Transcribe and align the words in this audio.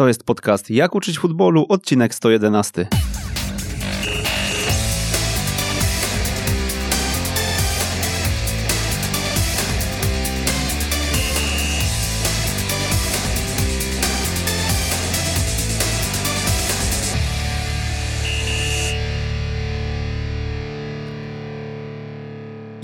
To 0.00 0.08
jest 0.08 0.24
podcast 0.24 0.70
Jak 0.70 0.94
uczyć 0.94 1.18
futbolu, 1.18 1.66
odcinek 1.68 2.14
111. 2.14 3.09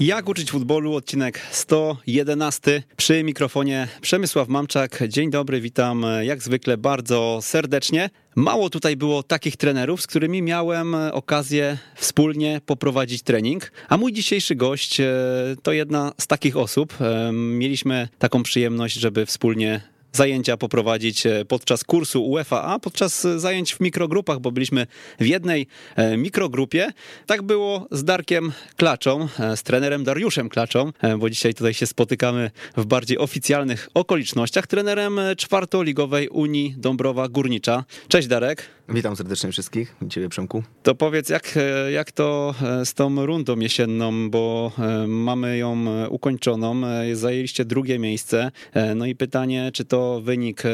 Jak 0.01 0.29
uczyć 0.29 0.51
futbolu? 0.51 0.95
Odcinek 0.95 1.41
111. 1.51 2.83
Przy 2.97 3.25
mikrofonie 3.25 3.89
Przemysław 4.01 4.49
Mamczak. 4.49 5.03
Dzień 5.09 5.31
dobry, 5.31 5.61
witam 5.61 6.07
jak 6.23 6.43
zwykle 6.43 6.77
bardzo 6.77 7.39
serdecznie. 7.43 8.11
Mało 8.35 8.71
tutaj 8.71 8.97
było 8.97 9.23
takich 9.23 9.57
trenerów, 9.57 10.03
z 10.03 10.07
którymi 10.07 10.43
miałem 10.43 10.95
okazję 10.95 11.79
wspólnie 11.95 12.61
poprowadzić 12.67 13.23
trening, 13.23 13.73
a 13.89 13.97
mój 13.97 14.13
dzisiejszy 14.13 14.55
gość 14.55 15.01
e, 15.01 15.15
to 15.63 15.73
jedna 15.73 16.13
z 16.19 16.27
takich 16.27 16.57
osób. 16.57 16.95
E, 17.01 17.33
mieliśmy 17.33 18.09
taką 18.19 18.43
przyjemność, 18.43 18.95
żeby 18.95 19.27
wspólnie 19.27 19.96
zajęcia 20.13 20.57
poprowadzić 20.57 21.27
e, 21.27 21.45
podczas 21.45 21.85
kursu 21.85 22.27
UEFA, 22.27 22.63
a 22.63 22.79
podczas 22.79 23.27
zajęć 23.37 23.75
w 23.75 23.81
mikrogrupach, 23.81 24.39
bo 24.39 24.51
byliśmy 24.51 24.87
w 25.21 25.27
jednej 25.27 25.67
e, 25.97 26.17
mikrogrupie. 26.17 26.93
Tak 27.27 27.43
było 27.43 27.87
z 27.91 28.05
Darkiem 28.05 28.53
Klaczą, 28.77 29.29
e, 29.41 29.57
z 29.57 29.63
trenerem 29.63 30.05
Dariuszem 30.05 30.49
Klaczą, 30.49 30.93
bo 31.19 31.31
dzisiaj 31.31 31.55
tutaj 31.55 31.75
się 31.75 31.87
spotykamy 31.87 32.51
w 32.77 32.85
bardziej 32.85 33.19
oficjalnych 33.19 33.89
okolicznościach, 33.95 34.67
trenerem 34.67 35.21
czwartoligowej 35.37 36.29
Unii 36.29 36.75
Dąbrowa 36.79 37.29
Górnicza. 37.29 37.85
Cześć 38.09 38.29
Darek. 38.29 38.76
Witam 38.89 39.17
serdecznie 39.17 39.53
wszystkich 39.53 39.97
Ciebie 40.09 40.29
Przemku. 40.29 40.63
To 40.83 40.95
powiedz, 40.95 41.29
jak, 41.29 41.59
jak 41.93 42.13
to 42.13 42.55
z 42.85 42.95
tą 42.95 43.27
rundą 43.27 43.59
jesienną, 43.59 44.31
bo 44.31 44.73
mamy 45.07 45.59
ją 45.59 45.85
ukończoną, 46.09 46.83
zajęliście 47.13 47.65
drugie 47.65 47.99
miejsce, 47.99 48.51
no 48.97 49.07
i 49.07 49.15
pytanie, 49.15 49.71
czy 49.73 49.85
to 49.85 50.21
wynik, 50.21 50.63
e, 50.67 50.71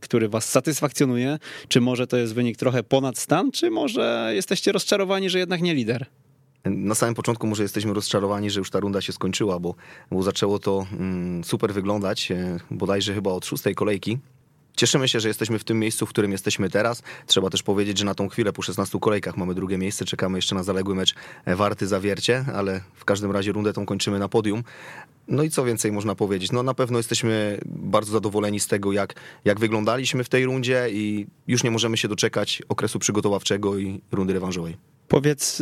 który 0.00 0.28
was 0.28 0.50
satysfakcjonuje? 0.50 1.38
Czy 1.68 1.80
może 1.80 2.06
to 2.06 2.16
jest 2.16 2.34
wynik 2.34 2.56
trochę 2.56 2.82
ponad 2.82 3.18
stan, 3.18 3.50
czy 3.50 3.70
może 3.70 4.30
jesteście 4.34 4.72
rozczarowani, 4.72 5.30
że 5.30 5.38
jednak 5.38 5.62
nie 5.62 5.74
lider? 5.74 6.06
Na 6.64 6.94
samym 6.94 7.14
początku 7.14 7.46
może 7.46 7.62
jesteśmy 7.62 7.94
rozczarowani, 7.94 8.50
że 8.50 8.60
już 8.60 8.70
ta 8.70 8.80
runda 8.80 9.00
się 9.00 9.12
skończyła, 9.12 9.58
bo, 9.58 9.74
bo 10.10 10.22
zaczęło 10.22 10.58
to 10.58 10.86
mm, 10.92 11.44
super 11.44 11.74
wyglądać, 11.74 12.30
e, 12.30 12.58
bodajże 12.70 13.14
chyba 13.14 13.30
od 13.30 13.46
szóstej 13.46 13.74
kolejki. 13.74 14.18
Cieszymy 14.76 15.08
się, 15.08 15.20
że 15.20 15.28
jesteśmy 15.28 15.58
w 15.58 15.64
tym 15.64 15.78
miejscu, 15.78 16.06
w 16.06 16.08
którym 16.08 16.32
jesteśmy 16.32 16.70
teraz. 16.70 17.02
Trzeba 17.26 17.50
też 17.50 17.62
powiedzieć, 17.62 17.98
że 17.98 18.04
na 18.04 18.14
tą 18.14 18.28
chwilę 18.28 18.52
po 18.52 18.62
16 18.62 18.98
kolejkach 19.00 19.36
mamy 19.36 19.54
drugie 19.54 19.78
miejsce. 19.78 20.04
Czekamy 20.04 20.38
jeszcze 20.38 20.54
na 20.54 20.62
zaległy 20.62 20.94
mecz 20.94 21.14
Warty 21.46 21.86
Zawiercie, 21.86 22.44
ale 22.54 22.80
w 22.94 23.04
każdym 23.04 23.30
razie 23.30 23.52
rundę 23.52 23.72
tą 23.72 23.86
kończymy 23.86 24.18
na 24.18 24.28
podium. 24.28 24.64
No 25.28 25.42
i 25.42 25.50
co 25.50 25.64
więcej 25.64 25.92
można 25.92 26.14
powiedzieć? 26.14 26.52
No 26.52 26.62
na 26.62 26.74
pewno 26.74 26.98
jesteśmy 26.98 27.58
bardzo 27.66 28.12
zadowoleni 28.12 28.60
z 28.60 28.66
tego, 28.66 28.92
jak, 28.92 29.14
jak 29.44 29.60
wyglądaliśmy 29.60 30.24
w 30.24 30.28
tej 30.28 30.44
rundzie 30.44 30.86
i 30.90 31.26
już 31.46 31.64
nie 31.64 31.70
możemy 31.70 31.96
się 31.96 32.08
doczekać 32.08 32.62
okresu 32.68 32.98
przygotowawczego 32.98 33.78
i 33.78 34.00
rundy 34.12 34.32
rewanżowej. 34.32 34.76
Powiedz 35.08 35.56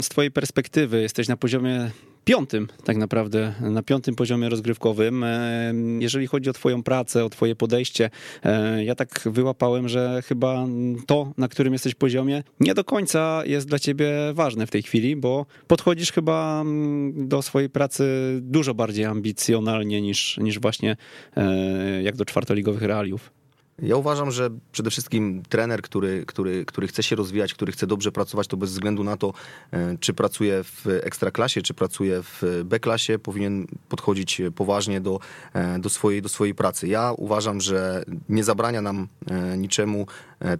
z 0.00 0.08
twojej 0.08 0.30
perspektywy, 0.30 1.02
jesteś 1.02 1.28
na 1.28 1.36
poziomie 1.36 1.90
piątym, 2.24 2.68
tak 2.84 2.96
naprawdę, 2.96 3.54
na 3.60 3.82
piątym 3.82 4.14
poziomie 4.14 4.48
rozgrywkowym. 4.48 5.24
E, 5.24 5.72
jeżeli 5.98 6.26
chodzi 6.26 6.50
o 6.50 6.52
Twoją 6.52 6.82
pracę, 6.82 7.24
o 7.24 7.30
Twoje 7.30 7.56
podejście, 7.56 8.10
e, 8.44 8.84
ja 8.84 8.94
tak 8.94 9.20
wyłapałem, 9.26 9.88
że 9.88 10.22
chyba 10.26 10.66
to, 11.06 11.32
na 11.38 11.48
którym 11.48 11.72
jesteś 11.72 11.94
poziomie, 11.94 12.42
nie 12.60 12.74
do 12.74 12.84
końca 12.84 13.42
jest 13.46 13.68
dla 13.68 13.78
Ciebie 13.78 14.12
ważne 14.32 14.66
w 14.66 14.70
tej 14.70 14.82
chwili, 14.82 15.16
bo 15.16 15.46
podchodzisz 15.66 16.12
chyba 16.12 16.64
do 17.12 17.42
swojej 17.42 17.70
pracy 17.70 18.04
dużo 18.40 18.74
bardziej 18.74 19.04
ambicjonalnie 19.04 20.02
niż, 20.02 20.38
niż 20.38 20.58
właśnie 20.58 20.96
e, 21.36 22.02
jak 22.02 22.16
do 22.16 22.24
czwartoligowych 22.24 22.82
realiów. 22.82 23.39
Ja 23.82 23.96
uważam, 23.96 24.30
że 24.30 24.50
przede 24.72 24.90
wszystkim 24.90 25.42
trener, 25.48 25.82
który, 25.82 26.24
który, 26.26 26.64
który 26.64 26.86
chce 26.86 27.02
się 27.02 27.16
rozwijać, 27.16 27.54
który 27.54 27.72
chce 27.72 27.86
dobrze 27.86 28.12
pracować, 28.12 28.46
to 28.46 28.56
bez 28.56 28.70
względu 28.70 29.04
na 29.04 29.16
to, 29.16 29.32
e, 29.72 29.96
czy 30.00 30.14
pracuje 30.14 30.64
w 30.64 30.86
ekstraklasie, 30.86 31.62
czy 31.62 31.74
pracuje 31.74 32.22
w 32.22 32.62
B-klasie, 32.64 33.18
powinien 33.18 33.66
podchodzić 33.88 34.42
poważnie 34.56 35.00
do, 35.00 35.20
e, 35.54 35.78
do, 35.78 35.88
swojej, 35.88 36.22
do 36.22 36.28
swojej 36.28 36.54
pracy. 36.54 36.88
Ja 36.88 37.12
uważam, 37.16 37.60
że 37.60 38.04
nie 38.28 38.44
zabrania 38.44 38.82
nam 38.82 39.08
e, 39.30 39.56
niczemu 39.56 40.06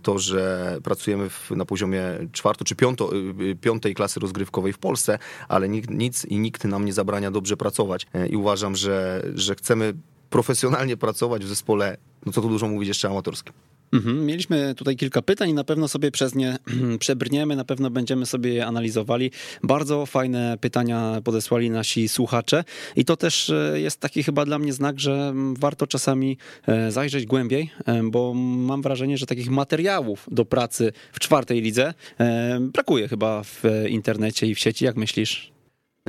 to, 0.03 0.19
że 0.19 0.79
pracujemy 0.85 1.31
w, 1.31 1.51
na 1.51 1.65
poziomie 1.65 2.03
czwarto 2.33 2.65
czy 2.65 2.77
piąto, 2.77 3.11
piątej 3.61 3.95
klasy 3.95 4.21
rozgrywkowej 4.21 4.73
w 4.73 4.79
Polsce, 4.79 5.19
ale 5.49 5.69
nikt, 5.69 5.91
nic 5.91 6.25
i 6.25 6.39
nikt 6.39 6.65
nam 6.65 6.85
nie 6.85 6.93
zabrania 6.93 7.31
dobrze 7.31 7.57
pracować. 7.57 8.07
I 8.31 8.37
uważam, 8.37 8.77
że, 8.77 9.27
że 9.35 9.55
chcemy 9.55 9.95
profesjonalnie 10.31 10.97
pracować 10.97 11.45
w 11.45 11.49
zespole, 11.49 11.97
no 12.27 12.33
co 12.33 12.43
tu 12.43 12.49
dużo 12.49 12.69
mówić, 12.69 12.89
jeszcze 12.89 13.09
amatorskim. 13.09 13.53
Mhm. 13.93 14.27
Mieliśmy 14.27 14.75
tutaj 14.75 14.97
kilka 14.97 15.23
pytań 15.23 15.51
i 15.51 15.55
na 15.55 15.65
pewno 15.65 15.89
sobie 15.89 16.11
przez 16.11 16.35
nie 16.35 16.59
przebrniemy, 16.99 17.57
na 17.57 17.65
pewno 17.65 17.91
będziemy 17.91 18.27
sobie 18.27 18.55
je 18.55 18.67
analizowali. 18.67 19.31
Bardzo 19.63 20.07
fajne 20.07 20.59
pytania 20.61 21.21
podesłali 21.25 21.71
nasi 21.71 22.09
słuchacze 22.09 22.65
i 22.97 23.05
to 23.05 23.17
też 23.17 23.51
e, 23.51 23.81
jest 23.81 24.01
taki 24.01 24.23
chyba 24.23 24.45
dla 24.45 24.59
mnie 24.59 24.73
znak, 24.73 25.01
że 25.01 25.35
warto 25.59 25.87
czasami 25.87 26.39
e, 26.67 26.93
zajrzeć 26.93 27.27
głębiej, 27.27 27.71
e, 27.87 28.03
bo 28.03 28.35
mam 28.35 28.83
wrażenie, 28.83 29.19
że 29.19 29.27
takich 29.27 29.51
materiałów 29.51 30.27
do 30.31 30.45
pracy 30.45 30.93
w 31.13 31.21
czwartej 31.21 31.61
lidze 31.61 31.95
brakuje 32.61 33.09
chyba 33.09 33.43
w 33.43 33.63
internecie 33.89 34.47
i 34.47 34.55
w 34.55 34.59
sieci. 34.59 34.85
Jak 34.85 34.97
myślisz? 34.97 35.53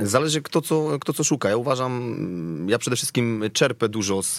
Zależy 0.02 0.42
kto 0.42 0.60
co, 0.60 0.98
kto 1.00 1.12
co 1.12 1.24
szuka. 1.24 1.48
Ja 1.48 1.56
uważam, 1.56 2.66
ja 2.68 2.78
przede 2.78 2.96
wszystkim 2.96 3.44
czerpę 3.52 3.88
dużo 3.88 4.22
z, 4.22 4.36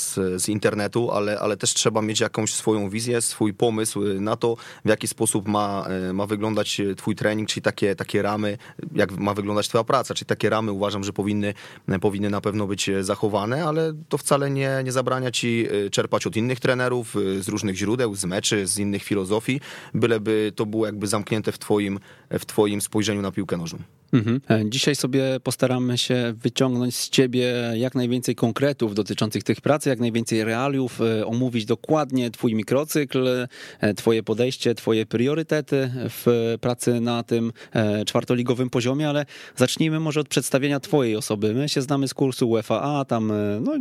z, 0.00 0.42
z, 0.42 0.48
internetu, 0.48 1.10
ale, 1.10 1.38
ale 1.38 1.56
też 1.56 1.74
trzeba 1.74 2.02
mieć 2.02 2.20
jakąś 2.20 2.54
swoją 2.54 2.90
wizję, 2.90 3.22
swój 3.22 3.54
pomysł 3.54 4.04
na 4.04 4.36
to, 4.36 4.56
w 4.84 4.88
jaki 4.88 5.08
sposób 5.08 5.48
ma, 5.48 5.86
ma 6.12 6.26
wyglądać 6.26 6.80
twój 6.96 7.16
trening, 7.16 7.48
czyli 7.48 7.62
takie, 7.62 7.96
takie 7.96 8.22
ramy, 8.22 8.58
jak 8.94 9.12
ma 9.12 9.34
wyglądać 9.34 9.68
twoja 9.68 9.84
praca, 9.84 10.14
czyli 10.14 10.26
takie 10.26 10.50
ramy 10.50 10.72
uważam, 10.72 11.04
że 11.04 11.12
powinny, 11.12 11.54
powinny 12.00 12.30
na 12.30 12.40
pewno 12.40 12.66
być 12.66 12.90
zachowane, 13.00 13.64
ale 13.64 13.92
to 14.08 14.18
wcale 14.18 14.50
nie, 14.50 14.80
nie 14.84 14.92
zabrania 14.92 15.30
ci 15.30 15.66
czerpać 15.90 16.26
od 16.26 16.36
innych 16.36 16.60
trenerów, 16.60 17.14
z 17.40 17.48
różnych 17.48 17.76
źródeł, 17.76 18.14
z 18.14 18.24
meczy, 18.24 18.66
z 18.66 18.78
innych 18.78 19.02
filozofii, 19.02 19.60
byleby 19.94 20.52
to 20.56 20.66
było 20.66 20.86
jakby 20.86 21.06
zamknięte 21.06 21.52
w 21.52 21.58
twoim, 21.58 22.00
w 22.30 22.46
twoim 22.46 22.80
spojrzeniu 22.80 23.22
na 23.22 23.32
piłkę 23.32 23.56
nożną. 23.56 23.97
Mhm. 24.12 24.40
Dzisiaj 24.70 24.96
sobie 24.96 25.40
postaramy 25.42 25.98
się 25.98 26.34
wyciągnąć 26.42 26.96
z 26.96 27.08
ciebie 27.10 27.54
jak 27.74 27.94
najwięcej 27.94 28.34
konkretów 28.34 28.94
dotyczących 28.94 29.42
tych 29.42 29.60
pracy, 29.60 29.88
jak 29.88 30.00
najwięcej 30.00 30.44
realiów, 30.44 31.00
e, 31.00 31.26
omówić 31.26 31.64
dokładnie 31.64 32.30
twój 32.30 32.54
mikrocykl, 32.54 33.28
e, 33.80 33.94
twoje 33.94 34.22
podejście, 34.22 34.74
twoje 34.74 35.06
priorytety 35.06 35.90
w 35.94 36.54
pracy 36.60 37.00
na 37.00 37.22
tym 37.22 37.52
e, 37.72 38.04
czwartoligowym 38.04 38.70
poziomie, 38.70 39.08
ale 39.08 39.26
zacznijmy 39.56 40.00
może 40.00 40.20
od 40.20 40.28
przedstawienia 40.28 40.80
twojej 40.80 41.16
osoby. 41.16 41.54
My 41.54 41.68
się 41.68 41.82
znamy 41.82 42.08
z 42.08 42.14
kursu 42.14 42.50
UEFA, 42.50 43.04
tam 43.04 43.32
no, 43.60 43.72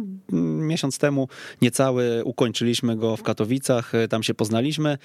miesiąc 0.61 0.97
temu 0.97 1.27
niecały 1.61 2.21
ukończyliśmy 2.23 2.95
go 2.95 3.17
w 3.17 3.23
Katowicach, 3.23 3.91
tam 4.09 4.23
się 4.23 4.33
poznaliśmy, 4.33 4.97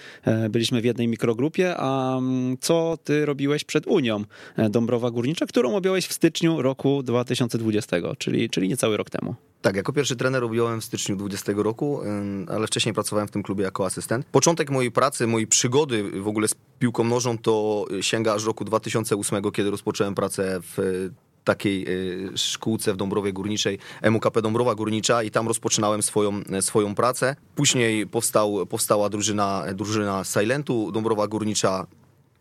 byliśmy 0.50 0.80
w 0.80 0.84
jednej 0.84 1.08
mikrogrupie, 1.08 1.74
a 1.76 2.20
co 2.60 2.98
ty 3.04 3.26
robiłeś 3.26 3.64
przed 3.64 3.86
Unią 3.86 4.24
Dąbrowa 4.70 5.11
Górnicza, 5.12 5.46
którą 5.46 5.76
objąłeś 5.76 6.06
w 6.06 6.12
styczniu 6.12 6.62
roku 6.62 7.02
2020, 7.02 7.96
czyli, 8.18 8.50
czyli 8.50 8.68
niecały 8.68 8.96
rok 8.96 9.10
temu. 9.10 9.34
Tak, 9.62 9.76
jako 9.76 9.92
pierwszy 9.92 10.16
trener 10.16 10.44
objąłem 10.44 10.80
w 10.80 10.84
styczniu 10.84 11.16
20 11.16 11.52
roku, 11.56 12.00
ale 12.48 12.66
wcześniej 12.66 12.94
pracowałem 12.94 13.28
w 13.28 13.30
tym 13.30 13.42
klubie 13.42 13.64
jako 13.64 13.86
asystent. 13.86 14.26
Początek 14.26 14.70
mojej 14.70 14.92
pracy, 14.92 15.26
mojej 15.26 15.46
przygody 15.46 16.20
w 16.20 16.28
ogóle 16.28 16.48
z 16.48 16.54
piłką 16.78 17.04
nożną 17.04 17.38
to 17.38 17.86
sięga 18.00 18.34
aż 18.34 18.44
roku 18.44 18.64
2008, 18.64 19.50
kiedy 19.52 19.70
rozpocząłem 19.70 20.14
pracę 20.14 20.60
w 20.62 21.08
takiej 21.44 21.88
y, 21.88 22.38
szkółce 22.38 22.92
w 22.92 22.96
Dąbrowie 22.96 23.32
Górniczej, 23.32 23.78
MUKP 24.10 24.42
Dąbrowa 24.42 24.74
Górnicza 24.74 25.22
i 25.22 25.30
tam 25.30 25.48
rozpoczynałem 25.48 26.02
swoją, 26.02 26.40
swoją 26.60 26.94
pracę. 26.94 27.36
Później 27.54 28.06
powstał, 28.06 28.66
powstała 28.66 29.08
drużyna, 29.08 29.64
drużyna 29.74 30.24
Silentu 30.24 30.92
Dąbrowa 30.92 31.28
Górnicza, 31.28 31.86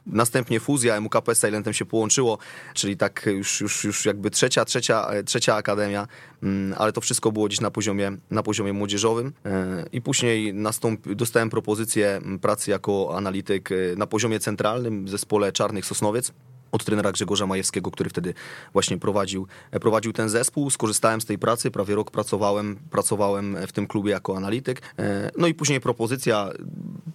Następnie 0.05 0.59
fuzja 0.59 1.01
MUKP 1.01 1.35
z 1.35 1.41
Silentem 1.41 1.73
się 1.73 1.85
połączyło, 1.85 2.37
czyli 2.73 2.97
tak 2.97 3.25
już, 3.25 3.61
już, 3.61 3.83
już 3.83 4.05
jakby 4.05 4.31
trzecia, 4.31 4.65
trzecia, 4.65 5.07
trzecia 5.25 5.55
akademia, 5.55 6.07
mm, 6.43 6.75
ale 6.77 6.91
to 6.91 7.01
wszystko 7.01 7.31
było 7.31 7.47
gdzieś 7.47 7.61
na 7.61 7.71
poziomie, 7.71 8.11
na 8.31 8.43
poziomie 8.43 8.73
młodzieżowym. 8.73 9.33
E, 9.45 9.85
I 9.91 10.01
później 10.01 10.53
nastąp, 10.53 11.13
dostałem 11.13 11.49
propozycję 11.49 12.21
pracy 12.41 12.71
jako 12.71 13.17
analityk 13.17 13.71
e, 13.71 13.75
na 13.97 14.07
poziomie 14.07 14.39
centralnym 14.39 15.05
w 15.05 15.09
zespole 15.09 15.51
Czarnych 15.51 15.85
Sosnowiec. 15.85 16.33
Od 16.71 16.85
trenera 16.85 17.11
Grzegorza 17.11 17.47
Majewskiego, 17.47 17.91
który 17.91 18.09
wtedy 18.09 18.33
właśnie 18.73 18.97
prowadził, 18.97 19.47
prowadził 19.71 20.13
ten 20.13 20.29
zespół. 20.29 20.69
Skorzystałem 20.69 21.21
z 21.21 21.25
tej 21.25 21.37
pracy, 21.37 21.71
prawie 21.71 21.95
rok 21.95 22.11
pracowałem, 22.11 22.79
pracowałem 22.89 23.57
w 23.67 23.71
tym 23.71 23.87
klubie 23.87 24.11
jako 24.11 24.37
analityk. 24.37 24.81
E, 24.99 25.31
no 25.37 25.47
i 25.47 25.53
później 25.53 25.81
propozycja 25.81 26.49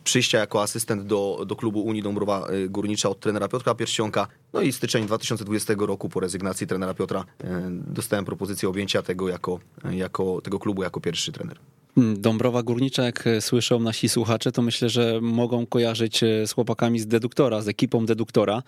przyjścia 0.04 0.38
jako 0.38 0.62
asystent 0.62 1.02
do, 1.02 1.44
do 1.46 1.56
klubu 1.56 1.82
Unii 1.82 2.02
Dąbrowa 2.02 2.46
e, 2.46 2.68
Górnicza 2.68 3.08
od 3.08 3.20
trenera 3.20 3.48
Piotra 3.48 3.74
Pierścionka. 3.74 4.26
No 4.52 4.60
i 4.60 4.72
styczeń 4.72 5.06
2020 5.06 5.74
roku 5.78 6.08
po 6.08 6.20
rezygnacji 6.20 6.66
trenera 6.66 6.94
Piotra 6.94 7.24
e, 7.44 7.62
dostałem 7.70 8.24
propozycję 8.24 8.68
objęcia 8.68 9.02
tego, 9.02 9.28
jako, 9.28 9.60
jako, 9.90 10.40
tego 10.40 10.58
klubu 10.58 10.82
jako 10.82 11.00
pierwszy 11.00 11.32
trener. 11.32 11.58
Hmm, 11.96 12.20
Dąbrowa 12.20 12.62
Górnicza, 12.62 13.04
jak 13.04 13.24
słyszą 13.40 13.80
nasi 13.80 14.08
słuchacze, 14.08 14.52
to 14.52 14.62
myślę, 14.62 14.88
że 14.88 15.20
mogą 15.20 15.66
kojarzyć 15.66 16.20
z 16.46 16.52
chłopakami 16.52 16.98
z 16.98 17.06
Deduktora, 17.06 17.60
z 17.60 17.68
ekipą 17.68 18.06
Deduktora, 18.06 18.62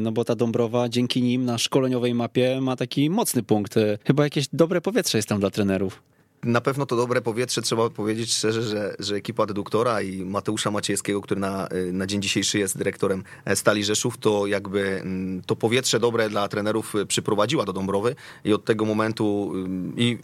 no 0.00 0.12
bo 0.12 0.24
ta 0.24 0.34
Dąbrowa 0.34 0.88
dzięki 0.88 1.22
nim 1.22 1.44
na 1.44 1.58
szkoleniowej 1.58 2.14
mapie 2.14 2.60
ma 2.60 2.76
taki 2.76 3.10
mocny 3.10 3.42
punkt. 3.42 3.74
Chyba 4.06 4.24
jakieś 4.24 4.48
dobre 4.52 4.80
powietrze 4.80 5.18
jest 5.18 5.28
tam 5.28 5.40
dla 5.40 5.50
trenerów 5.50 6.02
na 6.42 6.60
pewno 6.60 6.86
to 6.86 6.96
dobre 6.96 7.20
powietrze, 7.22 7.62
trzeba 7.62 7.90
powiedzieć 7.90 8.34
szczerze, 8.34 8.62
że, 8.62 8.94
że 8.98 9.16
ekipa 9.16 9.46
deduktora 9.46 10.02
i 10.02 10.24
Mateusza 10.24 10.70
Maciejskiego, 10.70 11.20
który 11.20 11.40
na, 11.40 11.68
na 11.92 12.06
dzień 12.06 12.22
dzisiejszy 12.22 12.58
jest 12.58 12.78
dyrektorem 12.78 13.24
Stali 13.54 13.84
Rzeszów, 13.84 14.18
to 14.18 14.46
jakby 14.46 15.00
mm, 15.00 15.42
to 15.42 15.56
powietrze 15.56 16.00
dobre 16.00 16.30
dla 16.30 16.48
trenerów 16.48 16.94
przyprowadziła 17.08 17.64
do 17.64 17.72
Dąbrowy 17.72 18.14
i 18.44 18.52
od 18.52 18.64
tego 18.64 18.84
momentu 18.84 19.52
i 19.96 20.18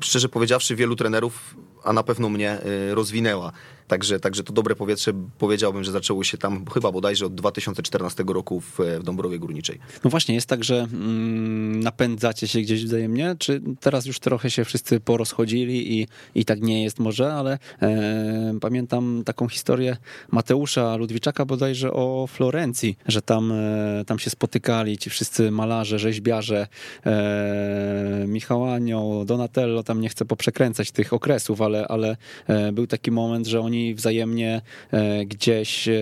szczerze 0.00 0.28
powiedziawszy 0.28 0.76
wielu 0.76 0.96
trenerów, 0.96 1.56
a 1.84 1.92
na 1.92 2.02
pewno 2.02 2.28
mnie 2.28 2.58
y, 2.90 2.94
rozwinęła. 2.94 3.52
Także, 3.88 4.20
także 4.20 4.42
to 4.42 4.52
dobre 4.52 4.74
powietrze 4.74 5.12
powiedziałbym, 5.38 5.84
że 5.84 5.92
zaczęło 5.92 6.24
się 6.24 6.38
tam 6.38 6.64
chyba 6.74 6.92
bodajże 6.92 7.26
od 7.26 7.34
2014 7.34 8.24
roku 8.28 8.60
w, 8.60 8.78
w 9.00 9.02
Dąbrowie 9.02 9.38
Górniczej. 9.38 9.78
No 10.04 10.10
właśnie, 10.10 10.34
jest 10.34 10.46
tak, 10.46 10.64
że 10.64 10.78
mm, 10.80 11.80
napędzacie 11.80 12.48
się 12.48 12.60
gdzieś 12.60 12.84
wzajemnie, 12.84 13.36
czy 13.38 13.62
teraz 13.80 14.06
już 14.06 14.18
trochę 14.18 14.50
się 14.50 14.64
wszyscy 14.64 15.00
porozchodzili 15.00 16.00
i, 16.00 16.08
i 16.34 16.44
tak 16.44 16.60
nie 16.60 16.82
jest 16.84 16.98
może, 16.98 17.34
ale 17.34 17.58
e, 17.82 18.58
pamiętam 18.60 19.22
taką 19.24 19.48
historię 19.48 19.96
Mateusza 20.30 20.96
Ludwiczaka 20.96 21.44
bodajże 21.44 21.92
o 21.92 22.26
Florencji, 22.26 22.98
że 23.06 23.22
tam, 23.22 23.52
e, 23.52 24.04
tam 24.06 24.18
się 24.18 24.30
spotykali 24.30 24.98
ci 24.98 25.10
wszyscy 25.10 25.50
malarze, 25.50 25.98
rzeźbiarze, 25.98 26.66
e, 27.06 28.24
Michał 28.26 28.64
Anioł, 28.64 29.24
Donatello, 29.24 29.82
tam 29.82 30.00
nie 30.00 30.08
chcę 30.08 30.24
poprzekręcać 30.24 30.90
tych 30.90 31.12
okresów, 31.12 31.62
ale, 31.62 31.67
ale 31.68 32.16
e, 32.46 32.72
był 32.72 32.86
taki 32.86 33.10
moment, 33.10 33.46
że 33.46 33.60
oni 33.60 33.94
wzajemnie 33.94 34.60
e, 34.90 35.24
gdzieś 35.24 35.88
e, 35.88 36.00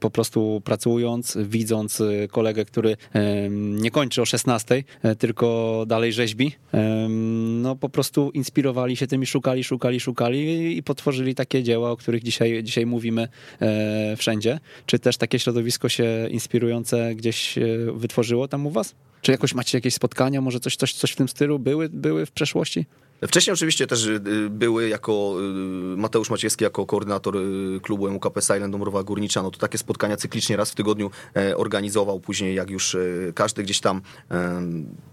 po 0.00 0.10
prostu 0.10 0.62
pracując, 0.64 1.38
widząc 1.40 2.02
kolegę, 2.30 2.64
który 2.64 2.96
nie 3.58 3.90
kończy 3.90 4.22
o 4.22 4.24
16, 4.24 4.84
tylko 5.18 5.84
dalej 5.86 6.12
rzeźbi, 6.12 6.52
no 7.48 7.76
po 7.76 7.88
prostu 7.88 8.30
inspirowali 8.30 8.96
się 8.96 9.06
tym 9.06 9.22
i 9.22 9.26
szukali, 9.26 9.64
szukali, 9.64 10.00
szukali 10.00 10.76
i 10.76 10.82
potworzyli 10.82 11.34
takie 11.34 11.62
dzieła, 11.62 11.90
o 11.90 11.96
których 11.96 12.22
dzisiaj, 12.22 12.62
dzisiaj 12.62 12.86
mówimy 12.86 13.28
wszędzie. 14.16 14.60
Czy 14.86 14.98
też 14.98 15.16
takie 15.16 15.38
środowisko 15.38 15.88
się 15.88 16.28
inspirujące 16.30 17.14
gdzieś 17.14 17.58
wytworzyło 17.94 18.48
tam 18.48 18.66
u 18.66 18.70
was? 18.70 18.94
Czy 19.22 19.32
jakoś 19.32 19.54
macie 19.54 19.78
jakieś 19.78 19.94
spotkania, 19.94 20.40
może 20.40 20.60
coś, 20.60 20.76
coś, 20.76 20.94
coś 20.94 21.12
w 21.12 21.16
tym 21.16 21.28
stylu 21.28 21.58
były, 21.58 21.88
były 21.88 22.26
w 22.26 22.30
przeszłości? 22.30 22.86
Wcześniej 23.28 23.54
oczywiście 23.54 23.86
też 23.86 24.06
y, 24.06 24.20
były 24.50 24.88
jako 24.88 25.34
y, 25.94 25.96
Mateusz 25.96 26.30
Maciejski 26.30 26.64
jako 26.64 26.86
koordynator 26.86 27.36
y, 27.36 27.80
klubu 27.82 28.10
MUKP 28.10 28.40
Silent 28.42 28.72
Dąbrowa 28.72 29.02
Górnicza, 29.02 29.42
no 29.42 29.50
to 29.50 29.58
takie 29.58 29.78
spotkania 29.78 30.16
cyklicznie 30.16 30.56
raz 30.56 30.70
w 30.70 30.74
tygodniu 30.74 31.10
e, 31.36 31.56
organizował. 31.56 32.20
Później 32.20 32.54
jak 32.54 32.70
już 32.70 32.94
e, 32.94 32.98
każdy 33.34 33.62
gdzieś 33.62 33.80
tam 33.80 34.00
e, 34.30 34.62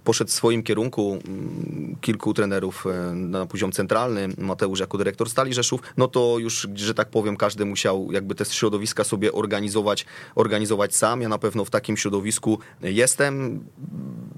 poszedł 0.04 0.32
w 0.32 0.34
swoim 0.34 0.64
kierunku, 0.64 1.20
mm, 1.28 1.96
kilku 2.02 2.34
trenerów 2.34 2.86
na 3.16 3.46
poziom 3.46 3.72
centralny, 3.72 4.28
Mateusz 4.38 4.80
jako 4.80 4.98
dyrektor 4.98 5.30
Stali 5.30 5.54
Rzeszów, 5.54 5.82
no 5.98 6.08
to 6.08 6.40
już, 6.40 6.68
że 6.76 6.94
tak 6.94 7.10
powiem, 7.10 7.38
każdy 7.38 7.66
musiał 7.66 8.12
jakby 8.12 8.36
te 8.36 8.46
środowiska 8.46 9.04
sobie 9.04 9.32
organizować, 9.32 10.06
organizować 10.36 10.96
sam. 10.96 11.22
Ja 11.22 11.30
na 11.30 11.38
pewno 11.38 11.66
w 11.66 11.70
takim 11.70 11.98
środowisku 11.98 12.60
jestem, 12.82 13.64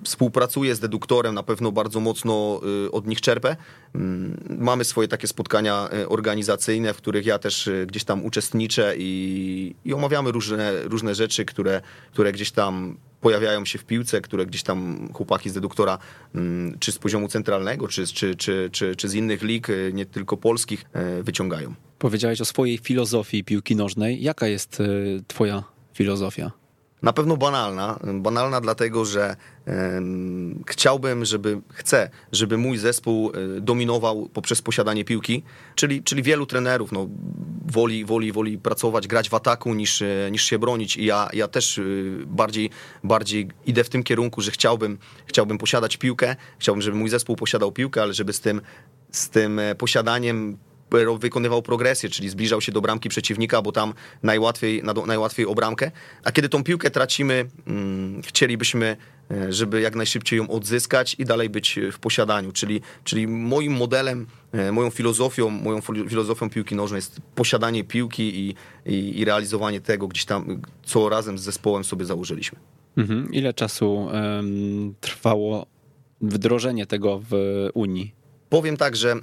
współpracuję 0.04 0.76
z 0.76 0.80
deduktorem, 0.80 1.36
na 1.36 1.44
pewno 1.44 1.72
bardzo 1.72 2.00
mocno 2.00 2.62
od 2.92 3.08
nich 3.08 3.22
czerpę. 3.22 3.56
Mm, 3.96 4.58
mamy 4.60 4.84
swoje 4.86 5.08
takie 5.08 5.28
spotkania 5.28 5.90
e, 5.94 6.10
organizacyjne, 6.10 6.94
w 6.94 6.98
których 6.98 7.26
ja 7.26 7.40
też 7.40 7.68
e, 7.68 7.86
gdzieś 7.86 8.04
tam 8.04 8.26
uczestniczę 8.26 8.94
i, 8.98 9.76
i 9.86 9.94
omawiamy 9.94 10.32
różne, 10.32 10.84
różne 10.84 11.16
rzeczy, 11.16 11.46
które, 11.46 11.82
które 12.12 12.32
gdzieś 12.32 12.52
tam 12.52 12.98
pojawiają 13.22 13.66
się 13.66 13.80
w 13.80 13.86
piłce, 13.86 14.22
które 14.22 14.46
gdzieś 14.46 14.64
tam 14.64 15.10
chłopaki 15.14 15.50
z 15.50 15.54
deduktora, 15.54 15.98
mm, 16.36 16.80
czy 16.80 16.92
z 16.92 17.00
poziomu 17.00 17.28
centralnego, 17.28 17.88
czy, 17.88 18.08
czy, 18.08 18.36
czy, 18.36 18.70
czy, 18.72 18.96
czy 18.96 19.10
z 19.10 19.14
innych 19.14 19.44
lig, 19.44 19.70
e, 19.70 19.74
nie 19.94 20.06
tylko 20.06 20.38
polskich, 20.38 20.86
wyciągają. 21.24 21.74
Powiedziałeś 22.00 22.42
o 22.42 22.46
swojej 22.46 22.78
filozofii 22.78 23.44
piłki 23.44 23.76
nożnej. 23.76 24.24
Jaka 24.24 24.48
jest 24.48 24.84
twoja 25.28 25.64
filozofia? 25.94 26.61
Na 27.02 27.14
pewno 27.14 27.38
banalna. 27.38 28.00
Banalna 28.14 28.62
dlatego, 28.62 29.06
że 29.06 29.36
chciałbym, 30.68 31.26
żeby, 31.26 31.62
chcę, 31.70 32.10
żeby 32.32 32.58
mój 32.58 32.78
zespół 32.78 33.32
e, 33.32 33.62
dominował 33.62 34.30
poprzez 34.34 34.62
posiadanie 34.62 35.06
piłki, 35.06 35.44
czyli, 35.76 36.04
czyli 36.04 36.24
wielu 36.24 36.46
trenerów 36.46 36.92
no, 36.92 37.08
woli, 37.66 38.06
woli, 38.06 38.32
woli 38.32 38.58
pracować, 38.58 39.08
grać 39.08 39.30
w 39.30 39.34
ataku 39.34 39.74
niż, 39.74 40.02
e, 40.02 40.30
niż 40.32 40.44
się 40.44 40.60
bronić 40.60 40.98
i 40.98 41.06
ja, 41.06 41.30
ja 41.34 41.48
też 41.48 41.78
e, 41.78 41.84
bardziej, 42.26 42.70
bardziej 43.04 43.50
idę 43.66 43.84
w 43.84 43.90
tym 43.90 44.04
kierunku, 44.04 44.42
że 44.42 44.52
chciałbym, 44.52 44.98
chciałbym 45.26 45.58
posiadać 45.58 45.98
piłkę, 45.98 46.36
chciałbym, 46.60 46.82
żeby 46.82 46.98
mój 46.98 47.10
zespół 47.10 47.36
posiadał 47.36 47.72
piłkę, 47.72 48.02
ale 48.02 48.14
żeby 48.14 48.34
z 48.34 48.40
tym, 48.40 48.62
z 49.12 49.30
tym 49.30 49.62
posiadaniem 49.78 50.58
wykonywał 51.20 51.62
progresję, 51.62 52.10
czyli 52.10 52.30
zbliżał 52.30 52.62
się 52.62 52.72
do 52.72 52.82
bramki 52.82 53.10
przeciwnika, 53.10 53.62
bo 53.62 53.72
tam 53.72 53.94
najłatwiej, 54.24 54.84
najłatwiej 55.08 55.46
o 55.46 55.56
bramkę. 55.56 55.92
A 56.24 56.32
kiedy 56.32 56.50
tą 56.50 56.64
piłkę 56.64 56.92
tracimy, 56.92 57.46
mm, 57.68 58.22
chcielibyśmy, 58.22 58.98
e, 59.32 59.54
żeby 59.54 59.82
jak 59.82 59.96
najszybciej 59.96 60.38
ją 60.38 60.50
odzyskać 60.50 61.16
i 61.20 61.26
dalej 61.26 61.50
być 61.50 61.80
w 61.92 62.00
posiadaniu. 62.00 62.52
Czyli, 62.52 62.82
czyli 63.04 63.28
moim 63.28 63.74
modelem, 63.74 64.28
e, 64.52 64.72
moją 64.72 64.90
filozofią, 64.90 65.50
moją 65.50 65.82
filozofią 65.82 66.50
piłki 66.50 66.76
nożnej 66.76 66.98
jest 66.98 67.22
posiadanie 67.36 67.84
piłki 67.84 68.40
i, 68.40 68.56
i, 68.86 69.20
i 69.20 69.26
realizowanie 69.26 69.82
tego 69.82 70.08
gdzieś 70.08 70.26
tam, 70.26 70.62
co 70.84 71.10
razem 71.10 71.38
z 71.38 71.42
zespołem 71.42 71.84
sobie 71.84 72.06
założyliśmy. 72.06 72.60
Mhm. 72.98 73.34
Ile 73.34 73.54
czasu 73.54 73.94
um, 73.94 74.96
trwało 75.02 75.66
wdrożenie 76.22 76.86
tego 76.86 77.22
w 77.30 77.34
Unii? 77.74 78.16
Powiem 78.50 78.78
tak, 78.78 78.96
że 78.96 79.16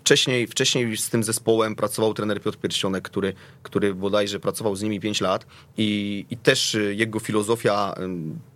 Wcześniej, 0.00 0.46
wcześniej 0.46 0.96
z 0.96 1.10
tym 1.10 1.24
zespołem 1.24 1.76
pracował 1.76 2.14
trener 2.14 2.42
Piotr 2.42 2.58
Pierścionek, 2.58 3.04
który, 3.04 3.32
który 3.62 3.94
bodajże 3.94 4.40
pracował 4.40 4.76
z 4.76 4.82
nimi 4.82 5.00
5 5.00 5.20
lat. 5.20 5.46
I, 5.76 6.26
i 6.30 6.36
też 6.36 6.74
y, 6.74 6.94
jego 6.94 7.20
filozofia 7.20 7.94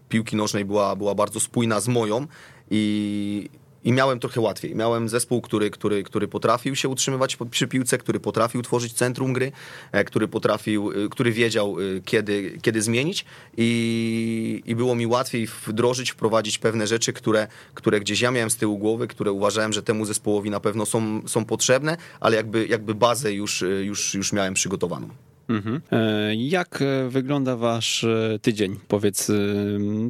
piłki 0.09 0.37
nożnej 0.37 0.65
była, 0.65 0.97
była 0.97 1.15
bardzo 1.15 1.41
spójna 1.41 1.81
z 1.81 1.89
moją. 1.89 2.27
I, 2.71 3.51
i 3.85 3.93
miałem 3.93 4.21
trochę 4.21 4.41
łatwiej. 4.41 4.75
Miałem 4.75 5.09
zespół, 5.09 5.41
który, 5.41 5.71
który, 5.71 6.03
który 6.03 6.29
potrafił 6.29 6.77
się 6.77 6.89
utrzymywać 6.89 7.37
przy 7.51 7.69
piłce, 7.69 7.99
który 7.99 8.21
potrafił 8.21 8.63
tworzyć 8.63 8.93
centrum 8.93 9.33
gry, 9.33 9.53
e, 9.93 10.05
który 10.05 10.29
potrafił, 10.29 10.91
e, 10.91 11.09
który 11.09 11.33
wiedział, 11.33 11.77
e, 11.81 12.01
kiedy, 12.01 12.59
kiedy 12.63 12.83
zmienić 12.83 13.25
i, 13.57 14.63
i 14.67 14.77
było 14.77 14.95
mi 14.95 15.07
łatwiej 15.07 15.49
wdrożyć, 15.67 16.11
wprowadzić 16.11 16.59
pewne 16.59 16.87
rzeczy, 16.87 17.13
które, 17.13 17.49
które 17.75 18.01
gdzieś 18.01 18.21
ja 18.21 18.31
miałem 18.31 18.51
z 18.51 18.57
tyłu 18.57 18.79
głowy, 18.79 19.07
które 19.07 19.33
uważałem, 19.33 19.73
że 19.73 19.83
temu 19.83 20.05
zespołowi 20.05 20.51
na 20.51 20.61
pewno 20.61 20.87
są, 20.87 21.29
są 21.29 21.45
potrzebne, 21.45 21.97
ale 22.21 22.37
jakby, 22.37 22.67
jakby 22.67 22.95
bazę 22.95 23.33
już, 23.33 23.65
już, 23.83 24.15
już 24.15 24.33
miałem 24.33 24.55
przygotowaną. 24.55 25.09
Mhm. 25.49 25.81
E, 25.93 26.35
jak 26.35 26.83
e, 26.83 27.09
wygląda 27.09 27.57
wasz 27.57 28.05
e, 28.05 28.39
tydzień? 28.43 28.77
Powiedz, 28.89 29.33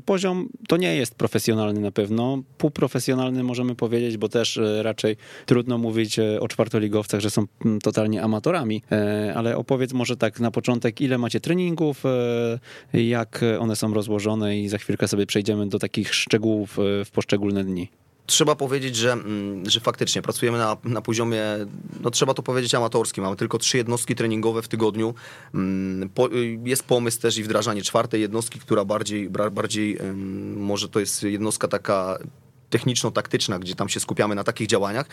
poziom 0.05 0.49
to 0.69 0.77
nie 0.77 0.97
jest 0.97 1.15
profesjonalny 1.15 1.81
na 1.81 1.91
pewno, 1.91 2.43
półprofesjonalny 2.59 3.43
możemy 3.43 3.75
powiedzieć, 3.75 4.17
bo 4.17 4.29
też 4.29 4.61
raczej 4.83 5.17
trudno 5.47 5.79
mówić 5.79 6.19
o 6.19 6.49
czwartoligowcach, 6.49 7.21
że 7.21 7.31
są 7.31 7.45
totalnie 7.83 8.23
amatorami, 8.23 8.83
ale 9.35 9.57
opowiedz 9.57 9.93
może 9.93 10.17
tak 10.17 10.41
na 10.41 10.51
początek, 10.51 11.01
ile 11.01 11.19
macie 11.19 11.41
treningów, 11.41 12.03
jak 12.93 13.41
one 13.59 13.77
są 13.77 13.95
rozłożone 13.95 14.59
i 14.59 14.69
za 14.69 14.79
chwilkę 14.79 15.09
sobie 15.09 15.27
przejdziemy 15.27 15.69
do 15.69 15.79
takich 15.79 16.15
szczegółów 16.15 16.77
w 17.05 17.11
poszczególne 17.13 17.65
dni 17.65 17.89
trzeba 18.27 18.55
powiedzieć, 18.57 18.97
że, 18.97 19.13
mm, 19.13 19.71
że 19.71 19.81
faktycznie 19.81 20.23
pracujemy 20.23 20.59
na, 20.59 20.77
na 20.85 21.03
poziomie, 21.03 21.43
no 22.01 22.11
trzeba 22.11 22.35
to 22.35 22.43
powiedzieć 22.43 22.75
amatorskim. 22.75 23.25
Mamy 23.25 23.37
tylko 23.37 23.59
trzy 23.59 23.77
jednostki 23.77 24.15
treningowe 24.15 24.63
w 24.63 24.69
tygodniu. 24.69 25.15
Mm, 25.55 26.11
jest 26.65 26.83
pomysł 26.83 27.21
też 27.21 27.39
i 27.39 27.43
wdrażanie 27.43 27.83
czwartej 27.83 28.21
jednostki, 28.21 28.61
która 28.61 28.85
bardziej, 28.85 29.31
bardziej 29.31 29.99
może 30.57 30.89
to 30.89 31.01
jest 31.01 31.23
jednostka 31.23 31.69
taka 31.69 32.19
techniczno-taktyczna, 32.71 33.59
gdzie 33.59 33.75
tam 33.75 33.89
się 33.89 34.01
skupiamy 34.01 34.35
na 34.35 34.45
takich 34.45 34.67
działaniach 34.67 35.07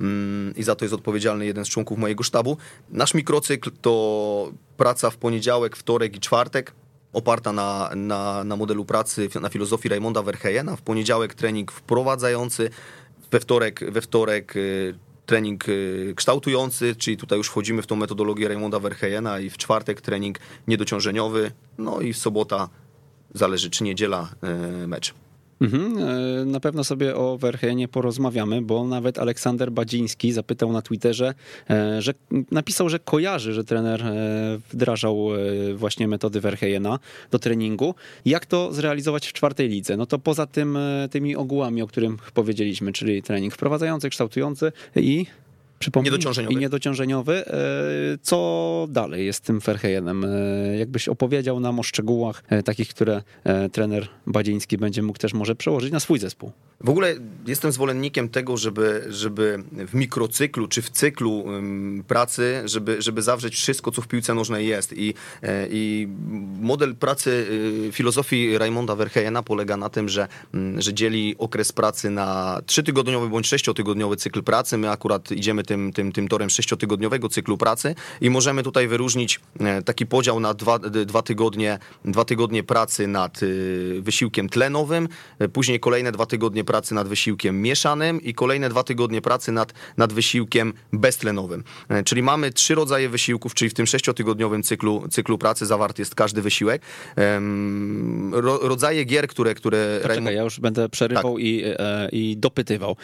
mm, 0.00 0.54
i 0.56 0.62
za 0.62 0.74
to 0.74 0.84
jest 0.84 0.94
odpowiedzialny 0.94 1.46
jeden 1.46 1.64
z 1.64 1.68
członków 1.68 1.98
mojego 1.98 2.22
sztabu. 2.22 2.56
Nasz 2.90 3.14
mikrocykl 3.14 3.70
to 3.82 4.52
praca 4.76 5.10
w 5.10 5.16
poniedziałek, 5.16 5.76
wtorek 5.76 6.16
i 6.16 6.20
czwartek 6.20 6.72
oparta 7.12 7.52
na, 7.52 7.90
na, 7.96 8.44
na 8.44 8.56
modelu 8.56 8.84
pracy, 8.84 9.28
na 9.40 9.48
filozofii 9.48 9.88
Raymonda 9.88 10.22
Verheyena. 10.22 10.76
W 10.76 10.82
poniedziałek 10.82 11.34
trening 11.34 11.72
wprowadzający, 11.72 12.70
we 13.30 13.40
wtorek, 13.40 13.92
we 13.92 14.00
wtorek 14.00 14.56
y, 14.56 14.94
trening 15.26 15.68
y, 15.68 16.14
kształtujący, 16.16 16.96
czyli 16.96 17.16
tutaj 17.16 17.38
już 17.38 17.48
wchodzimy 17.48 17.82
w 17.82 17.86
tą 17.86 17.96
metodologię 17.96 18.48
Raymonda 18.48 18.78
Verheyena 18.78 19.40
i 19.40 19.50
w 19.50 19.56
czwartek 19.56 20.00
trening 20.00 20.38
niedociążeniowy, 20.68 21.52
no 21.78 22.00
i 22.00 22.14
sobota, 22.14 22.68
zależy 23.34 23.70
czy 23.70 23.84
niedziela, 23.84 24.28
y, 24.84 24.86
mecz. 24.86 25.14
Mhm, 25.60 25.98
e, 25.98 26.44
na 26.44 26.60
pewno 26.60 26.84
sobie 26.84 27.16
o 27.16 27.38
Werchenie 27.38 27.88
porozmawiamy, 27.88 28.62
bo 28.62 28.86
nawet 28.86 29.18
Aleksander 29.18 29.72
Badziński 29.72 30.32
zapytał 30.32 30.72
na 30.72 30.82
Twitterze, 30.82 31.34
e, 31.70 32.02
że 32.02 32.14
napisał, 32.50 32.88
że 32.88 32.98
kojarzy, 32.98 33.52
że 33.52 33.64
trener 33.64 34.02
e, 34.02 34.58
wdrażał 34.70 35.28
właśnie 35.74 36.08
metody 36.08 36.40
Werchejena 36.40 36.98
do 37.30 37.38
treningu. 37.38 37.94
Jak 38.24 38.46
to 38.46 38.72
zrealizować 38.72 39.28
w 39.28 39.32
czwartej 39.32 39.68
lidze? 39.68 39.96
No 39.96 40.06
to 40.06 40.18
poza 40.18 40.46
tym 40.46 40.78
tymi 41.10 41.36
ogółami, 41.36 41.82
o 41.82 41.86
którym 41.86 42.18
powiedzieliśmy, 42.34 42.92
czyli 42.92 43.22
trening 43.22 43.54
wprowadzający, 43.54 44.10
kształtujący 44.10 44.72
i 44.96 45.26
Przypomnij, 45.80 46.12
niedociążeniowy. 46.12 46.54
I 46.54 46.56
niedociążeniowy. 46.56 47.46
E, 47.46 47.52
co 48.22 48.86
dalej 48.90 49.26
jest 49.26 49.44
tym 49.44 49.60
Ferhejenem? 49.60 50.24
E, 50.24 50.28
jakbyś 50.78 51.08
opowiedział 51.08 51.60
nam 51.60 51.80
o 51.80 51.82
szczegółach 51.82 52.42
e, 52.48 52.62
takich, 52.62 52.88
które 52.88 53.22
trener 53.72 54.08
Badziński 54.26 54.78
będzie 54.78 55.02
mógł 55.02 55.18
też 55.18 55.34
może 55.34 55.54
przełożyć 55.54 55.92
na 55.92 56.00
swój 56.00 56.18
zespół. 56.18 56.52
W 56.84 56.88
ogóle 56.88 57.14
jestem 57.46 57.72
zwolennikiem 57.72 58.28
tego, 58.28 58.56
żeby, 58.56 59.04
żeby 59.08 59.62
w 59.72 59.94
mikrocyklu 59.94 60.68
czy 60.68 60.82
w 60.82 60.90
cyklu 60.90 61.44
pracy, 62.06 62.62
żeby, 62.64 63.02
żeby 63.02 63.22
zawrzeć 63.22 63.54
wszystko, 63.54 63.90
co 63.90 64.02
w 64.02 64.08
piłce 64.08 64.34
nożnej 64.34 64.66
jest. 64.66 64.92
I, 64.96 65.14
i 65.70 66.08
model 66.60 66.96
pracy 66.96 67.46
y, 67.88 67.92
filozofii 67.92 68.58
Raymonda 68.58 68.96
Verheyena 68.96 69.42
polega 69.42 69.76
na 69.76 69.88
tym, 69.88 70.08
że, 70.08 70.28
że 70.78 70.94
dzieli 70.94 71.34
okres 71.38 71.72
pracy 71.72 72.10
na 72.10 72.60
trzytygodniowy 72.66 73.28
bądź 73.28 73.46
sześciotygodniowy 73.46 74.16
cykl 74.16 74.42
pracy. 74.42 74.78
My 74.78 74.90
akurat 74.90 75.32
idziemy 75.32 75.62
tym, 75.70 75.92
tym, 75.92 76.12
tym 76.12 76.28
torem 76.28 76.50
sześciotygodniowego 76.50 77.28
cyklu 77.28 77.58
pracy 77.58 77.94
i 78.20 78.30
możemy 78.30 78.62
tutaj 78.62 78.88
wyróżnić 78.88 79.40
e, 79.60 79.82
taki 79.82 80.06
podział 80.06 80.40
na 80.40 80.54
dwa, 80.54 80.78
dwa, 80.78 81.22
tygodnie, 81.22 81.78
dwa 82.04 82.24
tygodnie 82.24 82.62
pracy 82.62 83.06
nad 83.06 83.42
y, 83.42 84.02
wysiłkiem 84.02 84.48
tlenowym, 84.48 85.08
e, 85.38 85.48
później 85.48 85.80
kolejne 85.80 86.12
dwa 86.12 86.26
tygodnie 86.26 86.64
pracy 86.64 86.94
nad 86.94 87.08
wysiłkiem 87.08 87.62
mieszanym 87.62 88.20
i 88.22 88.34
kolejne 88.34 88.68
dwa 88.68 88.82
tygodnie 88.82 89.20
pracy 89.22 89.52
nad, 89.52 89.72
nad 89.96 90.12
wysiłkiem 90.12 90.72
beztlenowym. 90.92 91.64
E, 91.88 92.02
czyli 92.02 92.22
mamy 92.22 92.50
trzy 92.50 92.74
rodzaje 92.74 93.08
wysiłków, 93.08 93.54
czyli 93.54 93.70
w 93.70 93.74
tym 93.74 93.86
sześciotygodniowym 93.86 94.62
cyklu, 94.62 95.08
cyklu 95.10 95.38
pracy 95.38 95.66
zawarty 95.66 96.02
jest 96.02 96.14
każdy 96.14 96.42
wysiłek. 96.42 96.82
Ro, 98.32 98.58
rodzaje 98.62 99.04
gier, 99.04 99.28
które... 99.28 99.54
które 99.54 100.00
Czekaj, 100.02 100.34
ja 100.34 100.42
już 100.42 100.60
będę 100.60 100.88
przerywał 100.88 101.34
tak. 101.34 101.42
i, 101.42 101.64
i 102.12 102.36
dopytywał. 102.36 102.96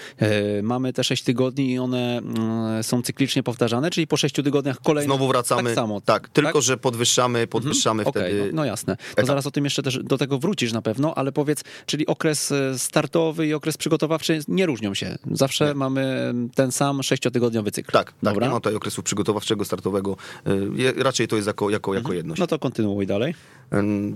Mamy 0.62 0.92
te 0.92 1.04
sześć 1.04 1.22
tygodni 1.24 1.72
i 1.72 1.78
one 1.78 2.18
mm, 2.18 2.55
są 2.82 3.02
cyklicznie 3.02 3.42
powtarzane, 3.42 3.90
czyli 3.90 4.06
po 4.06 4.16
sześciu 4.16 4.42
tygodniach 4.42 4.80
kolejne. 4.80 5.14
Znowu 5.14 5.28
wracamy. 5.28 5.62
Tak 5.62 5.74
samo. 5.74 6.00
Tak, 6.00 6.28
tylko 6.28 6.52
tak? 6.52 6.62
że 6.62 6.76
podwyższamy, 6.76 7.46
podwyższamy 7.46 8.02
mhm. 8.02 8.12
wtedy. 8.12 8.40
Okay, 8.40 8.52
no, 8.52 8.56
no, 8.56 8.64
jasne. 8.64 8.96
To 9.16 9.26
zaraz 9.26 9.46
o 9.46 9.50
tym 9.50 9.64
jeszcze 9.64 9.82
też 9.82 9.98
do 10.02 10.18
tego 10.18 10.38
wrócisz 10.38 10.72
na 10.72 10.82
pewno, 10.82 11.14
ale 11.14 11.32
powiedz, 11.32 11.64
czyli 11.86 12.06
okres 12.06 12.52
e, 12.52 12.78
startowy 12.78 13.46
i 13.46 13.54
okres 13.54 13.76
przygotowawczy 13.76 14.40
nie 14.48 14.66
różnią 14.66 14.94
się. 14.94 15.18
Zawsze 15.30 15.68
nie. 15.68 15.74
mamy 15.74 16.34
ten 16.54 16.72
sam 16.72 17.02
sześciotygodniowy 17.02 17.70
cykl. 17.70 17.92
Tak, 17.92 18.06
tak 18.06 18.14
Dobra? 18.22 18.46
Nie 18.46 18.52
ma 18.52 18.60
tutaj 18.60 18.74
okresu 18.74 19.02
przygotowawczego, 19.02 19.64
startowego. 19.64 20.16
E, 20.46 21.02
raczej 21.02 21.28
to 21.28 21.36
jest 21.36 21.46
jako, 21.46 21.70
jako, 21.70 21.94
jako 21.94 22.00
mhm. 22.00 22.16
jedność. 22.16 22.40
No 22.40 22.46
to 22.46 22.58
kontynuuj 22.58 23.06
dalej. 23.06 23.34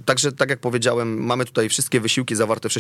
Także, 0.04 0.32
tak 0.32 0.50
jak 0.50 0.61
powiedziałem, 0.61 1.25
mamy 1.25 1.44
tutaj 1.44 1.68
wszystkie 1.68 2.00
wysiłki 2.00 2.37
zawarte 2.37 2.68
w 2.68 2.73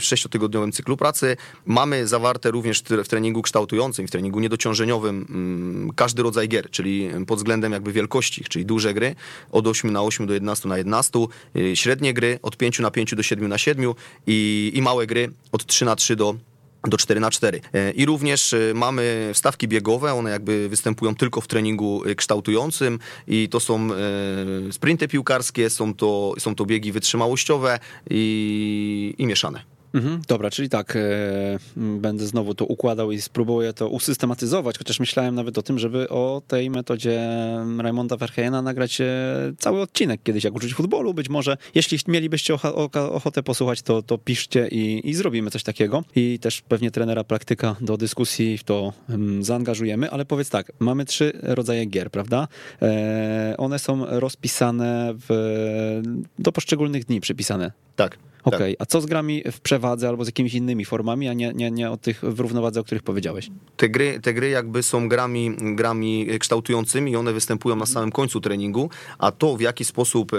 sześciotygodniowym 0.00 0.72
cyklu 0.72 0.96
pracy. 0.96 1.36
Mamy 1.66 2.06
zawarte 2.06 2.50
również 2.50 2.82
w 3.04 3.08
treningu 3.08 3.42
kształtującym, 3.42 4.08
w 4.08 4.10
treningu 4.10 4.40
niedociążeniowym 4.40 4.85
mm, 4.94 5.90
każdy 5.96 6.22
rodzaj 6.22 6.48
gier, 6.48 6.70
czyli 6.70 7.10
pod 7.26 7.38
względem 7.38 7.72
jakby 7.72 7.92
wielkości, 7.92 8.44
czyli 8.44 8.66
duże 8.66 8.94
gry 8.94 9.14
od 9.52 9.66
8 9.66 9.92
na 9.92 10.02
8 10.02 10.26
do 10.26 10.34
11 10.34 10.68
na 10.68 10.78
11, 10.78 11.18
y, 11.56 11.76
średnie 11.76 12.14
gry 12.14 12.38
od 12.42 12.56
5 12.56 12.78
na 12.78 12.90
5 12.90 13.14
do 13.14 13.22
7 13.22 13.48
na 13.48 13.58
7 13.58 13.92
i, 14.26 14.72
i 14.74 14.82
małe 14.82 15.06
gry 15.06 15.30
od 15.52 15.66
3 15.66 15.84
na 15.84 15.96
3 15.96 16.16
do 16.16 16.36
do 16.88 16.96
4 16.96 17.20
na 17.20 17.30
4 17.30 17.60
e, 17.72 17.90
I 17.90 18.06
również 18.06 18.52
e, 18.52 18.58
mamy 18.74 19.30
stawki 19.32 19.68
biegowe, 19.68 20.12
one 20.12 20.30
jakby 20.30 20.68
występują 20.68 21.14
tylko 21.14 21.40
w 21.40 21.46
treningu 21.46 22.02
e, 22.04 22.14
kształtującym 22.14 22.98
i 23.26 23.48
to 23.48 23.60
są 23.60 23.88
sprinty 24.70 25.08
piłkarskie, 25.08 25.70
są 25.70 25.94
to, 25.94 26.34
są 26.38 26.54
to 26.54 26.66
biegi 26.66 26.92
wytrzymałościowe 26.92 27.78
i, 28.10 29.14
i 29.18 29.26
mieszane. 29.26 29.75
Mhm, 29.96 30.22
dobra, 30.28 30.50
czyli 30.50 30.68
tak, 30.68 30.96
e, 30.96 31.58
będę 31.76 32.26
znowu 32.26 32.54
to 32.54 32.64
układał 32.64 33.12
i 33.12 33.20
spróbuję 33.20 33.72
to 33.72 33.88
usystematyzować, 33.88 34.78
chociaż 34.78 35.00
myślałem 35.00 35.34
nawet 35.34 35.58
o 35.58 35.62
tym, 35.62 35.78
żeby 35.78 36.08
o 36.08 36.42
tej 36.48 36.70
metodzie 36.70 37.28
Raymonda 37.78 38.16
Verheyena 38.16 38.62
nagrać 38.62 39.00
e, 39.00 39.06
cały 39.58 39.80
odcinek 39.80 40.22
kiedyś, 40.22 40.44
jak 40.44 40.54
uczyć 40.54 40.74
futbolu. 40.74 41.14
Być 41.14 41.28
może, 41.28 41.56
jeśli 41.74 41.98
mielibyście 42.08 42.54
ochotę 42.94 43.42
posłuchać, 43.42 43.82
to, 43.82 44.02
to 44.02 44.18
piszcie 44.18 44.68
i, 44.68 45.10
i 45.10 45.14
zrobimy 45.14 45.50
coś 45.50 45.62
takiego. 45.62 46.04
I 46.16 46.38
też 46.38 46.60
pewnie 46.60 46.90
trenera 46.90 47.24
praktyka 47.24 47.76
do 47.80 47.96
dyskusji 47.96 48.58
w 48.58 48.64
to 48.64 48.92
zaangażujemy, 49.40 50.10
ale 50.10 50.24
powiedz 50.24 50.50
tak, 50.50 50.72
mamy 50.78 51.04
trzy 51.04 51.32
rodzaje 51.42 51.86
gier, 51.86 52.10
prawda? 52.10 52.48
E, 52.82 53.54
one 53.58 53.78
są 53.78 54.06
rozpisane 54.06 55.14
w, 55.28 56.02
do 56.38 56.52
poszczególnych 56.52 57.04
dni 57.04 57.20
przypisane. 57.20 57.72
Tak. 57.96 58.18
Okej, 58.46 58.58
okay. 58.58 58.76
a 58.78 58.86
co 58.86 59.00
z 59.00 59.06
grami 59.06 59.42
w 59.52 59.60
przewadze 59.60 60.08
albo 60.08 60.24
z 60.24 60.28
jakimiś 60.28 60.54
innymi 60.54 60.84
formami, 60.84 61.28
a 61.28 61.32
nie, 61.32 61.52
nie, 61.54 61.70
nie 61.70 61.90
o 61.90 61.96
tych 61.96 62.20
w 62.22 62.40
równowadze, 62.40 62.80
o 62.80 62.84
których 62.84 63.02
powiedziałeś? 63.02 63.50
Te 63.76 63.88
gry, 63.88 64.20
te 64.20 64.34
gry 64.34 64.48
jakby 64.48 64.82
są 64.82 65.08
grami, 65.08 65.56
grami 65.60 66.26
kształtującymi 66.40 67.12
i 67.12 67.16
one 67.16 67.32
występują 67.32 67.76
na 67.76 67.86
samym 67.86 68.12
końcu 68.12 68.40
treningu, 68.40 68.90
a 69.18 69.32
to 69.32 69.56
w 69.56 69.60
jaki 69.60 69.84
sposób 69.84 70.32
e, 70.34 70.36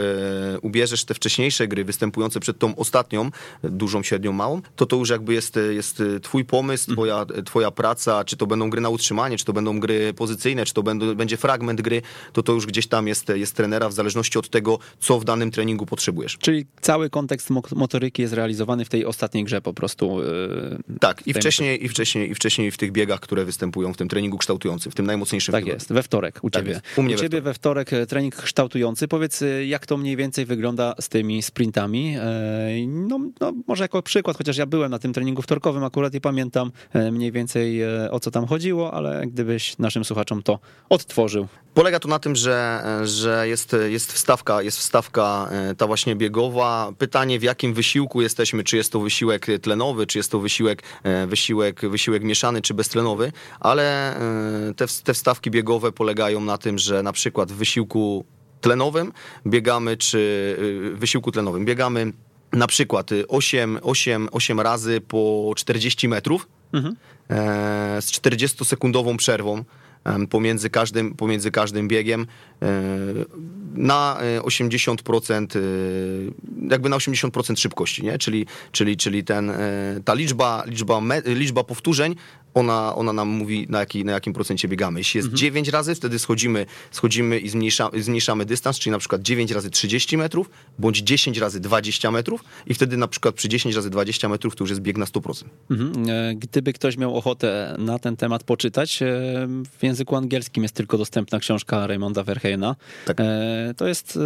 ubierzesz 0.62 1.06
te 1.06 1.14
wcześniejsze 1.14 1.68
gry 1.68 1.84
występujące 1.84 2.40
przed 2.40 2.60
tą 2.60 2.76
ostatnią, 2.76 3.30
dużą, 3.64 4.04
średnią, 4.04 4.32
małą, 4.32 4.62
to 4.76 4.86
to 4.86 4.96
już 4.96 5.10
jakby 5.10 5.34
jest, 5.34 5.60
jest 5.70 6.04
twój 6.22 6.46
pomysł, 6.46 6.92
mhm. 6.92 6.96
twoja, 6.96 7.44
twoja 7.44 7.72
praca, 7.72 8.24
czy 8.24 8.38
to 8.38 8.48
będą 8.48 8.70
gry 8.70 8.82
na 8.82 8.90
utrzymanie, 8.90 9.38
czy 9.38 9.46
to 9.46 9.54
będą 9.54 9.80
gry 9.80 10.14
pozycyjne, 10.14 10.66
czy 10.66 10.74
to 10.74 10.84
będą, 10.84 11.16
będzie 11.16 11.38
fragment 11.38 11.82
gry, 11.82 12.02
to 12.34 12.44
to 12.44 12.54
już 12.54 12.66
gdzieś 12.66 12.88
tam 12.88 13.08
jest, 13.08 13.30
jest 13.30 13.56
trenera 13.56 13.90
w 13.90 13.94
zależności 13.94 14.40
od 14.40 14.50
tego, 14.50 14.80
co 15.00 15.20
w 15.20 15.26
danym 15.26 15.52
treningu 15.52 15.86
potrzebujesz. 15.86 16.38
Czyli 16.38 16.66
cały 16.82 17.10
kontekst 17.10 17.50
motoryzacji 17.76 17.97
motoryki 17.98 18.22
jest 18.22 18.34
realizowany 18.34 18.86
w 18.86 18.89
tej 18.89 19.06
ostatniej 19.06 19.44
grze 19.44 19.62
po 19.62 19.74
prostu. 19.74 20.24
Yy, 20.24 21.00
tak, 21.00 21.27
i 21.27 21.34
wcześniej, 21.34 21.86
i 21.86 21.89
wcześniej, 21.89 22.32
i 22.32 22.36
wcześniej 22.36 22.72
w 22.72 22.77
tych 22.77 22.92
biegach, 22.92 23.20
które 23.20 23.46
występują 23.46 23.94
w 23.94 23.98
tym 23.98 24.08
treningu 24.08 24.38
kształtującym, 24.38 24.92
w 24.92 24.96
tym 24.96 25.06
najmocniejszym. 25.06 25.51
Tak 25.51 25.66
jest, 25.66 25.94
we 25.94 26.04
wtorek 26.04 26.39
u 26.42 26.50
tak 26.50 26.62
ciebie. 26.62 26.74
Jest. 26.74 26.98
U, 26.98 27.04
mnie 27.04 27.16
u 27.16 27.18
ciebie 27.18 27.42
we 27.42 27.54
wtorek. 27.54 27.89
wtorek 27.89 28.10
trening 28.10 28.36
kształtujący. 28.36 29.08
Powiedz, 29.08 29.42
y, 29.42 29.66
jak 29.66 29.86
to 29.86 29.98
mniej 29.98 30.16
więcej 30.16 30.46
wygląda 30.46 30.96
z 31.01 31.10
tymi 31.10 31.42
sprintami? 31.42 32.16
No, 32.88 33.20
no, 33.42 33.54
może 33.68 33.84
jako 33.84 34.01
przykład, 34.01 34.38
chociaż 34.38 34.58
ja 34.58 34.66
byłem 34.66 34.92
na 34.92 35.00
tym 35.00 35.13
treningu 35.13 35.42
wtorkowym 35.42 35.84
akurat 35.84 36.13
i 36.13 36.22
pamiętam 36.22 36.72
mniej 37.12 37.32
więcej 37.32 37.82
o 38.12 38.20
co 38.20 38.32
tam 38.32 38.46
chodziło, 38.48 38.94
ale 38.94 39.27
gdybyś 39.27 39.77
naszym 39.77 40.06
słuchaczom 40.06 40.44
to 40.44 40.60
odtworzył. 40.89 41.48
Polega 41.74 42.00
to 42.00 42.08
na 42.08 42.20
tym, 42.20 42.36
że, 42.36 42.84
że 43.04 43.48
jest, 43.48 43.75
jest 43.88 44.13
wstawka, 44.13 44.62
jest 44.62 44.77
wstawka 44.77 45.50
ta 45.77 45.88
właśnie 45.88 46.16
biegowa. 46.16 46.94
Pytanie, 46.98 47.39
w 47.39 47.44
jakim 47.44 47.74
wysiłku 47.74 47.87
wysiłku 47.88 48.22
jesteśmy, 48.22 48.63
czy 48.63 48.77
jest 48.77 48.91
to 48.91 49.00
wysiłek 49.00 49.48
tlenowy, 49.62 50.08
czy 50.08 50.20
jest 50.20 50.32
to 50.32 50.39
wysiłek, 50.39 50.84
e, 51.03 51.27
wysiłek, 51.27 51.82
wysiłek 51.89 52.24
mieszany, 52.24 52.62
czy 52.62 52.74
beztlenowy, 52.74 53.32
ale 53.60 54.15
e, 54.15 54.74
te, 54.74 54.86
te 55.03 55.13
wstawki 55.13 55.51
biegowe 55.51 55.91
polegają 55.91 56.41
na 56.41 56.58
tym, 56.58 56.77
że 56.77 57.03
na 57.03 57.13
przykład 57.13 57.51
w 57.51 57.56
wysiłku 57.56 58.25
tlenowym 58.62 59.13
biegamy, 59.46 59.98
czy 59.98 60.20
e, 60.94 60.98
wysiłku 60.98 61.32
tlenowym 61.32 61.65
biegamy 61.65 62.13
na 62.53 62.67
przykład 62.67 63.10
8, 63.27 63.79
8, 63.82 64.29
8 64.32 64.60
razy 64.60 65.01
po 65.01 65.53
40 65.56 66.08
metrów 66.08 66.48
mhm. 66.74 66.96
z 68.01 68.12
40-sekundową 68.12 69.17
przerwą 69.17 69.63
pomiędzy 70.29 70.70
każdym, 70.70 71.15
pomiędzy 71.15 71.51
każdym 71.51 71.88
biegiem 71.88 72.27
na 73.78 74.18
80% 74.42 75.56
e, 75.56 75.60
e, 75.60 75.62
jakby 76.70 76.90
na 76.90 76.98
80% 76.98 77.60
szybkości, 77.60 78.04
nie? 78.04 78.18
Czyli, 78.18 78.46
czyli, 78.72 78.98
czyli 78.98 79.24
ten, 79.24 79.50
e, 79.50 79.56
ta 80.06 80.14
liczba, 80.14 80.64
liczba, 80.68 81.02
liczba 81.26 81.64
powtórzeń 81.64 82.16
ona, 82.54 82.96
ona 82.96 83.14
nam 83.14 83.28
mówi, 83.28 83.68
na, 83.70 83.80
jaki, 83.80 84.06
na 84.06 84.12
jakim 84.12 84.34
procencie 84.34 84.68
biegamy. 84.68 85.00
Jeśli 85.00 85.18
jest 85.18 85.34
9 85.34 85.70
razy, 85.70 85.96
wtedy 85.96 86.20
schodzimy, 86.20 86.66
schodzimy 86.92 87.40
i 87.40 87.50
zmniejsza, 87.50 87.90
zmniejszamy 88.00 88.46
dystans, 88.46 88.80
czyli 88.80 88.92
na 88.92 89.00
przykład 89.00 89.22
9 89.22 89.52
razy 89.52 89.70
30 89.70 90.18
metrów, 90.18 90.50
bądź 90.80 90.98
10 90.98 91.38
razy 91.38 91.60
20 91.60 92.12
metrów 92.12 92.44
i 92.68 92.74
wtedy 92.74 92.98
na 92.98 93.08
przykład 93.08 93.36
przy 93.36 93.50
10 93.50 93.76
razy 93.76 93.90
20 93.90 94.30
metrów 94.30 94.56
to 94.56 94.64
już 94.64 94.70
jest 94.70 94.82
bieg 94.82 94.98
na 94.98 95.06
100%. 95.06 95.44
Mhm. 95.72 95.94
Gdyby 96.40 96.74
ktoś 96.74 96.98
miał 96.98 97.18
ochotę 97.18 97.76
na 97.80 98.00
ten 98.00 98.18
temat 98.18 98.44
poczytać, 98.44 99.00
w 99.78 99.84
języku 99.84 100.16
angielskim 100.16 100.64
jest 100.64 100.76
tylko 100.76 100.98
dostępna 100.98 101.40
książka 101.40 101.88
Raymonda 101.88 102.24
Verheena. 102.24 102.76
Tak. 103.06 103.18
E, 103.70 103.74
To 103.74 103.88
jest 103.88 104.18
e, 104.18 104.22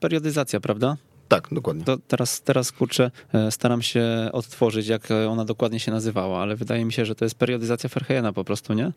periodyzacja, 0.00 0.60
prawda? 0.60 0.96
Tak, 1.28 1.48
dokładnie. 1.52 1.84
To 1.84 1.98
teraz, 2.08 2.42
teraz 2.42 2.72
kurczę, 2.72 3.10
e, 3.34 3.50
staram 3.50 3.82
się 3.82 4.04
odtworzyć, 4.32 4.86
jak 4.86 5.08
ona 5.28 5.44
dokładnie 5.44 5.80
się 5.80 5.92
nazywała, 5.92 6.42
ale 6.42 6.56
wydaje 6.56 6.84
mi 6.84 6.92
się, 6.92 7.04
że 7.04 7.14
to 7.14 7.24
jest 7.24 7.34
periodyzacja 7.34 7.90
Verheena 7.94 8.32
po 8.32 8.44
prostu, 8.44 8.72
nie? 8.74 8.92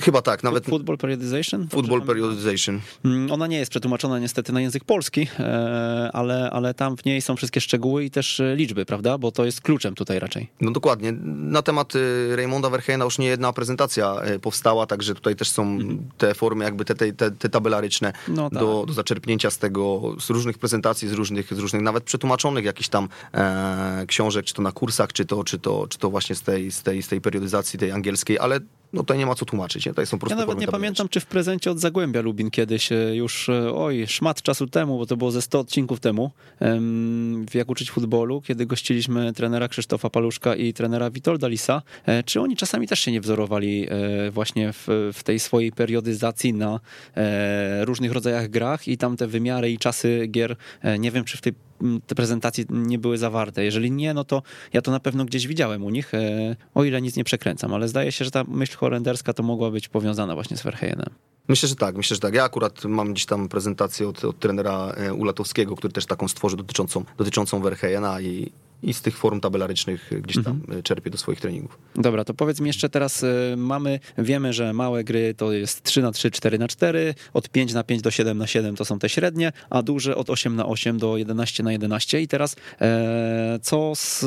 Chyba 0.00 0.22
tak, 0.22 0.42
nawet 0.42 0.66
Football 0.66 0.96
Periodization? 0.98 1.68
Football? 1.68 2.02
Periodization. 2.02 2.80
Mm, 3.04 3.32
Ona 3.32 3.46
nie 3.46 3.58
jest 3.58 3.70
przetłumaczona 3.70 4.18
niestety 4.18 4.52
na 4.52 4.60
język 4.60 4.84
polski, 4.84 5.28
e, 5.38 6.10
ale, 6.12 6.50
ale 6.50 6.74
tam 6.74 6.96
w 6.96 7.04
niej 7.04 7.22
są 7.22 7.36
wszystkie 7.36 7.60
szczegóły 7.60 8.04
i 8.04 8.10
też 8.10 8.40
e, 8.40 8.56
liczby, 8.56 8.86
prawda? 8.86 9.18
Bo 9.18 9.32
to 9.32 9.44
jest 9.44 9.60
kluczem 9.60 9.94
tutaj 9.94 10.18
raczej. 10.18 10.50
No 10.60 10.70
dokładnie. 10.70 11.12
Na 11.34 11.62
temat 11.62 11.92
Raymonda 12.36 12.70
Verheena 12.70 13.04
już 13.04 13.18
nie 13.18 13.26
jedna 13.26 13.52
prezentacja 13.52 14.16
y, 14.34 14.38
powstała, 14.38 14.86
także 14.86 15.14
tutaj 15.14 15.36
też 15.36 15.50
są 15.50 15.78
te 16.18 16.34
formy 16.34 16.64
jakby 16.64 16.84
te, 16.84 16.94
te, 16.94 17.30
te, 17.30 17.48
tabelaryczne 17.48 18.12
Mhm. 18.12 18.36
No 18.36 18.50
tak. 18.50 18.58
do, 18.58 18.84
do 18.86 18.92
zaczerpnięcia 18.92 19.50
z 19.50 19.58
tego, 19.58 20.02
z 20.20 20.30
różnych 20.30 20.58
prezentacji, 20.58 21.08
z 21.08 21.12
różnych, 21.12 21.54
z 21.54 21.58
różnych 21.58 21.82
nawet 21.82 22.04
przetłumaczonych 22.04 22.64
jakichś 22.64 22.88
tam 22.88 23.08
e, 23.34 24.04
książek, 24.06 24.44
czy 24.46 24.54
to 24.54 24.62
na 24.62 24.72
kursach, 24.72 25.12
czy 25.12 25.24
to, 25.24 25.44
czy 25.44 25.58
to, 25.58 25.86
czy 25.88 25.98
to 25.98 26.10
właśnie 26.10 26.36
z 26.36 26.42
tej, 26.42 26.70
z, 26.72 26.82
tej, 26.82 27.02
z 27.02 27.08
tej 27.08 27.20
periodyzacji 27.20 27.78
tej 27.78 27.90
angielskiej, 27.92 28.38
ale 28.38 28.60
no 28.92 29.00
tutaj 29.02 29.18
nie 29.18 29.26
ma 29.26 29.34
co 29.34 29.44
tłumaczyć, 29.44 29.86
nie? 29.86 29.92
Tutaj 29.92 30.06
są 30.06 30.18
po 30.18 30.26
prostu 30.26 30.40
Ja 30.40 30.46
nawet 30.46 30.60
nie 30.60 30.68
pamiętam, 30.68 31.08
czy 31.08 31.20
w 31.20 31.26
prezencie 31.26 31.70
od 31.70 31.78
Zagłębia 31.78 32.20
Lubin 32.20 32.50
kiedyś 32.50 32.92
e, 32.92 33.16
już, 33.16 33.48
e, 33.48 33.74
oj, 33.74 34.06
szmat 34.06 34.42
czasu 34.42 34.66
temu, 34.66 34.98
bo 34.98 35.06
to 35.06 35.16
było 35.16 35.30
ze 35.30 35.42
100 35.42 35.60
odcinków 35.60 36.00
temu, 36.00 36.30
em, 36.60 37.46
w 37.50 37.54
Jak 37.54 37.70
uczyć 37.70 37.90
futbolu, 37.90 38.42
kiedy 38.42 38.66
gościliśmy 38.66 39.32
trenera 39.32 39.68
Krzysztofa 39.68 40.10
Paluszka 40.10 40.54
i 40.54 40.72
trenera 40.72 41.10
Witolda 41.10 41.48
Lisa. 41.48 41.82
E, 42.06 42.22
Czy 42.22 42.40
oni 42.40 42.56
czasami 42.56 42.88
też 42.88 43.00
się 43.00 43.12
nie 43.12 43.20
wzorowali 43.20 43.88
właśnie 44.30 44.72
w, 44.72 45.10
w 45.14 45.22
tej 45.22 45.40
swojej 45.40 45.72
periodyzacji 45.72 46.52
na 46.54 46.80
różnych 47.80 48.12
rodzajach 48.12 48.48
grach 48.48 48.88
i 48.88 48.98
tam 48.98 49.16
te 49.16 49.26
wymiary 49.26 49.70
i 49.70 49.78
czasy 49.78 50.26
gier, 50.30 50.56
nie 50.98 51.10
wiem, 51.10 51.24
czy 51.24 51.36
w 51.36 51.40
tej 51.40 51.52
te 52.06 52.14
prezentacje 52.14 52.64
nie 52.70 52.98
były 52.98 53.18
zawarte. 53.18 53.64
Jeżeli 53.64 53.90
nie, 53.90 54.14
no 54.14 54.24
to 54.24 54.42
ja 54.72 54.82
to 54.82 54.90
na 54.90 55.00
pewno 55.00 55.24
gdzieś 55.24 55.46
widziałem 55.46 55.84
u 55.84 55.90
nich, 55.90 56.14
e, 56.14 56.56
o 56.74 56.84
ile 56.84 57.02
nic 57.02 57.16
nie 57.16 57.24
przekręcam, 57.24 57.74
ale 57.74 57.88
zdaje 57.88 58.12
się, 58.12 58.24
że 58.24 58.30
ta 58.30 58.44
myśl 58.48 58.76
holenderska 58.76 59.32
to 59.32 59.42
mogła 59.42 59.70
być 59.70 59.88
powiązana 59.88 60.34
właśnie 60.34 60.56
z 60.56 60.62
Verheyenem. 60.62 61.10
Myślę, 61.48 61.68
że 61.68 61.76
tak, 61.76 61.96
myślę, 61.96 62.14
że 62.14 62.20
tak. 62.20 62.34
Ja 62.34 62.44
akurat 62.44 62.84
mam 62.84 63.12
gdzieś 63.12 63.26
tam 63.26 63.48
prezentację 63.48 64.08
od, 64.08 64.24
od 64.24 64.38
trenera 64.38 64.94
e, 64.96 65.14
Ulatowskiego, 65.14 65.76
który 65.76 65.92
też 65.92 66.06
taką 66.06 66.28
stworzył 66.28 66.58
dotyczącą, 66.58 67.04
dotyczącą 67.18 67.60
Verheena 67.60 68.20
i, 68.20 68.52
i 68.82 68.94
z 68.94 69.02
tych 69.02 69.16
form 69.18 69.40
tabelarycznych 69.40 70.10
gdzieś 70.22 70.44
tam 70.44 70.52
Mhm. 70.60 70.78
e, 70.78 70.82
czerpie 70.82 71.10
do 71.10 71.18
swoich 71.18 71.40
treningów. 71.40 71.78
Dobra, 71.94 72.24
to 72.24 72.34
powiedz 72.34 72.60
mi 72.60 72.66
jeszcze 72.66 72.88
teraz, 72.88 73.22
y, 73.22 73.54
mamy, 73.56 74.00
wiemy, 74.18 74.52
że 74.52 74.72
małe 74.72 75.04
gry 75.04 75.34
to 75.34 75.52
jest 75.52 75.82
3 75.82 76.02
na 76.02 76.12
3 76.12 76.30
4 76.30 76.58
na 76.58 76.68
4 76.68 77.14
od 77.34 77.48
5 77.48 77.74
na 77.74 77.84
5 77.84 78.02
do 78.02 78.10
7 78.10 78.38
na 78.38 78.46
7 78.46 78.76
to 78.76 78.84
są 78.84 78.98
te 78.98 79.08
średnie, 79.08 79.52
a 79.70 79.82
duże 79.82 80.16
od 80.16 80.30
8 80.30 80.56
na 80.56 80.66
8 80.66 80.98
do 80.98 81.16
11 81.16 81.62
na 81.62 81.72
11 81.72 82.20
i 82.20 82.28
teraz 82.28 82.56
e, 82.80 83.58
co 83.62 83.92
z 83.94 84.24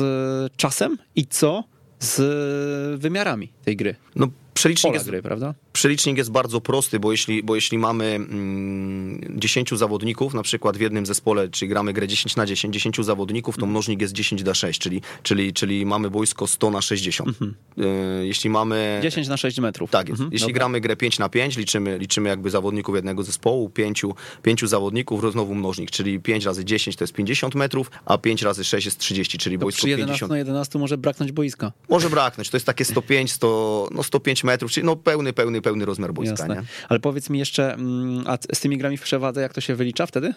czasem 0.56 0.98
i 1.16 1.26
co 1.26 1.64
z 2.00 3.00
wymiarami 3.00 3.52
tej 3.64 3.76
gry? 3.76 3.94
No, 4.16 4.28
przelicznik 4.54 4.82
Pola 4.90 4.94
jest, 4.94 5.06
gry, 5.06 5.22
prawda? 5.22 5.54
Przelicznik 5.76 6.18
jest 6.18 6.30
bardzo 6.30 6.60
prosty, 6.60 7.00
bo 7.00 7.12
jeśli, 7.12 7.42
bo 7.42 7.54
jeśli 7.54 7.78
mamy 7.78 8.04
mm, 8.04 9.20
10 9.36 9.70
zawodników, 9.70 10.34
na 10.34 10.42
przykład 10.42 10.76
w 10.76 10.80
jednym 10.80 11.06
zespole, 11.06 11.48
czyli 11.48 11.68
gramy 11.68 11.92
grę 11.92 12.08
10 12.08 12.36
na 12.36 12.46
10, 12.46 12.74
10 12.74 12.96
zawodników, 13.00 13.54
Mhm. 13.54 13.60
to 13.60 13.70
mnożnik 13.70 14.00
jest 14.00 14.12
10 14.14 14.44
na 14.44 14.54
6, 14.54 14.80
czyli, 14.80 15.02
czyli, 15.22 15.52
czyli 15.52 15.86
mamy 15.86 16.10
wojsko 16.10 16.46
100 16.46 16.70
na 16.70 16.82
60. 16.82 17.28
Mhm. 17.28 17.54
E, 17.78 18.26
jeśli 18.26 18.50
mamy... 18.50 19.00
10 19.02 19.28
na 19.28 19.36
6 19.36 19.58
metrów. 19.60 19.90
Tak 19.90 20.08
jest. 20.08 20.20
Mhm, 20.20 20.32
Jeśli 20.32 20.46
dobra. 20.48 20.58
gramy 20.58 20.80
grę 20.80 20.96
5 20.96 21.18
na 21.18 21.28
5, 21.28 21.56
liczymy, 21.56 21.98
liczymy 21.98 22.28
jakby 22.28 22.50
zawodników 22.50 22.94
jednego 22.94 23.22
zespołu, 23.22 23.70
pięciu, 23.70 24.14
pięciu 24.42 24.66
zawodników, 24.66 25.32
znowu 25.32 25.54
mnożnik, 25.54 25.90
czyli 25.90 26.20
5 26.20 26.44
razy 26.44 26.64
10 26.64 26.96
to 26.96 27.04
jest 27.04 27.14
50 27.14 27.54
metrów, 27.54 27.90
a 28.04 28.18
5 28.18 28.42
razy 28.42 28.64
6 28.64 28.84
jest 28.84 28.98
30, 28.98 29.38
czyli 29.38 29.58
To 29.58 29.64
wojsko 29.64 29.78
przy 29.78 29.88
11 29.88 30.12
50. 30.12 30.30
na 30.30 30.38
11 30.38 30.78
może 30.78 30.98
braknąć 30.98 31.32
boiska. 31.32 31.72
Może 31.88 32.10
braknąć, 32.10 32.50
to 32.50 32.56
jest 32.56 32.66
takie 32.66 32.84
105, 32.84 33.32
100, 33.32 33.88
no 33.92 34.02
105 34.02 34.44
metrów, 34.44 34.70
czyli 34.72 34.86
no 34.86 34.96
pełny, 34.96 35.32
pełny, 35.32 35.62
pełny 35.66 35.84
rozmiar 35.84 36.12
boiska? 36.12 36.34
Ale 36.88 37.00
powiedz 37.00 37.30
mi 37.30 37.38
jeszcze, 37.38 37.74
mm, 37.74 38.24
a 38.26 38.38
z 38.54 38.60
tymi 38.60 38.78
grami 38.78 38.96
w 38.96 39.02
przewadze, 39.02 39.40
jak 39.40 39.52
to 39.54 39.60
się 39.60 39.74
wylicza 39.74 40.06
wtedy? 40.06 40.34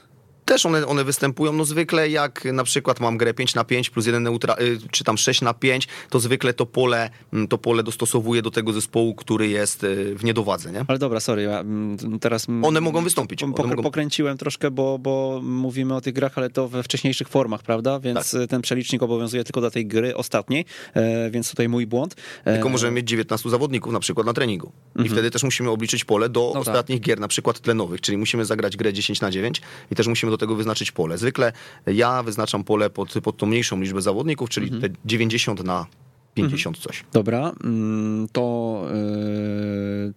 Też 0.50 0.66
one, 0.66 0.88
one 0.88 1.04
występują, 1.04 1.54
no 1.54 1.66
zwykle 1.66 2.10
jak 2.10 2.46
na 2.46 2.64
przykład 2.64 3.00
mam 3.00 3.18
grę 3.18 3.34
5 3.34 3.56
na 3.56 3.64
5 3.64 3.90
plus 3.90 4.06
jeden 4.06 4.24
neutra, 4.24 4.56
y, 4.62 4.80
czy 4.92 5.04
tam 5.04 5.18
6 5.18 5.42
na 5.42 5.54
5, 5.54 5.88
to 6.10 6.20
zwykle 6.20 6.54
to 6.54 6.66
pole, 6.66 7.10
mm, 7.34 7.48
to 7.48 7.58
pole 7.58 7.84
dostosowuje 7.84 8.42
do 8.42 8.52
tego 8.52 8.74
zespołu, 8.74 9.16
który 9.16 9.48
jest 9.48 9.84
y, 9.84 10.16
w 10.16 10.24
niedowadze, 10.24 10.72
nie? 10.72 10.86
Ale 10.88 11.00
dobra, 11.00 11.20
sorry, 11.20 11.42
ja 11.42 11.60
mm, 11.60 12.20
teraz... 12.20 12.50
mm, 12.50 12.66
One 12.66 12.82
mogą 12.82 13.04
wystąpić. 13.04 13.44
One 13.44 13.54
mogą... 13.58 13.84
Pokręciłem 13.84 14.38
troszkę, 14.38 14.72
bo, 14.72 15.00
bo 15.00 15.40
mówimy 15.44 15.96
o 15.96 16.02
tych 16.02 16.14
grach, 16.14 16.38
ale 16.38 16.50
to 16.50 16.68
we 16.68 16.84
wcześniejszych 16.84 17.28
formach, 17.30 17.64
prawda? 17.64 18.00
Więc 18.00 18.32
Tak. 18.32 18.50
ten 18.50 18.62
przelicznik 18.62 19.04
obowiązuje 19.04 19.44
tylko 19.44 19.62
dla 19.62 19.72
tej 19.72 19.86
gry 19.88 20.16
ostatniej, 20.16 20.66
e, 20.94 21.30
więc 21.32 21.50
tutaj 21.50 21.70
mój 21.70 21.88
błąd. 21.88 22.16
E, 22.46 22.54
Tylko 22.54 22.70
możemy 22.70 22.92
mieć 22.92 23.10
19 23.10 23.50
zawodników 23.50 23.94
na 23.94 24.00
przykład 24.00 24.26
na 24.28 24.34
treningu. 24.34 24.72
I 25.06 25.10
wtedy 25.10 25.32
też 25.32 25.44
musimy 25.44 25.70
obliczyć 25.70 26.06
pole 26.06 26.30
do 26.30 26.40
Mhm. 26.40 26.60
No 26.60 26.64
tak. 26.66 26.74
ostatnich 26.74 27.02
gier, 27.02 27.20
na 27.20 27.28
przykład 27.28 27.60
tlenowych, 27.60 28.02
czyli 28.02 28.18
musimy 28.18 28.46
zagrać 28.46 28.78
grę 28.78 28.94
10 28.94 29.22
na 29.22 29.32
9 29.32 29.62
i 29.92 29.96
też 29.96 30.08
musimy 30.08 30.32
do 30.32 30.39
tego 30.40 30.56
wyznaczyć 30.56 30.92
pole. 30.92 31.18
Zwykle 31.18 31.52
ja 31.86 32.24
wyznaczam 32.24 32.64
pole 32.64 32.90
pod, 32.90 33.14
pod 33.24 33.38
tą 33.38 33.46
mniejszą 33.46 33.82
liczbę 33.82 34.02
zawodników, 34.02 34.50
czyli 34.50 34.66
Mhm. 34.74 34.82
te 34.94 35.00
90 35.06 35.64
na 35.64 35.86
50 36.34 36.78
coś. 36.78 37.04
Dobra, 37.14 37.52
mm, 37.64 38.28
to 38.32 38.84
e, 38.92 38.94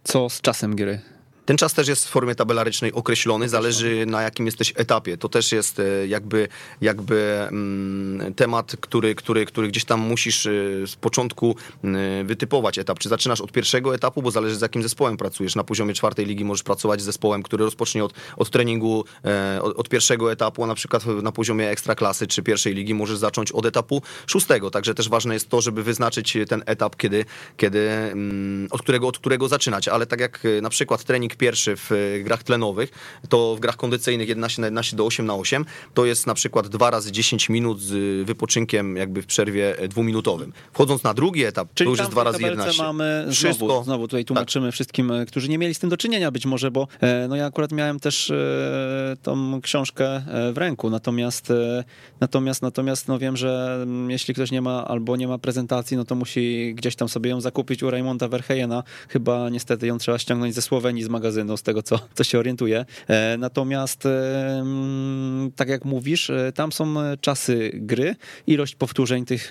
co 0.04 0.28
z 0.30 0.40
czasem 0.40 0.76
gry? 0.76 1.00
Ten 1.44 1.56
czas 1.56 1.74
też 1.74 1.88
jest 1.88 2.06
w 2.06 2.08
formie 2.08 2.34
tabelarycznej 2.34 2.92
określony, 2.92 3.48
zależy 3.48 4.06
na 4.06 4.22
jakim 4.22 4.46
jesteś 4.46 4.72
etapie. 4.76 5.16
To 5.16 5.28
też 5.28 5.52
jest 5.52 5.80
e, 5.80 6.06
jakby, 6.06 6.48
jakby 6.80 7.38
mm, 7.40 8.34
temat, 8.34 8.76
który, 8.80 9.14
który, 9.14 9.46
który 9.46 9.68
gdzieś 9.68 9.84
tam 9.84 10.00
musisz 10.00 10.46
e, 10.46 10.50
z 10.86 10.96
początku 10.96 11.56
e, 11.84 12.24
wytypować 12.24 12.78
etap. 12.78 12.98
Czy 12.98 13.08
zaczynasz 13.08 13.40
od 13.40 13.52
pierwszego 13.52 13.94
etapu, 13.94 14.22
bo 14.22 14.30
zależy 14.30 14.56
z 14.56 14.60
jakim 14.60 14.82
zespołem 14.82 15.16
pracujesz. 15.16 15.56
Na 15.56 15.64
poziomie 15.64 15.94
czwartej 15.94 16.26
ligi 16.26 16.44
możesz 16.44 16.62
pracować 16.62 17.00
z 17.00 17.04
zespołem, 17.04 17.42
który 17.42 17.64
rozpocznie 17.64 18.04
od, 18.04 18.12
od 18.36 18.50
treningu, 18.50 19.04
e, 19.24 19.62
od, 19.62 19.76
od 19.76 19.88
pierwszego 19.88 20.32
etapu, 20.32 20.64
a 20.64 20.66
na 20.66 20.74
przykład 20.74 21.06
na 21.06 21.32
poziomie 21.32 21.70
ekstraklasy 21.70 22.26
czy 22.26 22.42
pierwszej 22.42 22.74
ligi 22.74 22.94
możesz 22.94 23.18
zacząć 23.18 23.52
od 23.52 23.66
etapu 23.66 24.02
szóstego. 24.26 24.70
Także 24.70 24.94
też 24.94 25.08
ważne 25.08 25.34
jest 25.34 25.48
to, 25.48 25.60
żeby 25.60 25.82
wyznaczyć 25.82 26.36
ten 26.48 26.62
etap, 26.66 26.96
kiedy, 26.96 27.24
kiedy, 27.56 27.90
mm, 27.90 28.68
od, 28.70 28.82
którego, 28.82 29.08
od 29.08 29.18
którego 29.18 29.48
zaczynać. 29.48 29.88
Ale 29.88 30.06
tak 30.06 30.20
jak 30.20 30.42
na 30.62 30.70
przykład 30.70 31.04
trening 31.04 31.31
pierwszy 31.36 31.76
w 31.76 31.92
e, 31.92 32.20
grach 32.20 32.42
tlenowych, 32.42 32.90
to 33.28 33.56
w 33.56 33.60
grach 33.60 33.76
kondycyjnych 33.76 34.28
11 34.28 34.62
na 34.62 34.66
11 34.66 34.96
do 34.96 35.06
8 35.06 35.26
na 35.26 35.34
8, 35.34 35.64
to 35.94 36.06
jest 36.06 36.26
na 36.26 36.34
przykład 36.34 36.68
2 36.68 36.90
razy 36.90 37.12
10 37.12 37.48
minut 37.48 37.80
z 37.80 37.92
y, 37.92 38.24
wypoczynkiem 38.24 38.96
jakby 38.96 39.22
w 39.22 39.26
przerwie 39.26 39.78
e, 39.78 39.88
dwuminutowym. 39.88 40.52
Wchodząc 40.72 41.02
na 41.02 41.14
drugi 41.14 41.44
etap, 41.44 41.68
to 41.74 41.84
już 41.84 41.98
jest 41.98 42.10
w 42.10 42.14
2 42.14 42.22
tej 42.22 42.32
razy 42.32 42.38
tabelce 42.38 42.60
11. 42.60 42.82
mamy 42.82 43.26
Wszystko. 43.30 43.66
znowu, 43.66 43.84
znowu 43.84 44.08
tutaj 44.08 44.24
tłumaczymy 44.24 44.72
wszystkim, 44.72 45.10
e, 45.10 45.26
którzy 45.26 45.48
nie 45.48 45.58
mieli 45.58 45.74
z 45.74 45.78
tym 45.78 45.90
do 45.90 45.96
czynienia 45.96 46.30
być 46.30 46.46
może, 46.46 46.70
bo 46.70 46.88
e, 47.00 47.28
no 47.28 47.36
ja 47.36 47.46
akurat 47.46 47.72
miałem 47.72 48.00
też 48.00 48.30
e, 48.30 49.16
tą 49.22 49.60
książkę 49.60 50.06
e, 50.06 50.52
w 50.52 50.58
ręku, 50.58 50.90
natomiast 50.90 51.50
e, 51.50 51.84
natomiast 52.20 52.62
natomiast 52.62 53.08
no 53.08 53.18
wiem, 53.18 53.36
że 53.36 53.80
mm, 53.82 54.10
jeśli 54.10 54.34
ktoś 54.34 54.50
nie 54.50 54.62
ma 54.62 54.84
albo 54.88 55.16
nie 55.16 55.28
ma 55.28 55.38
prezentacji, 55.38 55.96
no 55.96 56.04
to 56.04 56.14
musi 56.14 56.74
gdzieś 56.74 56.96
tam 56.96 57.08
sobie 57.08 57.30
ją 57.30 57.40
zakupić 57.40 57.82
u 57.82 57.90
Raymonda 57.90 58.28
Verheyena. 58.28 58.82
Chyba 59.08 59.48
niestety 59.48 59.86
ją 59.86 59.98
trzeba 59.98 60.18
ściągnąć 60.18 60.54
ze 60.54 60.62
Słowenii 60.62 61.02
z 61.02 61.08
magazynu, 61.08 61.21
z 61.30 61.62
tego 61.62 61.82
co, 61.82 61.98
co 62.14 62.24
się 62.24 62.38
orientuję. 62.38 62.84
E, 63.08 63.36
Natomiast 63.38 64.06
e, 64.06 64.10
mm, 64.58 65.50
tak 65.56 65.68
jak 65.68 65.84
mówisz, 65.84 66.30
e, 66.30 66.52
tam 66.54 66.72
są 66.72 66.94
czasy 67.20 67.70
gry, 67.74 68.16
ilość 68.46 68.74
powtórzeń 68.74 69.24
tych, 69.24 69.50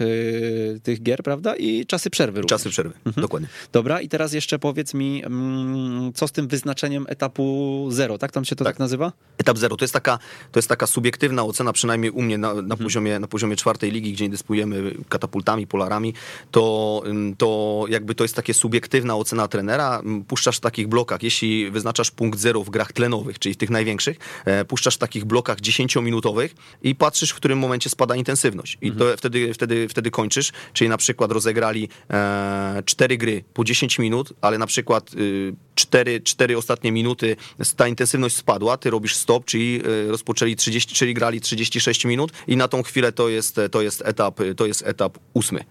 tych 0.83 1.03
gier, 1.03 1.23
prawda? 1.23 1.55
I 1.55 1.85
czasy 1.85 2.09
przerwy 2.09 2.41
również. 2.41 2.59
Czasy 2.59 2.69
przerwy, 2.69 2.93
dokładnie. 3.17 3.47
Dobra, 3.71 4.01
i 4.01 4.09
teraz 4.09 4.33
jeszcze 4.33 4.59
powiedz 4.59 4.93
mi, 4.93 5.25
mm, 5.25 6.13
co 6.13 6.27
z 6.27 6.31
tym 6.31 6.47
wyznaczeniem 6.47 7.05
etapu 7.09 7.87
zero, 7.91 8.17
tak? 8.17 8.31
Tam 8.31 8.45
się 8.45 8.55
to 8.55 8.63
tak, 8.65 8.73
Tak. 8.73 8.79
nazywa? 8.79 9.11
Etap 9.37 9.57
zero 9.57 9.77
to 9.77 9.83
jest 9.83 9.93
taka, 9.93 10.19
to 10.51 10.57
jest 10.59 10.69
taka 10.69 10.87
subiektywna 10.87 11.43
ocena, 11.43 11.73
przynajmniej 11.73 12.11
u 12.11 12.21
mnie 12.21 12.37
na, 12.37 12.53
na, 12.53 12.77
poziomie, 12.77 13.19
na 13.19 13.27
poziomie 13.27 13.55
czwartej 13.55 13.91
ligi, 13.91 14.13
gdzie 14.13 14.23
nie 14.25 14.29
dysponujemy 14.31 14.93
katapultami, 15.09 15.67
polarami, 15.67 16.13
to, 16.51 17.03
to 17.37 17.85
jakby 17.89 18.15
to 18.15 18.23
jest 18.23 18.35
takie 18.35 18.53
subiektywna 18.53 19.15
ocena 19.15 19.47
trenera. 19.47 20.01
Puszczasz 20.27 20.57
w 20.57 20.59
takich 20.59 20.87
blokach. 20.87 21.23
Jeśli 21.23 21.60
czyli 21.61 21.71
wyznaczasz 21.71 22.11
punkt 22.11 22.39
zero 22.39 22.63
w 22.63 22.69
grach 22.69 22.93
tlenowych, 22.93 23.39
czyli 23.39 23.55
w 23.55 23.57
tych 23.57 23.69
największych, 23.69 24.17
e, 24.45 24.65
puszczasz 24.65 24.95
w 24.95 24.97
takich 24.97 25.25
blokach 25.25 25.61
10-minutowych 25.61 26.49
i 26.81 26.95
patrzysz, 26.95 27.31
w 27.31 27.35
którym 27.35 27.59
momencie 27.59 27.89
spada 27.89 28.15
intensywność. 28.15 28.77
I 28.81 28.91
to 28.91 29.17
wtedy, 29.17 29.53
wtedy, 29.53 29.89
wtedy 29.89 30.11
kończysz, 30.11 30.51
czyli 30.73 30.89
na 30.89 30.97
przykład 30.97 31.31
rozegrali 31.31 31.89
e, 32.09 32.83
cztery 32.85 33.17
gry 33.17 33.43
po 33.53 33.63
10 33.63 33.99
minut, 33.99 34.33
ale 34.41 34.57
na 34.57 34.67
przykład 34.67 35.13
y, 35.13 35.53
cztery, 35.75 36.21
cztery 36.21 36.57
ostatnie 36.57 36.91
minuty 36.91 37.35
ta 37.75 37.87
intensywność 37.87 38.35
spadła, 38.35 38.77
ty 38.77 38.89
robisz 38.89 39.15
stop, 39.15 39.45
czyli 39.45 39.81
y, 39.85 40.11
rozpoczęli 40.11 40.55
30, 40.55 40.95
czyli 40.95 41.13
grali 41.13 41.41
36 41.41 42.05
minut 42.05 42.31
i 42.47 42.57
na 42.57 42.67
tą 42.67 42.83
chwilę 42.83 43.11
to 43.11 43.29
jest, 43.29 43.59
to 43.71 43.81
jest 43.81 44.01
etap, 44.05 44.39
to 44.57 44.65
jest 44.65 44.87
etap 44.87 45.17
ósmy. 45.33 45.63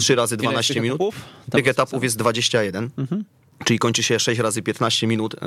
3 0.00 0.14
razy 0.14 0.34
Ile 0.34 0.42
12 0.42 0.74
tych 0.74 0.82
minut. 0.82 0.96
etapów? 0.96 1.14
Tych 1.50 1.68
etapów 1.68 2.02
jest 2.02 2.16
21. 2.16 2.90
Czyli 3.64 3.78
kończy 3.78 4.02
się 4.02 4.18
6 4.18 4.40
razy 4.40 4.62
15 4.62 5.06
minut. 5.06 5.34
E, 5.34 5.38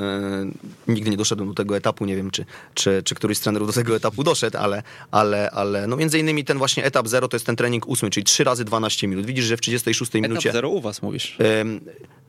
nigdy 0.88 1.10
nie 1.10 1.16
doszedłem 1.16 1.48
do 1.48 1.54
tego 1.54 1.76
etapu, 1.76 2.04
nie 2.04 2.16
wiem, 2.16 2.30
czy, 2.30 2.44
czy, 2.74 3.02
czy 3.04 3.14
któryś 3.14 3.38
z 3.38 3.40
trenerów 3.40 3.68
do 3.68 3.72
tego 3.72 3.96
etapu 3.96 4.24
doszedł, 4.24 4.58
ale, 4.58 4.82
ale, 5.10 5.50
ale 5.50 5.86
no 5.86 5.96
między 5.96 6.18
innymi 6.18 6.44
ten 6.44 6.58
właśnie 6.58 6.84
etap 6.84 7.08
0 7.08 7.28
to 7.28 7.36
jest 7.36 7.46
ten 7.46 7.56
trening 7.56 7.88
ósmy, 7.88 8.10
czyli 8.10 8.24
3 8.24 8.44
razy 8.44 8.64
12 8.64 9.08
minut. 9.08 9.26
Widzisz, 9.26 9.44
że 9.44 9.56
w 9.56 9.60
36 9.60 10.10
Etap 10.10 10.30
minucie... 10.30 10.52
zero 10.52 10.68
u 10.68 10.80
was 10.80 11.02
mówisz. 11.02 11.36
Em, 11.38 11.80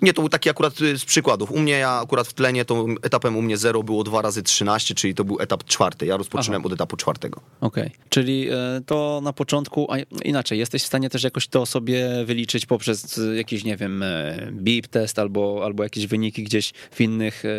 Nie, 0.01 0.13
to 0.13 0.21
był 0.21 0.29
taki 0.29 0.49
akurat 0.49 0.81
y, 0.81 0.97
z 0.97 1.05
przykładów. 1.05 1.51
U 1.51 1.59
mnie, 1.59 1.73
ja 1.73 1.99
akurat 1.99 2.27
w 2.27 2.33
tlenie, 2.33 2.65
to 2.65 2.85
etapem 3.01 3.37
u 3.37 3.41
mnie 3.41 3.57
0 3.57 3.83
było 3.83 4.03
2 4.03 4.21
razy 4.21 4.43
13, 4.43 4.95
czyli 4.95 5.15
to 5.15 5.23
był 5.23 5.39
etap 5.39 5.63
czwarty. 5.63 6.05
Ja 6.05 6.17
rozpoczynałem 6.17 6.65
od 6.65 6.73
etapu 6.73 6.97
czwartego. 6.97 7.41
Okej, 7.61 7.91
czyli 8.09 8.49
e, 8.49 8.81
to 8.85 9.19
na 9.23 9.33
początku, 9.33 9.87
a 9.91 9.97
inaczej, 10.25 10.59
jesteś 10.59 10.83
w 10.83 10.85
stanie 10.85 11.09
też 11.09 11.23
jakoś 11.23 11.47
to 11.47 11.65
sobie 11.65 12.25
wyliczyć 12.25 12.65
poprzez 12.65 13.17
e, 13.17 13.35
jakiś, 13.35 13.63
nie 13.63 13.77
wiem, 13.77 14.03
e, 14.03 14.49
BIP 14.51 14.87
test 14.87 15.19
albo, 15.19 15.63
albo 15.71 15.84
jakieś 15.84 16.07
wyniki 16.07 16.43
gdzieś 16.43 16.73
w 16.91 17.01
innych, 17.01 17.45
e, 17.45 17.49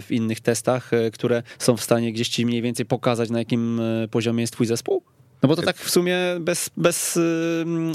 w 0.00 0.06
innych 0.10 0.40
testach, 0.40 0.92
e, 0.92 1.10
które 1.10 1.42
są 1.58 1.76
w 1.76 1.82
stanie 1.82 2.12
gdzieś 2.12 2.28
ci 2.28 2.46
mniej 2.46 2.62
więcej 2.62 2.86
pokazać, 2.86 3.30
na 3.30 3.38
jakim 3.38 3.80
e, 3.80 4.08
poziomie 4.08 4.40
jest 4.40 4.52
twój 4.52 4.66
zespół? 4.66 5.02
No 5.42 5.48
bo 5.48 5.56
to 5.56 5.62
tak 5.62 5.76
w 5.76 5.90
sumie 5.90 6.16
bez, 6.40 6.70
bez 6.76 7.18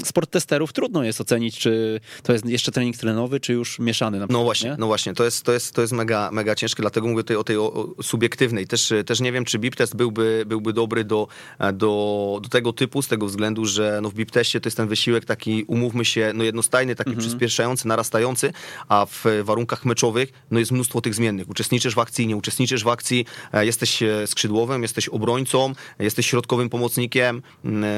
sport 0.04 0.30
testerów 0.30 0.72
trudno 0.72 1.04
jest 1.04 1.20
ocenić, 1.20 1.58
czy 1.58 2.00
to 2.22 2.32
jest 2.32 2.46
jeszcze 2.46 2.72
trening 2.72 2.96
tlenowy, 2.96 3.40
czy 3.40 3.52
już 3.52 3.78
mieszany 3.78 4.18
na 4.18 4.26
przykład, 4.26 4.40
No 4.40 4.44
właśnie, 4.44 4.70
nie? 4.70 4.76
no 4.78 4.86
właśnie, 4.86 5.14
to 5.14 5.24
jest, 5.24 5.42
to 5.42 5.52
jest, 5.52 5.72
to 5.74 5.80
jest 5.80 5.92
mega, 5.92 6.30
mega 6.32 6.54
ciężkie, 6.54 6.82
dlatego 6.82 7.08
mówię 7.08 7.22
tutaj 7.22 7.36
o 7.36 7.44
tej 7.44 7.56
o, 7.56 7.94
o 7.96 8.02
subiektywnej. 8.02 8.66
Też, 8.66 8.92
też 9.06 9.20
nie 9.20 9.32
wiem, 9.32 9.44
czy 9.44 9.58
BIP 9.58 9.76
test 9.76 9.96
byłby, 9.96 10.44
byłby 10.46 10.72
dobry 10.72 11.04
do, 11.04 11.28
do, 11.72 12.40
do 12.42 12.48
tego 12.48 12.72
typu, 12.72 13.02
z 13.02 13.08
tego 13.08 13.26
względu, 13.26 13.66
że 13.66 13.98
no 14.02 14.10
w 14.10 14.14
BIP 14.14 14.30
teście 14.30 14.60
to 14.60 14.66
jest 14.66 14.76
ten 14.76 14.88
wysiłek 14.88 15.24
taki, 15.24 15.64
umówmy 15.64 16.04
się, 16.04 16.32
no 16.34 16.44
jednostajny, 16.44 16.94
taki 16.94 17.16
przyspieszający, 17.16 17.88
narastający, 17.88 18.52
a 18.88 19.06
w 19.06 19.24
warunkach 19.44 19.84
meczowych 19.84 20.32
no 20.50 20.58
jest 20.58 20.72
mnóstwo 20.72 21.00
tych 21.00 21.14
zmiennych. 21.14 21.48
Uczestniczysz 21.48 21.94
w 21.94 21.98
akcji, 21.98 22.26
nie 22.26 22.36
uczestniczysz 22.36 22.84
w 22.84 22.88
akcji, 22.88 23.26
e, 23.52 23.66
jesteś 23.66 24.02
e, 24.02 24.26
skrzydłowym, 24.26 24.82
jesteś 24.82 25.08
obrońcą, 25.08 25.72
jesteś 25.98 26.26
środkowym 26.26 26.68
pomocnikiem, 26.68 27.37
m, 27.64 27.84
e, 27.84 27.88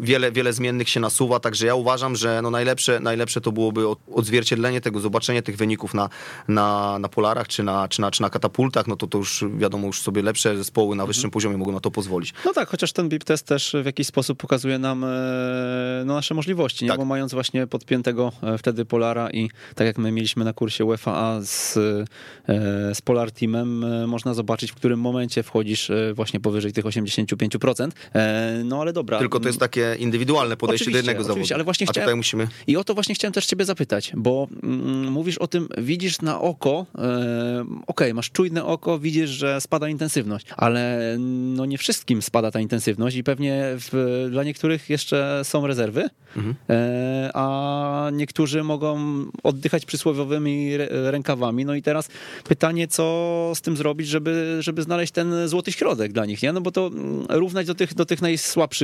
wiele, 0.00 0.32
wiele 0.32 0.52
zmiennych 0.52 0.88
się 0.88 1.00
nasuwa, 1.00 1.40
także 1.40 1.66
ja 1.66 1.74
uważam, 1.74 2.16
że 2.16 2.42
no 2.42 2.50
najlepsze, 2.50 3.00
najlepsze 3.00 3.40
to 3.40 3.52
byłoby 3.52 3.88
od- 3.88 3.98
odzwierciedlenie 4.14 4.80
tego, 4.80 5.00
zobaczenie 5.00 5.42
tych 5.42 5.56
wyników 5.56 5.94
na, 5.94 6.08
na, 6.48 6.98
na 6.98 7.08
polarach 7.08 7.48
czy 7.48 7.62
na, 7.62 7.88
czy, 7.88 8.00
na, 8.00 8.10
czy 8.10 8.22
na 8.22 8.30
katapultach, 8.30 8.86
no 8.86 8.96
to 8.96 9.06
to 9.06 9.18
już 9.18 9.44
wiadomo, 9.56 9.86
już 9.86 10.02
sobie 10.02 10.22
lepsze 10.22 10.56
zespoły 10.56 10.96
na 10.96 11.06
wyższym 11.06 11.30
poziomie 11.30 11.56
mogą 11.56 11.72
na 11.72 11.80
to 11.80 11.90
pozwolić. 11.90 12.34
No 12.44 12.52
tak, 12.52 12.68
chociaż 12.68 12.92
ten 12.92 13.08
BIP 13.08 13.24
test 13.24 13.46
też 13.46 13.76
w 13.82 13.86
jakiś 13.86 14.06
sposób 14.06 14.38
pokazuje 14.38 14.78
nam 14.78 15.04
e, 15.04 15.08
no, 16.06 16.14
nasze 16.14 16.34
możliwości, 16.34 16.84
nie? 16.84 16.88
Tak. 16.90 16.98
bo 16.98 17.04
mając 17.04 17.34
właśnie 17.34 17.66
podpiętego 17.66 18.32
e, 18.42 18.58
wtedy 18.58 18.84
Polara 18.84 19.30
i 19.30 19.50
tak 19.74 19.86
jak 19.86 19.98
my 19.98 20.12
mieliśmy 20.12 20.44
na 20.44 20.52
kursie 20.52 20.84
UEFA 20.84 21.40
z, 21.42 21.74
z 22.92 23.02
Polar 23.02 23.30
Teamem, 23.32 23.84
można 24.08 24.34
zobaczyć, 24.34 24.72
w 24.72 24.74
którym 24.74 25.00
momencie 25.00 25.42
wchodzisz 25.42 25.90
właśnie 26.14 26.40
powyżej 26.40 26.72
tych 26.72 26.84
85%. 26.84 27.88
E, 28.14 28.62
No 28.64 28.80
ale 28.80 28.89
dobra. 28.92 29.18
Tylko 29.18 29.40
to 29.40 29.48
jest 29.48 29.60
takie 29.60 29.96
indywidualne 29.98 30.56
podejście 30.56 30.84
do 30.84 30.88
Oczywiście, 30.90 31.10
jednego 31.10 31.20
oczywiście, 31.32 31.48
zawodu. 31.48 31.54
ale 31.54 31.64
właśnie 31.64 31.86
A 31.88 31.90
chciałem- 31.90 32.06
tutaj 32.06 32.16
musimy... 32.16 32.48
I 32.66 32.76
o 32.76 32.84
to 32.84 32.94
właśnie 32.94 33.14
chciałem 33.14 33.32
też 33.32 33.46
ciebie 33.46 33.64
zapytać, 33.64 34.12
bo 34.16 34.48
mm, 34.62 35.12
mówisz 35.12 35.38
o 35.38 35.46
tym, 35.46 35.68
widzisz 35.78 36.20
na 36.22 36.40
oko, 36.40 36.86
e, 36.98 37.64
okej, 37.86 38.14
masz 38.14 38.30
czujne 38.30 38.64
oko, 38.64 38.98
widzisz, 38.98 39.30
że 39.30 39.60
spada 39.60 39.88
intensywność, 39.88 40.46
ale 40.56 41.16
no 41.18 41.66
nie 41.66 41.78
wszystkim 41.78 42.22
spada 42.22 42.50
ta 42.50 42.60
intensywność 42.60 43.16
i 43.16 43.24
pewnie 43.24 43.62
w, 43.64 44.26
dla 44.30 44.44
niektórych 44.44 44.90
jeszcze 44.90 45.40
są 45.44 45.66
rezerwy, 45.66 46.08
e, 46.70 47.30
a 47.34 48.10
niektórzy 48.12 48.64
mogą 48.64 48.98
oddychać 49.42 49.84
przysłowiowymi 49.86 50.70
rękawami. 50.90 51.64
No 51.64 51.74
i 51.74 51.82
teraz 51.82 52.08
pytanie, 52.48 52.88
co 52.88 53.52
z 53.54 53.60
tym 53.60 53.76
zrobić, 53.76 54.08
żeby, 54.08 54.56
żeby 54.60 54.82
znaleźć 54.82 55.12
ten 55.12 55.48
złoty 55.48 55.72
środek 55.72 56.12
dla 56.12 56.26
nich, 56.26 56.42
nie? 56.42 56.52
No 56.52 56.60
bo 56.60 56.70
to 56.72 56.86
mm, 56.86 57.26
równać 57.28 57.66
do 57.66 57.74
tych, 57.74 57.94
do 57.94 58.06
tych 58.06 58.22
najsłabszych, 58.22 58.79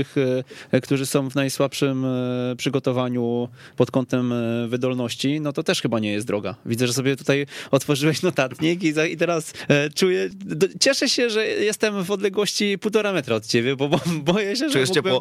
e, 0.70 0.80
którzy 0.80 1.06
są 1.06 1.30
w 1.30 1.34
najsłabszym 1.34 2.04
e, 2.04 2.56
przygotowaniu 2.56 3.48
pod 3.76 3.90
kątem 3.90 4.32
e, 4.32 4.68
wydolności, 4.68 5.40
no 5.40 5.52
to 5.52 5.62
też 5.62 5.82
chyba 5.82 5.98
nie 5.98 6.12
jest 6.12 6.26
droga. 6.26 6.54
Widzę, 6.66 6.86
że 6.86 6.92
sobie 6.92 7.16
tutaj 7.16 7.46
otworzyłeś 7.70 8.22
notatnik 8.22 8.82
i, 8.82 8.94
i 9.12 9.16
teraz 9.16 9.52
e, 9.68 9.90
czuję, 9.90 10.30
cieszę 10.80 11.08
się, 11.08 11.30
że 11.30 11.46
jestem 11.46 12.04
w 12.04 12.10
odległości 12.10 12.78
półtora 12.78 13.12
metra 13.12 13.36
od 13.36 13.46
ciebie, 13.46 13.76
bo, 13.76 13.88
bo 13.88 14.00
boję 14.32 14.56
się, 14.56 14.70
że 14.70 14.78
mógłbym, 14.78 15.12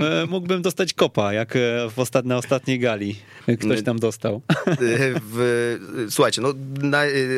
e, 0.00 0.26
mógłbym 0.26 0.62
dostać 0.62 0.92
kopa, 0.92 1.32
jak 1.32 1.56
e, 1.56 1.60
w 1.90 1.98
ostat, 1.98 2.24
na 2.24 2.36
ostatniej 2.36 2.78
gali 2.78 3.16
ktoś 3.60 3.82
tam 3.82 3.98
dostał. 3.98 4.42
w, 5.32 5.76
słuchajcie, 6.10 6.42
no, 6.42 6.54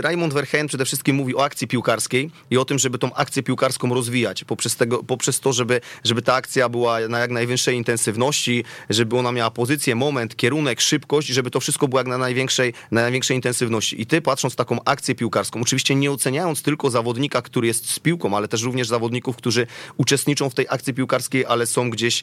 Raymond 0.00 0.34
Verheyen 0.34 0.66
przede 0.66 0.84
wszystkim 0.84 1.16
mówi 1.16 1.36
o 1.36 1.44
akcji 1.44 1.68
piłkarskiej 1.68 2.30
i 2.50 2.58
o 2.58 2.64
tym, 2.64 2.78
żeby 2.78 2.98
tą 2.98 3.14
akcję 3.14 3.42
piłkarską 3.42 3.94
rozwijać 3.94 4.44
poprzez, 4.44 4.76
tego, 4.76 5.02
poprzez 5.02 5.40
to, 5.40 5.52
żeby, 5.52 5.80
żeby 6.04 6.22
ta 6.22 6.34
akcja 6.34 6.68
była 6.68 6.85
na 7.08 7.18
jak 7.18 7.30
najwyższej 7.30 7.76
intensywności, 7.76 8.64
żeby 8.90 9.18
ona 9.18 9.32
miała 9.32 9.50
pozycję, 9.50 9.94
moment, 9.94 10.36
kierunek, 10.36 10.80
szybkość, 10.80 11.28
żeby 11.28 11.50
to 11.50 11.60
wszystko 11.60 11.88
było 11.88 12.00
jak 12.00 12.06
na 12.06 12.18
największej, 12.18 12.72
na 12.90 13.00
największej 13.00 13.36
intensywności. 13.36 14.02
I 14.02 14.06
ty 14.06 14.20
patrząc 14.20 14.56
taką 14.56 14.78
akcję 14.84 15.14
piłkarską, 15.14 15.60
oczywiście 15.60 15.94
nie 15.94 16.12
oceniając 16.12 16.62
tylko 16.62 16.90
zawodnika, 16.90 17.42
który 17.42 17.66
jest 17.66 17.90
z 17.90 17.98
piłką, 17.98 18.36
ale 18.36 18.48
też 18.48 18.62
również 18.62 18.88
zawodników, 18.88 19.36
którzy 19.36 19.66
uczestniczą 19.96 20.50
w 20.50 20.54
tej 20.54 20.66
akcji 20.68 20.94
piłkarskiej, 20.94 21.46
ale 21.46 21.66
są 21.66 21.90
gdzieś 21.90 22.22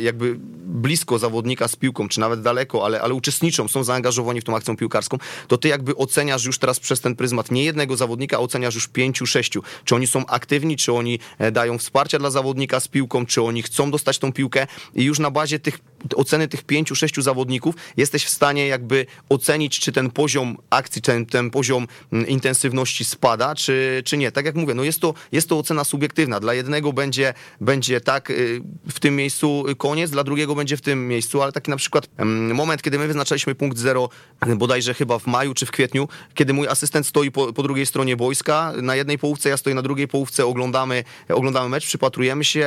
jakby 0.00 0.36
blisko 0.66 1.18
zawodnika 1.18 1.68
z 1.68 1.76
piłką, 1.76 2.08
czy 2.08 2.20
nawet 2.20 2.42
daleko, 2.42 2.84
ale, 2.84 3.00
ale 3.00 3.14
uczestniczą, 3.14 3.68
są 3.68 3.84
zaangażowani 3.84 4.40
w 4.40 4.44
tą 4.44 4.56
akcją 4.56 4.76
piłkarską, 4.76 5.18
to 5.48 5.58
ty 5.58 5.68
jakby 5.68 5.96
oceniasz 5.96 6.44
już 6.44 6.58
teraz 6.58 6.80
przez 6.80 7.00
ten 7.00 7.16
pryzmat 7.16 7.50
nie 7.50 7.64
jednego 7.64 7.96
zawodnika, 7.96 8.36
a 8.36 8.40
oceniasz 8.40 8.74
już 8.74 8.88
pięciu, 8.88 9.26
sześciu. 9.26 9.62
Czy 9.84 9.94
oni 9.94 10.06
są 10.06 10.26
aktywni, 10.26 10.76
czy 10.76 10.92
oni 10.92 11.18
e, 11.38 11.52
dają 11.52 11.78
wsparcia 11.78 12.18
dla 12.18 12.30
zawodnika 12.30 12.80
z 12.80 12.88
piłką, 12.88 13.26
czy 13.26 13.42
oni 13.42 13.55
chcą 13.62 13.90
dostać 13.90 14.18
tą 14.18 14.32
piłkę 14.32 14.66
i 14.94 15.04
już 15.04 15.18
na 15.18 15.30
bazie 15.30 15.58
tych 15.58 15.78
oceny 16.14 16.48
tych 16.48 16.64
pięciu, 16.64 16.94
sześciu 16.94 17.22
zawodników 17.22 17.74
jesteś 17.96 18.24
w 18.24 18.30
stanie 18.30 18.66
jakby 18.66 19.06
ocenić, 19.28 19.80
czy 19.80 19.92
ten 19.92 20.10
poziom 20.10 20.56
akcji, 20.70 21.02
ten, 21.02 21.26
ten 21.26 21.50
poziom 21.50 21.86
mm, 22.12 22.26
intensywności 22.26 23.04
spada, 23.04 23.54
czy, 23.54 24.02
czy 24.04 24.16
nie. 24.16 24.32
Tak 24.32 24.46
jak 24.46 24.54
mówię, 24.54 24.74
no 24.74 24.84
jest 24.84 25.00
to, 25.00 25.14
jest 25.32 25.48
to 25.48 25.58
ocena 25.58 25.84
subiektywna. 25.84 26.40
Dla 26.40 26.54
jednego 26.54 26.92
będzie, 26.92 27.34
będzie 27.60 28.00
tak 28.00 28.30
y, 28.30 28.62
w 28.90 29.00
tym 29.00 29.16
miejscu 29.16 29.64
koniec, 29.78 30.10
dla 30.10 30.24
drugiego 30.24 30.54
będzie 30.54 30.76
w 30.76 30.80
tym 30.80 31.08
miejscu, 31.08 31.42
ale 31.42 31.52
taki 31.52 31.70
na 31.70 31.76
przykład 31.76 32.08
mm, 32.16 32.54
moment, 32.54 32.82
kiedy 32.82 32.98
my 32.98 33.06
wyznaczaliśmy 33.06 33.54
punkt 33.54 33.78
zero, 33.78 34.08
bodajże 34.56 34.94
chyba 34.94 35.18
w 35.18 35.26
maju 35.26 35.54
czy 35.54 35.66
w 35.66 35.70
kwietniu, 35.70 36.08
kiedy 36.34 36.52
mój 36.52 36.68
asystent 36.68 37.06
stoi 37.06 37.30
po, 37.30 37.52
po 37.52 37.62
drugiej 37.62 37.86
stronie 37.86 38.16
boiska, 38.16 38.72
na 38.82 38.96
jednej 38.96 39.18
połówce, 39.18 39.48
ja 39.48 39.56
stoję 39.56 39.76
na 39.76 39.82
drugiej 39.82 40.08
połówce, 40.08 40.46
oglądamy, 40.46 41.04
oglądamy 41.28 41.68
mecz, 41.68 41.86
przypatrujemy 41.86 42.44
się, 42.44 42.66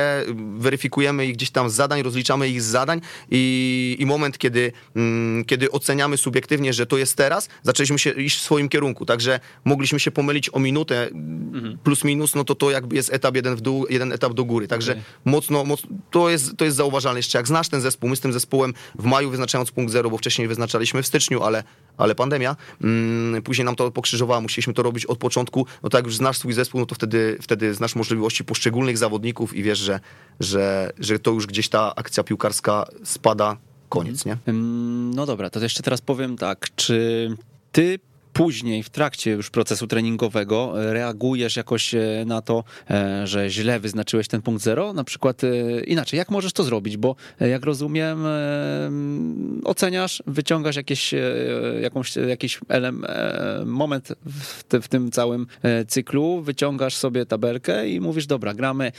weryfikujemy 0.58 1.26
ich 1.26 1.34
gdzieś 1.34 1.50
tam 1.50 1.70
zadań, 1.70 2.02
rozliczamy 2.02 2.48
ich 2.48 2.62
z 2.62 2.64
zadań 2.64 3.00
i, 3.30 3.96
i 3.98 4.06
moment, 4.06 4.38
kiedy, 4.38 4.72
mm, 4.96 5.44
kiedy 5.44 5.70
oceniamy 5.70 6.16
subiektywnie, 6.16 6.72
że 6.72 6.86
to 6.86 6.98
jest 6.98 7.16
teraz, 7.16 7.48
zaczęliśmy 7.62 7.98
się 7.98 8.10
iść 8.10 8.38
w 8.38 8.40
swoim 8.40 8.68
kierunku, 8.68 9.06
także 9.06 9.40
mogliśmy 9.64 10.00
się 10.00 10.10
pomylić 10.10 10.50
o 10.54 10.58
minutę 10.58 11.08
plus 11.84 12.04
minus, 12.04 12.34
no 12.34 12.44
to 12.44 12.54
to 12.54 12.70
jakby 12.70 12.96
jest 12.96 13.12
etap 13.12 13.36
jeden 13.36 13.56
w 13.56 13.60
dół, 13.60 13.86
jeden 13.90 14.12
etap 14.12 14.34
do 14.34 14.44
góry, 14.44 14.68
także 14.68 14.92
Okej. 14.92 15.04
mocno, 15.24 15.64
mocno 15.64 15.90
to, 16.10 16.30
jest, 16.30 16.56
to 16.56 16.64
jest 16.64 16.76
zauważalne. 16.76 17.18
Jeszcze 17.18 17.38
jak 17.38 17.48
znasz 17.48 17.68
ten 17.68 17.80
zespół, 17.80 18.10
my 18.10 18.16
z 18.16 18.20
tym 18.20 18.32
zespołem 18.32 18.74
w 18.98 19.04
maju 19.04 19.30
wyznaczając 19.30 19.70
punkt 19.70 19.92
zero, 19.92 20.10
bo 20.10 20.18
wcześniej 20.18 20.48
wyznaczaliśmy 20.48 21.02
w 21.02 21.06
styczniu, 21.06 21.42
ale, 21.42 21.64
ale 21.96 22.14
pandemia, 22.14 22.56
mm, 22.84 23.42
później 23.42 23.64
nam 23.64 23.76
to 23.76 23.90
pokrzyżowała, 23.90 24.40
musieliśmy 24.40 24.74
to 24.74 24.82
robić 24.82 25.06
od 25.06 25.18
początku, 25.18 25.66
no 25.82 25.88
to 25.88 25.98
jak 25.98 26.04
już 26.04 26.16
znasz 26.16 26.38
swój 26.38 26.52
zespół, 26.52 26.80
no 26.80 26.86
to 26.86 26.94
wtedy, 26.94 27.38
wtedy 27.42 27.74
znasz 27.74 27.94
możliwości 27.94 28.44
poszczególnych 28.44 28.98
zawodników 28.98 29.54
i 29.54 29.62
wiesz, 29.62 29.78
że, 29.78 30.00
że, 30.40 30.92
że 30.98 31.18
to 31.18 31.30
już 31.30 31.46
gdzieś 31.46 31.68
ta 31.68 31.94
akcja 31.94 32.24
piłkarska 32.24 32.86
spada, 33.10 33.56
koniec, 33.88 34.24
nie? 34.24 34.36
No 35.14 35.26
dobra, 35.26 35.50
to 35.50 35.60
jeszcze 35.60 35.82
teraz 35.82 36.00
powiem 36.00 36.36
tak, 36.36 36.68
czy 36.76 37.30
ty 37.72 37.98
później, 38.32 38.82
w 38.82 38.90
trakcie 38.90 39.30
już 39.30 39.50
procesu 39.50 39.86
treningowego, 39.86 40.72
reagujesz 40.74 41.56
jakoś 41.56 41.94
na 42.26 42.42
to, 42.42 42.64
że 43.24 43.50
źle 43.50 43.80
wyznaczyłeś 43.80 44.28
ten 44.28 44.42
punkt 44.42 44.62
zero? 44.62 44.92
Na 44.92 45.04
przykład 45.04 45.42
inaczej, 45.86 46.18
jak 46.18 46.30
możesz 46.30 46.52
to 46.52 46.64
zrobić? 46.64 46.96
Bo 46.96 47.16
jak 47.40 47.64
rozumiem, 47.64 48.24
oceniasz, 49.64 50.22
wyciągasz 50.26 50.76
jakieś, 50.76 51.14
jakąś, 51.82 52.16
jakiś 52.16 52.60
element, 52.68 53.12
moment 53.66 54.12
w, 54.72 54.88
tym 54.88 55.10
całym 55.10 55.46
cyklu, 55.88 56.42
wyciągasz 56.42 56.96
sobie 56.96 57.26
tabelkę 57.26 57.88
i 57.88 58.00
mówisz, 58.00 58.26
dobra, 58.26 58.54
gramy 58.54 58.92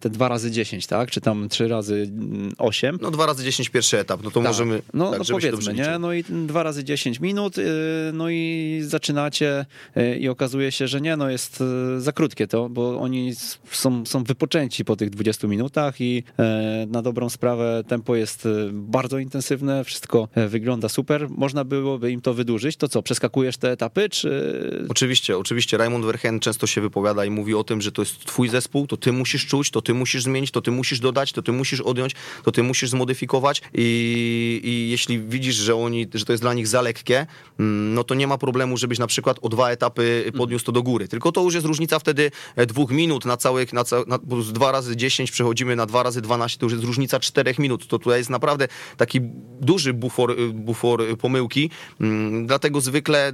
te 0.00 0.10
dwa 0.10 0.28
razy 0.28 0.50
10, 0.50 0.86
tak? 0.86 1.10
Czy 1.10 1.20
tam 1.20 1.48
trzy 1.48 1.68
razy 1.68 2.10
8. 2.58 2.98
No 3.02 3.10
dwa 3.10 3.26
razy 3.26 3.44
10 3.44 3.68
pierwszy 3.68 3.98
etap, 3.98 4.22
no 4.24 4.30
to 4.30 4.40
Tak. 4.40 4.48
możemy... 4.48 4.82
No, 4.94 5.10
tak, 5.10 5.18
no 5.18 5.24
powiedzmy, 5.30 5.74
nie? 5.74 5.98
No 5.98 6.12
i 6.12 6.24
dwa 6.24 6.62
razy 6.62 6.84
10 6.84 7.20
minut, 7.20 7.56
yy, 7.56 7.64
no 8.12 8.30
i 8.30 8.55
zaczynacie 8.80 9.66
yy, 9.96 10.18
i 10.18 10.28
okazuje 10.28 10.72
się, 10.72 10.88
że 10.88 11.00
nie, 11.00 11.16
no 11.16 11.30
jest 11.30 11.60
yy, 11.60 12.00
za 12.00 12.12
krótkie 12.12 12.46
to, 12.46 12.68
bo 12.68 13.00
oni 13.00 13.32
są, 13.70 14.06
są 14.06 14.24
wypoczęci 14.24 14.84
po 14.84 14.96
tych 14.96 15.10
20 15.10 15.48
minutach 15.48 16.00
i 16.00 16.14
yy, 16.14 16.44
na 16.86 17.02
dobrą 17.02 17.28
sprawę 17.28 17.82
tempo 17.88 18.16
jest 18.16 18.48
bardzo 18.72 19.18
intensywne, 19.18 19.84
wszystko 19.84 20.28
wygląda 20.48 20.88
super. 20.88 21.30
Można 21.30 21.64
byłoby 21.64 22.12
im 22.12 22.20
to 22.20 22.34
wydłużyć. 22.34 22.76
To 22.76 22.88
co, 22.88 23.02
przeskakujesz 23.02 23.56
te 23.56 23.72
etapy, 23.72 24.08
czy... 24.08 24.86
Oczywiście, 24.88 25.38
oczywiście. 25.38 25.76
Raymond 25.76 26.04
Verheyen 26.04 26.40
często 26.40 26.66
się 26.66 26.80
wypowiada 26.80 27.24
i 27.24 27.30
mówi 27.30 27.54
o 27.54 27.64
tym, 27.64 27.80
że 27.80 27.92
to 27.92 28.02
jest 28.02 28.24
twój 28.24 28.48
zespół, 28.48 28.86
to 28.86 28.96
ty 28.96 29.12
musisz 29.12 29.46
czuć, 29.46 29.70
to 29.70 29.82
ty 29.82 29.94
musisz 29.94 30.22
zmienić, 30.22 30.50
to 30.50 30.60
ty 30.60 30.70
musisz 30.70 31.00
dodać, 31.00 31.32
to 31.32 31.42
ty 31.42 31.52
musisz 31.52 31.80
odjąć, 31.80 32.14
to 32.44 32.52
ty 32.52 32.62
musisz 32.62 32.90
zmodyfikować 32.90 33.62
i, 33.74 34.60
i 34.64 34.90
jeśli 34.90 35.20
widzisz, 35.20 35.54
że 35.54 35.76
oni, 35.76 36.06
że 36.14 36.24
to 36.24 36.32
jest 36.32 36.42
dla 36.42 36.54
nich 36.54 36.68
za 36.68 36.82
lekkie, 36.82 37.26
mm, 37.60 37.94
no 37.94 38.04
to 38.04 38.14
nie 38.14 38.26
ma 38.26 38.38
problemu, 38.46 38.76
żebyś 38.76 38.98
na 38.98 39.06
przykład 39.06 39.38
o 39.42 39.48
dwa 39.48 39.70
etapy 39.70 40.32
podniósł 40.36 40.64
to 40.64 40.72
do 40.72 40.82
góry. 40.82 41.08
Tylko 41.08 41.32
to 41.32 41.42
już 41.42 41.54
jest 41.54 41.66
różnica 41.66 41.98
wtedy 41.98 42.30
e, 42.56 42.66
dwóch 42.66 42.90
minut 42.90 43.24
na 43.24 43.36
całych, 43.36 43.72
na, 43.72 43.84
ca, 43.84 43.96
na 44.06 44.18
dwa 44.52 44.72
razy 44.72 44.96
10 44.96 45.30
przechodzimy 45.30 45.76
na 45.76 45.86
dwa 45.86 46.02
razy 46.02 46.20
12, 46.20 46.58
to 46.58 46.66
już 46.66 46.72
jest 46.72 46.84
różnica 46.84 47.20
czterech 47.20 47.58
minut. 47.58 47.88
To 47.88 47.98
tutaj 47.98 48.18
jest 48.18 48.30
naprawdę 48.30 48.68
taki 48.96 49.20
duży 49.60 49.92
bufor, 49.94 50.30
y, 50.30 50.52
bufor 50.52 51.02
y, 51.02 51.16
pomyłki, 51.16 51.70
mm, 52.00 52.46
dlatego 52.46 52.80
zwykle 52.80 53.32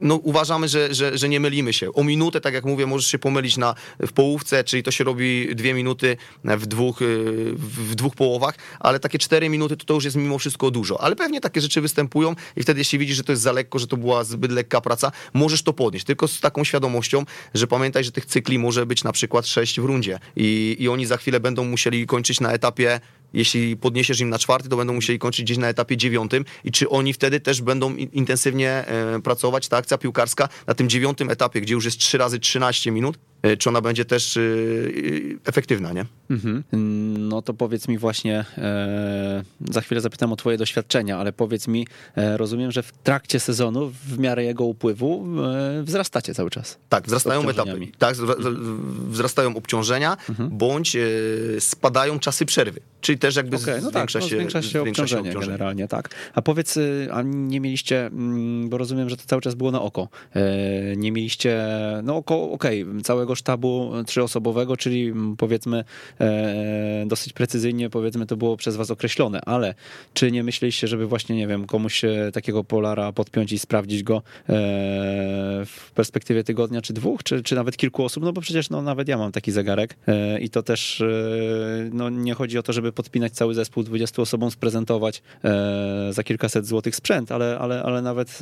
no, 0.00 0.14
uważamy, 0.14 0.68
że, 0.68 0.94
że, 0.94 1.18
że 1.18 1.28
nie 1.28 1.40
mylimy 1.40 1.72
się. 1.72 1.92
O 1.92 2.04
minutę, 2.04 2.40
tak 2.40 2.54
jak 2.54 2.64
mówię, 2.64 2.86
możesz 2.86 3.06
się 3.06 3.18
pomylić 3.18 3.56
na, 3.56 3.74
w 4.00 4.12
połówce, 4.12 4.64
czyli 4.64 4.82
to 4.82 4.90
się 4.90 5.04
robi 5.04 5.54
dwie 5.54 5.74
minuty 5.74 6.16
w 6.44 6.66
dwóch, 6.66 7.02
y, 7.02 7.04
w 7.56 7.94
dwóch 7.94 8.14
połowach, 8.14 8.54
ale 8.80 9.00
takie 9.00 9.18
cztery 9.18 9.48
minuty 9.48 9.76
to, 9.76 9.84
to 9.84 9.94
już 9.94 10.04
jest 10.04 10.16
mimo 10.16 10.38
wszystko 10.38 10.70
dużo. 10.70 11.00
Ale 11.00 11.16
pewnie 11.16 11.40
takie 11.40 11.60
rzeczy 11.60 11.80
występują 11.80 12.34
i 12.56 12.62
wtedy 12.62 12.80
jeśli 12.80 12.98
widzisz, 12.98 13.16
że 13.16 13.24
to 13.24 13.32
jest 13.32 13.42
za 13.42 13.52
lekko, 13.52 13.78
że 13.78 13.86
to 13.86 13.96
była 13.96 14.24
zbyt 14.24 14.52
lekka 14.52 14.80
praca, 14.80 15.12
możesz 15.34 15.62
to 15.62 15.72
podnieść. 15.72 16.06
Tylko 16.06 16.28
z 16.28 16.40
taką 16.40 16.64
świadomością, 16.64 17.24
że 17.54 17.66
pamiętaj, 17.66 18.04
że 18.04 18.12
tych 18.12 18.26
cykli 18.26 18.58
może 18.58 18.86
być 18.86 19.04
na 19.04 19.12
przykład 19.12 19.46
sześć 19.46 19.80
w 19.80 19.84
rundzie 19.84 20.18
i, 20.36 20.76
i 20.78 20.88
oni 20.88 21.06
za 21.06 21.16
chwilę 21.16 21.40
będą 21.40 21.64
musieli 21.64 22.06
kończyć 22.06 22.40
na 22.40 22.52
etapie 22.52 23.00
jeśli 23.32 23.76
podniesiesz 23.76 24.20
im 24.20 24.28
na 24.28 24.38
czwarty, 24.38 24.68
to 24.68 24.76
będą 24.76 24.92
musieli 24.94 25.18
kończyć 25.18 25.44
gdzieś 25.44 25.58
na 25.58 25.68
etapie 25.68 25.96
dziewiątym 25.96 26.44
i 26.64 26.70
czy 26.70 26.88
oni 26.88 27.12
wtedy 27.12 27.40
też 27.40 27.62
będą 27.62 27.94
in- 27.96 28.08
intensywnie 28.12 28.70
e, 28.70 29.20
pracować, 29.22 29.68
ta 29.68 29.76
akcja 29.76 29.98
piłkarska 29.98 30.48
na 30.66 30.74
tym 30.74 30.88
dziewiątym 30.88 31.30
etapie, 31.30 31.60
gdzie 31.60 31.74
już 31.74 31.84
jest 31.84 31.98
3 31.98 32.18
razy 32.18 32.38
13 32.38 32.90
minut, 32.90 33.18
e, 33.42 33.56
czy 33.56 33.68
ona 33.68 33.80
będzie 33.80 34.04
też 34.04 34.36
e, 34.36 34.40
efektywna, 35.44 35.92
nie? 35.92 36.04
Mhm. 36.30 36.64
No 37.28 37.42
to 37.42 37.54
powiedz 37.54 37.88
mi 37.88 37.98
właśnie, 37.98 38.44
e, 38.58 39.44
za 39.70 39.80
chwilę 39.80 40.00
zapytam 40.00 40.32
o 40.32 40.36
twoje 40.36 40.58
doświadczenia, 40.58 41.18
ale 41.18 41.32
powiedz 41.32 41.68
mi, 41.68 41.86
e, 42.16 42.36
rozumiem, 42.36 42.72
że 42.72 42.82
w 42.82 42.92
trakcie 42.92 43.40
sezonu, 43.40 43.92
w 44.04 44.18
miarę 44.18 44.44
jego 44.44 44.64
upływu, 44.64 45.26
e, 45.44 45.82
wzrastacie 45.82 46.34
cały 46.34 46.50
czas. 46.50 46.78
Tak, 46.88 47.06
wzrastają 47.06 47.48
etapy. 47.48 47.70
Mhm. 47.70 47.92
tak, 47.98 48.16
wzrastają 49.10 49.56
obciążenia, 49.56 50.16
bądź 50.50 50.96
e, 50.96 51.00
spadają 51.60 52.18
czasy 52.18 52.46
przerwy, 52.46 52.80
czyli 53.00 53.18
też 53.18 53.36
jakby 53.36 53.56
Okej, 53.56 53.82
no 53.82 53.90
tak, 53.90 54.10
zwiększa, 54.10 54.18
no, 54.18 54.24
się, 54.24 54.28
zwiększa 54.28 54.62
się 54.62 54.82
obciążenie, 54.82 55.32
generalnie, 55.32 55.88
tak. 55.88 56.14
A 56.34 56.42
powiedz, 56.42 56.76
y, 56.76 57.08
a 57.12 57.22
nie 57.22 57.60
mieliście, 57.60 58.06
mm, 58.06 58.68
bo 58.68 58.78
rozumiem, 58.78 59.10
że 59.10 59.16
to 59.16 59.22
cały 59.26 59.42
czas 59.42 59.54
było 59.54 59.70
na 59.70 59.82
oko, 59.82 60.08
e, 60.34 60.40
nie 60.96 61.12
mieliście, 61.12 61.60
no 62.02 62.16
oko, 62.16 62.50
okej, 62.50 62.86
całego 63.02 63.34
sztabu 63.34 63.92
trzyosobowego, 64.06 64.76
czyli 64.76 65.12
powiedzmy 65.38 65.84
e, 66.20 67.04
dosyć 67.06 67.32
precyzyjnie, 67.32 67.90
powiedzmy 67.90 68.26
to 68.26 68.36
było 68.36 68.56
przez 68.56 68.76
was 68.76 68.90
określone, 68.90 69.40
ale 69.40 69.74
czy 70.14 70.32
nie 70.32 70.42
myśleliście, 70.42 70.88
żeby 70.88 71.06
właśnie, 71.06 71.36
nie 71.36 71.46
wiem, 71.46 71.66
komuś 71.66 72.04
e, 72.04 72.30
takiego 72.32 72.64
polara 72.64 73.12
podpiąć 73.12 73.52
i 73.52 73.58
sprawdzić 73.58 74.02
go 74.02 74.22
w 75.66 75.90
perspektywie 75.94 76.44
tygodnia 76.44 76.82
czy 76.82 76.92
dwóch, 76.92 77.22
czy, 77.22 77.42
czy 77.42 77.54
nawet 77.54 77.76
kilku 77.76 78.04
osób, 78.04 78.24
no 78.24 78.32
bo 78.32 78.40
przecież 78.40 78.70
no, 78.70 78.82
nawet 78.82 79.08
ja 79.08 79.18
mam 79.18 79.32
taki 79.32 79.52
zegarek 79.52 79.96
i 80.40 80.50
to 80.50 80.62
też 80.62 81.02
no, 81.92 82.10
nie 82.10 82.34
chodzi 82.34 82.58
o 82.58 82.62
to, 82.62 82.72
żeby 82.72 82.87
podpinać 82.92 83.32
cały 83.32 83.54
zespół 83.54 83.82
20 83.82 84.22
osobom, 84.22 84.50
sprezentować 84.50 85.22
e, 85.44 86.12
za 86.12 86.22
kilkaset 86.22 86.66
złotych 86.66 86.96
sprzęt, 86.96 87.32
ale, 87.32 87.58
ale, 87.58 87.82
ale 87.82 88.02
nawet 88.02 88.28
e, 88.28 88.34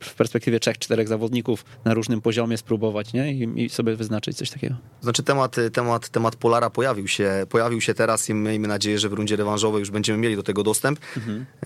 w 0.00 0.14
perspektywie 0.14 0.60
trzech, 0.60 0.78
czterech 0.78 1.08
zawodników 1.08 1.64
na 1.84 1.94
różnym 1.94 2.20
poziomie 2.20 2.56
spróbować 2.56 3.12
nie? 3.12 3.32
I, 3.32 3.64
i 3.64 3.68
sobie 3.68 3.96
wyznaczyć 3.96 4.36
coś 4.36 4.50
takiego. 4.50 4.74
Znaczy 5.00 5.22
temat, 5.22 5.56
temat, 5.72 6.08
temat 6.08 6.36
Polara 6.36 6.70
pojawił 6.70 7.08
się, 7.08 7.46
pojawił 7.48 7.80
się 7.80 7.94
teraz 7.94 8.28
i 8.28 8.34
miejmy 8.34 8.68
nadzieję, 8.68 8.98
że 8.98 9.08
w 9.08 9.12
rundzie 9.12 9.36
rewanżowej 9.36 9.80
już 9.80 9.90
będziemy 9.90 10.18
mieli 10.18 10.36
do 10.36 10.42
tego 10.42 10.62
dostęp. 10.62 10.98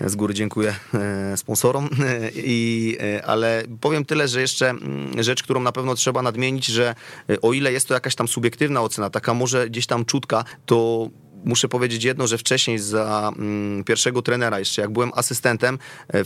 Z 0.05 0.15
góry 0.15 0.33
dziękuję 0.33 0.75
e, 0.93 1.37
sponsorom. 1.37 1.89
I, 2.35 2.97
ale 3.25 3.63
powiem 3.81 4.05
tyle, 4.05 4.27
że 4.27 4.41
jeszcze 4.41 4.69
mm, 4.69 5.23
rzecz, 5.23 5.43
którą 5.43 5.59
na 5.59 5.71
pewno 5.71 5.95
trzeba 5.95 6.21
nadmienić, 6.21 6.65
że 6.65 6.95
o 7.41 7.53
ile 7.53 7.71
jest 7.71 7.87
to 7.87 7.93
jakaś 7.93 8.15
tam 8.15 8.27
subiektywna 8.27 8.81
ocena, 8.81 9.09
taka 9.09 9.33
może 9.33 9.69
gdzieś 9.69 9.87
tam 9.87 10.05
czutka, 10.05 10.43
to 10.65 11.09
muszę 11.45 11.67
powiedzieć 11.67 12.03
jedno, 12.03 12.27
że 12.27 12.37
wcześniej 12.37 12.79
za 12.79 13.31
mm, 13.37 13.83
pierwszego 13.83 14.21
trenera, 14.21 14.59
jeszcze 14.59 14.81
jak 14.81 14.91
byłem 14.91 15.11
asystentem, 15.15 15.79
e, 16.13 16.25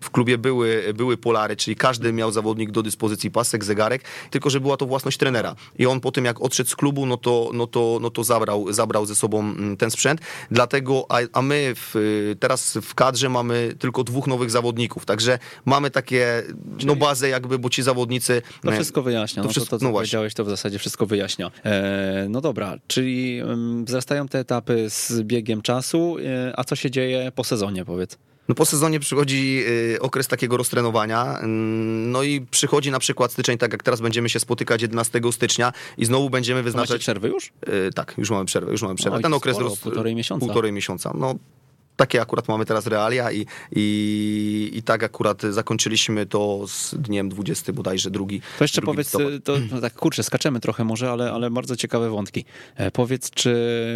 w, 0.00 0.10
klubie 0.10 0.38
były, 0.38 0.94
były 0.94 1.16
polary, 1.16 1.56
czyli 1.56 1.76
każdy 1.76 2.12
miał 2.12 2.32
zawodnik 2.32 2.70
do 2.70 2.82
dyspozycji 2.82 3.30
pasek, 3.30 3.64
zegarek, 3.64 4.02
tylko 4.30 4.50
że 4.50 4.60
była 4.60 4.76
to 4.76 4.86
własność 4.86 5.18
trenera. 5.18 5.54
I 5.78 5.86
on 5.86 6.00
po 6.00 6.12
tym, 6.12 6.24
jak 6.24 6.40
odszedł 6.40 6.70
z 6.70 6.76
klubu, 6.76 7.06
no 7.06 7.16
to, 7.16 7.50
no 7.54 7.66
to, 7.66 7.98
no 8.02 8.10
to 8.10 8.24
zabrał, 8.24 8.72
zabrał 8.72 9.06
ze 9.06 9.14
sobą 9.14 9.40
mm, 9.40 9.76
ten 9.76 9.90
sprzęt. 9.90 10.20
Dlatego, 10.50 11.06
a, 11.08 11.18
a 11.32 11.42
my 11.42 11.72
w, 11.76 11.94
teraz 12.40 12.78
w 12.82 12.94
kadrze 12.94 13.28
mamy 13.28 13.74
tylko 13.78 14.04
dwóch 14.04 14.26
nowych 14.26 14.50
zawodników, 14.50 15.06
także 15.06 15.38
mamy 15.64 15.90
takie 15.90 16.42
no, 16.84 16.96
bazę 16.96 17.28
jakby, 17.28 17.58
bo 17.58 17.70
ci 17.70 17.82
zawodnicy... 17.82 18.42
To 18.62 18.72
e, 18.72 18.74
wszystko 18.74 19.02
wyjaśnia. 19.02 19.42
to 19.42 19.48
No 19.48 19.48
to, 19.48 19.52
wszystko- 19.52 19.70
to, 19.76 19.78
co 19.80 19.86
no 19.86 19.92
powiedziałeś, 19.92 20.34
to 20.34 20.44
w 20.44 20.48
zasadzie 20.48 20.78
wszystko 20.78 21.06
wyjaśnia. 21.06 21.50
E, 21.64 22.26
no 22.28 22.40
dobra, 22.40 22.76
czyli 22.86 23.38
em, 23.38 23.84
wzrastają 23.84 24.28
te 24.28 24.38
etapy 24.38 24.90
z 24.90 25.22
biegiem 25.22 25.62
czasu, 25.62 26.16
e, 26.18 26.52
a 26.58 26.64
co 26.64 26.76
się 26.76 26.90
dzieje 26.90 27.32
po 27.34 27.44
sezonie, 27.44 27.84
powiedz? 27.84 28.18
No 28.48 28.54
po 28.54 28.64
sezonie 28.66 29.00
przychodzi 29.00 29.64
y, 29.94 30.00
okres 30.00 30.28
takiego 30.28 30.56
roztrenowania, 30.56 31.38
ym, 31.42 32.10
no 32.10 32.22
i 32.22 32.40
przychodzi 32.40 32.90
na 32.90 32.98
przykład 32.98 33.32
styczeń, 33.32 33.58
tak 33.58 33.72
jak 33.72 33.82
teraz 33.82 34.00
będziemy 34.00 34.28
się 34.28 34.40
spotykać 34.40 34.82
11 34.82 35.20
stycznia 35.32 35.72
i 35.98 36.04
znowu 36.04 36.30
będziemy 36.30 36.60
To 36.60 36.62
macie 36.62 36.64
wyznaczać... 36.64 37.00
przerwy 37.00 37.28
już? 37.28 37.46
Y, 37.46 37.90
tak, 37.94 38.14
już 38.18 38.30
mamy 38.30 38.44
przerwę, 38.44 38.72
już 38.72 38.82
mamy 38.82 38.94
przerwę. 38.94 39.16
Oj, 39.16 39.22
Ten 39.22 39.34
okres 39.34 39.56
sporo, 39.56 39.68
roz- 39.70 39.80
półtorej 39.80 40.14
miesiąca. 40.14 40.46
Półtorej 40.46 40.72
miesiąca. 40.72 41.12
No, 41.14 41.34
takie 41.98 42.20
akurat 42.22 42.48
mamy 42.48 42.64
teraz 42.64 42.86
realia 42.86 43.32
i, 43.32 43.46
i, 43.72 44.70
i 44.74 44.82
tak 44.82 45.02
akurat 45.02 45.42
zakończyliśmy 45.42 46.26
to 46.26 46.64
z 46.68 46.94
dniem 46.94 47.28
20 47.28 47.72
bodajże 47.72 48.10
drugi. 48.10 48.40
To 48.58 48.64
jeszcze 48.64 48.80
drugi 48.80 48.96
powiedz, 48.96 49.14
listopad. 49.14 49.44
to 49.44 49.74
no 49.74 49.80
tak 49.80 49.94
kurczę, 49.94 50.22
skaczemy 50.22 50.60
trochę 50.60 50.84
może, 50.84 51.10
ale, 51.10 51.32
ale 51.32 51.50
bardzo 51.50 51.76
ciekawe 51.76 52.10
wątki. 52.10 52.44
E, 52.76 52.90
powiedz, 52.90 53.30
czy 53.30 53.50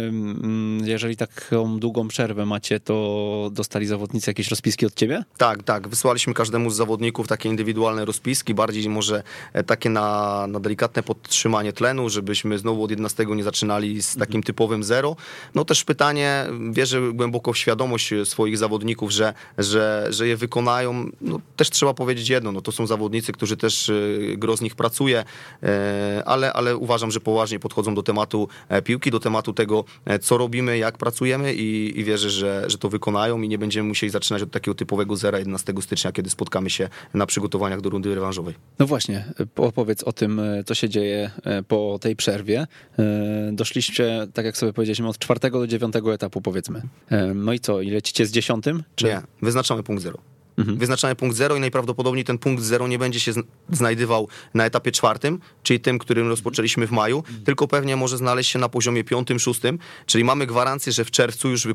mm, 0.09 0.85
jeżeli 0.85 1.17
taką 1.17 1.79
długą 1.79 2.07
przerwę 2.07 2.45
macie, 2.45 2.79
to 2.79 3.49
dostali 3.53 3.85
zawodnicy 3.85 4.29
jakieś 4.29 4.47
rozpiski 4.47 4.85
od 4.85 4.93
ciebie? 4.93 5.23
Tak, 5.37 5.63
tak. 5.63 5.87
Wysłaliśmy 5.87 6.33
każdemu 6.33 6.69
z 6.69 6.75
zawodników 6.75 7.27
takie 7.27 7.49
indywidualne 7.49 8.05
rozpiski, 8.05 8.53
bardziej 8.53 8.89
może 8.89 9.23
e, 9.53 9.63
takie 9.63 9.89
na, 9.89 10.47
na 10.47 10.59
delikatne 10.59 11.03
podtrzymanie 11.03 11.73
tlenu, 11.73 12.09
żebyśmy 12.09 12.57
znowu 12.57 12.83
od 12.83 12.89
11 12.91 13.25
nie 13.25 13.43
zaczynali 13.43 14.01
z 14.01 14.15
takim 14.15 14.43
typowym 14.43 14.83
zero. 14.83 15.15
No 15.55 15.65
też 15.65 15.83
pytanie, 15.83 16.45
wierzę 16.71 17.01
głęboko 17.13 17.53
w 17.53 17.57
świadomość 17.57 17.92
swoich 18.23 18.57
zawodników, 18.57 19.11
że, 19.11 19.33
że, 19.57 20.07
że 20.09 20.27
je 20.27 20.37
wykonają. 20.37 21.09
No, 21.21 21.39
też 21.55 21.69
trzeba 21.69 21.93
powiedzieć 21.93 22.29
jedno, 22.29 22.51
no 22.51 22.61
to 22.61 22.71
są 22.71 22.87
zawodnicy, 22.87 23.31
którzy 23.31 23.57
też 23.57 23.89
e, 23.89 23.93
gro 24.37 24.57
z 24.57 24.61
nich 24.61 24.75
pracuje, 24.75 25.23
e, 25.63 26.23
ale, 26.25 26.53
ale 26.53 26.77
uważam, 26.77 27.11
że 27.11 27.19
poważnie 27.19 27.59
podchodzą 27.59 27.95
do 27.95 28.03
tematu 28.03 28.47
e, 28.69 28.81
piłki, 28.81 29.11
do 29.11 29.19
tematu 29.19 29.53
tego, 29.53 29.85
e, 30.05 30.19
co 30.19 30.37
robimy, 30.37 30.77
jak 30.77 30.97
pracujemy 30.97 31.53
i, 31.53 31.99
i 31.99 32.03
wierzę, 32.03 32.29
że, 32.29 32.63
że 32.67 32.77
to 32.77 32.89
wykonają 32.89 33.41
i 33.41 33.47
nie 33.47 33.57
będziemy 33.57 33.87
musieli 33.87 34.09
zaczynać 34.09 34.41
od 34.41 34.51
takiego 34.51 34.75
typowego 34.75 35.15
zera 35.15 35.39
11 35.39 35.73
stycznia, 35.81 36.11
kiedy 36.11 36.29
spotkamy 36.29 36.69
się 36.69 36.89
na 37.13 37.25
przygotowaniach 37.25 37.81
do 37.81 37.89
rundy 37.89 38.15
rewanżowej. 38.15 38.53
No 38.79 38.87
właśnie, 38.87 39.25
opowiedz 39.55 40.03
o 40.03 40.13
tym, 40.13 40.39
e, 40.39 40.63
co 40.63 40.73
się 40.75 40.89
dzieje 40.89 41.31
e, 41.43 41.63
po 41.63 41.99
tej 42.01 42.15
przerwie. 42.15 42.67
E, 42.99 43.51
Doszliście, 43.53 44.27
tak 44.33 44.45
jak 44.45 44.57
sobie 44.57 44.73
powiedzieliśmy, 44.73 45.07
od 45.07 45.17
czwartego 45.17 45.59
do 45.59 45.67
dziewiątego 45.67 46.13
etapu, 46.13 46.41
powiedzmy. 46.41 46.81
E, 47.11 47.33
No 47.33 47.53
i 47.53 47.59
co, 47.59 47.81
i 47.83 47.89
lecicie 47.89 48.25
z 48.25 48.31
dziesiątym? 48.31 48.83
Czy... 48.95 49.05
Nie, 49.05 49.21
wyznaczamy 49.41 49.83
punkt 49.83 50.03
zero. 50.03 50.19
Mhm. 50.57 50.77
Wyznaczamy 50.77 51.15
punkt 51.15 51.35
zero 51.35 51.55
i 51.55 51.59
najprawdopodobniej 51.59 52.25
ten 52.25 52.37
punkt 52.37 52.63
zero 52.63 52.87
nie 52.87 52.99
będzie 52.99 53.19
się 53.19 53.31
znajdował 53.69 54.27
na 54.53 54.65
etapie 54.65 54.91
czwartym, 54.91 55.39
czyli 55.63 55.79
tym, 55.79 55.99
którym 55.99 56.27
rozpoczęliśmy 56.27 56.87
w 56.87 56.91
maju, 56.91 57.17
mhm. 57.17 57.43
tylko 57.43 57.67
pewnie 57.67 57.95
może 57.95 58.17
znaleźć 58.17 58.51
się 58.51 58.59
na 58.59 58.69
poziomie 58.69 59.03
piątym, 59.03 59.39
szóstym, 59.39 59.79
czyli 60.05 60.23
mamy 60.23 60.47
gwarancję, 60.47 60.91
że 60.91 61.05
w 61.05 61.11
czerwcu 61.11 61.49
już 61.49 61.67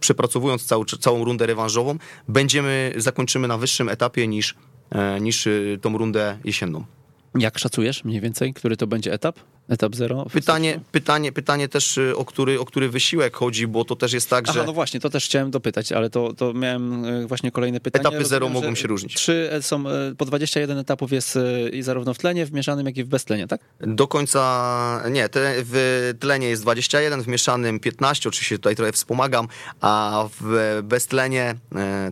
przepracowując 0.00 0.64
całą, 0.64 0.84
całą 0.84 1.24
rundę 1.24 1.46
rewanżową, 1.46 1.98
będziemy, 2.28 2.92
zakończymy 2.96 3.48
na 3.48 3.58
wyższym 3.58 3.88
etapie 3.88 4.28
niż, 4.28 4.54
e, 4.90 5.20
niż 5.20 5.46
y, 5.46 5.78
tą 5.82 5.98
rundę 5.98 6.38
jesienną. 6.44 6.84
Jak 7.38 7.58
szacujesz 7.58 8.04
mniej 8.04 8.20
więcej, 8.20 8.54
który 8.54 8.76
to 8.76 8.86
będzie 8.86 9.12
etap? 9.12 9.38
Etap 9.68 9.96
zero? 9.96 10.26
Pytanie, 10.32 10.80
pytanie, 10.92 11.32
pytanie 11.32 11.68
też, 11.68 11.98
y, 11.98 12.16
o 12.16 12.24
który, 12.24 12.60
o 12.60 12.64
który 12.64 12.88
wysiłek 12.88 13.36
chodzi, 13.36 13.66
bo 13.66 13.84
to 13.84 13.96
też 13.96 14.12
jest 14.12 14.30
tak, 14.30 14.44
Aha, 14.48 14.60
że... 14.60 14.66
no 14.66 14.72
właśnie, 14.72 15.00
to 15.00 15.10
też 15.10 15.24
chciałem 15.24 15.50
dopytać, 15.50 15.92
ale 15.92 16.10
to, 16.10 16.32
to 16.32 16.52
miałem 16.52 17.04
y, 17.04 17.26
właśnie 17.26 17.50
kolejne 17.50 17.80
pytanie. 17.80 18.08
Etapy 18.08 18.24
zero 18.24 18.46
Rozumiem, 18.46 18.62
mogą 18.62 18.74
się 18.74 18.88
różnić. 18.88 19.14
Trzy 19.14 19.48
e, 19.52 19.62
są, 19.62 19.88
e, 19.88 20.14
po 20.18 20.24
21 20.24 20.78
etapów 20.78 21.12
jest 21.12 21.36
e, 21.36 21.68
i 21.68 21.82
zarówno 21.82 22.14
w 22.14 22.18
tlenie, 22.18 22.46
w 22.46 22.52
mieszanym, 22.52 22.86
jak 22.86 22.96
i 22.96 23.04
w 23.04 23.08
beztlenie, 23.08 23.46
tak? 23.46 23.60
Do 23.80 24.08
końca, 24.08 25.02
nie, 25.10 25.28
te, 25.28 25.54
w 25.56 26.14
tlenie 26.20 26.48
jest 26.48 26.62
21, 26.62 27.22
w 27.22 27.28
mieszanym 27.28 27.80
15, 27.80 28.28
oczywiście 28.28 28.56
tutaj 28.56 28.76
trochę 28.76 28.92
wspomagam, 28.92 29.48
a 29.80 30.24
w 30.40 30.80
beztlenie 30.82 31.54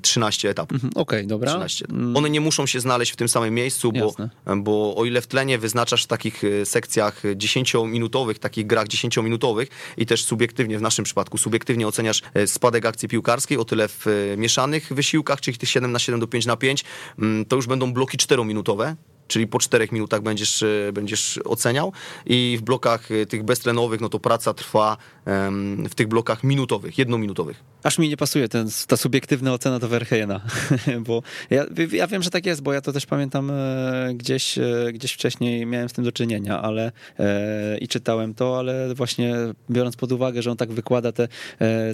13 0.03 0.51
etapów. 0.51 0.75
Mhm, 0.75 0.93
Okej, 0.95 1.03
okay, 1.03 1.27
dobra. 1.27 1.51
13. 1.51 1.87
Mm. 1.91 2.17
One 2.17 2.31
nie 2.31 2.41
muszą 2.41 2.67
się 2.67 2.81
znaleźć 2.81 3.13
w 3.13 3.17
tym 3.17 3.29
samym 3.29 3.55
miejscu, 3.55 3.93
bo, 3.93 4.15
bo 4.57 4.97
o 4.97 5.05
ile 5.05 5.21
w 5.21 5.27
tlenie 5.27 5.59
wyznaczasz 5.59 6.05
w 6.05 6.07
takich 6.07 6.43
sekcjach 6.65 7.23
10-minutowych, 7.41 8.39
takich 8.39 8.67
grach 8.67 8.87
10-minutowych 8.87 9.67
i 9.97 10.07
też 10.07 10.25
subiektywnie, 10.25 10.79
w 10.79 10.83
naszym 10.83 11.05
przypadku, 11.05 11.39
subiektywnie 11.39 11.89
oceniasz 11.89 12.23
e, 12.35 12.47
spadek 12.47 12.87
akcji 12.87 13.09
piłkarskiej, 13.09 13.59
o 13.59 13.65
tyle 13.65 13.89
w 13.89 14.07
e, 14.07 14.37
mieszanych 14.37 14.93
wysiłkach, 14.93 15.41
czyli 15.41 15.59
tych 15.59 15.69
7 15.69 15.93
na 15.93 15.99
7 15.99 16.21
do 16.21 16.27
5 16.27 16.47
na 16.47 16.57
5, 16.57 16.85
mm, 17.19 17.45
to 17.45 17.57
już 17.57 17.67
będą 17.67 17.93
bloki 17.93 18.19
4-minutowe, 18.19 18.95
czyli 19.31 19.47
po 19.47 19.59
czterech 19.59 19.93
minutach 19.93 20.23
będziesz, 20.23 20.63
e, 20.63 20.93
będziesz 20.93 21.41
oceniał 21.45 21.93
i 22.27 22.57
w 22.61 22.63
blokach 22.63 23.09
tych 23.29 23.43
beztlenowych, 23.43 24.01
no 24.01 24.09
to 24.09 24.19
praca 24.21 24.55
trwa 24.55 24.97
w 25.91 25.95
tych 25.95 26.09
blokach 26.09 26.45
minutowych, 26.45 26.99
jednominutowych. 26.99 27.63
Aż 27.83 27.99
mi 27.99 28.09
nie 28.09 28.17
pasuje 28.17 28.49
ten, 28.49 28.69
ta 28.87 28.97
subiektywna 28.97 29.53
ocena 29.53 29.79
do 29.79 29.89
Verheena, 29.89 30.41
bo 31.07 31.23
ja, 31.51 31.65
ja, 31.93 32.07
wiem, 32.07 32.23
że 32.23 32.31
tak 32.31 32.47
jest, 32.47 32.63
bo 32.63 32.73
ja 32.73 32.81
to 32.81 32.93
też 32.93 33.07
pamiętam 33.07 33.51
e, 33.51 34.11
gdzieś, 34.15 34.59
e, 34.59 34.91
gdzieś 34.93 35.13
wcześniej 35.13 35.67
miałem 35.67 35.89
z 35.89 35.93
tym 35.93 36.05
do 36.05 36.13
czynienia, 36.13 36.63
ale 36.63 36.93
e, 37.19 37.79
i 37.79 37.89
czytałem 37.89 38.35
to, 38.35 38.59
ale 38.59 38.95
właśnie 38.95 39.35
biorąc 39.71 39.97
pod 39.97 40.13
uwagę, 40.13 40.43
że 40.43 40.51
on 40.51 40.57
tak 40.57 40.73
wykłada 40.73 41.13
te 41.13 41.29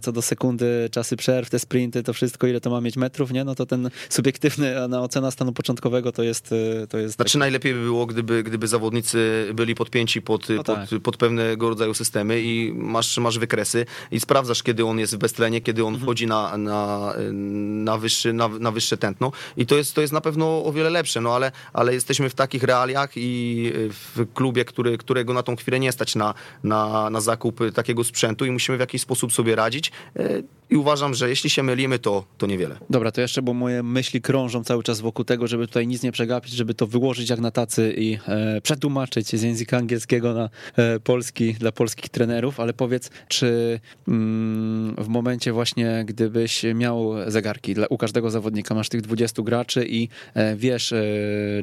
co 0.02 0.12
do 0.12 0.22
sekundy, 0.22 0.88
czasy 0.90 1.16
przerw, 1.16 1.50
te 1.50 1.58
sprinty, 1.58 2.02
to 2.02 2.12
wszystko, 2.12 2.46
ile 2.46 2.60
to 2.60 2.70
ma 2.70 2.80
mieć 2.80 2.96
metrów, 2.96 3.32
nie? 3.32 3.44
No 3.44 3.54
to 3.54 3.66
ten 3.66 3.90
subiektywny 4.08 4.88
na 4.88 5.02
ocena 5.02 5.30
stanu 5.30 5.52
początkowego 5.52 6.12
to 6.12 6.22
jest... 6.22 6.54
To 6.88 6.98
jest 6.98 7.18
znaczy 7.26 7.38
najlepiej 7.38 7.74
by 7.74 7.80
było, 7.80 8.06
gdyby, 8.06 8.42
gdyby 8.42 8.68
zawodnicy 8.68 9.50
byli 9.54 9.74
podpięci 9.74 10.22
pod, 10.22 10.48
no 10.48 10.62
tak. 10.62 10.88
pod, 10.88 11.02
pod 11.02 11.16
pewnego 11.16 11.68
rodzaju 11.68 11.94
systemy 11.94 12.40
i 12.42 12.72
masz, 12.74 13.18
masz 13.18 13.38
wykresy 13.38 13.86
i 14.10 14.20
sprawdzasz, 14.20 14.62
kiedy 14.62 14.84
on 14.84 14.98
jest 14.98 15.14
w 15.14 15.18
beztlenie, 15.18 15.60
kiedy 15.60 15.82
on 15.84 15.88
mhm. 15.88 16.02
wchodzi 16.02 16.26
na, 16.26 16.56
na, 16.56 17.12
na, 17.32 17.98
wyższy, 17.98 18.32
na, 18.32 18.48
na 18.48 18.70
wyższe 18.70 18.96
tętno 18.96 19.32
i 19.56 19.66
to 19.66 19.76
jest, 19.76 19.94
to 19.94 20.00
jest 20.00 20.12
na 20.12 20.20
pewno 20.20 20.64
o 20.64 20.72
wiele 20.72 20.90
lepsze, 20.90 21.20
no 21.20 21.34
ale, 21.34 21.52
ale 21.72 21.94
jesteśmy 21.94 22.30
w 22.30 22.34
takich 22.34 22.62
realiach 22.62 23.10
i 23.16 23.72
w 23.74 24.26
klubie, 24.34 24.64
który, 24.64 24.98
którego 24.98 25.32
na 25.32 25.42
tą 25.42 25.56
chwilę 25.56 25.80
nie 25.80 25.92
stać 25.92 26.14
na, 26.14 26.34
na, 26.64 27.10
na 27.10 27.20
zakup 27.20 27.60
takiego 27.74 28.04
sprzętu 28.04 28.44
i 28.44 28.50
musimy 28.50 28.76
w 28.78 28.80
jakiś 28.80 29.02
sposób 29.02 29.32
sobie 29.32 29.56
radzić 29.56 29.92
e, 30.16 30.42
i 30.70 30.76
uważam, 30.76 31.14
że 31.14 31.28
jeśli 31.28 31.50
się 31.50 31.62
mylimy, 31.62 31.98
to, 31.98 32.24
to 32.38 32.46
niewiele. 32.46 32.78
Dobra, 32.90 33.12
to 33.12 33.20
jeszcze, 33.20 33.42
bo 33.42 33.54
moje 33.54 33.82
myśli 33.82 34.20
krążą 34.20 34.64
cały 34.64 34.82
czas 34.82 35.00
wokół 35.00 35.24
tego, 35.24 35.46
żeby 35.46 35.66
tutaj 35.66 35.86
nic 35.86 36.02
nie 36.02 36.12
przegapić, 36.12 36.52
żeby 36.52 36.74
to 36.74 36.86
wyłożyć 36.86 37.15
jak 37.18 37.40
na 37.40 37.50
tacy 37.50 37.94
i 37.96 38.18
e, 38.28 38.60
przetłumaczyć 38.60 39.28
z 39.28 39.42
języka 39.42 39.76
angielskiego 39.76 40.34
na 40.34 40.48
e, 40.76 41.00
polski 41.00 41.54
dla 41.54 41.72
polskich 41.72 42.08
trenerów, 42.08 42.60
ale 42.60 42.72
powiedz, 42.72 43.10
czy 43.28 43.80
mm, 44.08 44.94
w 44.98 45.08
momencie 45.08 45.52
właśnie, 45.52 46.04
gdybyś 46.06 46.62
miał 46.74 47.12
zegarki 47.26 47.74
dla, 47.74 47.86
u 47.86 47.98
każdego 47.98 48.30
zawodnika, 48.30 48.74
masz 48.74 48.88
tych 48.88 49.00
20 49.00 49.42
graczy 49.42 49.86
i 49.88 50.08
e, 50.34 50.56
wiesz, 50.56 50.94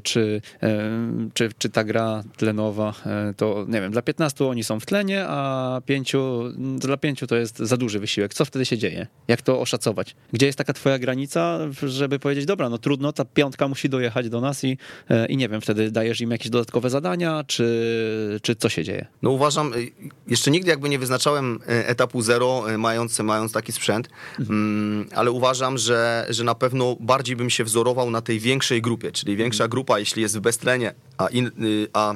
czy, 0.03 0.41
czy, 1.33 1.49
czy 1.57 1.69
ta 1.69 1.83
gra 1.83 2.23
tlenowa, 2.37 2.93
to 3.37 3.65
nie 3.67 3.81
wiem, 3.81 3.91
dla 3.91 4.01
15 4.01 4.45
oni 4.45 4.63
są 4.63 4.79
w 4.79 4.85
tlenie, 4.85 5.25
a 5.27 5.81
5, 5.85 6.13
dla 6.77 6.97
5 6.97 7.19
to 7.27 7.35
jest 7.35 7.57
za 7.57 7.77
duży 7.77 7.99
wysiłek. 7.99 8.33
Co 8.33 8.45
wtedy 8.45 8.65
się 8.65 8.77
dzieje? 8.77 9.07
Jak 9.27 9.41
to 9.41 9.61
oszacować? 9.61 10.15
Gdzie 10.33 10.45
jest 10.45 10.57
taka 10.57 10.73
twoja 10.73 10.99
granica, 10.99 11.59
żeby 11.83 12.19
powiedzieć, 12.19 12.45
dobra, 12.45 12.69
no 12.69 12.77
trudno, 12.77 13.13
ta 13.13 13.25
piątka 13.25 13.67
musi 13.67 13.89
dojechać 13.89 14.29
do 14.29 14.41
nas 14.41 14.63
i, 14.63 14.77
i 15.29 15.37
nie 15.37 15.42
wiem, 15.49 15.61
wtedy 15.61 15.91
dajesz 15.91 16.21
im 16.21 16.31
jakieś 16.31 16.49
dodatkowe 16.49 16.89
zadania, 16.89 17.43
czy, 17.47 18.39
czy 18.41 18.55
co 18.55 18.69
się 18.69 18.83
dzieje? 18.83 19.07
No 19.21 19.31
uważam, 19.31 19.71
jeszcze 20.27 20.51
nigdy 20.51 20.69
jakby 20.69 20.89
nie 20.89 20.99
wyznaczałem 20.99 21.59
etapu 21.67 22.21
zero, 22.21 22.63
mając, 22.77 23.19
mając 23.19 23.51
taki 23.51 23.71
sprzęt, 23.71 24.09
mhm. 24.39 25.07
ale 25.15 25.31
uważam, 25.31 25.77
że, 25.77 26.25
że 26.29 26.43
na 26.43 26.55
pewno 26.55 26.95
bardziej 26.99 27.35
bym 27.35 27.49
się 27.49 27.63
wzorował 27.63 28.09
na 28.09 28.21
tej 28.21 28.39
większej 28.39 28.81
grupie, 28.81 29.11
czyli 29.11 29.35
większa 29.35 29.63
mhm. 29.63 29.69
grupa, 29.69 29.99
jeśli 29.99 30.21
jest 30.21 30.37
w 30.37 30.41
beztlenie, 30.41 30.93
a, 31.17 31.27
in, 31.27 31.47
y, 31.47 31.87
a 31.93 32.13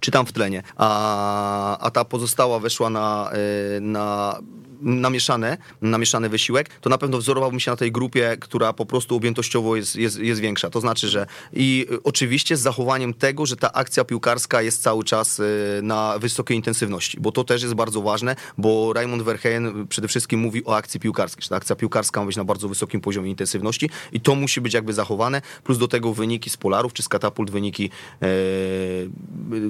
czy 0.00 0.10
tam 0.10 0.26
w 0.26 0.32
tlenie, 0.32 0.62
a, 0.76 1.78
a 1.78 1.90
ta 1.90 2.04
pozostała 2.04 2.58
weszła 2.58 2.90
na, 2.90 3.30
y, 3.76 3.80
na 3.80 4.38
namieszane, 4.80 5.58
namieszany 5.82 6.28
wysiłek, 6.28 6.68
to 6.80 6.90
na 6.90 6.98
pewno 6.98 7.18
wzorowałbym 7.18 7.60
się 7.60 7.70
na 7.70 7.76
tej 7.76 7.92
grupie, 7.92 8.36
która 8.40 8.72
po 8.72 8.86
prostu 8.86 9.16
objętościowo 9.16 9.76
jest, 9.76 9.96
jest, 9.96 10.18
jest 10.18 10.40
większa. 10.40 10.70
To 10.70 10.80
znaczy, 10.80 11.08
że 11.08 11.26
i 11.52 11.86
oczywiście 12.04 12.56
z 12.56 12.60
zachowaniem 12.60 13.14
tego, 13.14 13.46
że 13.46 13.56
ta 13.56 13.72
akcja 13.72 14.04
piłkarska 14.04 14.62
jest 14.62 14.82
cały 14.82 15.04
czas 15.04 15.40
y, 15.40 15.80
na 15.82 16.18
wysokiej 16.18 16.56
intensywności, 16.56 17.20
bo 17.20 17.32
to 17.32 17.44
też 17.44 17.62
jest 17.62 17.74
bardzo 17.74 18.02
ważne, 18.02 18.36
bo 18.58 18.92
Raymond 18.92 19.22
Verheyen 19.22 19.86
przede 19.86 20.08
wszystkim 20.08 20.40
mówi 20.40 20.64
o 20.64 20.76
akcji 20.76 21.00
piłkarskiej, 21.00 21.42
że 21.42 21.48
ta 21.48 21.56
akcja 21.56 21.76
piłkarska 21.76 22.20
ma 22.20 22.26
być 22.26 22.36
na 22.36 22.44
bardzo 22.44 22.68
wysokim 22.68 23.00
poziomie 23.00 23.30
intensywności 23.30 23.90
i 24.12 24.20
to 24.20 24.34
musi 24.34 24.60
być 24.60 24.74
jakby 24.74 24.92
zachowane, 24.92 25.42
plus 25.64 25.78
do 25.78 25.88
tego 25.88 26.14
wyniki 26.14 26.50
z 26.50 26.56
polarów 26.56 26.92
czy 26.92 27.02
z 27.02 27.08
katapult, 27.08 27.50
wyniki 27.50 27.90
e, 28.22 28.26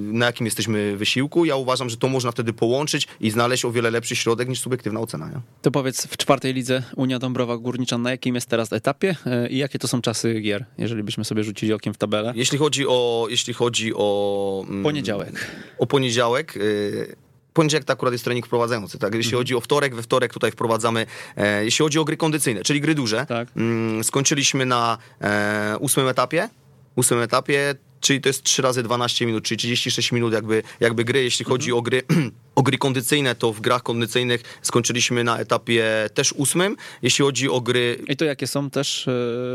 na 0.01 0.25
jakim 0.25 0.45
jesteśmy 0.45 0.97
wysiłku. 0.97 1.45
Ja 1.45 1.55
uważam, 1.55 1.89
że 1.89 1.97
to 1.97 2.07
można 2.07 2.31
wtedy 2.31 2.53
połączyć 2.53 3.07
i 3.19 3.31
znaleźć 3.31 3.65
o 3.65 3.71
wiele 3.71 3.91
lepszy 3.91 4.15
środek 4.15 4.49
niż 4.49 4.59
subiektywna 4.59 5.00
ocena. 5.01 5.29
Nie? 5.29 5.41
To 5.61 5.71
powiedz, 5.71 6.05
w 6.07 6.17
czwartej 6.17 6.53
lidze 6.53 6.83
Unia 6.95 7.19
Dąbrowa 7.19 7.57
Górnicza, 7.57 7.97
na 7.97 8.11
jakim 8.11 8.35
jest 8.35 8.47
teraz 8.47 8.73
etapie 8.73 9.15
e, 9.25 9.49
i 9.49 9.57
jakie 9.57 9.79
to 9.79 9.87
są 9.87 10.01
czasy 10.01 10.39
gier, 10.41 10.65
jeżeli 10.77 11.03
byśmy 11.03 11.25
sobie 11.25 11.43
rzucili 11.43 11.73
okiem 11.73 11.93
w 11.93 11.97
tabelę? 11.97 12.33
Jeśli 12.35 12.57
chodzi 12.57 12.87
o... 12.87 13.27
Jeśli 13.29 13.53
chodzi 13.53 13.93
o 13.95 14.65
mm, 14.69 14.83
poniedziałek. 14.83 15.51
O 15.77 15.87
poniedziałek... 15.87 16.55
Yy 16.55 17.15
poniedziałek 17.53 17.85
to 17.85 17.93
akurat 17.93 18.11
jest 18.11 18.23
trening 18.23 18.45
wprowadzający, 18.45 18.99
tak? 18.99 19.15
Jeśli 19.15 19.29
mhm. 19.29 19.39
chodzi 19.39 19.55
o 19.55 19.61
wtorek, 19.61 19.95
we 19.95 20.01
wtorek 20.01 20.33
tutaj 20.33 20.51
wprowadzamy, 20.51 21.05
e, 21.37 21.65
jeśli 21.65 21.83
chodzi 21.83 21.99
o 21.99 22.05
gry 22.05 22.17
kondycyjne, 22.17 22.63
czyli 22.63 22.81
gry 22.81 22.95
duże, 22.95 23.25
tak. 23.25 23.47
mm, 23.55 24.03
skończyliśmy 24.03 24.65
na 24.65 24.97
e, 25.21 25.75
ósmym 25.79 26.07
etapie, 26.07 26.49
ósmym 26.95 27.19
etapie, 27.19 27.75
czyli 28.01 28.21
to 28.21 28.29
jest 28.29 28.43
3 28.43 28.61
razy 28.61 28.83
12 28.83 29.25
minut, 29.25 29.43
czyli 29.43 29.57
36 29.57 30.11
minut 30.11 30.33
jakby, 30.33 30.63
jakby 30.79 31.03
gry. 31.03 31.23
Jeśli 31.23 31.45
chodzi 31.45 31.69
mhm. 31.69 31.79
o 31.79 31.81
gry 31.81 32.01
o 32.55 32.63
gry 32.63 32.77
kondycyjne, 32.77 33.35
to 33.35 33.53
w 33.53 33.61
grach 33.61 33.83
kondycyjnych 33.83 34.59
skończyliśmy 34.61 35.23
na 35.23 35.39
etapie 35.39 36.09
też 36.13 36.33
ósmym. 36.33 36.75
Jeśli 37.01 37.25
chodzi 37.25 37.49
o 37.49 37.61
gry... 37.61 37.97
I 38.07 38.17
to 38.17 38.25
jakie 38.25 38.47
są 38.47 38.69
też 38.69 39.07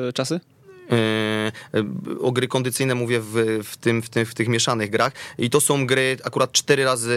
yy, 0.07 0.13
czasy? 0.13 0.41
Yy, 1.73 2.21
o 2.21 2.33
gry 2.33 2.49
kondycyjne 2.49 2.95
mówię 2.95 3.21
w, 3.21 3.61
w, 3.65 3.77
tym, 3.77 4.03
w, 4.03 4.09
tym, 4.09 4.27
w 4.27 4.35
tych 4.35 4.49
mieszanych 4.49 4.91
grach 4.91 5.13
i 5.39 5.51
to 5.51 5.61
są 5.61 5.87
gry 5.87 6.17
akurat 6.25 6.53
4 6.53 6.85
razy 6.85 7.17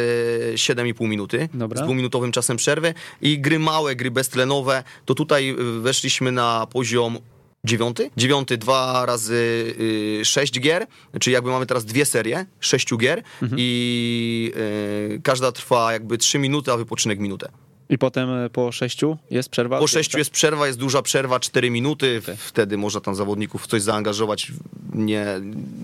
7,5 0.56 1.08
minuty 1.08 1.50
Dobra. 1.54 1.82
z 1.82 1.84
dwuminutowym 1.84 2.32
czasem 2.32 2.58
przerwy 2.58 2.94
i 3.22 3.40
gry 3.40 3.60
małe, 3.60 3.96
gry 3.96 4.12
beztlenowe, 4.12 4.84
to 5.06 5.16
tutaj 5.16 5.56
weszliśmy 5.82 6.32
na 6.32 6.68
poziom 6.72 7.18
dziewiąty. 7.64 8.10
Dziewiąty 8.18 8.58
dwa 8.58 9.06
razy 9.06 9.74
y, 10.22 10.26
sześć 10.26 10.60
gier, 10.60 10.88
czyli 11.20 11.34
jakby 11.34 11.50
mamy 11.50 11.66
teraz 11.66 11.86
dwie 11.86 12.06
serie, 12.06 12.46
sześciu 12.60 12.98
gier 12.98 13.24
mhm. 13.42 13.58
i 13.62 14.52
y, 15.16 15.22
każda 15.24 15.52
trwa 15.52 15.94
jakby 15.94 16.18
trzy 16.18 16.40
minuty, 16.40 16.72
a 16.72 16.78
wypoczynek 16.78 17.20
minutę. 17.20 17.52
I 17.90 17.98
potem 17.98 18.30
e, 18.30 18.50
po 18.50 18.72
sześciu 18.72 19.18
jest 19.32 19.50
przerwa? 19.50 19.80
Po 19.80 19.88
sześciu 19.88 20.18
jest 20.18 20.32
przerwa, 20.32 20.68
jest 20.68 20.80
duża 20.80 21.02
przerwa, 21.02 21.40
cztery 21.40 21.70
minuty. 21.70 22.22
Wtedy 22.38 22.78
można 22.78 23.02
tam 23.02 23.16
zawodników 23.16 23.64
w 23.64 23.68
coś 23.68 23.82
zaangażować, 23.82 24.52
nie, 24.94 25.26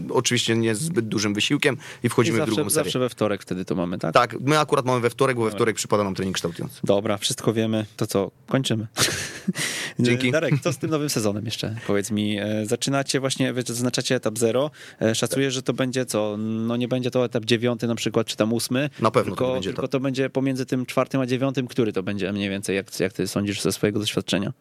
oczywiście 0.10 0.56
nie 0.56 0.76
zbyt 0.76 1.08
dużym 1.08 1.34
wysiłkiem 1.34 1.78
i 2.04 2.10
wchodzimy 2.10 2.38
I 2.38 2.40
zawsze, 2.40 2.52
w 2.52 2.56
drugą 2.56 2.70
serię. 2.70 2.84
Zawsze 2.84 3.00
we 3.00 3.10
wtorek 3.10 3.42
wtedy 3.42 3.66
to 3.66 3.76
mamy, 3.76 4.00
tak? 4.00 4.14
Tak, 4.14 4.40
my 4.40 4.60
akurat 4.60 4.86
mamy 4.86 5.02
we 5.02 5.10
wtorek, 5.10 5.38
bo 5.38 5.44
we 5.44 5.52
wtorek 5.52 5.76
przypada 5.76 6.04
nam 6.04 6.16
trening 6.16 6.36
kształtujący. 6.36 6.80
Dobra, 6.84 7.18
wszystko 7.18 7.54
wiemy. 7.54 7.86
To 7.98 8.08
co, 8.08 8.32
kończymy. 8.48 8.88
Dzięki. 10.00 10.32
Darek, 10.32 10.54
co 10.64 10.74
z 10.74 10.78
tym 10.78 10.90
nowym 10.90 11.10
sezonem 11.10 11.46
jeszcze? 11.46 11.76
Powiedz 11.88 12.12
mi, 12.12 12.38
e, 12.40 12.66
zaczynacie 12.66 13.20
właśnie, 13.20 13.54
zaznaczacie 13.66 14.16
etap 14.16 14.40
zero. 14.40 14.72
E, 15.02 15.16
szacuję, 15.16 15.52
że 15.52 15.64
to 15.64 15.74
będzie 15.74 16.06
co? 16.06 16.38
No 16.38 16.76
nie 16.78 16.88
będzie 16.88 17.12
to 17.12 17.26
etap 17.26 17.46
dziewiąty 17.46 17.88
na 17.88 17.96
przykład, 17.96 18.28
czy 18.28 18.36
tam 18.36 18.54
ósmy. 18.54 18.90
Na 19.00 19.12
pewno 19.12 19.32
tylko, 19.32 19.48
to 19.48 19.54
będzie. 19.54 19.70
Tylko 19.70 19.88
to 19.88 20.00
będzie 20.00 20.30
pomiędzy 20.30 20.66
tym 20.66 20.86
czwartym 20.86 21.22
a 21.22 21.26
dziewiątym, 21.26 21.68
który 21.68 21.94
to 21.94 22.04
będzie 22.04 22.32
mniej 22.32 22.50
więcej, 22.50 22.76
jak, 22.76 23.00
jak 23.00 23.14
ty 23.14 23.28
sądzisz 23.28 23.62
ze 23.62 23.72
swojego 23.72 24.00
doświadczenia? 24.00 24.54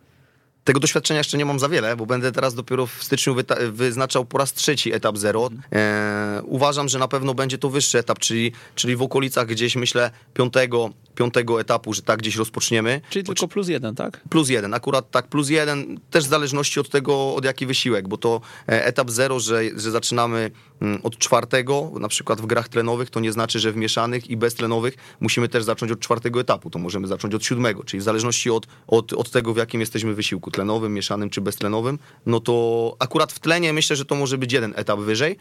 Tego 0.64 0.80
doświadczenia 0.80 1.18
jeszcze 1.18 1.38
nie 1.38 1.44
mam 1.44 1.58
za 1.58 1.68
wiele, 1.68 1.96
bo 1.96 2.06
będę 2.06 2.32
teraz 2.32 2.54
dopiero 2.54 2.86
w 2.86 3.04
styczniu 3.04 3.36
wyznaczał 3.72 4.24
po 4.24 4.38
raz 4.38 4.52
trzeci 4.52 4.92
etap 4.92 5.18
zero. 5.18 5.50
E, 5.72 6.42
uważam, 6.44 6.88
że 6.88 6.98
na 6.98 7.08
pewno 7.08 7.34
będzie 7.34 7.58
to 7.58 7.70
wyższy 7.70 7.98
etap, 7.98 8.18
czyli, 8.18 8.52
czyli 8.74 8.96
w 8.96 9.02
okolicach 9.02 9.46
gdzieś 9.46 9.76
myślę 9.76 10.10
piątego, 10.34 10.90
piątego 11.14 11.60
etapu, 11.60 11.92
że 11.92 12.02
tak 12.02 12.18
gdzieś 12.18 12.36
rozpoczniemy. 12.36 13.00
Czyli 13.10 13.24
tylko 13.24 13.48
plus 13.48 13.68
jeden, 13.68 13.94
tak? 13.94 14.20
Plus 14.28 14.48
jeden, 14.48 14.74
akurat 14.74 15.10
tak, 15.10 15.28
plus 15.28 15.48
jeden, 15.48 16.00
też 16.10 16.24
w 16.24 16.28
zależności 16.28 16.80
od 16.80 16.88
tego, 16.88 17.34
od 17.34 17.44
jaki 17.44 17.66
wysiłek, 17.66 18.08
bo 18.08 18.16
to 18.16 18.40
e, 18.68 18.86
etap 18.86 19.10
zero, 19.10 19.40
że, 19.40 19.62
że 19.76 19.90
zaczynamy 19.90 20.50
mm, 20.80 21.00
od 21.02 21.18
czwartego, 21.18 21.92
na 22.00 22.08
przykład 22.08 22.40
w 22.40 22.46
grach 22.46 22.68
tlenowych, 22.68 23.10
to 23.10 23.20
nie 23.20 23.32
znaczy, 23.32 23.58
że 23.58 23.72
w 23.72 23.76
mieszanych 23.76 24.30
i 24.30 24.36
beztlenowych 24.36 24.96
musimy 25.20 25.48
też 25.48 25.64
zacząć 25.64 25.92
od 25.92 26.00
czwartego 26.00 26.40
etapu, 26.40 26.70
to 26.70 26.78
możemy 26.78 27.06
zacząć 27.06 27.34
od 27.34 27.44
siódmego, 27.44 27.84
czyli 27.84 28.00
w 28.00 28.04
zależności 28.04 28.50
od, 28.50 28.66
od, 28.86 29.12
od 29.12 29.30
tego, 29.30 29.54
w 29.54 29.56
jakim 29.56 29.80
jesteśmy 29.80 30.14
wysiłku, 30.14 30.50
tlenowym, 30.54 30.94
mieszanym 30.94 31.30
czy 31.30 31.40
beztlenowym, 31.40 31.98
no 32.26 32.40
to 32.40 32.96
akurat 32.98 33.32
w 33.32 33.38
tlenie 33.38 33.72
myślę, 33.72 33.96
że 33.96 34.04
to 34.04 34.14
może 34.14 34.38
być 34.38 34.52
jeden 34.52 34.72
etap 34.76 35.00
wyżej, 35.00 35.36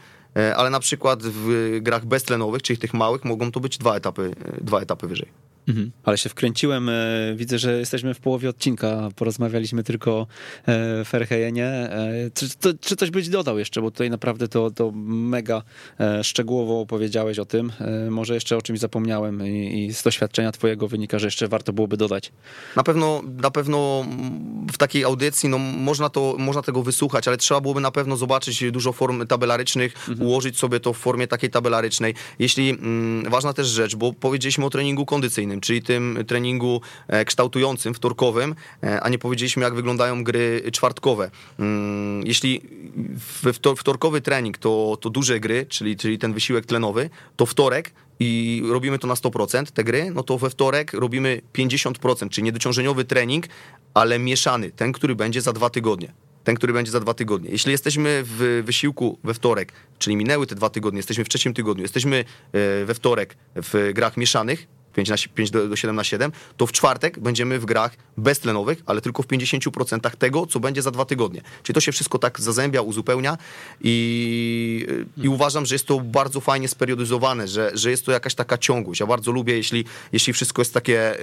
ale 0.55 0.69
na 0.69 0.79
przykład 0.79 1.19
w 1.23 1.77
grach 1.81 2.05
beztlenowych, 2.05 2.61
czyli 2.61 2.79
tych 2.79 2.93
małych, 2.93 3.25
mogą 3.25 3.51
to 3.51 3.59
być 3.59 3.77
dwa 3.77 3.95
etapy, 3.95 4.35
e, 4.45 4.63
dwa 4.63 4.81
etapy 4.81 5.07
wyżej. 5.07 5.27
Mhm. 5.67 5.91
Ale 6.03 6.17
się 6.17 6.29
wkręciłem. 6.29 6.89
E, 6.89 6.93
widzę, 7.35 7.59
że 7.59 7.79
jesteśmy 7.79 8.13
w 8.13 8.19
połowie 8.19 8.49
odcinka. 8.49 9.09
Porozmawialiśmy 9.15 9.83
tylko 9.83 10.11
o 10.11 10.27
e, 10.67 11.05
Ferhejenie. 11.05 11.65
E, 11.65 12.31
czy, 12.33 12.57
to, 12.57 12.69
czy 12.81 12.95
coś 12.95 13.09
byś 13.09 13.29
dodał 13.29 13.59
jeszcze, 13.59 13.81
bo 13.81 13.91
tutaj 13.91 14.09
naprawdę 14.09 14.47
to, 14.47 14.71
to 14.71 14.91
mega 14.95 15.61
szczegółowo 16.23 16.79
opowiedziałeś 16.79 17.39
o 17.39 17.45
tym. 17.45 17.71
Może 18.09 18.33
jeszcze 18.33 18.57
o 18.57 18.61
czymś 18.61 18.79
zapomniałem 18.79 19.47
i, 19.47 19.85
i 19.85 19.93
z 19.93 20.03
doświadczenia 20.03 20.51
twojego 20.51 20.87
wynika, 20.87 21.19
że 21.19 21.27
jeszcze 21.27 21.47
warto 21.47 21.73
byłoby 21.73 21.97
dodać. 21.97 22.31
Na 22.75 22.83
pewno, 22.83 23.21
na 23.37 23.51
pewno 23.51 24.05
w 24.73 24.77
takiej 24.77 25.03
audycji 25.03 25.49
no, 25.49 25.57
można, 25.57 26.09
to, 26.09 26.35
można 26.39 26.61
tego 26.61 26.83
wysłuchać, 26.83 27.27
ale 27.27 27.37
trzeba 27.37 27.61
byłoby 27.61 27.81
na 27.81 27.91
pewno 27.91 28.17
zobaczyć 28.17 28.71
dużo 28.71 28.93
form 28.93 29.27
tabelarycznych, 29.27 30.09
mhm. 30.09 30.22
Ułożyć 30.23 30.57
sobie 30.57 30.79
to 30.79 30.93
w 30.93 30.97
formie 30.97 31.27
takiej 31.27 31.49
tabelarycznej. 31.49 32.13
Jeśli, 32.39 32.69
mm, 32.69 33.31
ważna 33.31 33.53
też 33.53 33.67
rzecz, 33.67 33.95
bo 33.95 34.13
powiedzieliśmy 34.13 34.65
o 34.65 34.69
treningu 34.69 35.05
kondycyjnym, 35.05 35.61
czyli 35.61 35.81
tym 35.81 36.23
treningu 36.27 36.81
e, 37.07 37.25
kształtującym, 37.25 37.93
wtorkowym, 37.93 38.55
e, 38.83 39.01
a 39.01 39.09
nie 39.09 39.19
powiedzieliśmy, 39.19 39.63
jak 39.63 39.75
wyglądają 39.75 40.23
gry 40.23 40.63
czwartkowe. 40.71 41.31
Mm, 41.59 42.27
jeśli 42.27 42.61
wtorkowy 43.77 44.21
trening 44.21 44.57
to, 44.57 44.97
to 45.01 45.09
duże 45.09 45.39
gry, 45.39 45.65
czyli, 45.69 45.97
czyli 45.97 46.19
ten 46.19 46.33
wysiłek 46.33 46.65
tlenowy, 46.65 47.09
to 47.35 47.45
wtorek 47.45 47.93
i 48.19 48.61
robimy 48.69 48.99
to 48.99 49.07
na 49.07 49.13
100% 49.13 49.71
te 49.71 49.83
gry, 49.83 50.11
no 50.11 50.23
to 50.23 50.37
we 50.37 50.49
wtorek 50.49 50.93
robimy 50.93 51.41
50%, 51.53 52.29
czyli 52.29 52.45
niedociążeniowy 52.45 53.05
trening, 53.05 53.45
ale 53.93 54.19
mieszany, 54.19 54.71
ten, 54.71 54.91
który 54.91 55.15
będzie 55.15 55.41
za 55.41 55.53
dwa 55.53 55.69
tygodnie 55.69 56.13
ten, 56.43 56.55
który 56.55 56.73
będzie 56.73 56.91
za 56.91 56.99
dwa 56.99 57.13
tygodnie. 57.13 57.49
Jeśli 57.49 57.71
jesteśmy 57.71 58.23
w 58.25 58.63
wysiłku 58.65 59.19
we 59.23 59.33
wtorek, 59.33 59.73
czyli 59.99 60.15
minęły 60.15 60.47
te 60.47 60.55
dwa 60.55 60.69
tygodnie, 60.69 60.99
jesteśmy 60.99 61.23
w 61.23 61.29
trzecim 61.29 61.53
tygodniu, 61.53 61.81
jesteśmy 61.81 62.17
e, 62.53 62.85
we 62.85 62.93
wtorek 62.93 63.37
w 63.55 63.91
grach 63.93 64.17
mieszanych, 64.17 64.67
5, 64.93 65.09
na, 65.09 65.15
5 65.35 65.51
do, 65.51 65.67
do 65.67 65.75
7 65.75 65.95
na 65.95 66.03
7, 66.03 66.31
to 66.57 66.67
w 66.67 66.71
czwartek 66.71 67.19
będziemy 67.19 67.59
w 67.59 67.65
grach 67.65 67.95
beztlenowych, 68.17 68.83
ale 68.85 69.01
tylko 69.01 69.23
w 69.23 69.27
50% 69.27 70.11
tego, 70.17 70.45
co 70.45 70.59
będzie 70.59 70.81
za 70.81 70.91
dwa 70.91 71.05
tygodnie. 71.05 71.41
Czyli 71.63 71.73
to 71.73 71.81
się 71.81 71.91
wszystko 71.91 72.19
tak 72.19 72.39
zazębia, 72.39 72.81
uzupełnia 72.81 73.37
i, 73.81 74.87
i 75.17 75.29
uważam, 75.29 75.65
że 75.65 75.75
jest 75.75 75.87
to 75.87 75.99
bardzo 75.99 76.39
fajnie 76.39 76.67
speriodyzowane, 76.67 77.47
że, 77.47 77.71
że 77.73 77.89
jest 77.91 78.05
to 78.05 78.11
jakaś 78.11 78.35
taka 78.35 78.57
ciągłość. 78.57 78.99
Ja 78.99 79.05
bardzo 79.07 79.31
lubię, 79.31 79.53
jeśli, 79.53 79.85
jeśli 80.11 80.33
wszystko 80.33 80.61
jest 80.61 80.73
takie, 80.73 81.15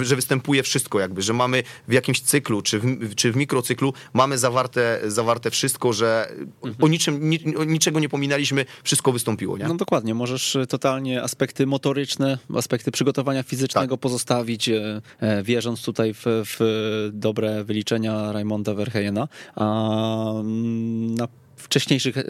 że 0.00 0.16
występuje 0.16 0.62
wszystko 0.62 1.00
jakby, 1.00 1.22
że 1.22 1.32
mamy 1.32 1.62
w 1.88 1.92
jakimś 1.92 2.20
cyklu, 2.20 2.62
czy 2.62 2.78
w, 2.78 3.14
czy 3.14 3.32
w 3.32 3.36
mikrocyklu 3.36 3.92
mamy 4.14 4.38
zawarte, 4.38 5.00
zawarte 5.06 5.50
wszystko, 5.50 5.92
że 5.92 6.28
mhm. 6.30 6.74
o 6.80 6.88
niczym, 6.88 7.30
ni, 7.30 7.38
niczego 7.66 8.00
nie 8.00 8.08
pominęliśmy, 8.08 8.66
wszystko 8.84 9.12
wystąpiło. 9.12 9.58
Nie? 9.58 9.64
No 9.64 9.74
dokładnie, 9.74 10.14
możesz 10.14 10.56
totalnie 10.68 11.22
aspekty 11.22 11.66
motoryczne, 11.66 12.38
aspekty 12.56 12.85
aspekty 12.86 12.90
przygotowania 12.90 13.42
fizycznego 13.42 13.96
tak. 13.96 14.00
pozostawić, 14.00 14.68
e, 14.68 15.02
e, 15.20 15.42
wierząc 15.42 15.82
tutaj 15.82 16.14
w, 16.14 16.24
w 16.26 17.10
dobre 17.12 17.64
wyliczenia 17.64 18.32
Raimonda 18.32 18.74
Verheyena, 18.74 19.28
a 19.54 20.30
mm, 20.40 21.14
na 21.14 21.28
wcześniejszych, 21.66 22.18
e, 22.18 22.24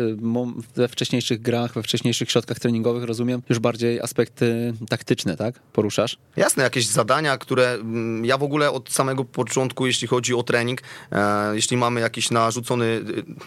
we 0.76 0.89
wcześniejszych 0.89 1.43
grach, 1.43 1.74
we 1.74 1.82
wcześniejszych 1.82 2.30
środkach 2.30 2.59
treningowych, 2.59 3.05
rozumiem, 3.05 3.43
już 3.49 3.59
bardziej 3.59 4.01
aspekty 4.01 4.74
taktyczne, 4.89 5.37
tak? 5.37 5.61
Poruszasz? 5.72 6.18
Jasne, 6.37 6.62
jakieś 6.62 6.87
zadania, 6.87 7.39
które 7.39 7.72
mm, 7.72 8.24
ja 8.24 8.39
w 8.39 8.43
ogóle 8.43 8.70
od 8.70 8.91
samego 8.91 9.24
początku, 9.24 9.87
jeśli 9.87 10.09
chodzi 10.09 10.34
o 10.34 10.43
trening, 10.43 10.80
e, 11.12 11.55
jeśli 11.55 11.76
mamy 11.76 12.01
jakiś 12.01 12.30
narzucony, 12.30 13.05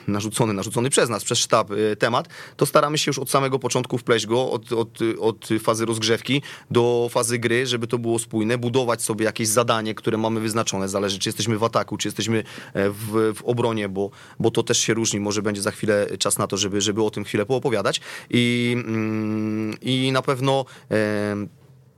e, 0.08 0.12
narzucony, 0.12 0.54
narzucony 0.54 0.90
przez 0.90 1.10
nas, 1.10 1.24
przez 1.24 1.38
sztab 1.40 1.70
temat, 2.00 2.28
to 2.58 2.66
staramy 2.66 2.98
się 2.98 3.10
już 3.10 3.20
od 3.20 3.30
samego 3.30 3.60
początku 3.60 3.98
wpleść 3.98 4.26
go, 4.26 4.52
od, 4.52 4.74
od, 4.74 5.00
od 5.20 5.50
fazy 5.64 5.86
rozgrzewki 5.86 6.42
do 6.72 7.08
fazy 7.12 7.40
gry, 7.40 7.66
żeby 7.66 7.88
to 7.88 7.98
było 7.98 8.20
spójne, 8.20 8.58
budować 8.58 9.02
sobie 9.02 9.26
jakieś 9.26 9.48
zadanie, 9.48 9.96
które 9.96 10.18
mamy 10.18 10.40
wyznaczone, 10.40 10.90
zależy 10.90 11.20
czy 11.20 11.30
jesteśmy 11.30 11.58
w 11.58 11.64
ataku, 11.64 11.98
czy 11.98 12.08
jesteśmy 12.08 12.44
w, 12.76 13.34
w 13.36 13.44
obronie, 13.44 13.90
bo, 13.90 14.10
bo 14.40 14.52
to 14.52 14.64
też 14.64 14.78
się 14.78 14.94
różni, 14.94 15.20
może 15.20 15.42
będzie 15.42 15.62
za 15.62 15.72
chwilę 15.72 15.79
czas 16.20 16.38
na 16.38 16.48
to, 16.48 16.58
żeby, 16.58 16.82
żeby 16.82 17.04
o 17.04 17.12
tym 17.12 17.24
chwilę 17.24 17.46
poopowiadać. 17.46 18.02
I, 18.30 18.76
mm, 18.86 19.78
i 19.82 20.12
na 20.12 20.22
pewno 20.22 20.66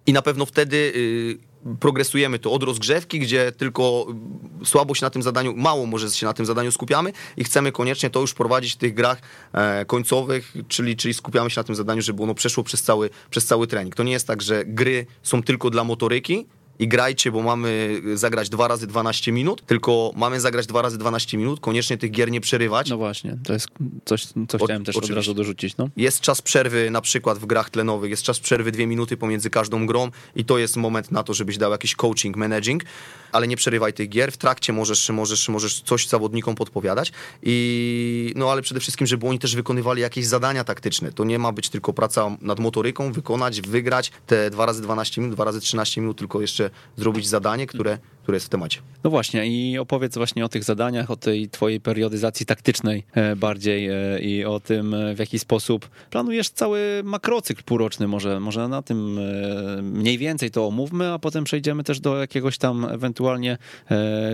i 0.06 0.14
na 0.14 0.22
pewno 0.22 0.46
wtedy 0.46 0.78
y, 0.96 1.38
progresujemy 1.80 2.40
to 2.40 2.52
od 2.52 2.64
rozgrzewki, 2.64 3.20
gdzie 3.20 3.52
tylko 3.52 4.08
słabo 4.64 4.96
się 4.96 5.06
na 5.06 5.10
tym 5.10 5.24
zadaniu, 5.24 5.54
mało 5.58 5.86
może 5.86 6.12
się 6.12 6.26
na 6.26 6.34
tym 6.34 6.46
zadaniu 6.46 6.72
skupiamy 6.72 7.14
i 7.38 7.44
chcemy 7.44 7.72
koniecznie 7.72 8.10
to 8.10 8.20
już 8.20 8.34
prowadzić 8.34 8.74
w 8.74 8.78
tych 8.78 8.94
grach 8.94 9.22
e, 9.54 9.86
końcowych, 9.86 10.54
czyli, 10.68 10.96
czyli 10.96 11.14
skupiamy 11.14 11.50
się 11.50 11.60
na 11.60 11.64
tym 11.64 11.76
zadaniu, 11.76 12.02
żeby 12.02 12.24
ono 12.24 12.34
przeszło 12.34 12.64
przez 12.64 12.84
cały, 12.84 13.10
przez 13.30 13.46
cały 13.46 13.68
trening. 13.68 13.96
To 13.96 14.04
nie 14.04 14.12
jest 14.12 14.28
tak, 14.28 14.42
że 14.42 14.66
gry 14.66 15.06
są 15.24 15.44
tylko 15.44 15.70
dla 15.70 15.84
motoryki, 15.84 16.48
i 16.82 16.88
grajcie, 16.88 17.32
bo 17.32 17.42
mamy 17.42 18.02
zagrać 18.14 18.50
2 18.50 18.68
razy 18.68 18.88
12 18.88 19.32
minut, 19.32 19.66
tylko 19.66 20.12
mamy 20.16 20.40
zagrać 20.40 20.68
2 20.68 20.82
razy 20.82 20.98
12 20.98 21.38
minut, 21.38 21.60
koniecznie 21.60 21.98
tych 21.98 22.12
gier 22.12 22.32
nie 22.32 22.42
przerywać. 22.42 22.90
No 22.90 22.98
właśnie, 22.98 23.38
to 23.44 23.54
jest 23.54 23.68
coś, 24.06 24.26
co 24.48 24.58
chciałem 24.58 24.82
o, 24.82 24.86
też 24.86 24.96
oczywiście. 24.96 25.14
od 25.14 25.18
razu 25.18 25.34
dorzucić. 25.34 25.78
No. 25.78 25.90
Jest 25.98 26.22
czas 26.22 26.42
przerwy 26.42 26.92
na 26.92 27.02
przykład 27.02 27.38
w 27.38 27.46
grach 27.46 27.70
tlenowych, 27.70 28.10
jest 28.10 28.24
czas 28.24 28.40
przerwy 28.40 28.72
2 28.72 28.86
minuty 28.86 29.18
pomiędzy 29.18 29.50
każdą 29.50 29.86
grą 29.86 30.12
i 30.36 30.46
to 30.46 30.58
jest 30.58 30.78
moment 30.78 31.12
na 31.12 31.24
to, 31.24 31.34
żebyś 31.34 31.58
dał 31.58 31.72
jakiś 31.72 31.96
coaching, 31.96 32.38
managing, 32.38 32.84
ale 33.32 33.48
nie 33.48 33.58
przerywaj 33.58 33.94
tych 33.94 34.10
gier. 34.10 34.32
W 34.32 34.38
trakcie 34.38 34.74
możesz, 34.74 35.10
możesz, 35.10 35.50
możesz 35.50 35.82
coś 35.82 36.08
zawodnikom 36.08 36.56
podpowiadać 36.56 37.12
i 37.44 38.34
no 38.36 38.52
ale 38.52 38.62
przede 38.62 38.80
wszystkim, 38.80 39.08
żeby 39.08 39.28
oni 39.28 39.40
też 39.40 39.56
wykonywali 39.56 40.02
jakieś 40.02 40.26
zadania 40.26 40.64
taktyczne. 40.64 41.12
To 41.12 41.24
nie 41.24 41.40
ma 41.40 41.52
być 41.52 41.70
tylko 41.70 41.94
praca 41.94 42.38
nad 42.42 42.60
motoryką, 42.60 43.12
wykonać, 43.12 43.62
wygrać 43.62 44.12
te 44.28 44.50
2 44.50 44.66
razy 44.66 44.82
12 44.82 45.22
minut, 45.22 45.36
2 45.36 45.44
razy 45.44 45.60
13 45.62 46.02
minut, 46.02 46.18
tylko 46.18 46.42
jeszcze 46.42 46.71
zrobić 46.98 47.28
zadanie, 47.28 47.68
które 47.68 47.98
które 48.24 48.36
jest 48.36 48.46
w 48.46 48.50
temacie. 48.50 48.82
No 49.04 49.10
właśnie 49.10 49.48
i 49.48 49.78
opowiedz 49.78 50.18
właśnie 50.18 50.46
o 50.46 50.50
tych 50.50 50.64
zadaniach, 50.64 51.12
o 51.12 51.16
tej 51.16 51.50
twojej 51.50 51.80
periodyzacji 51.80 52.46
taktycznej 52.46 53.04
e, 53.14 53.36
bardziej 53.36 53.88
e, 53.88 54.20
i 54.20 54.46
o 54.46 54.60
tym, 54.60 54.94
e, 54.94 55.16
w 55.16 55.20
jaki 55.20 55.40
sposób 55.40 55.90
planujesz 56.10 56.50
cały 56.50 57.02
makrocykl 57.04 57.64
półroczny. 57.64 58.08
Może, 58.08 58.40
może 58.40 58.68
na 58.68 58.82
tym 58.82 59.20
mniej 59.82 60.18
więcej 60.18 60.52
to 60.52 60.68
omówmy, 60.68 61.14
a 61.14 61.20
potem 61.20 61.44
przejdziemy 61.44 61.84
też 61.84 62.00
do 62.00 62.18
jakiegoś 62.18 62.58
tam 62.58 62.86
ewentualnie 62.86 63.58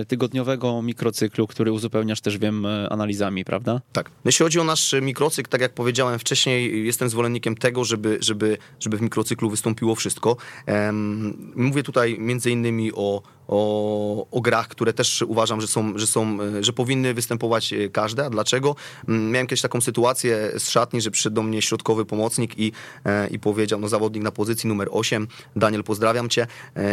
tygodniowego 0.08 0.82
mikrocyklu, 0.82 1.46
który 1.46 1.72
uzupełniasz 1.72 2.20
też, 2.20 2.38
wiem, 2.38 2.66
analizami, 2.90 3.44
prawda? 3.44 3.80
Tak. 3.92 4.10
Jeśli 4.24 4.42
chodzi 4.42 4.60
o 4.60 4.64
nasz 4.64 4.94
mikrocykl, 5.02 5.50
tak 5.50 5.60
jak 5.60 5.72
powiedziałem 5.72 6.18
wcześniej, 6.18 6.86
jestem 6.86 7.08
zwolennikiem 7.08 7.56
tego, 7.56 7.84
żeby, 7.84 8.18
żeby, 8.20 8.58
żeby 8.80 8.96
w 8.96 9.02
mikrocyklu 9.02 9.50
wystąpiło 9.50 9.94
wszystko. 9.94 10.36
Mówię 11.54 11.82
tutaj 11.82 12.16
między 12.18 12.50
innymi 12.50 12.92
o 12.92 13.22
o, 13.48 14.26
o 14.30 14.40
grach, 14.40 14.68
które 14.68 14.92
też 14.92 15.22
uważam, 15.22 15.60
że 15.60 15.66
są, 15.66 15.98
że 15.98 16.06
są, 16.06 16.38
e, 16.40 16.64
że 16.64 16.72
powinny 16.72 17.14
występować 17.14 17.72
e, 17.72 17.88
każde. 17.88 18.24
A 18.24 18.30
dlaczego? 18.30 18.76
Mm, 19.08 19.30
miałem 19.30 19.46
kiedyś 19.46 19.62
taką 19.62 19.80
sytuację 19.80 20.52
z 20.58 20.68
szatni, 20.68 21.00
że 21.00 21.10
przyszedł 21.10 21.36
do 21.36 21.42
mnie 21.42 21.62
środkowy 21.62 22.04
pomocnik 22.04 22.58
i, 22.58 22.72
e, 23.04 23.28
i 23.28 23.38
powiedział, 23.38 23.80
no 23.80 23.88
zawodnik 23.88 24.22
na 24.22 24.30
pozycji 24.30 24.68
numer 24.68 24.88
8, 24.90 25.26
Daniel, 25.56 25.84
pozdrawiam 25.84 26.28
cię, 26.28 26.46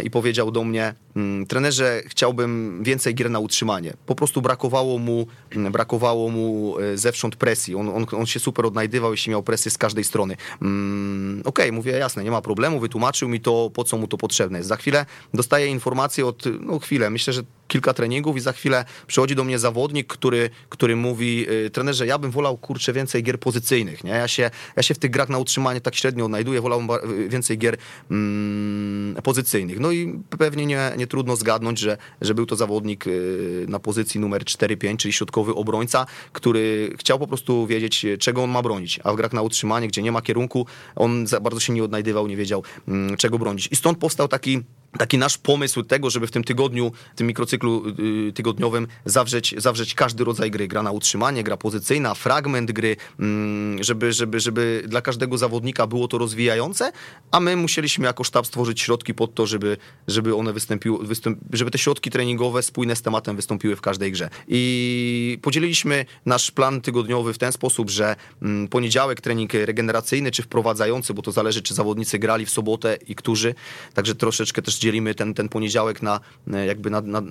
i 0.04 0.10
powiedział 0.10 0.52
do 0.52 0.64
mnie, 0.64 0.94
mm, 1.16 1.46
trenerze, 1.46 2.02
chciałbym 2.08 2.84
więcej 2.84 3.16
gier 3.16 3.30
na 3.30 3.40
utrzymanie. 3.40 3.94
Po 4.06 4.16
prostu 4.16 4.42
brakowało 4.42 4.98
mu, 4.98 5.28
mm, 5.52 5.72
brakowało 5.72 6.30
mu 6.30 6.76
zewsząd 6.96 7.36
presji. 7.36 7.76
On, 7.76 7.90
on, 7.90 8.06
on 8.12 8.26
się 8.26 8.40
super 8.40 8.66
odnajdywał, 8.66 9.12
jeśli 9.12 9.30
miał 9.30 9.44
presję 9.44 9.72
z 9.72 9.78
każdej 9.78 10.04
strony. 10.04 10.34
Okej, 10.34 11.42
okay, 11.46 11.72
mówię, 11.72 11.92
jasne, 11.92 12.24
nie 12.24 12.32
ma 12.32 12.42
problemu, 12.42 12.80
wytłumaczył 12.80 13.30
mi 13.30 13.42
to, 13.42 13.72
po 13.74 13.84
co 13.84 13.98
mu 13.98 14.08
to 14.08 14.18
potrzebne 14.18 14.58
jest. 14.58 14.70
Za 14.70 14.76
chwilę 14.76 15.06
dostaję 15.34 15.68
informację 15.68 16.26
od 16.26 16.45
no, 16.62 16.80
chwilę, 16.80 17.10
myślę, 17.10 17.34
że 17.34 17.42
kilka 17.68 17.94
treningów 17.94 18.38
i 18.38 18.40
za 18.40 18.54
chwilę 18.54 18.86
przychodzi 19.08 19.36
do 19.36 19.44
mnie 19.44 19.60
zawodnik, 19.60 20.08
który, 20.08 20.50
który 20.70 20.96
mówi, 20.96 21.50
y, 21.50 21.70
trenerze, 21.70 22.08
ja 22.08 22.18
bym 22.18 22.32
wolał, 22.32 22.58
kurczę, 22.58 22.94
więcej 22.94 23.24
gier 23.24 23.40
pozycyjnych, 23.40 24.04
nie? 24.04 24.12
Ja 24.12 24.28
się, 24.28 24.52
ja 24.76 24.84
się 24.84 24.94
w 24.94 25.00
tych 25.00 25.12
grach 25.12 25.30
na 25.30 25.38
utrzymanie 25.38 25.82
tak 25.82 25.96
średnio 25.96 26.26
odnajduję, 26.26 26.62
wolałbym 26.62 26.90
y, 27.10 27.30
więcej 27.30 27.58
gier 27.58 27.78
mm, 28.12 29.16
pozycyjnych. 29.24 29.80
No 29.80 29.92
i 29.92 30.20
pewnie 30.38 30.66
nie, 30.66 30.92
nie 30.98 31.08
trudno 31.08 31.36
zgadnąć, 31.36 31.80
że, 31.80 31.98
że 32.22 32.34
był 32.34 32.46
to 32.46 32.56
zawodnik 32.56 33.08
y, 33.08 33.66
na 33.70 33.80
pozycji 33.80 34.20
numer 34.20 34.44
4-5, 34.44 34.98
czyli 34.98 35.14
środkowy 35.14 35.56
obrońca, 35.56 36.06
który 36.32 36.94
chciał 37.00 37.20
po 37.20 37.28
prostu 37.28 37.68
wiedzieć, 37.68 38.06
czego 38.20 38.44
on 38.44 38.50
ma 38.50 38.62
bronić, 38.62 39.00
a 39.04 39.14
w 39.14 39.16
grach 39.16 39.34
na 39.34 39.42
utrzymanie, 39.42 39.88
gdzie 39.88 40.02
nie 40.02 40.12
ma 40.12 40.22
kierunku, 40.22 40.66
on 40.96 41.28
za 41.28 41.40
bardzo 41.40 41.60
się 41.60 41.74
nie 41.74 41.84
odnajdywał, 41.84 42.28
nie 42.28 42.38
wiedział, 42.38 42.64
mm, 42.88 43.18
czego 43.18 43.40
bronić. 43.40 43.68
I 43.72 43.76
stąd 43.76 43.98
powstał 43.98 44.28
taki 44.28 44.62
taki 44.98 45.18
nasz 45.18 45.38
pomysł 45.38 45.84
tego, 45.84 46.10
żeby 46.10 46.28
w 46.28 46.32
tym 46.32 46.44
tygodniu, 46.44 46.92
w 47.14 47.18
tym 47.18 47.28
mikrocyklu 47.28 47.84
y, 48.30 48.34
tygodniowym 48.34 48.88
zawrzeć, 49.06 49.56
zawrzeć 49.58 49.94
każdy 49.94 50.24
rodzaj 50.24 50.52
gry. 50.52 50.68
Gra 50.68 50.84
na 50.84 50.92
utrzymanie, 50.92 51.44
gra 51.44 51.58
pozycyjna, 51.58 52.14
fragment 52.14 52.72
gry, 52.72 52.96
mm, 53.20 53.84
żeby, 53.84 54.14
żeby, 54.14 54.40
żeby 54.40 54.84
dla 54.88 55.02
każdego 55.02 55.38
zawodnika 55.38 55.88
było 55.88 56.08
to 56.08 56.18
rozwijające, 56.18 56.92
a 57.32 57.40
my 57.40 57.56
musieliśmy 57.56 58.06
jako 58.06 58.24
sztab 58.24 58.48
stworzyć 58.48 58.82
środki 58.82 59.14
pod 59.14 59.34
to, 59.34 59.46
żeby, 59.48 59.78
żeby 60.08 60.36
one 60.36 60.54
wystąpiły, 60.54 61.06
wystąp, 61.08 61.40
żeby 61.54 61.72
te 61.72 61.78
środki 61.78 62.12
treningowe 62.12 62.64
spójne 62.64 62.96
z 62.96 63.02
tematem 63.02 63.36
wystąpiły 63.36 63.76
w 63.76 63.82
każdej 63.82 64.12
grze. 64.12 64.30
I 64.48 65.40
podzieliliśmy 65.42 66.06
nasz 66.26 66.52
plan 66.52 66.82
tygodniowy 66.82 67.34
w 67.34 67.38
ten 67.38 67.52
sposób, 67.52 67.90
że 67.90 68.16
mm, 68.42 68.68
poniedziałek 68.68 69.22
trening 69.22 69.54
regeneracyjny 69.54 70.32
czy 70.32 70.44
wprowadzający, 70.44 71.14
bo 71.14 71.22
to 71.22 71.32
zależy, 71.32 71.62
czy 71.62 71.74
zawodnicy 71.74 72.20
grali 72.20 72.46
w 72.46 72.50
sobotę 72.50 72.98
i 73.08 73.16
którzy, 73.16 73.56
także 73.94 74.16
troszeczkę 74.16 74.62
też 74.62 74.80
dzielimy 74.86 75.16
ten, 75.16 75.34
ten 75.34 75.50
poniedziałek 75.50 76.02
na 76.02 76.20
e, 76.54 76.66
jakby 76.66 76.90
na, 76.90 77.02
na, 77.02 77.22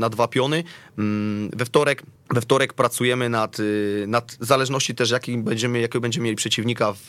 na 0.00 0.08
dwa 0.08 0.28
piony. 0.28 0.64
Mm, 0.98 1.50
We 1.56 1.64
wtorek, 1.64 2.02
we 2.30 2.40
wtorek 2.40 2.72
pracujemy 2.72 3.28
nad, 3.28 3.60
y, 3.60 4.04
nad 4.08 4.36
zależności 4.40 4.94
też 4.94 5.10
jaki 5.10 5.38
będziemy, 5.38 5.80
jakiego 5.80 6.00
będziemy 6.00 6.24
mieli 6.24 6.36
przeciwnika 6.36 6.92
w, 6.92 7.00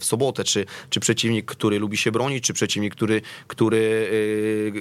w 0.00 0.04
sobotę, 0.04 0.44
czy, 0.44 0.66
czy 0.90 1.00
przeciwnik, 1.00 1.46
który 1.46 1.78
lubi 1.78 1.96
się 1.96 2.12
bronić, 2.12 2.44
czy 2.44 2.52
przeciwnik, 2.52 2.94
który, 2.94 3.22
który 3.46 3.76
y, 3.76 4.72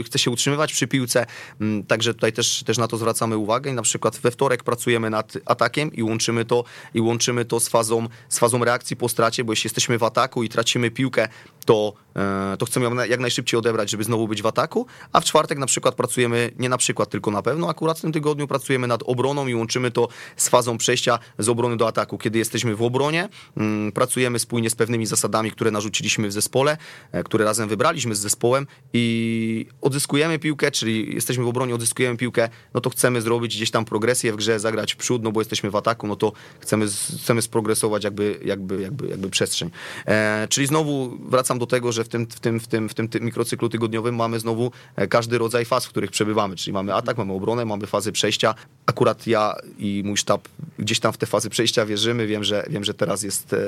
y, 0.00 0.04
chce 0.04 0.18
się 0.18 0.30
utrzymywać 0.30 0.72
przy 0.72 0.86
piłce. 0.86 1.26
Mm, 1.60 1.82
Także 1.84 2.14
tutaj 2.14 2.32
też, 2.32 2.62
też 2.62 2.78
na 2.78 2.88
to 2.88 2.96
zwracamy 2.96 3.36
uwagę 3.36 3.70
i 3.70 3.74
na 3.74 3.82
przykład 3.82 4.18
we 4.18 4.30
wtorek 4.30 4.64
pracujemy 4.64 5.10
nad 5.10 5.32
atakiem 5.46 5.92
i 5.92 6.02
łączymy 6.02 6.44
to, 6.44 6.64
i 6.94 7.00
łączymy 7.00 7.44
to 7.44 7.60
z 7.60 7.68
fazą, 7.68 8.08
z 8.28 8.38
fazą 8.38 8.64
reakcji 8.64 8.96
po 8.96 9.08
stracie, 9.08 9.44
bo 9.44 9.52
jeśli 9.52 9.68
jesteśmy 9.68 9.98
w 9.98 10.02
ataku 10.02 10.42
i 10.42 10.48
tracimy 10.48 10.90
piłkę, 10.90 11.28
to, 11.64 11.92
e, 12.16 12.56
to 12.58 12.66
chcemy 12.66 13.08
jak 13.08 13.20
najszybciej 13.20 13.47
odebrać, 13.56 13.90
żeby 13.90 14.04
znowu 14.04 14.28
być 14.28 14.42
w 14.42 14.46
ataku, 14.46 14.86
a 15.12 15.20
w 15.20 15.24
czwartek 15.24 15.58
na 15.58 15.66
przykład 15.66 15.94
pracujemy, 15.94 16.50
nie 16.58 16.68
na 16.68 16.78
przykład, 16.78 17.10
tylko 17.10 17.30
na 17.30 17.42
pewno, 17.42 17.68
akurat 17.68 17.98
w 17.98 18.00
tym 18.00 18.12
tygodniu 18.12 18.46
pracujemy 18.48 18.86
nad 18.86 19.02
obroną 19.06 19.46
i 19.46 19.54
łączymy 19.54 19.90
to 19.90 20.08
z 20.36 20.48
fazą 20.48 20.78
przejścia 20.78 21.18
z 21.38 21.48
obrony 21.48 21.76
do 21.76 21.86
ataku. 21.88 22.18
Kiedy 22.18 22.38
jesteśmy 22.38 22.76
w 22.76 22.82
obronie, 22.82 23.28
mm, 23.56 23.92
pracujemy 23.92 24.38
spójnie 24.38 24.70
z 24.70 24.74
pewnymi 24.74 25.06
zasadami, 25.06 25.50
które 25.50 25.70
narzuciliśmy 25.70 26.28
w 26.28 26.32
zespole, 26.32 26.76
e, 27.12 27.24
które 27.24 27.44
razem 27.44 27.68
wybraliśmy 27.68 28.14
z 28.14 28.18
zespołem 28.18 28.66
i 28.92 29.66
odzyskujemy 29.80 30.38
piłkę, 30.38 30.70
czyli 30.70 31.14
jesteśmy 31.14 31.44
w 31.44 31.48
obronie, 31.48 31.74
odzyskujemy 31.74 32.16
piłkę, 32.16 32.48
no 32.74 32.80
to 32.80 32.90
chcemy 32.90 33.22
zrobić 33.22 33.56
gdzieś 33.56 33.70
tam 33.70 33.84
progresję 33.84 34.32
w 34.32 34.36
grze, 34.36 34.60
zagrać 34.60 34.94
w 34.94 34.96
przód, 34.96 35.22
no 35.22 35.32
bo 35.32 35.40
jesteśmy 35.40 35.70
w 35.70 35.76
ataku, 35.76 36.06
no 36.06 36.16
to 36.16 36.32
chcemy, 36.60 36.86
chcemy 37.22 37.42
sprogresować 37.42 38.04
jakby, 38.04 38.40
jakby, 38.44 38.80
jakby, 38.80 39.08
jakby 39.08 39.30
przestrzeń. 39.30 39.70
E, 40.06 40.46
czyli 40.50 40.66
znowu 40.66 41.18
wracam 41.28 41.58
do 41.58 41.66
tego, 41.66 41.92
że 41.92 42.04
w 42.04 42.08
tym, 42.08 42.26
w 42.26 42.40
tym, 42.40 42.60
w 42.60 42.66
tym, 42.66 42.88
w 42.88 42.94
tym 42.94 43.08
ty- 43.08 43.20
mikrocyklu 43.38 43.68
tygodniowym 43.68 44.14
mamy 44.14 44.40
znowu 44.40 44.72
e, 44.96 45.06
każdy 45.06 45.38
rodzaj 45.38 45.64
faz, 45.64 45.86
w 45.86 45.88
których 45.88 46.10
przebywamy, 46.10 46.56
czyli 46.56 46.74
mamy 46.74 46.94
atak, 46.94 47.18
mamy 47.18 47.32
obronę, 47.32 47.64
mamy 47.64 47.86
fazy 47.86 48.12
przejścia. 48.12 48.54
Akurat 48.86 49.26
ja 49.26 49.54
i 49.78 50.02
mój 50.04 50.16
sztab 50.16 50.48
gdzieś 50.78 51.00
tam 51.00 51.12
w 51.12 51.16
te 51.16 51.26
fazy 51.26 51.50
przejścia 51.50 51.86
wierzymy. 51.86 52.26
Wiem, 52.26 52.44
że, 52.44 52.64
wiem, 52.70 52.84
że 52.84 52.94
teraz 52.94 53.22
jest 53.22 53.52
e, 53.52 53.58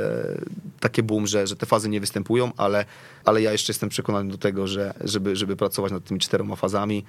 takie 0.81 1.03
boom, 1.03 1.27
że, 1.27 1.47
że 1.47 1.57
te 1.57 1.67
fazy 1.67 1.89
nie 1.89 2.01
występują, 2.01 2.53
ale, 2.57 2.85
ale 3.25 3.43
ja 3.43 3.53
jeszcze 3.53 3.71
jestem 3.71 3.89
przekonany 3.89 4.31
do 4.31 4.39
tego, 4.39 4.67
że 4.67 4.95
żeby, 5.05 5.37
żeby 5.37 5.57
pracować 5.57 5.93
nad 5.93 6.05
tymi 6.05 6.21
czteroma 6.21 6.57
fazami, 6.57 7.05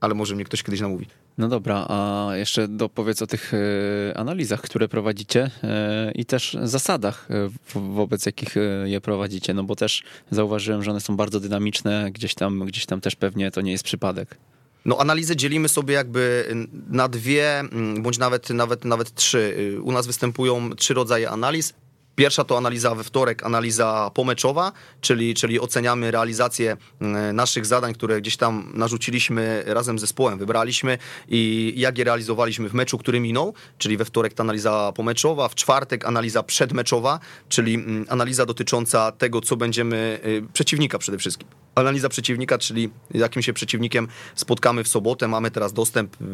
ale 0.00 0.14
może 0.14 0.34
mnie 0.34 0.44
ktoś 0.44 0.62
kiedyś 0.62 0.80
namówi. 0.80 1.06
No 1.38 1.48
dobra, 1.48 1.86
a 1.88 2.28
jeszcze 2.34 2.68
dopowiedz 2.68 3.22
o 3.22 3.26
tych 3.26 3.52
e, 3.54 4.18
analizach, 4.18 4.62
które 4.62 4.88
prowadzicie 4.88 5.50
e, 5.62 6.12
i 6.14 6.24
też 6.24 6.56
zasadach, 6.62 7.28
e, 7.30 7.50
wobec 7.74 8.26
jakich 8.26 8.54
je 8.84 9.00
prowadzicie, 9.00 9.54
no 9.54 9.64
bo 9.64 9.76
też 9.76 10.02
zauważyłem, 10.30 10.82
że 10.82 10.90
one 10.90 11.00
są 11.00 11.16
bardzo 11.16 11.40
dynamiczne, 11.40 12.10
gdzieś 12.12 12.34
tam, 12.34 12.60
gdzieś 12.60 12.86
tam 12.86 13.00
też 13.00 13.16
pewnie 13.16 13.50
to 13.50 13.60
nie 13.60 13.72
jest 13.72 13.84
przypadek. 13.84 14.36
No 14.84 14.98
analizę 14.98 15.36
dzielimy 15.36 15.68
sobie 15.68 15.94
jakby 15.94 16.54
na 16.88 17.08
dwie, 17.08 17.58
mm, 17.58 18.02
bądź 18.02 18.18
nawet, 18.18 18.50
nawet, 18.50 18.84
nawet 18.84 19.14
trzy. 19.14 19.54
Y, 19.58 19.82
U 19.82 19.92
nas 19.92 20.06
występują 20.06 20.70
trzy 20.70 20.94
rodzaje 20.94 21.30
analiz. 21.30 21.74
Pierwsza 22.16 22.44
to 22.44 22.58
analiza 22.58 22.94
we 22.94 23.04
wtorek, 23.04 23.42
analiza 23.42 24.10
pomeczowa, 24.14 24.72
czyli, 25.00 25.34
czyli 25.34 25.60
oceniamy 25.60 26.10
realizację 26.10 26.76
mm, 27.00 27.36
naszych 27.36 27.66
zadań, 27.66 27.94
które 27.94 28.20
gdzieś 28.20 28.36
tam 28.36 28.72
narzuciliśmy 28.74 29.62
razem 29.66 29.98
z 29.98 30.00
zespołem, 30.00 30.38
wybraliśmy 30.38 30.98
i 31.28 31.72
jak 31.76 31.98
je 31.98 32.04
realizowaliśmy 32.04 32.68
w 32.68 32.74
meczu, 32.74 32.98
który 32.98 33.20
minął, 33.20 33.54
czyli 33.78 33.96
we 33.96 34.04
wtorek 34.04 34.34
ta 34.34 34.42
analiza 34.42 34.92
pomeczowa, 34.94 35.48
w 35.48 35.54
czwartek 35.54 36.04
analiza 36.04 36.42
przedmeczowa, 36.42 37.20
czyli 37.48 37.74
mm, 37.74 38.06
analiza 38.08 38.46
dotycząca 38.46 39.12
tego, 39.12 39.40
co 39.40 39.56
będziemy, 39.56 40.20
y, 40.26 40.52
przeciwnika 40.52 40.98
przede 40.98 41.18
wszystkim. 41.18 41.48
Analiza 41.74 42.08
przeciwnika, 42.08 42.58
czyli 42.58 42.90
jakim 43.14 43.42
się 43.42 43.52
przeciwnikiem 43.52 44.08
spotkamy 44.34 44.84
w 44.84 44.88
sobotę. 44.88 45.28
Mamy 45.28 45.50
teraz 45.50 45.72
dostęp, 45.72 46.14
y, 46.14 46.24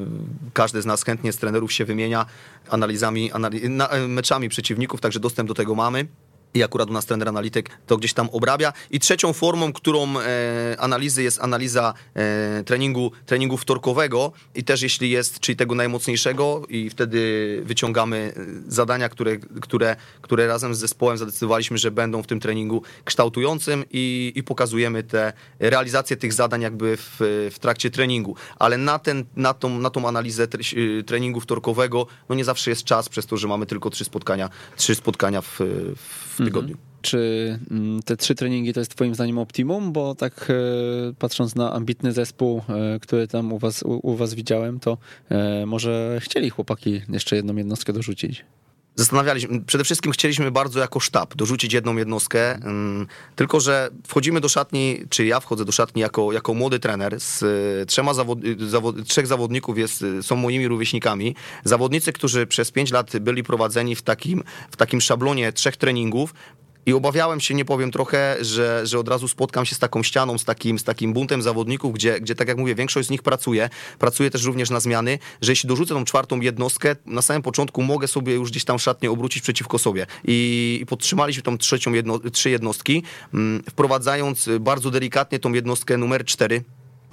każdy 0.53 0.83
z 0.83 0.87
nas 0.87 1.03
chętnie 1.05 1.33
z 1.33 1.37
trenerów 1.37 1.73
się 1.73 1.85
wymienia 1.85 2.27
analizami, 2.71 3.33
anali- 3.33 3.71
na, 3.71 3.89
e, 3.89 4.09
meczami 4.09 4.49
przeciwników, 4.49 5.01
także 5.01 5.21
dostęp 5.21 5.49
do 5.49 5.55
tego 5.55 5.72
mamy. 5.75 6.22
I 6.55 6.63
akurat 6.63 6.91
u 6.91 6.93
nas 6.93 7.07
trener 7.07 7.29
analityk 7.29 7.71
to 7.87 7.97
gdzieś 7.97 8.13
tam 8.15 8.29
obrabia. 8.33 8.73
I 8.91 9.01
trzecią 9.01 9.33
formą, 9.33 9.73
którą 9.73 10.19
e, 10.19 10.77
analizy 10.79 11.23
jest 11.23 11.41
analiza 11.41 11.95
e, 12.15 12.65
treningu, 12.65 13.13
treningu 13.27 13.57
wtorkowego 13.57 14.33
i 14.55 14.65
też 14.65 14.83
jeśli 14.83 15.11
jest, 15.11 15.41
czyli 15.41 15.57
tego 15.57 15.75
najmocniejszego 15.75 16.63
i 16.69 16.91
wtedy 16.91 17.63
wyciągamy 17.65 18.35
e, 18.37 18.73
zadania, 18.73 19.09
które, 19.09 19.37
które, 19.37 19.97
które 20.21 20.47
razem 20.47 20.75
z 20.75 20.79
zespołem 20.79 21.19
zadecydowaliśmy, 21.19 21.79
że 21.79 21.91
będą 21.91 22.23
w 22.23 22.27
tym 22.27 22.41
treningu 22.41 22.83
kształtującym 23.05 23.85
i, 23.91 24.33
i 24.35 24.43
pokazujemy 24.43 25.03
te 25.03 25.33
realizację 25.59 26.17
tych 26.17 26.33
zadań 26.33 26.61
jakby 26.61 26.97
w, 26.97 27.17
w 27.53 27.59
trakcie 27.59 27.91
treningu. 27.91 28.37
Ale 28.59 28.79
na, 28.79 28.99
ten, 28.99 29.25
na, 29.37 29.55
tą, 29.55 29.79
na 29.79 29.91
tą 29.91 30.09
analizę 30.09 30.49
tre, 30.49 30.63
treningu 31.07 31.41
wtorkowego 31.41 32.07
no 32.29 32.35
nie 32.35 32.45
zawsze 32.45 32.71
jest 32.71 32.85
czas, 32.85 33.09
przez 33.09 33.27
to, 33.27 33.37
że 33.37 33.49
mamy 33.49 33.67
tylko 33.67 33.91
trzy 33.91 34.05
spotkania, 34.05 34.51
trzy 34.77 34.95
spotkania 34.95 35.41
w, 35.41 35.61
w 35.97 36.22
tygodniu. 36.37 36.77
Czy 37.03 37.59
mm, 37.71 38.03
te 38.03 38.17
trzy 38.17 38.35
treningi 38.35 38.73
to 38.73 38.81
jest 38.81 38.95
twoim 38.95 39.15
zdaniem 39.15 39.39
optimum? 39.39 39.93
Bo 39.93 40.15
tak 40.15 40.51
e, 40.51 41.13
patrząc 41.19 41.55
na 41.55 41.73
ambitny 41.73 42.13
zespół, 42.13 42.63
e, 42.69 43.01
który 43.01 43.29
tam 43.29 43.53
u 43.53 43.59
was, 43.59 43.83
u, 43.83 44.01
u 44.03 44.17
was 44.17 44.35
widziałem, 44.35 44.81
to 44.81 44.99
e, 45.29 45.67
może 45.67 46.19
chcieli 46.21 46.51
chłopaki 46.51 47.01
jeszcze 47.09 47.37
jedną 47.37 47.57
jednostkę 47.57 47.93
dorzucić. 47.93 48.45
Zastanawialiśmy, 48.95 49.61
przede 49.61 49.85
wszystkim 49.85 50.13
chcieliśmy 50.13 50.51
bardzo 50.51 50.81
jako 50.81 51.01
sztab 51.01 51.35
dorzucić 51.35 51.73
jedną 51.73 51.97
jednostkę, 51.97 52.59
tylko 53.37 53.61
że 53.61 53.91
wchodzimy 54.07 54.41
do 54.41 54.49
szatni, 54.49 55.05
czy 55.11 55.25
ja 55.27 55.41
wchodzę 55.41 55.65
do 55.65 55.73
szatni 55.73 56.03
jako, 56.03 56.33
jako 56.33 56.55
młody 56.55 56.79
trener 56.79 57.21
z 57.21 57.43
y, 57.43 57.87
trzema 57.87 58.15
zawod, 58.15 58.45
y, 58.45 58.69
zawod, 58.69 59.09
trzech 59.09 59.27
zawodników 59.27 59.79
jest, 59.79 60.03
y, 60.03 60.23
są 60.23 60.37
moimi 60.37 60.69
rówieśnikami. 60.69 61.35
Zawodnicy, 61.65 62.13
którzy 62.13 62.47
przez 62.47 62.71
pięć 62.71 62.91
lat 62.91 63.19
byli 63.19 63.43
prowadzeni 63.43 63.97
w 63.97 64.03
takim, 64.03 64.43
w 64.71 64.77
takim 64.77 65.01
szablonie 65.01 65.53
trzech 65.53 65.77
treningów, 65.77 66.35
i 66.87 66.93
obawiałem 66.93 67.41
się, 67.41 67.55
nie 67.55 67.65
powiem 67.65 67.91
trochę, 67.91 68.37
że, 68.41 68.87
że 68.87 68.99
od 68.99 69.09
razu 69.09 69.29
spotkam 69.29 69.67
się 69.67 69.75
z 69.75 69.79
taką 69.79 70.03
ścianą, 70.03 70.39
z 70.39 70.45
takim, 70.45 70.79
z 70.79 70.85
takim 70.85 71.13
buntem 71.13 71.43
zawodników, 71.43 71.95
gdzie, 71.95 72.21
gdzie, 72.21 72.35
tak 72.35 72.49
jak 72.49 72.59
mówię, 72.59 72.75
większość 72.75 73.09
z 73.09 73.11
nich 73.11 73.23
pracuje, 73.23 73.71
pracuje 73.99 74.31
też 74.31 74.45
również 74.45 74.71
na 74.71 74.81
zmiany, 74.81 75.19
że 75.41 75.53
jeśli 75.53 75.69
dorzucę 75.69 75.95
tą 75.95 76.05
czwartą 76.05 76.41
jednostkę, 76.41 76.97
na 77.07 77.23
samym 77.23 77.43
początku 77.43 77.83
mogę 77.83 78.09
sobie 78.09 78.35
już 78.35 78.51
gdzieś 78.51 78.65
tam 78.65 78.79
szatnie 78.79 79.11
obrócić 79.11 79.43
przeciwko 79.43 79.79
sobie. 79.79 80.07
I, 80.25 80.79
i 80.83 80.87
podtrzymaliśmy 80.87 81.43
tą 81.43 81.59
trzecią 81.59 81.93
jedno, 81.93 82.19
trzy 82.19 82.51
jednostki, 82.51 83.03
mm, 83.35 83.63
wprowadzając 83.71 84.49
bardzo 84.61 84.91
delikatnie 84.91 85.39
tą 85.39 85.53
jednostkę 85.53 85.97
numer 85.97 86.25
cztery, 86.25 86.65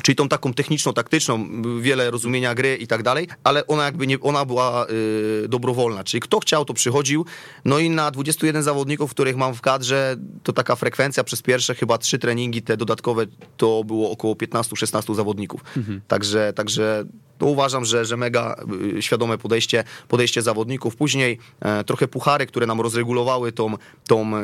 czyli 0.03 0.15
tą 0.15 0.29
taką 0.29 0.53
techniczną, 0.53 0.93
taktyczną, 0.93 1.47
wiele 1.81 2.11
rozumienia 2.11 2.55
gry 2.55 2.75
i 2.75 2.87
tak 2.87 3.03
dalej, 3.03 3.27
ale 3.43 3.67
ona 3.67 3.85
jakby 3.85 4.07
nie, 4.07 4.19
ona 4.19 4.45
była 4.45 4.87
y, 5.43 5.47
dobrowolna, 5.47 6.03
czyli 6.03 6.21
kto 6.21 6.39
chciał, 6.39 6.65
to 6.65 6.73
przychodził, 6.73 7.25
no 7.65 7.79
i 7.79 7.89
na 7.89 8.11
21 8.11 8.63
zawodników, 8.63 9.11
których 9.11 9.37
mam 9.37 9.53
w 9.53 9.61
kadrze, 9.61 10.15
to 10.43 10.53
taka 10.53 10.75
frekwencja 10.75 11.23
przez 11.23 11.41
pierwsze 11.41 11.75
chyba 11.75 11.97
trzy 11.97 12.19
treningi, 12.19 12.61
te 12.61 12.77
dodatkowe, 12.77 13.25
to 13.57 13.83
było 13.83 14.11
około 14.11 14.33
15-16 14.33 15.15
zawodników. 15.15 15.63
Także, 16.07 16.53
także 16.53 17.05
to 17.39 17.45
uważam, 17.45 17.85
że, 17.85 18.05
że 18.05 18.17
mega 18.17 18.55
y, 18.97 19.01
świadome 19.01 19.37
podejście, 19.37 19.83
podejście 20.07 20.41
zawodników. 20.41 20.95
Później 20.95 21.37
e, 21.59 21.83
trochę 21.83 22.07
puchary, 22.07 22.45
które 22.45 22.65
nam 22.65 22.81
rozregulowały 22.81 23.51
tą, 23.51 23.73
tą, 24.07 24.37
e, 24.37 24.41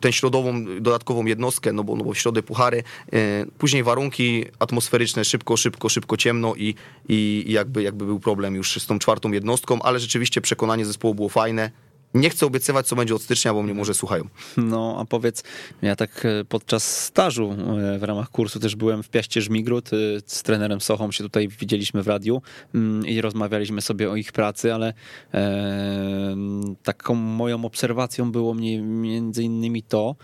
tę 0.00 0.12
środową 0.12 0.64
dodatkową 0.80 1.24
jednostkę, 1.24 1.72
no 1.72 1.84
bo, 1.84 1.96
no 1.96 2.04
bo 2.04 2.12
w 2.12 2.18
środę 2.18 2.42
puchary. 2.42 2.82
E, 3.12 3.46
później 3.58 3.82
warunki 3.82 4.44
atmosferyczne, 4.58 5.24
szybko, 5.24 5.56
szybko, 5.56 5.88
szybko 5.88 6.16
ciemno 6.16 6.54
i, 6.54 6.74
i 7.08 7.44
jakby, 7.46 7.82
jakby 7.82 8.04
był 8.04 8.20
problem 8.20 8.54
już 8.54 8.82
z 8.82 8.86
tą 8.86 8.98
czwartą 8.98 9.32
jednostką, 9.32 9.82
ale 9.82 10.00
rzeczywiście 10.00 10.40
przekonanie 10.40 10.84
zespołu 10.84 11.14
było 11.14 11.28
fajne. 11.28 11.70
Nie 12.14 12.30
chcę 12.30 12.46
obiecywać, 12.46 12.86
co 12.86 12.96
będzie 12.96 13.14
od 13.14 13.22
stycznia, 13.22 13.54
bo 13.54 13.62
mnie 13.62 13.74
może 13.74 13.94
słuchają. 13.94 14.24
No, 14.56 14.96
a 15.00 15.04
powiedz, 15.04 15.44
ja 15.82 15.96
tak 15.96 16.24
e, 16.24 16.44
podczas 16.44 17.04
stażu 17.04 17.52
e, 17.52 17.98
w 17.98 18.02
ramach 18.02 18.30
kursu 18.30 18.60
też 18.60 18.76
byłem 18.76 19.02
w 19.02 19.08
Piaście 19.08 19.42
Żmigród 19.42 19.90
e, 19.92 19.96
z 20.26 20.42
trenerem 20.42 20.80
Sochą, 20.80 21.12
się 21.12 21.24
tutaj 21.24 21.48
widzieliśmy 21.48 22.02
w 22.02 22.08
radiu 22.08 22.42
mm, 22.74 23.06
i 23.06 23.20
rozmawialiśmy 23.20 23.80
sobie 23.80 24.10
o 24.10 24.16
ich 24.16 24.32
pracy, 24.32 24.74
ale 24.74 24.94
e, 25.34 26.36
taką 26.82 27.14
moją 27.14 27.64
obserwacją 27.64 28.32
było 28.32 28.54
mnie 28.54 28.82
między 28.82 29.42
innymi 29.42 29.82
to, 29.82 30.16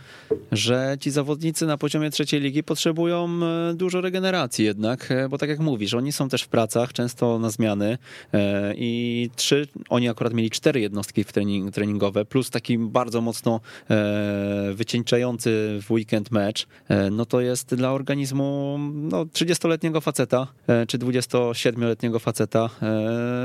że 0.53 0.97
ci 1.01 1.11
zawodnicy 1.11 1.67
na 1.67 1.79
poziomie 1.79 2.11
trzeciej 2.11 2.41
ligi 2.41 2.63
potrzebują 2.63 3.41
dużo 3.75 4.01
regeneracji 4.01 4.65
jednak, 4.65 5.09
bo 5.31 5.39
tak 5.39 5.49
jak 5.49 5.59
mówisz, 5.59 5.95
oni 5.95 6.13
są 6.13 6.29
też 6.29 6.43
w 6.43 6.49
pracach, 6.49 6.93
często 6.93 7.39
na 7.39 7.51
zmiany 7.51 7.99
i 8.75 9.31
trzy, 9.37 9.69
oni 9.89 10.09
akurat 10.09 10.35
mieli 10.35 10.51
cztery 10.51 10.81
jednostki 10.81 11.25
w 11.25 11.33
treningu 11.33 11.74
treningowe, 11.75 12.25
plus 12.25 12.51
taki 12.51 12.79
bardzo 12.79 13.21
mocno 13.21 13.61
e, 13.91 14.73
wycieńczający 14.75 15.79
w 15.83 15.91
weekend 15.91 16.31
mecz, 16.31 16.67
e, 16.89 17.11
no 17.11 17.27
to 17.27 17.41
jest 17.41 17.75
dla 17.75 17.93
organizmu 17.93 18.79
no, 18.95 19.25
30-letniego 19.25 20.01
faceta 20.01 20.47
e, 20.67 20.87
czy 20.87 20.99
27-letniego 20.99 22.19
faceta 22.19 22.71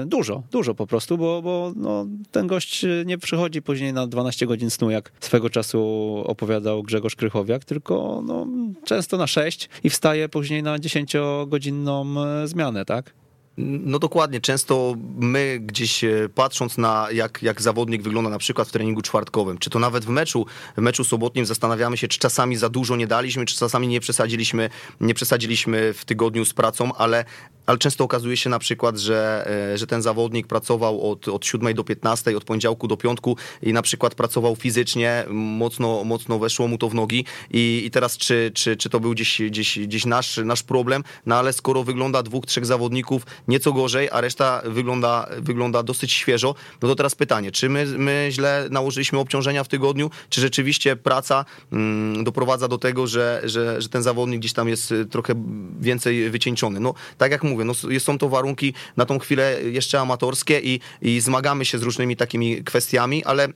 dużo, 0.06 0.44
dużo 0.52 0.76
po 0.76 0.88
prostu, 0.88 1.18
bo, 1.18 1.42
bo 1.42 1.74
no, 1.76 2.06
ten 2.32 2.48
gość 2.48 2.86
nie 3.06 3.18
przychodzi 3.18 3.62
później 3.62 3.94
na 3.94 4.08
12 4.08 4.48
godzin 4.48 4.70
snu, 4.70 4.90
jak 4.90 5.12
swego 5.20 5.50
czasu 5.50 5.80
opowiadał 6.26 6.84
Grzegorz 6.84 7.16
Krychowiak, 7.16 7.66
tylko 7.66 8.24
no, 8.26 8.48
często 8.86 9.18
na 9.18 9.28
6 9.28 9.70
i 9.84 9.90
wstaje 9.90 10.30
później 10.30 10.64
na 10.64 10.78
10-godzinną 10.78 12.16
zmianę, 12.46 12.86
tak? 12.86 13.14
No 13.62 14.00
dokładnie, 14.00 14.42
często 14.42 14.96
my 15.20 15.60
gdzieś 15.62 16.04
e, 16.04 16.30
patrząc 16.36 16.78
na 16.78 17.08
jak, 17.12 17.44
jak 17.44 17.62
zawodnik 17.62 18.02
wygląda 18.02 18.30
na 18.30 18.38
przykład 18.38 18.68
w 18.68 18.72
treningu 18.72 19.02
czwartkowym, 19.02 19.58
czy 19.58 19.70
to 19.70 19.80
nawet 19.80 20.06
w 20.06 20.10
meczu, 20.10 20.46
w 20.78 20.82
meczu 20.82 21.04
sobotnim 21.04 21.46
zastanawiamy 21.46 21.98
się, 21.98 22.08
czy 22.08 22.20
czasami 22.20 22.56
za 22.56 22.70
dużo 22.70 22.96
nie 22.96 23.08
daliśmy, 23.08 23.46
czy 23.46 23.56
czasami 23.56 23.88
nie 23.88 24.00
przesadziliśmy, 24.00 24.70
nie 25.02 25.14
przesadziliśmy 25.14 25.94
w 25.94 26.06
tygodniu 26.06 26.46
z 26.46 26.54
pracą, 26.54 26.94
ale 26.94 27.26
ale 27.70 27.78
często 27.78 28.04
okazuje 28.04 28.38
się 28.38 28.50
na 28.50 28.60
przykład, 28.60 28.98
że, 28.98 29.48
e, 29.74 29.78
że 29.78 29.88
ten 29.88 30.02
zawodnik 30.02 30.48
pracował 30.48 31.12
od, 31.12 31.28
od 31.28 31.46
7 31.46 31.74
do 31.74 31.84
15, 31.84 32.38
od 32.38 32.44
poniedziałku 32.44 32.88
do 32.88 32.98
piątku 32.98 33.38
i 33.62 33.74
na 33.74 33.82
przykład 33.82 34.16
pracował 34.16 34.56
fizycznie, 34.56 35.26
mocno, 35.30 36.04
mocno 36.04 36.40
weszło 36.40 36.68
mu 36.68 36.78
to 36.78 36.90
w 36.90 36.94
nogi 36.94 37.26
i, 37.52 37.82
i 37.86 37.92
teraz 37.92 38.18
czy, 38.18 38.52
czy, 38.54 38.78
czy 38.78 38.90
to 38.90 39.00
był 39.00 39.12
gdzieś, 39.12 39.42
gdzieś, 39.42 39.80
gdzieś 39.80 40.06
nasz, 40.06 40.40
nasz 40.46 40.64
problem, 40.64 41.04
no 41.26 41.36
ale 41.36 41.54
skoro 41.54 41.84
wygląda 41.84 42.24
dwóch, 42.24 42.46
trzech 42.46 42.66
zawodników 42.66 43.26
nieco 43.50 43.74
gorzej, 43.74 44.10
a 44.12 44.22
reszta 44.22 44.62
wygląda, 44.66 45.30
wygląda 45.38 45.84
dosyć 45.84 46.12
świeżo, 46.12 46.56
no 46.82 46.88
to 46.88 46.96
teraz 46.96 47.16
pytanie, 47.16 47.52
czy 47.52 47.70
my, 47.70 47.86
my 47.86 48.28
źle 48.32 48.68
nałożyliśmy 48.72 49.20
obciążenia 49.20 49.64
w 49.64 49.68
tygodniu, 49.68 50.12
czy 50.30 50.42
rzeczywiście 50.42 50.96
praca 50.96 51.46
mm, 51.72 52.24
doprowadza 52.24 52.68
do 52.68 52.78
tego, 52.78 53.08
że, 53.08 53.42
że, 53.44 53.82
że 53.82 53.90
ten 53.90 54.04
zawodnik 54.04 54.40
gdzieś 54.40 54.54
tam 54.54 54.70
jest 54.70 54.94
trochę 55.12 55.34
więcej 55.80 56.30
wycieńczony. 56.30 56.80
No 56.80 56.94
tak 57.18 57.32
jak 57.32 57.44
mówię, 57.44 57.60
mówię, 57.60 57.66
no, 57.94 58.00
są 58.00 58.18
to 58.18 58.30
warunki 58.30 58.74
na 58.98 59.06
tą 59.06 59.20
chwilę 59.20 59.58
jeszcze 59.64 60.00
amatorskie 60.00 60.60
i, 60.60 60.80
i 61.02 61.20
zmagamy 61.20 61.66
się 61.66 61.78
z 61.78 61.84
różnymi 61.84 62.16
takimi 62.16 62.64
kwestiami, 62.64 63.24
ale 63.24 63.48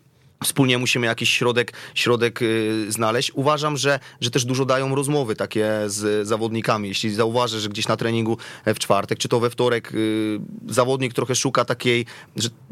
wspólnie 0.43 0.77
musimy 0.77 1.07
jakiś 1.07 1.29
środek, 1.29 1.73
środek 1.95 2.41
y, 2.41 2.85
znaleźć. 2.89 3.31
Uważam, 3.35 3.77
że, 3.77 3.99
że 4.21 4.31
też 4.31 4.45
dużo 4.45 4.65
dają 4.65 4.95
rozmowy 4.95 5.35
takie 5.35 5.69
z 5.87 6.27
zawodnikami. 6.27 6.87
Jeśli 6.87 7.13
zauważę, 7.13 7.59
że 7.59 7.69
gdzieś 7.69 7.87
na 7.87 7.97
treningu 7.97 8.37
w 8.65 8.79
czwartek, 8.79 9.19
czy 9.19 9.27
to 9.27 9.39
we 9.39 9.49
wtorek 9.49 9.93
y, 9.93 10.39
zawodnik 10.67 11.13
trochę 11.13 11.35
szuka 11.35 11.65
takiej, 11.65 12.05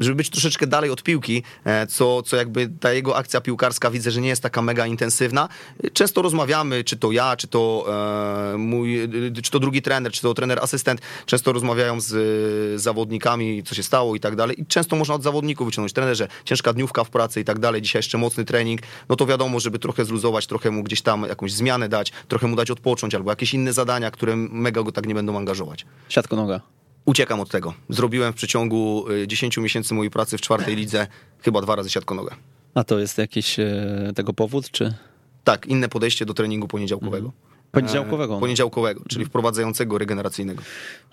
żeby 0.00 0.16
być 0.16 0.30
troszeczkę 0.30 0.66
dalej 0.66 0.90
od 0.90 1.02
piłki, 1.02 1.42
e, 1.64 1.86
co, 1.86 2.22
co 2.22 2.36
jakby 2.36 2.68
ta 2.80 2.92
jego 2.92 3.16
akcja 3.16 3.40
piłkarska 3.40 3.90
widzę, 3.90 4.10
że 4.10 4.20
nie 4.20 4.28
jest 4.28 4.42
taka 4.42 4.62
mega 4.62 4.86
intensywna. 4.86 5.48
Często 5.92 6.22
rozmawiamy, 6.22 6.84
czy 6.84 6.96
to 6.96 7.12
ja, 7.12 7.36
czy 7.36 7.48
to 7.48 7.86
e, 8.54 8.58
mój, 8.58 9.08
czy 9.42 9.50
to 9.50 9.60
drugi 9.60 9.82
trener, 9.82 10.12
czy 10.12 10.22
to 10.22 10.34
trener 10.34 10.58
asystent, 10.62 11.00
często 11.26 11.52
rozmawiają 11.52 12.00
z 12.00 12.80
zawodnikami, 12.80 13.62
co 13.62 13.74
się 13.74 13.82
stało 13.82 14.14
i 14.16 14.20
tak 14.20 14.36
dalej. 14.36 14.60
I 14.60 14.66
często 14.66 14.96
można 14.96 15.14
od 15.14 15.22
zawodników 15.22 15.66
wyciągnąć 15.66 15.92
trenerze, 15.92 16.28
ciężka 16.44 16.72
dniówka 16.72 17.04
w 17.04 17.10
pracy 17.10 17.40
i 17.40 17.44
tak 17.44 17.58
dalej, 17.58 17.61
dzisiaj 17.82 17.98
jeszcze 17.98 18.18
mocny 18.18 18.44
trening, 18.44 18.80
no 19.08 19.16
to 19.16 19.26
wiadomo, 19.26 19.60
żeby 19.60 19.78
trochę 19.78 20.04
zluzować, 20.04 20.46
trochę 20.46 20.70
mu 20.70 20.82
gdzieś 20.82 21.02
tam 21.02 21.22
jakąś 21.22 21.52
zmianę 21.52 21.88
dać, 21.88 22.12
trochę 22.28 22.46
mu 22.46 22.56
dać 22.56 22.70
odpocząć 22.70 23.14
albo 23.14 23.30
jakieś 23.30 23.54
inne 23.54 23.72
zadania, 23.72 24.10
które 24.10 24.36
mega 24.36 24.82
go 24.82 24.92
tak 24.92 25.06
nie 25.06 25.14
będą 25.14 25.36
angażować. 25.36 25.86
Siatko 26.08 26.36
noga. 26.36 26.60
Uciekam 27.04 27.40
od 27.40 27.50
tego. 27.50 27.74
Zrobiłem 27.88 28.32
w 28.32 28.36
przeciągu 28.36 29.04
10 29.26 29.58
y, 29.58 29.60
miesięcy 29.60 29.94
mojej 29.94 30.10
pracy 30.10 30.38
w 30.38 30.40
czwartej 30.40 30.76
lidze 30.76 31.06
chyba 31.40 31.60
dwa 31.60 31.76
razy 31.76 31.90
siatko 31.90 32.14
nogę. 32.14 32.34
A 32.74 32.84
to 32.84 32.98
jest 32.98 33.18
jakiś 33.18 33.58
e, 33.58 34.12
tego 34.14 34.32
powód, 34.32 34.70
czy? 34.70 34.94
Tak, 35.44 35.66
inne 35.66 35.88
podejście 35.88 36.26
do 36.26 36.34
treningu 36.34 36.68
poniedziałkowego. 36.68 37.26
Mhm. 37.26 37.51
Poniedziałkowego. 37.72 38.34
No. 38.34 38.40
Poniedziałkowego, 38.40 39.02
czyli 39.08 39.24
wprowadzającego 39.24 39.98
regeneracyjnego. 39.98 40.62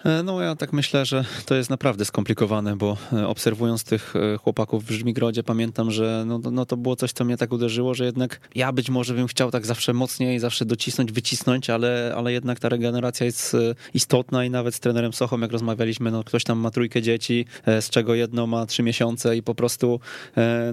E, 0.05 0.24
no 0.24 0.41
ja 0.41 0.55
tak 0.55 0.74
myślę, 0.74 1.05
że 1.05 1.26
to 1.45 1.55
jest 1.55 1.70
naprawdę 1.70 2.05
skomplikowane, 2.05 2.76
bo 2.76 2.97
e, 3.14 3.28
obserwując 3.28 3.84
tych 3.84 4.14
e, 4.16 4.38
chłopaków 4.38 4.86
w 4.86 4.91
Żmigrodzie 4.91 5.43
pamiętam, 5.43 5.91
że 5.91 6.24
no, 6.28 6.39
no 6.51 6.66
to 6.66 6.78
było 6.78 6.95
coś, 6.95 7.12
co 7.12 7.26
mnie 7.26 7.38
tak 7.38 7.53
uderzyło, 7.53 7.93
że 7.93 8.05
jednak 8.05 8.39
ja 8.55 8.72
być 8.72 8.89
może 8.89 9.14
bym 9.14 9.28
chciał 9.28 9.51
tak 9.51 9.66
zawsze 9.66 9.93
mocniej, 9.93 10.39
zawsze 10.39 10.66
docisnąć, 10.66 11.12
wycisnąć, 11.12 11.70
ale, 11.70 12.14
ale 12.18 12.32
jednak 12.32 12.60
ta 12.60 12.70
regeneracja 12.70 13.26
jest 13.26 13.57
istotna 13.93 14.45
i 14.45 14.49
nawet 14.49 14.76
z 14.76 14.80
trenerem 14.80 15.14
Sochą, 15.14 15.39
jak 15.39 15.51
rozmawialiśmy, 15.51 16.12
no 16.12 16.24
ktoś 16.24 16.43
tam 16.43 16.60
ma 16.60 16.72
trójkę 16.72 17.01
dzieci, 17.01 17.45
z 17.66 17.89
czego 17.89 18.16
jedno 18.16 18.47
ma 18.47 18.66
trzy 18.66 18.84
miesiące 18.84 19.38
i 19.38 19.43
po 19.43 19.55
prostu 19.55 19.99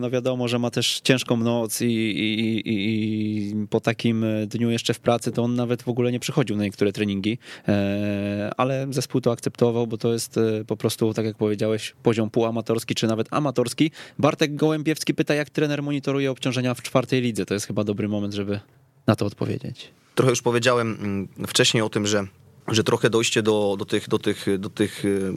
no 0.00 0.10
wiadomo, 0.10 0.48
że 0.48 0.58
ma 0.58 0.70
też 0.70 1.00
ciężką 1.00 1.36
noc 1.36 1.80
i, 1.80 1.84
i, 1.84 2.68
i, 2.68 2.72
i 2.72 3.66
po 3.66 3.80
takim 3.80 4.24
dniu 4.46 4.70
jeszcze 4.70 4.94
w 4.94 5.00
pracy, 5.00 5.32
to 5.32 5.42
on 5.42 5.54
nawet 5.54 5.75
nawet 5.76 5.82
w 5.82 5.88
ogóle 5.88 6.12
nie 6.12 6.20
przychodził 6.20 6.56
na 6.56 6.62
niektóre 6.62 6.92
treningi, 6.92 7.38
e, 7.68 8.50
ale 8.56 8.86
zespół 8.90 9.20
to 9.20 9.32
akceptował, 9.32 9.86
bo 9.86 9.98
to 9.98 10.12
jest 10.12 10.38
e, 10.38 10.64
po 10.64 10.76
prostu, 10.76 11.14
tak 11.14 11.24
jak 11.24 11.36
powiedziałeś, 11.36 11.94
poziom 12.02 12.30
półamatorski 12.30 12.94
czy 12.94 13.06
nawet 13.06 13.28
amatorski. 13.30 13.90
Bartek 14.18 14.54
Gołębiewski 14.54 15.14
pyta, 15.14 15.34
jak 15.34 15.50
trener 15.50 15.82
monitoruje 15.82 16.30
obciążenia 16.30 16.74
w 16.74 16.82
czwartej 16.82 17.22
lidze. 17.22 17.46
To 17.46 17.54
jest 17.54 17.66
chyba 17.66 17.84
dobry 17.84 18.08
moment, 18.08 18.34
żeby 18.34 18.60
na 19.06 19.16
to 19.16 19.26
odpowiedzieć. 19.26 19.90
Trochę 20.14 20.30
już 20.30 20.42
powiedziałem 20.42 20.96
mm, 21.00 21.46
wcześniej 21.46 21.82
o 21.82 21.88
tym, 21.88 22.06
że 22.06 22.26
że 22.68 22.84
trochę 22.84 23.10
dojście 23.10 23.42
do, 23.42 23.76
do, 23.78 23.84
tych, 23.84 24.08
do, 24.08 24.18
tych, 24.18 24.46
do 24.58 24.70
tych 24.70 25.04
y, 25.04 25.32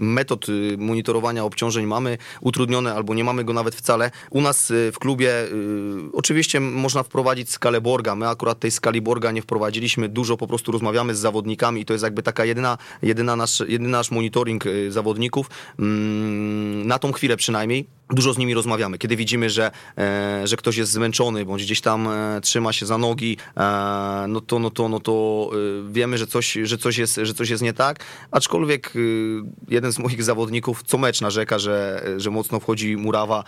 metod 0.00 0.48
y, 0.48 0.76
monitorowania 0.78 1.44
obciążeń 1.44 1.86
mamy 1.86 2.18
utrudnione 2.40 2.94
albo 2.94 3.14
nie 3.14 3.24
mamy 3.24 3.44
go 3.44 3.52
nawet 3.52 3.74
wcale. 3.74 4.10
U 4.30 4.40
nas 4.40 4.70
y, 4.70 4.92
w 4.92 4.98
klubie 4.98 5.32
oczywiście 6.12 6.60
można 6.60 7.02
wprowadzić 7.02 7.50
skalę 7.50 7.80
Borga. 7.80 8.14
My 8.14 8.28
akurat 8.28 8.58
tej 8.60 8.70
skali 8.70 9.00
Borga 9.00 9.32
nie 9.32 9.42
wprowadziliśmy. 9.42 10.08
Dużo 10.08 10.36
po 10.36 10.46
prostu 10.46 10.72
rozmawiamy 10.72 11.14
z 11.14 11.18
zawodnikami 11.18 11.80
i 11.80 11.84
to 11.84 11.92
jest 11.92 12.04
jakby 12.04 12.22
taka 12.22 12.44
jedyna, 12.44 12.78
jedyna 13.02 13.36
nasz, 13.36 13.60
jedyny 13.60 13.90
nasz 13.90 14.10
monitoring 14.10 14.64
zawodników. 14.88 15.50
Mm, 15.78 16.86
na 16.86 16.98
tą 16.98 17.12
chwilę 17.12 17.36
przynajmniej 17.36 17.86
dużo 18.10 18.32
z 18.32 18.38
nimi 18.38 18.54
rozmawiamy. 18.54 18.98
Kiedy 18.98 19.16
widzimy, 19.16 19.50
że, 19.50 19.70
e, 19.98 20.46
że 20.46 20.56
ktoś 20.56 20.76
jest 20.76 20.92
zmęczony, 20.92 21.44
bądź 21.44 21.62
gdzieś 21.62 21.80
tam 21.80 22.08
e, 22.08 22.40
trzyma 22.40 22.72
się 22.72 22.86
za 22.86 22.98
nogi, 22.98 23.36
e, 23.56 24.24
no 24.28 24.40
to, 24.40 24.58
no 24.58 24.70
to, 24.70 24.88
no 24.88 25.00
to 25.00 25.50
wiemy, 25.90 26.18
że 26.18 26.26
coś, 26.26 26.53
że, 26.62 26.78
coś 26.78 26.98
jest, 26.98 27.20
że 27.22 27.34
coś 27.34 27.50
jest 27.50 27.62
nie 27.62 27.72
tak. 27.72 28.04
Aczkolwiek 28.30 28.92
jeden 29.68 29.92
z 29.92 29.98
moich 29.98 30.22
zawodników 30.22 30.82
co 30.82 30.98
mecz 30.98 31.20
narzeka, 31.20 31.58
że, 31.58 32.04
że 32.16 32.30
mocno 32.30 32.60
wchodzi 32.60 32.96
murawa 32.96 33.44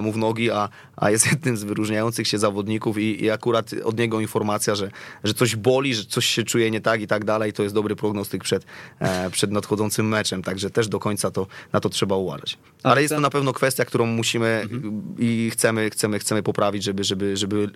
mu 0.00 0.12
w 0.12 0.16
nogi, 0.16 0.50
a, 0.50 0.68
a 0.96 1.10
jest 1.10 1.26
jednym 1.32 1.56
z 1.56 1.64
wyróżniających 1.64 2.28
się 2.28 2.38
zawodników 2.38 2.98
i, 2.98 3.24
i 3.24 3.30
akurat 3.30 3.70
od 3.84 3.98
niego 3.98 4.20
informacja, 4.20 4.74
że, 4.74 4.90
że 5.24 5.34
coś 5.34 5.56
boli, 5.56 5.94
że 5.94 6.04
coś 6.04 6.26
się 6.26 6.42
czuje 6.42 6.70
nie 6.70 6.80
tak 6.80 7.00
i 7.00 7.06
tak 7.06 7.24
dalej, 7.24 7.52
to 7.52 7.62
jest 7.62 7.74
dobry 7.74 7.96
prognostyk 7.96 8.44
przed, 8.44 8.64
przed 9.32 9.50
nadchodzącym 9.50 10.08
meczem. 10.08 10.42
Także 10.42 10.70
też 10.70 10.88
do 10.88 10.98
końca 10.98 11.30
to, 11.30 11.46
na 11.72 11.80
to 11.80 11.88
trzeba 11.88 12.16
uważać. 12.16 12.58
Ale 12.82 13.02
jest 13.02 13.14
to 13.14 13.20
na 13.20 13.30
pewno 13.30 13.52
kwestia, 13.52 13.84
którą 13.84 14.06
musimy 14.06 14.46
mhm. 14.46 15.02
i 15.18 15.50
chcemy, 15.52 15.90
chcemy, 15.90 16.18
chcemy 16.18 16.42
poprawić, 16.42 16.84
żeby, 16.84 17.04
żeby, 17.04 17.36
żeby 17.36 17.56
y, 17.56 17.68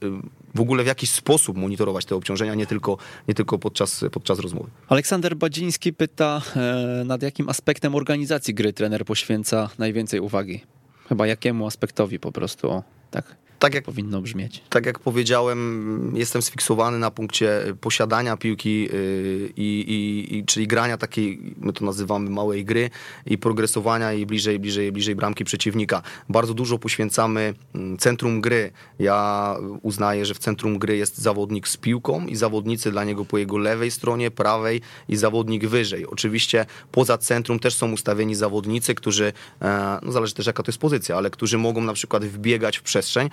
w 0.55 0.61
ogóle 0.61 0.85
w 0.85 0.87
jakiś 0.87 1.11
sposób 1.11 1.57
monitorować 1.57 2.05
te 2.05 2.16
obciążenia, 2.16 2.55
nie 2.55 2.66
tylko, 2.66 2.97
nie 3.28 3.35
tylko 3.35 3.59
podczas, 3.59 4.05
podczas 4.12 4.39
rozmowy. 4.39 4.70
Aleksander 4.89 5.37
Badziński 5.37 5.93
pyta, 5.93 6.43
e, 6.57 7.05
nad 7.05 7.22
jakim 7.22 7.49
aspektem 7.49 7.95
organizacji 7.95 8.55
gry 8.55 8.72
trener 8.72 9.05
poświęca 9.05 9.70
najwięcej 9.79 10.20
uwagi? 10.20 10.61
Chyba 11.09 11.27
jakiemu 11.27 11.66
aspektowi 11.66 12.18
po 12.18 12.33
prostu, 12.33 12.83
tak? 13.11 13.37
Tak 13.64 13.74
jak 13.74 13.84
powinno 13.84 14.20
brzmieć. 14.20 14.62
Tak 14.68 14.86
jak 14.86 14.98
powiedziałem, 14.98 16.12
jestem 16.16 16.42
sfiksowany 16.42 16.98
na 16.98 17.10
punkcie 17.10 17.62
posiadania 17.80 18.36
piłki, 18.36 18.88
y, 18.94 19.52
i, 19.56 19.80
i, 19.80 20.36
i, 20.36 20.44
czyli 20.44 20.66
grania 20.66 20.96
takiej, 20.96 21.54
my 21.56 21.72
to 21.72 21.84
nazywamy 21.84 22.30
małej 22.30 22.64
gry 22.64 22.90
i 23.26 23.38
progresowania 23.38 24.12
i 24.12 24.26
bliżej, 24.26 24.58
bliżej, 24.58 24.92
bliżej 24.92 25.14
bramki 25.14 25.44
przeciwnika. 25.44 26.02
Bardzo 26.28 26.54
dużo 26.54 26.78
poświęcamy 26.78 27.54
mm, 27.74 27.98
centrum 27.98 28.40
gry. 28.40 28.70
Ja 28.98 29.56
uznaję, 29.82 30.26
że 30.26 30.34
w 30.34 30.38
centrum 30.38 30.78
gry 30.78 30.96
jest 30.96 31.18
zawodnik 31.18 31.68
z 31.68 31.76
piłką 31.76 32.26
i 32.26 32.36
zawodnicy 32.36 32.90
dla 32.90 33.04
niego 33.04 33.24
po 33.24 33.38
jego 33.38 33.58
lewej 33.58 33.90
stronie, 33.90 34.30
prawej 34.30 34.80
i 35.08 35.16
zawodnik 35.16 35.66
wyżej. 35.66 36.06
Oczywiście 36.06 36.66
poza 36.92 37.18
centrum 37.18 37.58
też 37.58 37.74
są 37.74 37.92
ustawieni 37.92 38.34
zawodnicy, 38.34 38.94
którzy, 38.94 39.32
e, 39.62 39.98
no 40.02 40.12
zależy 40.12 40.34
też 40.34 40.46
jaka 40.46 40.62
to 40.62 40.70
jest 40.70 40.78
pozycja, 40.78 41.16
ale 41.16 41.30
którzy 41.30 41.58
mogą 41.58 41.80
na 41.80 41.92
przykład 41.92 42.24
wbiegać 42.24 42.78
w 42.78 42.82
przestrzeń 42.82 43.30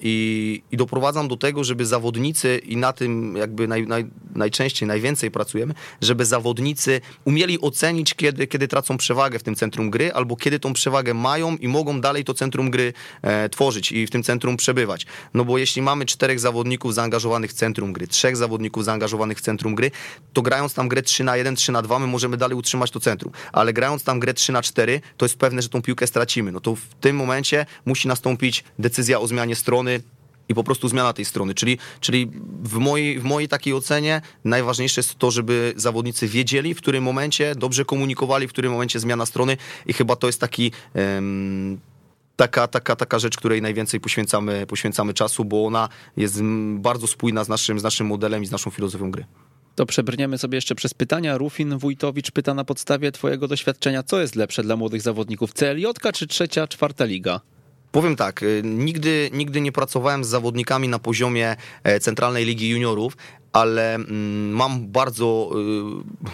i, 0.00 0.62
i 0.72 0.76
doprowadzam 0.76 1.28
do 1.28 1.36
tego, 1.36 1.64
żeby 1.64 1.86
zawodnicy 1.86 2.58
i 2.58 2.76
na 2.76 2.92
tym 2.92 3.36
jakby 3.36 3.68
naj, 3.68 3.86
naj, 3.86 4.06
najczęściej, 4.34 4.88
najwięcej 4.88 5.30
pracujemy, 5.30 5.74
żeby 6.00 6.24
zawodnicy 6.24 7.00
umieli 7.24 7.60
ocenić, 7.60 8.14
kiedy, 8.14 8.46
kiedy 8.46 8.68
tracą 8.68 8.96
przewagę 8.96 9.38
w 9.38 9.42
tym 9.42 9.54
centrum 9.54 9.90
gry, 9.90 10.12
albo 10.12 10.36
kiedy 10.36 10.60
tą 10.60 10.72
przewagę 10.72 11.14
mają 11.14 11.56
i 11.56 11.68
mogą 11.68 12.00
dalej 12.00 12.24
to 12.24 12.34
centrum 12.34 12.70
gry 12.70 12.92
e, 13.22 13.48
tworzyć 13.48 13.92
i 13.92 14.06
w 14.06 14.10
tym 14.10 14.22
centrum 14.22 14.56
przebywać. 14.56 15.06
No 15.34 15.44
bo 15.44 15.58
jeśli 15.58 15.82
mamy 15.82 16.06
czterech 16.06 16.40
zawodników 16.40 16.94
zaangażowanych 16.94 17.50
w 17.50 17.54
centrum 17.54 17.92
gry, 17.92 18.06
trzech 18.06 18.36
zawodników 18.36 18.84
zaangażowanych 18.84 19.38
w 19.38 19.40
centrum 19.40 19.74
gry, 19.74 19.90
to 20.32 20.42
grając 20.42 20.74
tam 20.74 20.88
grę 20.88 21.02
3 21.02 21.24
na 21.24 21.36
1, 21.36 21.56
3 21.56 21.72
na 21.72 21.82
2, 21.82 21.98
my 21.98 22.06
możemy 22.06 22.36
dalej 22.36 22.56
utrzymać 22.56 22.90
to 22.90 23.00
centrum. 23.00 23.32
Ale 23.52 23.72
grając 23.72 24.04
tam 24.04 24.20
grę 24.20 24.34
3 24.34 24.52
na 24.52 24.62
4, 24.62 25.00
to 25.16 25.24
jest 25.24 25.36
pewne, 25.36 25.62
że 25.62 25.68
tą 25.68 25.82
piłkę 25.82 26.06
stracimy. 26.06 26.52
No 26.52 26.60
to 26.60 26.74
w 26.74 26.94
tym 27.00 27.16
momencie 27.16 27.66
musi 27.84 28.08
nastąpić 28.08 28.64
decyzja 28.78 29.11
o 29.20 29.26
zmianie 29.26 29.56
strony, 29.56 30.00
i 30.48 30.54
po 30.54 30.64
prostu 30.64 30.88
zmiana 30.88 31.12
tej 31.12 31.24
strony. 31.24 31.54
Czyli, 31.54 31.78
czyli 32.00 32.30
w, 32.62 32.78
mojej, 32.78 33.20
w 33.20 33.24
mojej 33.24 33.48
takiej 33.48 33.74
ocenie 33.74 34.20
najważniejsze 34.44 34.98
jest 34.98 35.18
to, 35.18 35.30
żeby 35.30 35.72
zawodnicy 35.76 36.28
wiedzieli, 36.28 36.74
w 36.74 36.78
którym 36.78 37.04
momencie 37.04 37.54
dobrze 37.54 37.84
komunikowali, 37.84 38.48
w 38.48 38.52
którym 38.52 38.72
momencie 38.72 39.00
zmiana 39.00 39.26
strony 39.26 39.56
i 39.86 39.92
chyba 39.92 40.16
to 40.16 40.26
jest 40.26 40.40
taki. 40.40 40.72
Um, 40.94 41.80
taka, 42.36 42.68
taka, 42.68 42.96
taka 42.96 43.18
rzecz, 43.18 43.36
której 43.36 43.62
najwięcej 43.62 44.00
poświęcamy, 44.00 44.66
poświęcamy 44.66 45.14
czasu, 45.14 45.44
bo 45.44 45.66
ona 45.66 45.88
jest 46.16 46.42
bardzo 46.74 47.06
spójna 47.06 47.44
z 47.44 47.48
naszym, 47.48 47.80
z 47.80 47.82
naszym 47.82 48.06
modelem 48.06 48.42
i 48.42 48.46
z 48.46 48.50
naszą 48.50 48.70
filozofią 48.70 49.10
gry. 49.10 49.24
To 49.74 49.86
przebrniemy 49.86 50.38
sobie 50.38 50.56
jeszcze 50.56 50.74
przez 50.74 50.94
pytania. 50.94 51.38
Rufin 51.38 51.78
Wójtowicz 51.78 52.30
pyta 52.30 52.54
na 52.54 52.64
podstawie 52.64 53.12
twojego 53.12 53.48
doświadczenia, 53.48 54.02
co 54.02 54.20
jest 54.20 54.36
lepsze 54.36 54.62
dla 54.62 54.76
młodych 54.76 55.02
zawodników, 55.02 55.52
CLJ 55.52 55.86
czy 56.14 56.26
trzecia, 56.26 56.68
czwarta 56.68 57.04
liga? 57.04 57.40
Powiem 57.92 58.16
tak, 58.16 58.42
y, 58.42 58.62
nigdy, 58.64 59.30
nigdy 59.32 59.60
nie 59.60 59.72
pracowałem 59.72 60.24
z 60.24 60.28
zawodnikami 60.28 60.88
na 60.88 60.98
poziomie 60.98 61.56
e, 61.84 62.00
Centralnej 62.00 62.44
Ligi 62.44 62.68
Juniorów, 62.68 63.16
ale 63.52 63.94
mm, 63.94 64.50
mam 64.50 64.88
bardzo, 64.88 65.50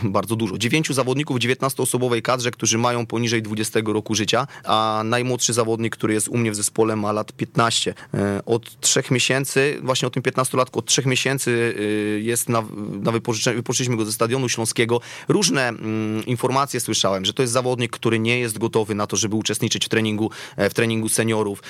y, 0.05 0.09
bardzo 0.19 0.37
dużo. 0.37 0.59
Dziewięciu 0.59 0.95
zawodników 0.95 1.37
w 1.37 1.41
19-osobowej 1.41 2.23
kadrze, 2.23 2.51
którzy 2.51 2.79
mają 2.79 3.07
poniżej 3.07 3.43
20 3.43 3.81
roku 3.87 4.15
życia, 4.15 4.47
a 4.65 5.03
najmłodszy 5.05 5.53
zawodnik, 5.53 5.97
który 5.97 6.15
jest 6.15 6.29
u 6.29 6.37
mnie 6.37 6.51
w 6.51 6.55
zespole 6.55 6.97
ma 6.97 7.13
lat 7.13 7.33
15. 7.33 7.95
E, 8.15 8.41
od 8.47 8.81
trzech 8.81 9.11
miesięcy, 9.11 9.79
właśnie 9.83 10.09
o 10.09 10.11
tym 10.11 10.23
15-latku, 10.23 10.79
od 10.79 10.87
trzech 10.87 11.07
miesięcy 11.07 11.51
y, 11.51 12.21
jest 12.23 12.49
na, 12.49 12.65
na 13.03 13.13
wypożyczeniu, 13.13 13.57
wypożyczyliśmy 13.57 13.97
go 13.97 14.05
ze 14.05 14.13
Stadionu 14.13 14.49
Śląskiego. 14.49 15.01
Różne 15.29 15.69
mm, 15.69 16.27
informacje 16.27 16.81
słyszałem, 16.81 17.25
że 17.25 17.35
to 17.35 17.43
jest 17.43 17.53
zawodnik, 17.53 17.93
który 17.93 18.19
nie 18.19 18.39
jest 18.39 18.59
gotowy 18.59 18.95
na 18.95 19.07
to, 19.07 19.17
żeby 19.17 19.37
uczestniczyć 19.37 19.87
w 19.87 19.89
treningu, 19.89 20.31
e, 20.57 20.71
w 20.71 20.75
treningu 20.75 21.09
seniorów, 21.09 21.63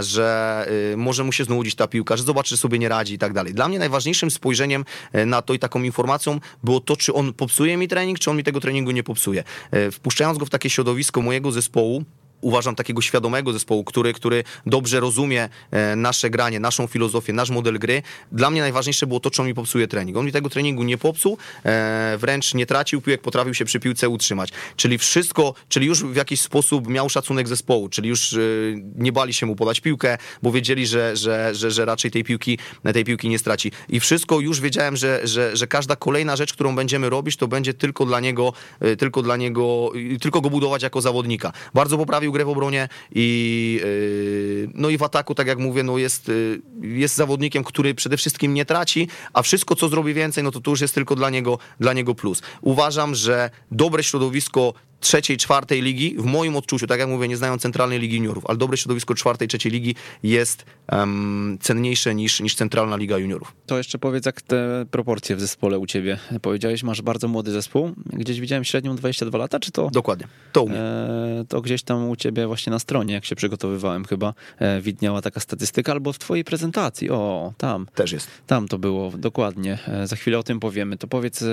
że 0.00 0.68
może 0.96 1.24
mu 1.24 1.32
się 1.32 1.44
znudzić 1.44 1.74
ta 1.74 1.86
piłka, 1.86 2.16
że 2.16 2.22
zobaczy, 2.22 2.50
że 2.50 2.56
sobie 2.56 2.78
nie 2.78 2.88
radzi 2.88 3.14
i 3.14 3.18
tak 3.18 3.32
dalej. 3.32 3.54
Dla 3.54 3.68
mnie 3.68 3.78
najważniejszym 3.78 4.30
spojrzeniem 4.30 4.84
na 5.26 5.42
to 5.42 5.54
i 5.54 5.58
taką 5.58 5.82
informacją 5.82 6.40
było 6.64 6.80
to, 6.80 6.96
czy 6.96 7.14
on 7.14 7.32
popsuje 7.32 7.76
mi 7.76 7.88
trening, 7.88 8.18
czy 8.18 8.30
on 8.30 8.36
mi 8.36 8.44
tego 8.44 8.60
treningu 8.60 8.90
nie 8.90 9.02
popsuje. 9.02 9.44
E, 9.70 9.90
wpuszczając 9.90 10.38
go 10.38 10.46
w 10.46 10.50
takie 10.50 10.70
środowisko 10.70 11.22
mojego 11.22 11.52
zespołu, 11.52 12.04
uważam 12.40 12.74
takiego 12.74 13.02
świadomego 13.02 13.52
zespołu, 13.52 13.84
który, 13.84 14.12
który 14.12 14.44
dobrze 14.66 15.00
rozumie 15.00 15.48
e, 15.70 15.96
nasze 15.96 16.30
granie, 16.30 16.60
naszą 16.60 16.86
filozofię, 16.86 17.32
nasz 17.32 17.50
model 17.50 17.78
gry. 17.78 18.02
Dla 18.32 18.50
mnie 18.50 18.60
najważniejsze 18.60 19.06
było 19.06 19.20
to, 19.20 19.30
czy 19.30 19.42
on 19.42 19.48
mi 19.48 19.54
popsuje 19.54 19.88
trening. 19.88 20.16
On 20.16 20.26
mi 20.26 20.32
tego 20.32 20.50
treningu 20.50 20.82
nie 20.82 20.98
popsuł, 20.98 21.38
e, 21.64 22.16
wręcz 22.18 22.54
nie 22.54 22.66
tracił 22.66 23.00
piłek, 23.00 23.20
potrafił 23.20 23.54
się 23.54 23.64
przy 23.64 23.80
piłce 23.80 24.08
utrzymać. 24.08 24.50
Czyli 24.76 24.98
wszystko, 24.98 25.54
czyli 25.68 25.86
już 25.86 26.04
w 26.04 26.16
jakiś 26.16 26.40
sposób 26.40 26.88
miał 26.88 27.08
szacunek 27.08 27.48
zespołu, 27.48 27.88
czyli 27.88 28.08
już 28.08 28.32
e, 28.32 28.38
nie 28.96 29.12
bali 29.12 29.34
się 29.34 29.46
mu 29.46 29.56
podać 29.56 29.80
piłkę, 29.80 30.18
bo 30.42 30.52
wiedzieli, 30.52 30.86
że, 30.86 31.16
że, 31.16 31.54
że, 31.54 31.70
że 31.70 31.84
raczej 31.84 32.10
tej 32.10 32.24
piłki, 32.24 32.58
tej 32.94 33.04
piłki 33.04 33.28
nie 33.28 33.38
straci. 33.38 33.72
I 33.88 34.00
wszystko 34.00 34.40
już 34.40 34.60
wiedziałem, 34.60 34.96
że, 34.96 35.20
że, 35.24 35.56
że 35.56 35.66
każda 35.66 35.96
kolejna 35.96 36.36
rzecz, 36.36 36.52
którą 36.52 36.76
będziemy 36.76 37.10
robić, 37.10 37.36
to 37.36 37.48
będzie 37.48 37.74
tylko 37.74 38.06
dla 38.06 38.20
niego, 38.20 38.52
tylko 38.98 39.22
dla 39.22 39.36
niego, 39.36 39.92
tylko 40.20 40.40
go 40.40 40.50
budować 40.50 40.82
jako 40.82 41.00
zawodnika. 41.00 41.52
Bardzo 41.74 41.98
poprawił 41.98 42.25
grę 42.32 42.44
w 42.44 42.48
obronie 42.48 42.88
i 43.14 43.80
yy, 43.84 44.70
no 44.74 44.90
i 44.90 44.98
w 44.98 45.02
ataku, 45.02 45.34
tak 45.34 45.46
jak 45.46 45.58
mówię, 45.58 45.82
no 45.82 45.98
jest, 45.98 46.28
yy, 46.28 46.60
jest 46.82 47.14
zawodnikiem, 47.14 47.64
który 47.64 47.94
przede 47.94 48.16
wszystkim 48.16 48.54
nie 48.54 48.64
traci, 48.64 49.08
a 49.32 49.42
wszystko, 49.42 49.76
co 49.76 49.88
zrobi 49.88 50.14
więcej, 50.14 50.44
no 50.44 50.50
to 50.50 50.60
to 50.60 50.70
już 50.70 50.80
jest 50.80 50.94
tylko 50.94 51.16
dla 51.16 51.30
niego, 51.30 51.58
dla 51.80 51.92
niego 51.92 52.14
plus. 52.14 52.42
Uważam, 52.60 53.14
że 53.14 53.50
dobre 53.70 54.02
środowisko 54.02 54.74
trzeciej, 55.00 55.36
czwartej 55.36 55.82
ligi, 55.82 56.14
w 56.18 56.24
moim 56.24 56.56
odczuciu, 56.56 56.86
tak 56.86 57.00
jak 57.00 57.08
mówię, 57.08 57.28
nie 57.28 57.36
znają 57.36 57.58
centralnej 57.58 57.98
ligi 57.98 58.16
juniorów, 58.16 58.46
ale 58.46 58.58
dobre 58.58 58.76
środowisko 58.76 59.14
czwartej, 59.14 59.48
trzeciej 59.48 59.72
ligi 59.72 59.94
jest 60.22 60.64
um, 60.92 61.58
cenniejsze 61.60 62.14
niż, 62.14 62.40
niż 62.40 62.54
centralna 62.54 62.96
liga 62.96 63.18
juniorów. 63.18 63.52
To 63.66 63.78
jeszcze 63.78 63.98
powiedz, 63.98 64.26
jak 64.26 64.42
te 64.42 64.86
proporcje 64.90 65.36
w 65.36 65.40
zespole 65.40 65.78
u 65.78 65.86
ciebie. 65.86 66.18
Powiedziałeś, 66.42 66.82
masz 66.82 67.02
bardzo 67.02 67.28
młody 67.28 67.52
zespół. 67.52 67.92
Gdzieś 68.06 68.40
widziałem 68.40 68.64
średnią 68.64 68.96
22 68.96 69.38
lata, 69.38 69.60
czy 69.60 69.72
to? 69.72 69.90
Dokładnie, 69.90 70.26
to 70.52 70.62
u 70.62 70.68
mnie. 70.68 70.78
E, 70.78 71.44
to 71.48 71.60
gdzieś 71.60 71.82
tam 71.82 72.08
u 72.08 72.16
ciebie 72.16 72.46
właśnie 72.46 72.70
na 72.70 72.78
stronie, 72.78 73.14
jak 73.14 73.24
się 73.24 73.36
przygotowywałem 73.36 74.04
chyba, 74.04 74.34
e, 74.58 74.80
widniała 74.80 75.22
taka 75.22 75.40
statystyka, 75.40 75.92
albo 75.92 76.12
w 76.12 76.18
twojej 76.18 76.44
prezentacji. 76.44 77.10
O, 77.10 77.52
tam. 77.58 77.86
Też 77.94 78.12
jest. 78.12 78.28
Tam 78.46 78.68
to 78.68 78.78
było, 78.78 79.12
dokładnie. 79.18 79.78
E, 79.88 80.06
za 80.06 80.16
chwilę 80.16 80.38
o 80.38 80.42
tym 80.42 80.60
powiemy. 80.60 80.96
To 80.96 81.06
powiedz, 81.06 81.42
e, 81.42 81.46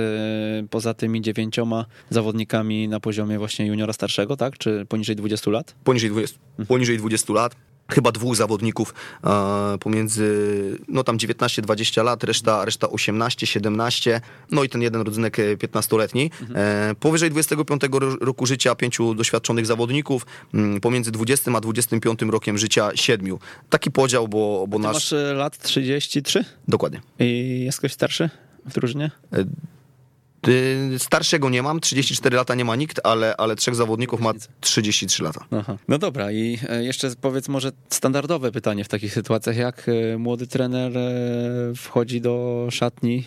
poza 0.69 0.93
tymi 0.93 1.21
dziewięcioma 1.21 1.85
zawodnikami 2.09 2.87
na 2.87 2.99
poziomie 2.99 3.32
właśnie 3.37 3.65
juniora 3.65 3.93
starszego, 3.93 4.37
tak? 4.37 4.57
Czy 4.57 4.85
poniżej 4.89 5.15
20 5.15 5.51
lat? 5.51 5.75
Poniżej 5.83 6.09
20, 6.09 6.39
poniżej 6.67 6.97
20 6.97 7.33
lat 7.33 7.55
chyba 7.91 8.11
dwóch 8.11 8.35
zawodników 8.35 8.93
e, 9.23 9.77
pomiędzy, 9.79 10.79
no 10.87 11.03
tam 11.03 11.17
19-20 11.17 12.03
lat, 12.03 12.23
reszta, 12.23 12.65
reszta 12.65 12.87
18-17, 12.87 14.21
no 14.51 14.63
i 14.63 14.69
ten 14.69 14.81
jeden 14.81 15.01
rodzynek 15.01 15.37
15-letni. 15.37 16.31
Mhm. 16.41 16.59
E, 16.91 16.95
powyżej 16.95 17.29
25 17.29 17.81
roku 18.21 18.45
życia 18.45 18.75
pięciu 18.75 19.15
doświadczonych 19.15 19.65
zawodników, 19.65 20.25
m, 20.53 20.81
pomiędzy 20.81 21.11
20 21.11 21.51
a 21.51 21.61
25 21.61 22.21
rokiem 22.21 22.57
życia 22.57 22.91
siedmiu. 22.95 23.39
Taki 23.69 23.91
podział, 23.91 24.27
bo, 24.27 24.65
bo 24.67 24.79
nasz... 24.79 24.93
masz 24.93 25.13
e, 25.13 25.33
lat 25.33 25.57
33? 25.57 26.45
Dokładnie. 26.67 27.01
I 27.19 27.61
jest 27.65 27.79
ktoś 27.79 27.93
starszy 27.93 28.29
w 28.65 28.73
drużynie? 28.73 29.11
E, 29.33 29.45
starszego 30.97 31.49
nie 31.49 31.63
mam, 31.63 31.79
34 31.79 32.37
lata 32.37 32.55
nie 32.55 32.65
ma 32.65 32.75
nikt, 32.75 32.99
ale, 33.03 33.37
ale 33.37 33.55
trzech 33.55 33.75
zawodników 33.75 34.21
ma 34.21 34.31
33 34.59 35.23
lata. 35.23 35.45
Aha. 35.51 35.77
No 35.87 35.97
dobra, 35.97 36.31
i 36.31 36.59
e, 36.69 36.83
jeszcze 36.83 37.11
powiedz 37.21 37.47
może 37.49 37.71
standardowe 37.89 38.51
pytanie 38.51 38.83
w 38.83 38.87
takich 38.87 39.13
sytuacjach, 39.13 39.57
jak 39.57 39.89
e, 39.89 40.17
młody 40.17 40.47
trener 40.47 40.97
e, 40.97 41.11
wchodzi 41.75 42.21
do 42.21 42.67
szatni 42.71 43.23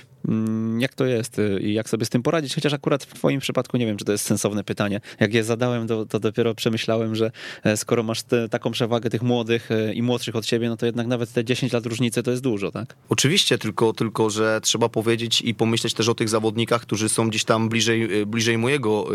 jak 0.78 0.94
to 0.94 1.06
jest 1.06 1.38
y, 1.38 1.60
i 1.60 1.74
jak 1.74 1.88
sobie 1.88 2.04
z 2.06 2.08
tym 2.08 2.22
poradzić? 2.22 2.54
Chociaż 2.54 2.72
akurat 2.72 3.04
w 3.04 3.14
twoim 3.14 3.40
przypadku 3.40 3.76
nie 3.76 3.86
wiem, 3.86 3.96
czy 3.96 4.04
to 4.04 4.12
jest 4.12 4.24
sensowne 4.24 4.64
pytanie. 4.64 5.00
Jak 5.20 5.34
je 5.34 5.44
zadałem, 5.44 5.88
to, 5.88 6.06
to 6.06 6.20
dopiero 6.20 6.54
przemyślałem, 6.54 7.14
że 7.14 7.30
e, 7.64 7.76
skoro 7.76 8.02
masz 8.02 8.22
te, 8.22 8.48
taką 8.48 8.70
przewagę 8.70 9.10
tych 9.10 9.22
młodych 9.22 9.70
e, 9.70 9.94
i 9.94 10.02
młodszych 10.02 10.36
od 10.36 10.46
siebie, 10.46 10.68
no 10.68 10.76
to 10.76 10.86
jednak 10.86 11.06
nawet 11.06 11.32
te 11.32 11.44
10 11.44 11.72
lat 11.72 11.86
różnicy 11.86 12.22
to 12.22 12.30
jest 12.30 12.42
dużo, 12.42 12.70
tak? 12.70 12.94
Oczywiście, 13.08 13.58
tylko, 13.58 13.92
tylko 13.92 14.30
że 14.30 14.60
trzeba 14.62 14.88
powiedzieć 14.88 15.42
i 15.42 15.54
pomyśleć 15.54 15.94
też 15.94 16.08
o 16.08 16.14
tych 16.14 16.28
zawodnikach, 16.28 16.82
którzy 16.82 17.08
są 17.08 17.28
gdzieś 17.28 17.44
tam 17.44 17.68
bliżej, 17.68 18.20
e, 18.22 18.26
bliżej 18.26 18.58
mojego, 18.58 19.08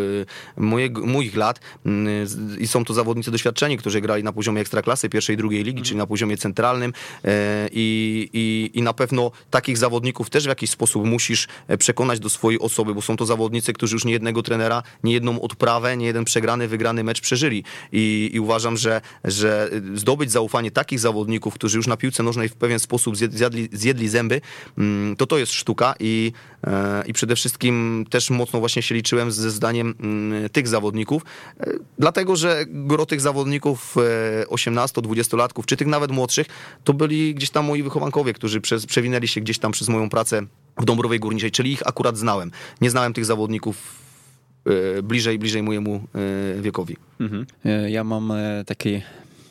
mojego, 0.57 1.05
moich 1.05 1.35
lat 1.35 1.59
mm, 1.85 2.27
i 2.59 2.67
są 2.67 2.85
to 2.85 2.93
zawodnicy 2.93 3.31
doświadczeni, 3.31 3.77
którzy 3.77 4.01
grali 4.01 4.23
na 4.23 4.33
poziomie 4.33 4.61
ekstraklasy 4.61 5.09
pierwszej, 5.09 5.37
drugiej 5.37 5.63
ligi, 5.63 5.81
czyli 5.81 5.97
na 5.97 6.07
poziomie 6.07 6.37
centralnym 6.37 6.93
i, 7.71 8.29
i, 8.33 8.79
i 8.79 8.81
na 8.81 8.93
pewno 8.93 9.31
takich 9.49 9.77
zawodników 9.77 10.29
też 10.29 10.43
w 10.43 10.47
jakiś 10.47 10.69
sposób 10.69 11.00
musisz 11.05 11.47
e, 11.67 11.77
przekonać 11.77 12.19
do 12.19 12.29
swojej 12.29 12.59
osoby, 12.59 12.93
bo 12.93 13.01
są 13.01 13.17
to 13.17 13.25
zawodnicy, 13.25 13.73
którzy 13.73 13.95
już 13.95 14.05
nie 14.05 14.11
jednego 14.11 14.43
trenera, 14.43 14.83
nie 15.03 15.13
jedną 15.13 15.41
odprawę, 15.41 15.97
nie 15.97 16.05
jeden 16.05 16.25
przegrany, 16.25 16.67
wygrany 16.67 17.03
mecz 17.03 17.21
przeżyli. 17.21 17.63
I, 17.91 18.29
i 18.33 18.39
uważam, 18.39 18.77
że, 18.77 19.01
że 19.23 19.69
zdobyć 19.95 20.31
zaufanie 20.31 20.71
takich 20.71 20.99
zawodników, 20.99 21.53
którzy 21.53 21.77
już 21.77 21.87
na 21.87 21.97
piłce 21.97 22.23
nożnej 22.23 22.49
w 22.49 22.55
pewien 22.55 22.79
sposób 22.79 23.17
zjadli, 23.17 23.69
zjedli 23.71 24.09
zęby, 24.09 24.41
mm, 24.77 25.15
to 25.15 25.27
to 25.27 25.37
jest 25.37 25.51
sztuka 25.51 25.93
i, 25.99 26.31
e, 26.67 27.03
i 27.07 27.13
przede 27.13 27.35
wszystkim 27.35 28.05
też 28.09 28.29
mocno 28.29 28.59
właśnie 28.59 28.81
się 28.81 28.95
liczyłem 28.95 29.31
ze 29.31 29.51
zdaniem 29.51 29.95
mm, 29.99 30.49
tych 30.49 30.67
zawodników, 30.67 31.21
e, 31.59 31.73
dlatego, 31.99 32.35
że 32.35 32.65
gro 32.67 33.05
tych 33.05 33.21
zawodników 33.21 33.95
18-20-latków, 34.47 35.65
czy 35.65 35.77
tych 35.77 35.87
nawet 35.87 36.11
młodszych, 36.11 36.47
to 36.83 36.93
byli 36.93 37.35
gdzieś 37.35 37.49
tam 37.49 37.65
moi 37.65 37.83
wychowankowie, 37.83 38.33
którzy 38.33 38.61
przez, 38.61 38.85
przewinęli 38.85 39.27
się 39.27 39.41
gdzieś 39.41 39.59
tam 39.59 39.71
przez 39.71 39.89
moją 39.89 40.09
pracę 40.09 40.41
w 40.81 40.85
Dąbrowej 40.85 41.19
Górniczej, 41.19 41.51
czyli 41.51 41.71
ich 41.71 41.87
akurat 41.87 42.17
znałem. 42.17 42.51
Nie 42.81 42.89
znałem 42.89 43.13
tych 43.13 43.25
zawodników 43.25 43.99
e, 44.65 45.01
bliżej, 45.03 45.39
bliżej 45.39 45.63
mojemu 45.63 46.03
e, 46.57 46.61
wiekowi. 46.61 46.97
Mhm. 47.19 47.45
E, 47.65 47.91
ja 47.91 48.03
mam 48.03 48.33
taki 48.65 49.01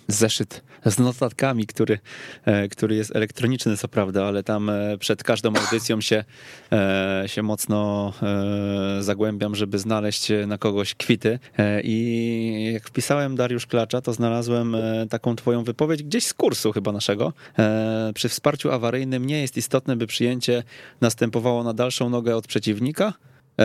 zeszyt 0.08 0.62
z 0.84 0.98
notatkami, 0.98 1.66
który, 1.66 1.98
e, 2.44 2.68
który 2.68 2.96
jest 2.96 3.16
elektroniczny, 3.16 3.76
co 3.76 3.88
prawda, 3.88 4.26
ale 4.26 4.42
tam 4.42 4.70
e, 4.70 4.98
przed 4.98 5.22
każdą 5.22 5.52
audycją 5.54 6.00
się, 6.00 6.24
e, 6.72 7.24
się 7.26 7.42
mocno 7.42 8.12
zagłębiam, 9.00 9.54
żeby 9.54 9.78
znaleźć 9.78 10.32
na 10.46 10.58
kogoś 10.58 10.94
kwity. 10.94 11.38
I 11.84 12.70
jak 12.72 12.88
wpisałem 12.88 13.36
Dariusz 13.36 13.66
Klacza, 13.66 14.00
to 14.00 14.12
znalazłem 14.12 14.76
taką 15.10 15.36
twoją 15.36 15.64
wypowiedź 15.64 16.02
gdzieś 16.02 16.26
z 16.26 16.34
kursu 16.34 16.72
chyba 16.72 16.92
naszego. 16.92 17.32
Przy 18.14 18.28
wsparciu 18.28 18.70
awaryjnym 18.70 19.26
nie 19.26 19.40
jest 19.40 19.56
istotne, 19.56 19.96
by 19.96 20.06
przyjęcie 20.06 20.62
następowało 21.00 21.64
na 21.64 21.74
dalszą 21.74 22.10
nogę 22.10 22.36
od 22.36 22.46
przeciwnika, 22.46 23.12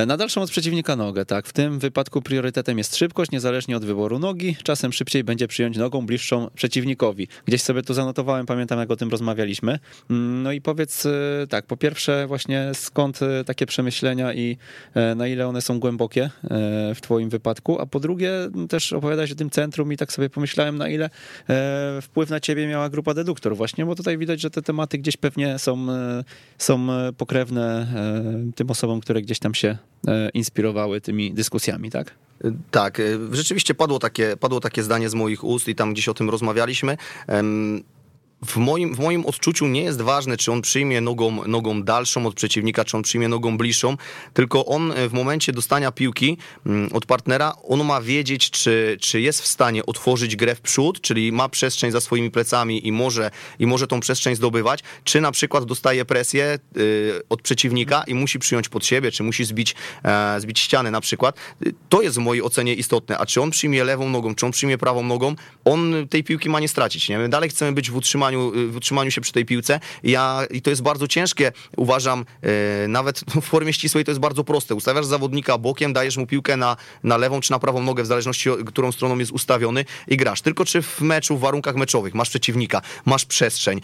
na 0.08 0.18
dalszą 0.18 0.42
od 0.42 0.50
przeciwnika 0.50 0.96
nogę, 0.96 1.26
tak. 1.26 1.48
W 1.48 1.54
tym 1.54 1.80
wypadku 1.80 2.22
priorytetem 2.22 2.78
jest 2.78 2.96
szybkość, 2.96 3.32
niezależnie 3.32 3.78
od 3.78 3.86
wyboru 3.86 4.20
nogi. 4.20 4.56
Czasem 4.64 4.94
szybciej 4.94 5.24
będzie 5.24 5.48
przyjąć 5.48 5.78
nogą 5.78 6.06
bliższą 6.06 6.50
przeciwnikowi. 6.56 7.28
Gdzieś 7.46 7.62
sobie 7.62 7.82
to 7.82 7.94
zanotowałem, 7.94 8.46
pamiętam 8.46 8.80
jak 8.80 8.92
o 8.92 8.96
tym 8.96 9.10
rozmawialiśmy. 9.10 9.80
Mm, 10.10 10.44
no 10.44 10.52
i 10.52 10.62
powiedz 10.62 11.06
e, 11.06 11.12
tak, 11.50 11.66
po 11.66 11.78
pierwsze 11.78 12.28
właśnie 12.28 12.72
skąd 12.74 13.22
e, 13.22 13.44
takie 13.44 13.66
przemyślenia 13.66 14.34
i 14.34 14.58
na 15.16 15.28
ile 15.28 15.48
one 15.48 15.62
są 15.62 15.80
głębokie 15.80 16.30
w 16.96 16.98
twoim 17.02 17.30
wypadku, 17.30 17.82
a 17.82 17.86
po 17.86 18.00
drugie 18.00 18.32
też 18.70 18.94
opowiadać 18.94 19.32
o 19.32 19.36
tym 19.36 19.50
centrum 19.50 19.94
i 19.94 19.98
tak 19.98 20.12
sobie 20.12 20.30
pomyślałem 20.30 20.78
na 20.78 20.90
ile 20.90 21.10
wpływ 22.02 22.30
na 22.30 22.40
ciebie 22.40 22.68
miała 22.68 22.90
grupa 22.90 23.14
deduktor 23.14 23.56
właśnie, 23.56 23.86
bo 23.86 23.96
tutaj 23.96 24.18
widać, 24.18 24.42
że 24.42 24.50
te 24.50 24.62
tematy 24.62 24.98
gdzieś 24.98 25.18
pewnie 25.18 25.60
są, 25.60 25.88
są 26.58 26.88
pokrewne 27.18 27.88
tym 28.56 28.72
osobom, 28.72 29.02
które 29.02 29.22
gdzieś 29.22 29.40
tam 29.40 29.54
się 29.54 29.75
E, 30.08 30.30
inspirowały 30.30 31.02
tymi 31.02 31.34
dyskusjami, 31.34 31.92
tak? 31.92 32.12
Tak, 32.72 33.00
e, 33.00 33.04
rzeczywiście 33.32 33.76
padło 33.76 34.00
takie, 34.00 34.38
padło 34.38 34.60
takie 34.60 34.84
zdanie 34.84 35.10
z 35.10 35.14
moich 35.14 35.44
ust 35.44 35.68
i 35.68 35.76
tam 35.76 35.94
gdzieś 35.94 36.10
o 36.10 36.14
tym 36.14 36.30
rozmawialiśmy 36.30 36.98
w 38.46 38.58
moim, 38.58 38.96
w 38.96 39.00
moim 39.00 39.26
odczuciu 39.26 39.68
nie 39.68 39.82
jest 39.82 40.02
ważne, 40.02 40.38
czy 40.38 40.52
on 40.52 40.62
przyjmie 40.62 41.02
nogą, 41.02 41.48
nogą 41.48 41.84
dalszą 41.84 42.26
od 42.26 42.34
przeciwnika, 42.34 42.86
czy 42.86 42.98
on 42.98 43.04
przyjmie 43.04 43.28
nogą 43.28 43.58
bliższą, 43.58 43.98
tylko 44.34 44.66
on 44.66 44.92
e, 44.92 45.10
w 45.10 45.14
momencie 45.14 45.54
dostania 45.54 45.92
piłki 45.92 46.38
mm, 46.66 46.90
od 46.94 47.06
partnera, 47.06 47.54
on 47.64 47.86
ma 47.86 48.02
wiedzieć, 48.02 48.50
czy, 48.50 48.98
czy 49.02 49.22
jest 49.22 49.42
w 49.42 49.48
stanie 49.48 49.86
otworzyć 49.86 50.36
grę 50.36 50.56
w 50.56 50.62
przód, 50.62 51.02
czyli 51.02 51.32
ma 51.32 51.50
przestrzeń 51.50 51.92
za 51.92 52.02
swoimi 52.02 52.32
plecami 52.32 52.88
i 52.88 52.92
może, 52.92 53.32
i 53.60 53.66
może 53.66 53.88
tą 53.88 54.00
przestrzeń 54.00 54.36
zdobywać, 54.36 54.80
czy 55.04 55.22
na 55.22 55.32
przykład 55.32 55.66
dostaje 55.66 56.06
presję 56.06 56.60
y, 56.78 57.22
od 57.30 57.42
przeciwnika 57.42 58.04
i 58.08 58.14
musi 58.14 58.40
przyjąć 58.40 58.70
pod 58.70 58.86
siebie, 58.86 59.12
czy 59.12 59.24
musi 59.24 59.46
zbić, 59.46 59.76
e, 60.04 60.42
zbić 60.42 60.60
ścianę 60.60 60.92
na 60.92 61.02
przykład. 61.02 61.36
To 61.90 62.02
jest 62.02 62.16
w 62.16 62.20
mojej 62.20 62.44
ocenie 62.44 62.74
istotne, 62.74 63.18
a 63.18 63.26
czy 63.26 63.42
on 63.42 63.52
przyjmie 63.52 63.84
lewą 63.84 64.10
nogą, 64.10 64.36
czy 64.36 64.46
on 64.46 64.52
przyjmie 64.52 64.78
prawą 64.78 65.04
nogą, 65.04 65.36
on 65.66 66.08
tej 66.10 66.24
piłki 66.24 66.50
ma 66.50 66.60
nie 66.60 66.68
stracić. 66.68 67.10
Nie? 67.10 67.18
My 67.18 67.30
dalej 67.30 67.50
chcemy 67.50 67.72
być 67.72 67.92
w 67.92 67.96
utrzymaniu 67.96 68.25
utrzymaniu, 68.26 68.72
w 68.72 68.76
utrzymaniu 68.76 69.12
się 69.12 69.22
przy 69.22 69.32
tej 69.32 69.46
piłce. 69.46 69.80
Ja, 70.04 70.42
I 70.52 70.62
to 70.62 70.70
jest 70.70 70.82
bardzo 70.82 71.08
ciężkie, 71.08 71.52
uważam, 71.78 72.26
e, 72.42 72.88
nawet 72.88 73.20
w 73.42 73.46
formie 73.46 73.74
ścisłej 73.74 74.06
to 74.06 74.12
jest 74.12 74.22
bardzo 74.22 74.44
proste. 74.44 74.76
Ustawiasz 74.76 75.06
zawodnika 75.06 75.58
bokiem, 75.58 75.94
dajesz 75.94 76.18
mu 76.18 76.28
piłkę 76.28 76.58
na, 76.58 76.78
na 77.04 77.18
lewą 77.18 77.42
czy 77.42 77.52
na 77.52 77.60
prawą 77.60 77.84
nogę, 77.84 78.04
w 78.04 78.06
zależności 78.06 78.50
którą 78.66 78.92
stroną 78.92 79.18
jest 79.18 79.32
ustawiony 79.32 79.86
i 80.08 80.18
grasz. 80.18 80.42
Tylko 80.42 80.66
czy 80.66 80.82
w 80.82 81.02
meczu, 81.02 81.38
w 81.38 81.40
warunkach 81.40 81.76
meczowych 81.76 82.14
masz 82.14 82.30
przeciwnika, 82.30 82.82
masz 83.06 83.26
przestrzeń, 83.26 83.82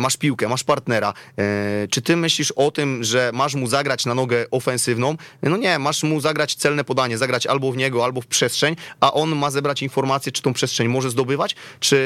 masz 0.00 0.16
piłkę, 0.16 0.48
masz 0.48 0.64
partnera. 0.64 1.14
E, 1.38 1.88
czy 1.90 2.02
ty 2.02 2.16
myślisz 2.16 2.50
o 2.50 2.70
tym, 2.70 3.04
że 3.04 3.30
masz 3.34 3.54
mu 3.54 3.66
zagrać 3.66 4.06
na 4.06 4.14
nogę 4.14 4.46
ofensywną? 4.50 5.16
No 5.42 5.56
nie, 5.56 5.78
masz 5.78 6.02
mu 6.02 6.20
zagrać 6.20 6.54
celne 6.54 6.84
podanie, 6.84 7.18
zagrać 7.18 7.46
albo 7.46 7.72
w 7.72 7.76
niego, 7.76 8.04
albo 8.04 8.20
w 8.20 8.26
przestrzeń, 8.26 8.76
a 9.00 9.12
on 9.12 9.36
ma 9.36 9.50
zebrać 9.50 9.82
informację, 9.82 10.32
czy 10.32 10.42
tą 10.42 10.52
przestrzeń 10.52 10.88
może 10.88 11.10
zdobywać, 11.10 11.56
czy, 11.80 11.98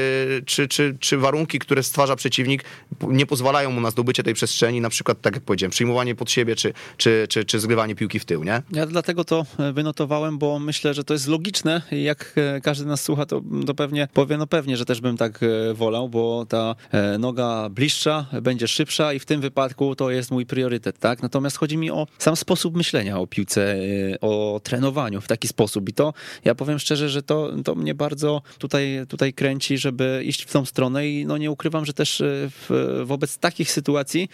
czy, 0.46 0.68
czy, 0.68 0.96
czy 1.00 1.18
warunki, 1.18 1.58
które 1.66 1.82
stwarza 1.82 2.16
przeciwnik, 2.16 2.64
nie 3.08 3.26
pozwalają 3.26 3.70
mu 3.70 3.80
na 3.80 3.90
zdobycie 3.90 4.22
tej 4.22 4.34
przestrzeni, 4.34 4.80
na 4.80 4.90
przykład, 4.90 5.20
tak 5.20 5.34
jak 5.34 5.44
powiedziałem, 5.44 5.70
przyjmowanie 5.70 6.14
pod 6.14 6.30
siebie, 6.30 6.56
czy, 6.56 6.72
czy, 6.96 7.26
czy, 7.28 7.44
czy 7.44 7.60
zgrywanie 7.60 7.94
piłki 7.94 8.18
w 8.18 8.24
tył, 8.24 8.44
nie? 8.44 8.62
Ja 8.72 8.86
dlatego 8.86 9.24
to 9.24 9.46
e, 9.58 9.72
wynotowałem, 9.72 10.38
bo 10.38 10.58
myślę, 10.58 10.94
że 10.94 11.04
to 11.04 11.14
jest 11.14 11.28
logiczne. 11.28 11.82
Jak 11.90 12.32
e, 12.36 12.60
każdy 12.60 12.86
nas 12.86 13.02
słucha, 13.02 13.26
to, 13.26 13.42
to 13.66 13.74
pewnie 13.74 14.08
powie, 14.12 14.36
no 14.36 14.46
pewnie, 14.46 14.76
że 14.76 14.84
też 14.84 15.00
bym 15.00 15.16
tak 15.16 15.40
e, 15.42 15.74
wolał, 15.74 16.08
bo 16.08 16.46
ta 16.48 16.74
noga 17.18 17.68
bliższa 17.70 18.26
będzie 18.42 18.68
szybsza 18.68 19.12
i 19.12 19.18
w 19.18 19.26
tym 19.26 19.40
wypadku 19.40 19.94
to 19.96 20.10
jest 20.10 20.30
mój 20.30 20.46
priorytet, 20.46 20.98
tak? 20.98 21.22
Natomiast 21.22 21.56
chodzi 21.56 21.76
mi 21.76 21.90
o 21.90 22.06
sam 22.18 22.36
sposób 22.36 22.76
myślenia 22.76 23.18
o 23.18 23.26
piłce, 23.26 23.76
o 24.20 24.60
trenowaniu 24.62 25.20
w 25.20 25.28
taki 25.28 25.48
sposób 25.48 25.88
i 25.88 25.92
to, 25.92 26.14
ja 26.44 26.54
powiem 26.54 26.78
szczerze, 26.78 27.08
że 27.08 27.22
to, 27.22 27.52
to 27.64 27.74
mnie 27.74 27.94
bardzo 27.94 28.42
tutaj, 28.58 29.00
tutaj 29.08 29.32
kręci, 29.32 29.78
żeby 29.78 30.22
iść 30.24 30.42
w 30.42 30.52
tą 30.52 30.64
stronę 30.64 31.08
i 31.08 31.26
no 31.26 31.38
nie 31.38 31.50
ukrywam, 31.56 31.84
że 31.84 31.92
też 31.92 32.20
e, 32.20 32.24
w, 32.50 33.02
wobec 33.04 33.38
takich 33.38 33.72
sytuacji 33.72 34.28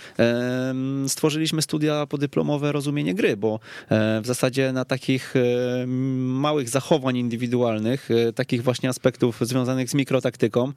stworzyliśmy 1.08 1.62
studia 1.62 2.06
podyplomowe 2.06 2.72
rozumienie 2.72 3.14
gry, 3.14 3.36
bo 3.36 3.60
e, 3.88 4.20
w 4.20 4.26
zasadzie 4.26 4.72
na 4.72 4.84
takich 4.84 5.34
e, 5.36 5.86
małych 5.86 6.68
zachowań 6.68 7.16
indywidualnych, 7.16 8.08
takich 8.34 8.62
właśnie 8.62 8.88
aspektów 8.88 9.38
związanych 9.40 9.90
z 9.90 9.94
mikrotaktyką 9.94 10.72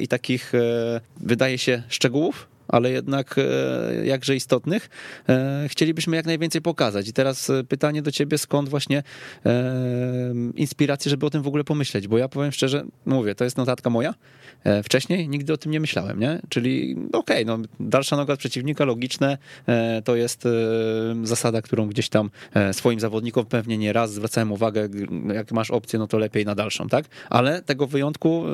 i 0.00 0.08
takich, 0.08 0.52
wydaje 1.20 1.58
się, 1.58 1.82
szczegółów, 1.88 2.48
ale 2.68 2.90
jednak 2.90 3.36
jakże 4.04 4.36
istotnych, 4.36 4.88
chcielibyśmy 5.68 6.16
jak 6.16 6.26
najwięcej 6.26 6.62
pokazać. 6.62 7.08
I 7.08 7.12
teraz 7.12 7.52
pytanie 7.68 8.02
do 8.02 8.12
ciebie, 8.12 8.38
skąd 8.38 8.68
właśnie 8.68 9.02
inspiracje, 10.54 11.10
żeby 11.10 11.26
o 11.26 11.30
tym 11.30 11.42
w 11.42 11.46
ogóle 11.46 11.64
pomyśleć? 11.64 12.08
Bo 12.08 12.18
ja 12.18 12.28
powiem 12.28 12.52
szczerze, 12.52 12.84
mówię, 13.06 13.34
to 13.34 13.44
jest 13.44 13.56
notatka 13.56 13.90
moja. 13.90 14.14
Wcześniej 14.84 15.28
nigdy 15.28 15.52
o 15.52 15.56
tym 15.56 15.72
nie 15.72 15.80
myślałem, 15.80 16.20
nie? 16.20 16.40
Czyli 16.48 16.96
okej, 17.12 17.44
okay, 17.44 17.44
no 17.44 17.58
dalsza 17.80 18.16
noga 18.16 18.32
od 18.32 18.38
przeciwnika, 18.38 18.84
logiczne, 18.84 19.38
to 20.04 20.16
jest 20.16 20.48
zasada, 21.22 21.62
którą 21.62 21.86
gdzieś 21.86 22.08
tam 22.08 22.30
swoim 22.72 23.00
zawodnikom 23.00 23.46
pewnie 23.46 23.78
nie 23.78 23.92
raz 23.92 24.12
zwracałem 24.12 24.52
uwagę, 24.52 24.88
jak 25.34 25.52
masz 25.52 25.70
opcję, 25.70 25.98
no 25.98 26.06
to 26.06 26.18
lepiej 26.18 26.44
na 26.44 26.54
dalszą, 26.54 26.88
tak? 26.88 27.04
Ale 27.30 27.62
tego 27.62 27.86
wyjątku 27.86 28.44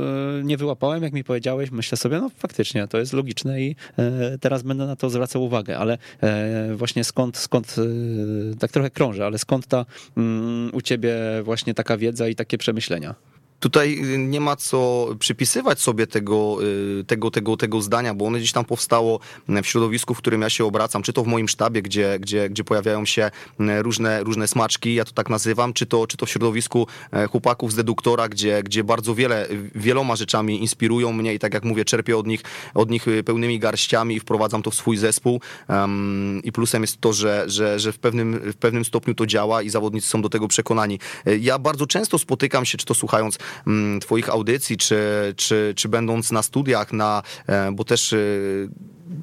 nie 0.45 0.57
wyłapałem, 0.57 1.03
jak 1.03 1.13
mi 1.13 1.25
powiedziałeś, 1.25 1.71
myślę 1.71 1.99
sobie, 1.99 2.19
no 2.19 2.31
faktycznie, 2.37 2.89
to 2.89 2.99
jest 2.99 3.13
logiczne 3.13 3.63
i 3.63 3.77
E, 3.99 4.39
teraz 4.39 4.63
będę 4.63 4.87
na 4.87 4.97
to 4.97 5.11
zwracał 5.11 5.45
uwagę, 5.45 5.79
ale 5.79 5.99
e, 6.21 6.75
właśnie 6.75 7.05
skąd, 7.05 7.37
skąd 7.37 7.77
e, 7.79 8.57
tak 8.57 8.71
trochę 8.71 8.91
krążę, 8.91 9.27
ale 9.27 9.39
skąd 9.39 9.67
ta 9.67 9.87
mm, 10.17 10.71
u 10.75 10.81
ciebie 10.81 11.15
właśnie 11.43 11.75
taka 11.75 11.97
wiedza 11.97 12.29
i 12.29 12.35
takie 12.35 12.59
przemyślenia? 12.59 13.15
Tutaj 13.63 14.03
nie 14.19 14.41
ma 14.41 14.57
co 14.57 15.09
przypisywać 15.19 15.81
sobie 15.81 16.07
tego, 16.07 16.59
y, 17.01 17.05
tego, 17.05 17.31
tego, 17.31 17.57
tego 17.57 17.83
zdania, 17.83 18.15
bo 18.15 18.27
ono 18.27 18.39
gdzieś 18.39 18.53
tam 18.53 18.65
powstało 18.65 19.21
w 19.49 19.67
środowisku, 19.67 20.15
w 20.15 20.19
którym 20.19 20.43
ja 20.43 20.51
się 20.51 20.65
obracam, 20.65 21.03
czy 21.03 21.13
to 21.13 21.23
w 21.23 21.27
moim 21.27 21.49
sztabie, 21.49 21.83
gdzie, 21.83 22.19
gdzie, 22.21 22.49
gdzie 22.49 22.65
pojawiają 22.65 23.05
się 23.05 23.31
różne, 23.59 24.23
różne 24.25 24.49
smaczki, 24.49 24.95
ja 24.95 25.05
to 25.05 25.13
tak 25.13 25.31
nazywam, 25.31 25.73
czy 25.73 25.87
to, 25.87 26.07
czy 26.07 26.17
to 26.17 26.27
w 26.27 26.31
środowisku 26.31 26.87
e, 27.13 27.27
chłopaków 27.27 27.73
z 27.73 27.75
deduktora, 27.75 28.29
gdzie, 28.29 28.63
gdzie 28.63 28.85
bardzo 28.85 29.15
wiele, 29.15 29.49
wieloma 29.75 30.17
rzeczami 30.17 30.61
inspirują 30.61 31.13
mnie 31.13 31.35
i 31.35 31.39
tak 31.39 31.55
jak 31.55 31.65
mówię, 31.65 31.85
czerpię 31.85 32.17
od 32.17 32.27
nich, 32.27 32.43
od 32.75 32.91
nich 32.91 33.09
y, 33.09 33.25
pełnymi 33.25 33.59
garściami 33.59 34.15
i 34.15 34.21
wprowadzam 34.21 34.63
to 34.63 34.71
w 34.71 34.75
swój 34.75 34.97
zespół. 34.97 35.41
Um, 35.69 36.41
I 36.45 36.53
plusem 36.53 36.83
jest 36.83 37.01
to, 37.01 37.13
że, 37.13 37.45
że, 37.47 37.79
że 37.79 37.93
w, 37.93 37.99
pewnym, 37.99 38.53
w 38.53 38.57
pewnym 38.57 38.85
stopniu 38.85 39.15
to 39.15 39.27
działa 39.27 39.63
i 39.63 39.71
zawodnicy 39.71 40.09
są 40.09 40.23
do 40.23 40.29
tego 40.29 40.49
przekonani. 40.49 40.99
E, 41.27 41.37
ja 41.37 41.59
bardzo 41.59 41.87
często 41.87 42.19
spotykam 42.19 42.65
się, 42.65 42.79
czy 42.79 42.87
to 42.87 42.95
słuchając 42.95 43.39
Mm, 43.52 43.52
twoich 44.01 44.31
audycji, 44.31 44.77
czy, 44.77 45.01
czy, 45.37 45.73
czy 45.77 45.89
będąc 45.89 46.33
na 46.33 46.43
studiach, 46.43 46.93
na, 46.93 47.23
e, 47.47 47.73
bo 47.73 47.85
też 47.85 48.13
e, 48.13 48.17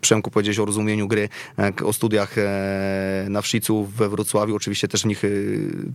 Przemku 0.01 0.31
powiedzieć 0.31 0.59
o 0.59 0.65
rozumieniu 0.65 1.07
gry, 1.07 1.29
o 1.85 1.93
studiach 1.93 2.35
na 3.29 3.41
Wszicu 3.41 3.85
we 3.85 4.09
Wrocławiu, 4.09 4.55
oczywiście 4.55 4.87
też 4.87 5.01
w 5.01 5.05
nich, 5.05 5.23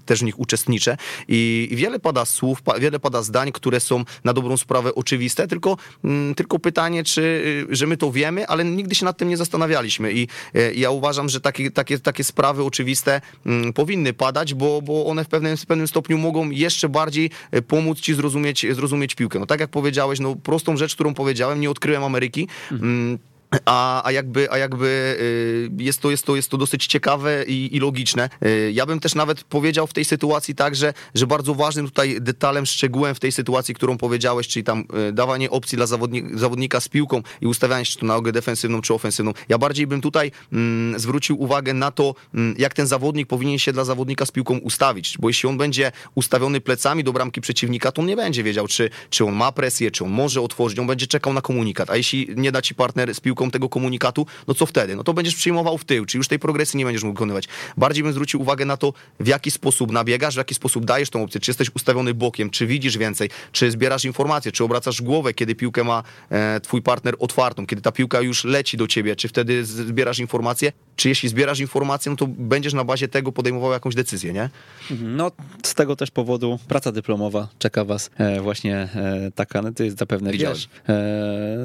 też 0.07 0.21
w 0.21 0.23
nich 0.23 0.41
uczestniczę 0.41 0.97
i 1.29 1.69
wiele 1.73 2.01
pada 2.01 2.25
słów, 2.25 2.63
wiele 2.81 3.01
pada 3.01 3.23
zdań, 3.23 3.53
które 3.53 3.81
są 3.81 4.05
na 4.25 4.33
dobrą 4.33 4.57
sprawę 4.57 4.95
oczywiste, 4.95 5.49
tylko, 5.49 5.77
mm, 6.05 6.35
tylko 6.35 6.59
pytanie, 6.59 7.05
czy, 7.05 7.67
że 7.71 7.87
my 7.87 7.97
to 7.97 8.13
wiemy, 8.13 8.47
ale 8.47 8.65
nigdy 8.65 8.95
się 8.95 9.05
nad 9.05 9.17
tym 9.17 9.29
nie 9.29 9.37
zastanawialiśmy 9.37 10.13
i 10.13 10.29
ja 10.75 10.91
uważam, 10.91 11.29
że 11.29 11.41
takie, 11.41 11.71
takie, 11.71 11.99
takie 11.99 12.25
sprawy 12.25 12.65
oczywiste 12.65 13.21
mm, 13.47 13.73
powinny 13.73 14.13
padać, 14.13 14.55
bo, 14.55 14.83
bo 14.83 15.07
one 15.07 15.25
w 15.25 15.29
pewnym, 15.29 15.57
w 15.57 15.67
pewnym 15.67 15.89
stopniu 15.89 16.19
mogą 16.19 16.51
jeszcze 16.51 16.89
bardziej 16.89 17.31
pomóc 17.69 18.01
ci 18.01 18.15
zrozumieć, 18.15 18.67
zrozumieć 18.71 19.15
piłkę. 19.15 19.39
No 19.39 19.47
tak 19.47 19.61
jak 19.61 19.71
powiedziałeś, 19.71 20.21
no 20.21 20.37
prostą 20.37 20.77
rzecz, 20.77 20.95
którą 20.95 21.15
powiedziałem, 21.15 21.61
nie 21.61 21.71
odkryłem 21.71 22.05
Ameryki. 22.05 22.49
Mhm. 22.73 23.19
A, 23.65 24.07
a, 24.07 24.13
jakby, 24.13 24.51
a 24.51 24.59
jakby 24.59 25.17
y, 25.21 25.83
jest 25.83 26.01
to, 26.01 26.11
jest, 26.11 26.27
to, 26.27 26.37
jest 26.37 26.51
to 26.51 26.57
dosyć 26.57 26.87
ciekawe 26.87 27.45
i, 27.45 27.77
i 27.77 27.81
logiczne. 27.81 28.31
Y, 28.47 28.73
ja 28.75 28.87
bym 28.87 29.01
też 29.01 29.15
nawet 29.15 29.45
powiedział 29.45 29.87
w 29.87 29.93
tej 29.93 30.05
sytuacji 30.05 30.55
tak, 30.55 30.77
że, 30.77 30.95
że 31.15 31.27
bardzo 31.27 31.55
ważnym 31.55 31.87
tutaj 31.87 32.17
detalem, 32.21 32.67
szczegółem 32.67 33.15
w 33.15 33.21
tej 33.21 33.33
sytuacji, 33.33 33.75
którą 33.75 33.99
powiedziałeś, 33.99 34.49
czyli 34.49 34.65
tam 34.65 34.85
y, 35.09 35.13
dawanie 35.13 35.51
opcji 35.51 35.77
dla 35.77 35.87
zawodnika, 36.35 36.81
z 36.81 36.89
piłką 36.89 37.23
i 37.41 37.47
ustawianie 37.47 37.85
się 37.85 37.99
to 37.99 38.07
na 38.07 38.15
nogę 38.15 38.33
defensywną 38.33 38.81
czy 38.81 38.95
ofensywną. 38.95 39.33
Ja 39.49 39.59
bardziej 39.59 39.87
bym 39.87 40.01
tutaj 40.01 40.33
mm, 40.53 41.01
zwrócił 41.01 41.43
uwagę 41.43 41.75
na 41.75 41.91
to, 41.91 42.15
mm, 42.35 42.55
jak 42.59 42.75
ten 42.75 42.87
zawodnik 42.87 43.29
powinien 43.29 43.59
się 43.59 43.73
dla 43.73 43.85
zawodnika 43.85 44.27
z 44.27 44.31
piłką 44.31 44.59
ustawić, 44.59 45.19
bo 45.19 45.29
jeśli 45.29 45.49
on 45.49 45.59
będzie 45.59 45.93
ustawiony 46.15 46.61
plecami 46.61 47.05
do 47.05 47.13
bramki 47.13 47.41
przeciwnika, 47.41 47.93
to 47.93 48.03
on 48.03 48.09
nie 48.09 48.17
będzie 48.17 48.43
wiedział, 48.43 48.69
czy, 48.69 48.91
czy 49.11 49.25
on 49.25 49.35
ma 49.35 49.53
presję, 49.53 49.91
czy 49.91 50.05
on 50.05 50.11
może 50.11 50.41
otworzyć, 50.41 50.79
on 50.79 50.87
będzie 50.87 51.07
czekał 51.07 51.33
na 51.33 51.41
komunikat, 51.41 51.91
a 51.91 51.97
jeśli 51.97 52.29
nie 52.37 52.53
da 52.53 52.63
ci 52.63 52.75
partner 52.75 53.15
z 53.15 53.21
piłką 53.21 53.44
tego 53.51 53.69
komunikatu, 53.69 54.27
no 54.49 54.55
co 54.55 54.67
wtedy? 54.67 54.97
No 54.97 55.05
to 55.05 55.15
będziesz 55.15 55.35
przyjmował 55.35 55.79
w 55.79 55.85
tył, 55.85 56.05
czyli 56.05 56.19
już 56.21 56.29
tej 56.29 56.39
progresji 56.39 56.79
nie 56.79 56.85
będziesz 56.85 57.03
mógł 57.03 57.15
wykonywać. 57.15 57.49
Bardziej 57.77 58.03
bym 58.03 58.13
zwrócił 58.13 58.41
uwagę 58.43 58.65
na 58.65 58.77
to, 58.77 58.93
w 59.21 59.27
jaki 59.27 59.51
sposób 59.51 59.93
nabiegasz, 59.93 60.35
w 60.35 60.39
jaki 60.39 60.55
sposób 60.55 60.85
dajesz 60.85 61.11
tą 61.11 61.23
opcję, 61.23 61.41
czy 61.41 61.51
jesteś 61.51 61.71
ustawiony 61.75 62.15
bokiem, 62.15 62.51
czy 62.51 62.67
widzisz 62.67 62.99
więcej, 62.99 63.31
czy 63.53 63.71
zbierasz 63.71 64.05
informacje, 64.05 64.53
czy 64.53 64.65
obracasz 64.65 65.03
głowę, 65.03 65.35
kiedy 65.35 65.55
piłkę 65.55 65.85
ma 65.85 66.03
e, 66.31 66.61
twój 66.61 66.83
partner 66.83 67.15
otwartą, 67.19 67.67
kiedy 67.67 67.83
ta 67.83 67.93
piłka 67.93 68.21
już 68.21 68.45
leci 68.45 68.77
do 68.77 68.87
ciebie, 68.87 69.17
czy 69.17 69.29
wtedy 69.29 69.65
zbierasz 69.65 70.19
informacje, 70.19 70.73
czy 70.97 71.09
jeśli 71.09 71.29
zbierasz 71.29 71.61
informacje, 71.61 72.11
no 72.11 72.17
to 72.17 72.27
będziesz 72.27 72.73
na 72.73 72.85
bazie 72.85 73.09
tego 73.09 73.33
podejmował 73.33 73.73
jakąś 73.73 73.95
decyzję, 73.95 74.33
nie? 74.33 74.51
Mhm. 74.91 75.17
No 75.17 75.33
z 75.63 75.75
tego 75.75 75.97
też 75.97 76.11
powodu 76.11 76.59
praca 76.69 76.93
dyplomowa 76.93 77.49
czeka 77.59 77.85
was 77.85 78.11
e, 78.19 78.41
właśnie 78.41 78.77
e, 78.77 79.31
taka, 79.35 79.63
no 79.63 79.73
ty 79.73 79.91
zapewne 79.91 80.33
Widziałem. 80.33 80.57
wiesz, 80.57 80.69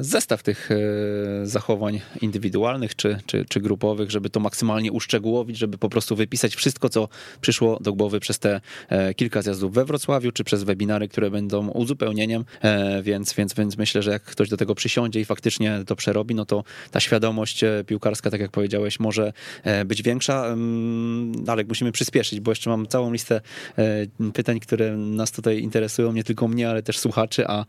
zestaw 0.00 0.42
tych 0.42 0.68
zachowań 1.42 1.59
zachowań 1.60 2.00
indywidualnych 2.20 2.96
czy, 2.96 3.18
czy, 3.26 3.44
czy 3.48 3.60
grupowych, 3.60 4.10
żeby 4.10 4.30
to 4.30 4.40
maksymalnie 4.40 4.92
uszczegółowić, 4.92 5.58
żeby 5.58 5.78
po 5.78 5.88
prostu 5.88 6.16
wypisać 6.16 6.54
wszystko, 6.54 6.88
co 6.88 7.08
przyszło 7.40 7.78
do 7.80 7.92
głowy 7.92 8.20
przez 8.20 8.38
te 8.38 8.60
e, 8.88 9.14
kilka 9.14 9.42
zjazdów 9.42 9.74
we 9.74 9.84
Wrocławiu, 9.84 10.32
czy 10.32 10.44
przez 10.44 10.62
webinary, 10.62 11.08
które 11.08 11.30
będą 11.30 11.68
uzupełnieniem, 11.68 12.44
e, 12.62 13.02
więc, 13.02 13.34
więc, 13.34 13.54
więc 13.54 13.76
myślę, 13.76 14.02
że 14.02 14.10
jak 14.10 14.22
ktoś 14.22 14.48
do 14.48 14.56
tego 14.56 14.74
przysiądzie 14.74 15.20
i 15.20 15.24
faktycznie 15.24 15.82
to 15.86 15.96
przerobi, 15.96 16.34
no 16.34 16.44
to 16.46 16.64
ta 16.90 17.00
świadomość 17.00 17.64
e, 17.64 17.84
piłkarska, 17.86 18.30
tak 18.30 18.40
jak 18.40 18.50
powiedziałeś, 18.50 19.00
może 19.00 19.32
być 19.84 20.02
większa, 20.02 20.56
ale 21.46 21.64
musimy 21.64 21.92
przyspieszyć, 21.92 22.40
bo 22.40 22.50
jeszcze 22.50 22.70
mam 22.70 22.86
całą 22.86 23.12
listę 23.12 23.40
pytań, 24.34 24.60
które 24.60 24.96
nas 24.96 25.32
tutaj 25.32 25.62
interesują, 25.62 26.12
nie 26.12 26.24
tylko 26.24 26.48
mnie, 26.48 26.70
ale 26.70 26.82
też 26.82 26.98
słuchaczy, 26.98 27.44
a, 27.46 27.64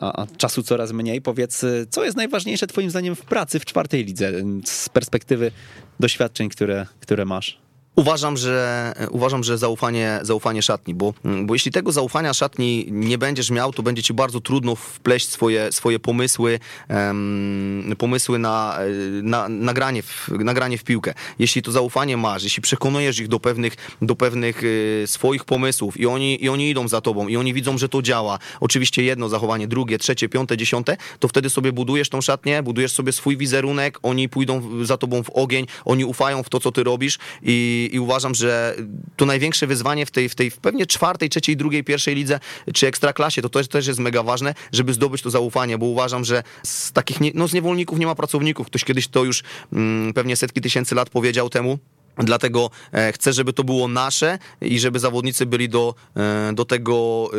a, 0.00 0.22
a 0.22 0.26
czasu 0.36 0.62
coraz 0.62 0.92
mniej. 0.92 1.22
Powiedz, 1.22 1.64
co 1.90 2.04
jest 2.04 2.16
najważniejsze 2.16 2.66
twoim 2.66 2.90
zdaniem 2.90 3.16
w 3.20 3.24
pracy 3.24 3.60
w 3.60 3.64
czwartej 3.64 4.04
lidze 4.04 4.32
z 4.64 4.88
perspektywy 4.88 5.52
doświadczeń, 6.00 6.48
które, 6.48 6.86
które 7.00 7.24
masz? 7.24 7.58
Uważam, 8.00 8.36
że, 8.36 8.92
uważam, 9.10 9.44
że 9.44 9.58
zaufanie, 9.58 10.18
zaufanie 10.22 10.62
szatni, 10.62 10.94
bo, 10.94 11.14
bo 11.44 11.54
jeśli 11.54 11.72
tego 11.72 11.92
zaufania 11.92 12.34
szatni 12.34 12.86
nie 12.90 13.18
będziesz 13.18 13.50
miał, 13.50 13.72
to 13.72 13.82
będzie 13.82 14.02
ci 14.02 14.14
bardzo 14.14 14.40
trudno 14.40 14.76
wpleść 14.76 15.28
swoje, 15.28 15.72
swoje 15.72 15.98
pomysły, 15.98 16.58
um, 16.88 17.94
pomysły 17.98 18.38
na, 18.38 18.78
na, 19.22 19.48
na, 19.48 19.74
granie 19.74 20.02
w, 20.02 20.28
na 20.28 20.54
granie 20.54 20.78
w 20.78 20.84
piłkę. 20.84 21.14
Jeśli 21.38 21.62
to 21.62 21.72
zaufanie 21.72 22.16
masz, 22.16 22.42
jeśli 22.42 22.62
przekonujesz 22.62 23.18
ich 23.18 23.28
do 23.28 23.40
pewnych, 23.40 23.76
do 24.02 24.16
pewnych 24.16 24.64
y, 24.64 25.04
swoich 25.06 25.44
pomysłów 25.44 26.00
i 26.00 26.06
oni, 26.06 26.44
i 26.44 26.48
oni 26.48 26.70
idą 26.70 26.88
za 26.88 27.00
tobą 27.00 27.28
i 27.28 27.36
oni 27.36 27.54
widzą, 27.54 27.78
że 27.78 27.88
to 27.88 28.02
działa, 28.02 28.38
oczywiście 28.60 29.02
jedno 29.02 29.28
zachowanie, 29.28 29.68
drugie, 29.68 29.98
trzecie, 29.98 30.28
piąte, 30.28 30.56
dziesiąte, 30.56 30.96
to 31.18 31.28
wtedy 31.28 31.50
sobie 31.50 31.72
budujesz 31.72 32.08
tą 32.08 32.20
szatnię, 32.20 32.62
budujesz 32.62 32.92
sobie 32.92 33.12
swój 33.12 33.36
wizerunek, 33.36 33.98
oni 34.02 34.28
pójdą 34.28 34.84
za 34.84 34.96
tobą 34.96 35.22
w 35.22 35.30
ogień, 35.30 35.66
oni 35.84 36.04
ufają 36.04 36.42
w 36.42 36.48
to, 36.48 36.60
co 36.60 36.72
ty 36.72 36.84
robisz 36.84 37.18
i 37.42 37.89
i 37.94 38.00
uważam, 38.00 38.34
że 38.34 38.76
to 39.16 39.26
największe 39.26 39.66
wyzwanie 39.66 40.06
w 40.06 40.10
tej, 40.10 40.28
w 40.28 40.34
tej 40.34 40.50
pewnie 40.50 40.86
czwartej, 40.86 41.28
trzeciej, 41.28 41.56
drugiej, 41.56 41.84
pierwszej 41.84 42.14
lidze 42.14 42.40
czy 42.74 42.86
ekstraklasie, 42.86 43.42
to 43.42 43.48
też, 43.48 43.68
też 43.68 43.86
jest 43.86 44.00
mega 44.00 44.22
ważne, 44.22 44.54
żeby 44.72 44.94
zdobyć 44.94 45.22
to 45.22 45.30
zaufanie, 45.30 45.78
bo 45.78 45.86
uważam, 45.86 46.24
że 46.24 46.42
z 46.62 46.92
takich, 46.92 47.20
nie, 47.20 47.30
no 47.34 47.48
z 47.48 47.52
niewolników 47.52 47.98
nie 47.98 48.06
ma 48.06 48.14
pracowników. 48.14 48.66
Ktoś 48.66 48.84
kiedyś 48.84 49.08
to 49.08 49.24
już 49.24 49.42
mm, 49.72 50.12
pewnie 50.12 50.36
setki 50.36 50.60
tysięcy 50.60 50.94
lat 50.94 51.10
powiedział 51.10 51.50
temu. 51.50 51.78
Dlatego 52.18 52.70
e, 52.92 53.12
chcę, 53.12 53.32
żeby 53.32 53.52
to 53.52 53.64
było 53.64 53.88
nasze 53.88 54.38
i 54.60 54.78
żeby 54.80 54.98
zawodnicy 54.98 55.46
byli 55.46 55.68
do, 55.68 55.94
e, 56.16 56.52
do 56.54 56.64
tego 56.64 57.30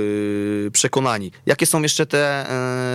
e, 0.68 0.72
przekonani. 0.72 1.32
Jakie 1.46 1.66
są 1.66 1.82
jeszcze 1.82 2.06
te, 2.06 2.46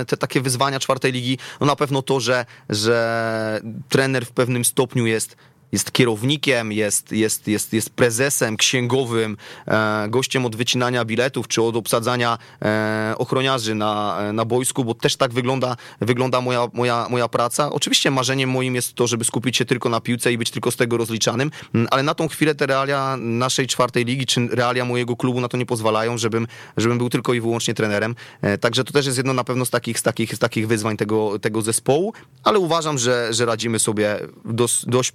te 0.06 0.16
takie 0.16 0.40
wyzwania 0.40 0.80
czwartej 0.80 1.12
ligi? 1.12 1.38
No 1.60 1.66
na 1.66 1.76
pewno 1.76 2.02
to, 2.02 2.20
że, 2.20 2.46
że 2.68 3.60
trener 3.88 4.26
w 4.26 4.32
pewnym 4.32 4.64
stopniu 4.64 5.06
jest 5.06 5.36
jest 5.72 5.92
kierownikiem, 5.92 6.72
jest, 6.72 7.12
jest, 7.12 7.48
jest, 7.48 7.72
jest 7.72 7.90
prezesem, 7.90 8.56
księgowym, 8.56 9.36
e, 9.66 10.06
gościem 10.08 10.46
od 10.46 10.56
wycinania 10.56 11.04
biletów 11.04 11.48
czy 11.48 11.62
od 11.62 11.76
obsadzania 11.76 12.38
e, 12.62 13.14
ochroniarzy 13.18 13.74
na, 13.74 14.18
na 14.32 14.44
boisku, 14.44 14.84
bo 14.84 14.94
też 14.94 15.16
tak 15.16 15.32
wygląda, 15.32 15.76
wygląda 16.00 16.40
moja, 16.40 16.68
moja, 16.72 17.06
moja 17.10 17.28
praca. 17.28 17.70
Oczywiście 17.70 18.10
marzeniem 18.10 18.50
moim 18.50 18.74
jest 18.74 18.94
to, 18.94 19.06
żeby 19.06 19.24
skupić 19.24 19.56
się 19.56 19.64
tylko 19.64 19.88
na 19.88 20.00
piłce 20.00 20.32
i 20.32 20.38
być 20.38 20.50
tylko 20.50 20.70
z 20.70 20.76
tego 20.76 20.96
rozliczanym, 20.96 21.50
ale 21.90 22.02
na 22.02 22.14
tą 22.14 22.28
chwilę 22.28 22.54
te 22.54 22.66
realia 22.66 23.16
naszej 23.20 23.66
czwartej 23.66 24.04
ligi, 24.04 24.26
czy 24.26 24.48
realia 24.50 24.84
mojego 24.84 25.16
klubu 25.16 25.40
na 25.40 25.48
to 25.48 25.56
nie 25.56 25.66
pozwalają, 25.66 26.18
żebym, 26.18 26.46
żebym 26.76 26.98
był 26.98 27.10
tylko 27.10 27.34
i 27.34 27.40
wyłącznie 27.40 27.74
trenerem. 27.74 28.14
E, 28.42 28.58
także 28.58 28.84
to 28.84 28.92
też 28.92 29.06
jest 29.06 29.18
jedno 29.18 29.32
na 29.32 29.44
pewno 29.44 29.64
z 29.64 29.70
takich, 29.70 29.98
z 29.98 30.02
takich, 30.02 30.34
z 30.34 30.38
takich 30.38 30.68
wyzwań 30.68 30.96
tego, 30.96 31.38
tego 31.38 31.62
zespołu, 31.62 32.12
ale 32.42 32.58
uważam, 32.58 32.98
że, 32.98 33.28
że 33.30 33.46
radzimy 33.46 33.78
sobie 33.78 34.18
dos, 34.44 34.84
dość 34.88 35.12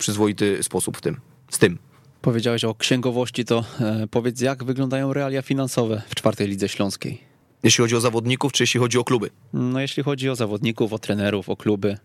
sposób 0.61 0.97
w 0.97 1.01
tym, 1.01 1.19
z 1.49 1.59
tym. 1.59 1.77
Powiedziałeś 2.21 2.63
o 2.63 2.75
księgowości, 2.75 3.45
to 3.45 3.63
e, 3.79 4.07
powiedz, 4.11 4.41
jak 4.41 4.63
wyglądają 4.63 5.13
realia 5.13 5.41
finansowe 5.41 6.01
w 6.09 6.15
czwartej 6.15 6.47
lidze 6.47 6.69
śląskiej? 6.69 7.30
Jeśli 7.63 7.81
chodzi 7.81 7.95
o 7.95 7.99
zawodników, 7.99 8.51
czy 8.51 8.63
jeśli 8.63 8.79
chodzi 8.79 8.97
o 8.97 9.03
kluby? 9.03 9.29
No 9.53 9.79
jeśli 9.79 10.03
chodzi 10.03 10.29
o 10.29 10.35
zawodników, 10.35 10.93
o 10.93 10.99
trenerów, 10.99 11.49
o 11.49 11.55
kluby. 11.55 11.97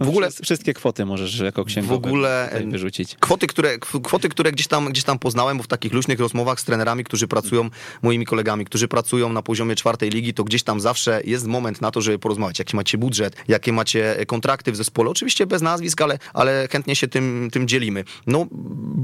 W 0.00 0.08
ogóle 0.08 0.30
wszystkie 0.42 0.74
kwoty 0.74 1.04
możesz 1.04 1.38
jako 1.38 1.64
księgowy 1.64 1.94
w 1.94 2.06
ogóle 2.06 2.62
wyrzucić. 2.66 3.16
Kwoty 3.20 3.46
które, 3.46 3.78
kwoty, 3.78 4.28
które 4.28 4.52
gdzieś 4.52 4.66
tam, 4.66 4.88
gdzieś 4.88 5.04
tam 5.04 5.18
poznałem, 5.18 5.56
bo 5.56 5.62
w 5.62 5.66
takich 5.66 5.92
luźnych 5.92 6.20
rozmowach 6.20 6.60
z 6.60 6.64
trenerami, 6.64 7.04
którzy 7.04 7.28
pracują, 7.28 7.70
moimi 8.02 8.26
kolegami, 8.26 8.64
którzy 8.64 8.88
pracują 8.88 9.32
na 9.32 9.42
poziomie 9.42 9.76
czwartej 9.76 10.10
ligi, 10.10 10.34
to 10.34 10.44
gdzieś 10.44 10.62
tam 10.62 10.80
zawsze 10.80 11.20
jest 11.24 11.46
moment 11.46 11.80
na 11.80 11.90
to, 11.90 12.00
żeby 12.00 12.18
porozmawiać, 12.18 12.58
jaki 12.58 12.76
macie 12.76 12.98
budżet, 12.98 13.36
jakie 13.48 13.72
macie 13.72 14.16
kontrakty 14.26 14.72
w 14.72 14.76
zespole. 14.76 15.10
Oczywiście 15.10 15.46
bez 15.46 15.62
nazwisk, 15.62 16.00
ale, 16.00 16.18
ale 16.34 16.68
chętnie 16.70 16.96
się 16.96 17.08
tym, 17.08 17.48
tym 17.52 17.68
dzielimy. 17.68 18.04
No, 18.26 18.46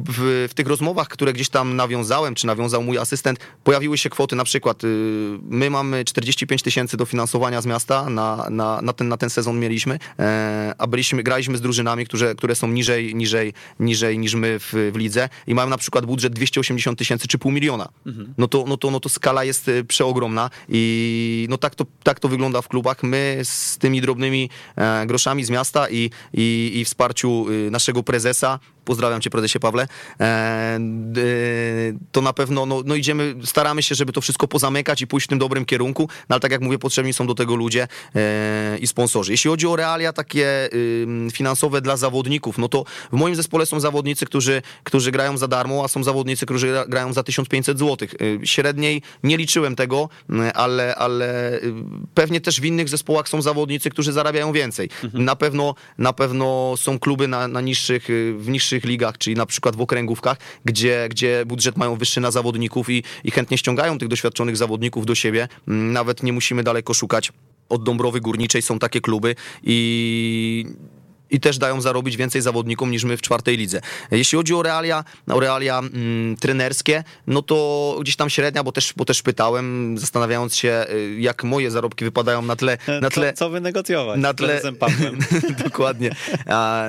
w, 0.08 0.46
w 0.50 0.54
tych 0.54 0.66
rozmowach, 0.66 1.08
które 1.08 1.32
gdzieś 1.32 1.48
tam 1.48 1.76
nawiązałem, 1.76 2.34
czy 2.34 2.46
nawiązał 2.46 2.82
mój 2.82 2.98
asystent, 2.98 3.38
pojawiły 3.64 3.98
się 3.98 4.10
kwoty 4.10 4.36
na 4.36 4.44
przykład 4.44 4.84
y, 4.84 5.38
My 5.50 5.70
mamy 5.70 6.04
45 6.04 6.62
tysięcy 6.62 6.96
dofinansowania 6.96 7.60
z 7.60 7.66
miasta, 7.66 8.10
na, 8.10 8.46
na, 8.50 8.82
na, 8.82 8.92
ten, 8.92 9.08
na 9.08 9.16
ten 9.16 9.30
sezon 9.30 9.60
mieliśmy, 9.60 9.98
e, 10.18 10.74
a 10.78 10.86
byliśmy, 10.86 11.22
graliśmy 11.22 11.58
z 11.58 11.60
drużynami, 11.60 12.06
które, 12.06 12.34
które 12.34 12.54
są 12.54 12.68
niżej, 12.68 13.14
niżej, 13.14 13.52
niżej 13.80 14.18
niż 14.18 14.34
my 14.34 14.58
w, 14.58 14.90
w 14.92 14.96
lidze 14.96 15.28
i 15.46 15.54
mają 15.54 15.68
na 15.68 15.78
przykład 15.78 16.06
budżet 16.06 16.32
280 16.32 16.98
tysięcy 16.98 17.28
czy 17.28 17.38
pół 17.38 17.52
miliona. 17.52 17.88
Mhm. 18.06 18.34
No, 18.38 18.48
to, 18.48 18.64
no, 18.68 18.76
to, 18.76 18.90
no 18.90 19.00
to 19.00 19.08
skala 19.08 19.44
jest 19.44 19.68
e, 19.68 19.84
przeogromna 19.84 20.50
i 20.68 21.46
no 21.50 21.58
tak 21.58 21.74
to, 21.74 21.86
tak 22.02 22.20
to 22.20 22.28
wygląda 22.28 22.62
w 22.62 22.68
klubach. 22.68 23.02
My 23.02 23.40
z 23.42 23.78
tymi 23.78 24.00
drobnymi 24.00 24.50
e, 24.76 25.06
groszami 25.06 25.44
z 25.44 25.50
miasta 25.50 25.88
i, 25.88 26.10
i, 26.34 26.72
i 26.74 26.84
wsparciu 26.84 27.46
naszego 27.70 28.02
prezesa 28.02 28.58
pozdrawiam 28.88 29.20
cię 29.20 29.30
prezesie 29.30 29.60
Pawle, 29.60 29.88
e, 30.20 30.78
to 32.12 32.20
na 32.20 32.32
pewno 32.32 32.66
no, 32.66 32.82
no 32.84 32.94
idziemy, 32.94 33.34
staramy 33.44 33.82
się, 33.82 33.94
żeby 33.94 34.12
to 34.12 34.20
wszystko 34.20 34.48
pozamykać 34.48 35.02
i 35.02 35.06
pójść 35.06 35.26
w 35.26 35.28
tym 35.28 35.38
dobrym 35.38 35.64
kierunku, 35.64 36.08
no 36.28 36.34
ale 36.34 36.40
tak 36.40 36.52
jak 36.52 36.60
mówię, 36.60 36.78
potrzebni 36.78 37.12
są 37.12 37.26
do 37.26 37.34
tego 37.34 37.56
ludzie 37.56 37.88
i 38.80 38.86
sponsorzy. 38.86 39.32
Jeśli 39.32 39.50
chodzi 39.50 39.66
o 39.66 39.76
realia 39.76 40.12
takie 40.12 40.68
finansowe 41.32 41.80
dla 41.80 41.96
zawodników, 41.96 42.58
no 42.58 42.68
to 42.68 42.84
w 43.12 43.16
moim 43.16 43.34
zespole 43.34 43.66
są 43.66 43.80
zawodnicy, 43.80 44.26
którzy, 44.26 44.62
którzy 44.84 45.10
grają 45.10 45.36
za 45.36 45.48
darmo, 45.48 45.84
a 45.84 45.88
są 45.88 46.04
zawodnicy, 46.04 46.46
którzy 46.46 46.74
grają 46.88 47.12
za 47.12 47.22
1500 47.22 47.78
zł. 47.78 48.08
Średniej 48.44 49.02
nie 49.22 49.36
liczyłem 49.36 49.76
tego, 49.76 50.08
ale, 50.54 50.94
ale 50.94 51.60
pewnie 52.14 52.40
też 52.40 52.60
w 52.60 52.64
innych 52.64 52.88
zespołach 52.88 53.28
są 53.28 53.42
zawodnicy, 53.42 53.90
którzy 53.90 54.12
zarabiają 54.12 54.52
więcej. 54.52 54.88
Mhm. 55.04 55.24
Na 55.24 55.36
pewno 55.36 55.74
na 55.98 56.12
pewno 56.12 56.74
są 56.76 56.98
kluby 56.98 57.28
na, 57.28 57.48
na 57.48 57.60
niższych, 57.60 58.08
w 58.38 58.48
niższych 58.48 58.77
ligach, 58.84 59.18
czyli 59.18 59.36
na 59.36 59.46
przykład 59.46 59.76
w 59.76 59.80
okręgówkach, 59.80 60.38
gdzie, 60.64 61.08
gdzie 61.10 61.44
budżet 61.46 61.76
mają 61.76 61.96
wyższy 61.96 62.20
na 62.20 62.30
zawodników 62.30 62.90
i, 62.90 63.02
i 63.24 63.30
chętnie 63.30 63.58
ściągają 63.58 63.98
tych 63.98 64.08
doświadczonych 64.08 64.56
zawodników 64.56 65.06
do 65.06 65.14
siebie. 65.14 65.48
Nawet 65.66 66.22
nie 66.22 66.32
musimy 66.32 66.62
daleko 66.62 66.94
szukać 66.94 67.32
od 67.68 67.84
Dąbrowy 67.84 68.20
Górniczej 68.20 68.62
są 68.62 68.78
takie 68.78 69.00
kluby 69.00 69.34
i 69.62 70.66
i 71.30 71.40
też 71.40 71.58
dają 71.58 71.80
zarobić 71.80 72.16
więcej 72.16 72.42
zawodnikom 72.42 72.90
niż 72.90 73.04
my 73.04 73.16
w 73.16 73.22
czwartej 73.22 73.56
lidze. 73.56 73.80
Jeśli 74.10 74.36
chodzi 74.36 74.54
o 74.54 74.62
realia, 74.62 75.04
o 75.26 75.40
realia 75.40 75.78
mm, 75.78 76.36
trenerskie, 76.36 77.04
no 77.26 77.42
to 77.42 77.98
gdzieś 78.00 78.16
tam 78.16 78.30
średnia, 78.30 78.64
bo 78.64 78.72
też, 78.72 78.92
bo 78.96 79.04
też 79.04 79.22
pytałem, 79.22 79.98
zastanawiając 79.98 80.56
się, 80.56 80.86
y, 80.90 81.16
jak 81.20 81.44
moje 81.44 81.70
zarobki 81.70 82.04
wypadają 82.04 82.42
na 82.42 82.56
tle... 82.56 82.78
Na 83.02 83.10
tle 83.10 83.32
co, 83.32 83.38
co 83.38 83.50
wynegocjować 83.50 84.20
na 84.20 84.34
tle, 84.34 84.60
Dokładnie. 85.64 86.10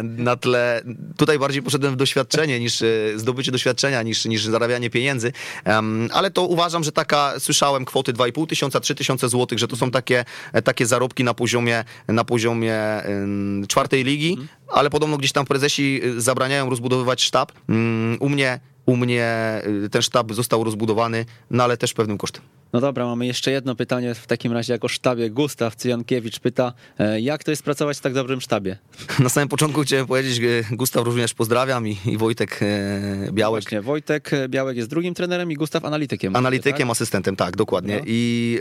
Na 0.03 0.35
tle... 0.35 0.81
Tutaj 1.17 1.39
bardziej 1.39 1.63
poszedłem 1.63 1.93
w 1.93 1.95
doświadczenie, 1.95 2.59
niż 2.59 2.81
y, 2.81 3.13
zdobycie 3.15 3.51
doświadczenia, 3.51 4.01
niż, 4.03 4.25
niż 4.25 4.45
zarabianie 4.45 4.89
pieniędzy, 4.89 5.31
um, 5.65 6.09
ale 6.13 6.31
to 6.31 6.45
uważam, 6.45 6.83
że 6.83 6.91
taka, 6.91 7.33
słyszałem 7.39 7.85
kwoty 7.85 8.13
2,5 8.13 8.47
tysiąca, 8.47 8.79
3 8.79 8.95
tysiące 8.95 9.29
złotych, 9.29 9.59
że 9.59 9.67
to 9.67 9.75
są 9.75 9.91
takie, 9.91 10.25
takie 10.63 10.85
zarobki 10.85 11.23
na 11.23 11.33
poziomie, 11.33 11.83
na 12.07 12.23
poziomie 12.23 12.75
um, 13.07 13.65
czwartej 13.67 14.03
ligi, 14.03 14.28
Mhm. 14.31 14.47
ale 14.67 14.89
podobno 14.89 15.17
gdzieś 15.17 15.31
tam 15.31 15.45
prezesi 15.45 16.01
y, 16.03 16.21
zabraniają 16.21 16.69
rozbudowywać 16.69 17.23
sztab. 17.23 17.51
Mm, 17.69 18.17
u 18.19 18.29
mnie, 18.29 18.59
u 18.85 18.95
mnie 18.97 19.61
y, 19.85 19.89
ten 19.89 20.01
sztab 20.01 20.33
został 20.33 20.63
rozbudowany, 20.63 21.25
no 21.51 21.63
ale 21.63 21.77
też 21.77 21.93
pewnym 21.93 22.17
kosztem. 22.17 22.43
No 22.73 22.81
dobra, 22.81 23.05
mamy 23.05 23.25
jeszcze 23.25 23.51
jedno 23.51 23.75
pytanie 23.75 24.15
w 24.15 24.27
takim 24.27 24.51
razie 24.51 24.73
jako 24.73 24.87
sztabie. 24.87 25.29
Gustaw 25.29 25.75
Cyjankiewicz 25.75 26.39
pyta, 26.39 26.73
e, 26.99 27.21
jak 27.21 27.43
to 27.43 27.51
jest 27.51 27.63
pracować 27.63 27.97
w 27.97 28.01
tak 28.01 28.13
dobrym 28.13 28.41
sztabie? 28.41 28.77
Na 29.19 29.29
samym 29.29 29.49
początku 29.49 29.81
chciałem 29.81 30.07
powiedzieć, 30.07 30.41
Gustaw 30.71 31.05
również 31.05 31.33
pozdrawiam 31.33 31.87
i, 31.87 31.97
i 32.05 32.17
Wojtek 32.17 32.59
e, 32.61 33.31
Białek. 33.31 33.63
Właśnie, 33.63 33.81
Wojtek 33.81 34.31
Białek 34.47 34.77
jest 34.77 34.89
drugim 34.89 35.13
trenerem 35.13 35.51
i 35.51 35.55
Gustaw 35.55 35.85
analitykiem. 35.85 36.35
Analitykiem, 36.35 36.87
tak? 36.87 36.91
asystentem, 36.91 37.35
tak, 37.35 37.57
dokładnie. 37.57 37.95
No. 37.95 38.03
I... 38.07 38.59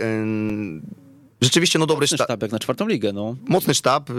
Rzeczywiście, 1.41 1.79
no 1.79 1.87
dobry 1.87 2.05
Mocny 2.05 2.17
sztab. 2.17 2.43
jak 2.43 2.53
na 2.53 2.59
czwartą 2.59 2.89
ligę, 2.89 3.13
no. 3.13 3.37
Mocny 3.49 3.75
sztab. 3.75 4.11
Y, 4.11 4.15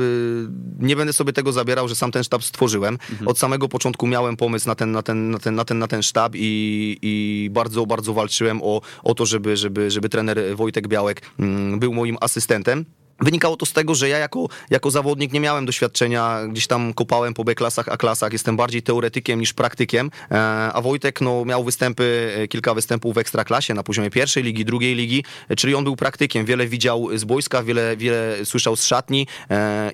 nie 0.80 0.96
będę 0.96 1.14
sobie 1.14 1.34
tego 1.34 1.52
zabierał, 1.52 1.88
że 1.88 1.96
sam 1.96 2.12
ten 2.12 2.24
sztab 2.24 2.44
stworzyłem. 2.44 2.94
Mhm. 3.12 3.28
Od 3.28 3.40
samego 3.40 3.70
początku 3.70 4.08
miałem 4.08 4.38
pomysł 4.38 4.68
na 4.68 4.76
ten, 4.76 4.92
na 4.92 5.02
ten, 5.02 5.32
na 5.32 5.40
ten, 5.40 5.56
na 5.56 5.66
ten, 5.66 5.80
na 5.80 5.88
ten 5.88 6.04
sztab 6.04 6.36
i, 6.36 6.98
i 7.02 7.50
bardzo, 7.52 7.86
bardzo 7.86 8.14
walczyłem 8.14 8.60
o, 8.64 8.82
o 9.04 9.14
to, 9.16 9.26
żeby, 9.26 9.58
żeby, 9.58 9.92
żeby 9.92 10.10
trener 10.10 10.56
Wojtek 10.56 10.88
Białek 10.88 11.22
mm, 11.40 11.80
był 11.80 11.94
moim 11.94 12.18
asystentem. 12.22 12.86
Wynikało 13.22 13.58
to 13.58 13.66
z 13.66 13.74
tego, 13.74 13.96
że 13.96 14.10
ja 14.10 14.18
jako, 14.18 14.48
jako 14.70 14.92
zawodnik 14.92 15.34
nie 15.34 15.40
miałem 15.40 15.66
doświadczenia, 15.66 16.40
gdzieś 16.48 16.68
tam 16.68 16.94
kopałem 16.94 17.34
po 17.34 17.44
B-klasach, 17.44 17.90
A-klasach, 17.90 18.34
jestem 18.34 18.58
bardziej 18.58 18.82
teoretykiem 18.82 19.40
niż 19.40 19.54
praktykiem, 19.54 20.12
e, 20.32 20.36
a 20.74 20.82
Wojtek 20.82 21.22
no, 21.22 21.46
miał 21.46 21.64
występy, 21.64 22.34
e, 22.38 22.48
kilka 22.48 22.74
występów 22.74 23.16
w 23.16 23.18
ekstraklasie 23.18 23.74
na 23.74 23.84
poziomie 23.84 24.10
pierwszej 24.10 24.44
ligi, 24.44 24.66
drugiej 24.66 24.96
ligi, 24.96 25.24
e, 25.50 25.56
czyli 25.56 25.76
on 25.76 25.84
był 25.84 25.96
praktykiem, 25.96 26.46
wiele 26.46 26.68
widział 26.68 27.18
z 27.18 27.24
boiska, 27.24 27.64
wiele, 27.64 27.98
wiele 27.98 28.46
słyszał 28.46 28.76
z 28.76 28.86
szatni 28.86 29.28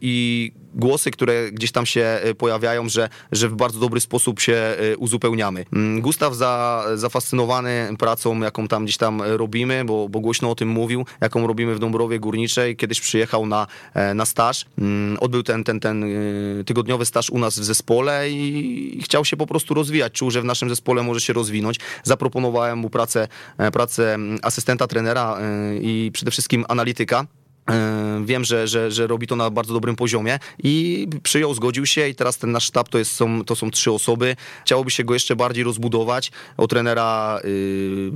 i 0.02 0.52
głosy, 0.74 1.12
które 1.12 1.52
gdzieś 1.52 1.72
tam 1.72 1.86
się 1.86 2.20
pojawiają, 2.38 2.90
że, 2.90 3.10
że 3.32 3.50
w 3.50 3.56
bardzo 3.56 3.80
dobry 3.80 4.00
sposób 4.02 4.40
się 4.40 4.76
uzupełniamy. 4.98 5.66
Mm, 5.74 6.02
Gustaw 6.02 6.36
za, 6.36 6.86
zafascynowany 6.96 7.90
pracą, 8.00 8.42
jaką 8.42 8.68
tam 8.68 8.84
gdzieś 8.84 8.98
tam 8.98 9.22
robimy, 9.22 9.86
bo, 9.86 10.10
bo 10.10 10.20
głośno 10.20 10.52
o 10.52 10.56
tym 10.56 10.70
mówił, 10.70 11.06
jaką 11.22 11.48
robimy 11.48 11.76
w 11.76 11.80
Dąbrowie 11.80 12.20
Górniczej, 12.20 12.76
kiedyś 12.76 13.02
przy 13.02 13.15
przyjechał 13.16 13.46
na, 13.46 13.68
e, 13.94 14.14
na 14.14 14.26
staż, 14.26 14.66
mm, 14.78 15.18
odbył 15.20 15.44
ten, 15.44 15.64
ten, 15.64 15.80
ten 15.80 16.04
e, 16.04 16.64
tygodniowy 16.64 17.06
staż 17.06 17.30
u 17.30 17.40
nas 17.40 17.60
w 17.60 17.64
zespole 17.64 18.30
i 18.30 19.02
chciał 19.04 19.26
się 19.26 19.38
po 19.38 19.48
prostu 19.48 19.74
rozwijać. 19.74 20.14
Czuł, 20.14 20.32
że 20.32 20.42
w 20.42 20.46
naszym 20.46 20.70
zespole 20.70 21.04
może 21.04 21.22
się 21.22 21.34
rozwinąć. 21.34 21.80
Zaproponowałem 22.04 22.80
mu 22.80 22.90
pracę, 22.90 23.28
e, 23.58 23.72
pracę 23.72 24.18
asystenta 24.42 24.88
trenera 24.88 25.38
i 25.82 26.12
przede 26.14 26.32
wszystkim 26.32 26.66
analityka. 26.68 27.26
E, 27.70 28.22
wiem, 28.26 28.44
że, 28.44 28.68
że, 28.68 28.92
że 28.92 29.08
robi 29.08 29.28
to 29.28 29.36
na 29.36 29.50
bardzo 29.50 29.74
dobrym 29.74 29.96
poziomie 29.96 30.40
i 30.64 31.08
przyjął, 31.24 31.54
zgodził 31.54 31.86
się 31.86 32.10
i 32.10 32.16
teraz 32.16 32.38
ten 32.38 32.52
nasz 32.52 32.64
sztab 32.64 32.90
to, 32.90 32.98
jest, 32.98 33.12
są, 33.12 33.46
to 33.46 33.56
są 33.56 33.72
trzy 33.72 33.92
osoby. 33.92 34.36
Chciałoby 34.66 34.92
się 34.92 35.04
go 35.04 35.14
jeszcze 35.14 35.36
bardziej 35.36 35.64
rozbudować. 35.64 36.32
O 36.58 36.68
trenera, 36.68 37.40
yy, 37.44 38.12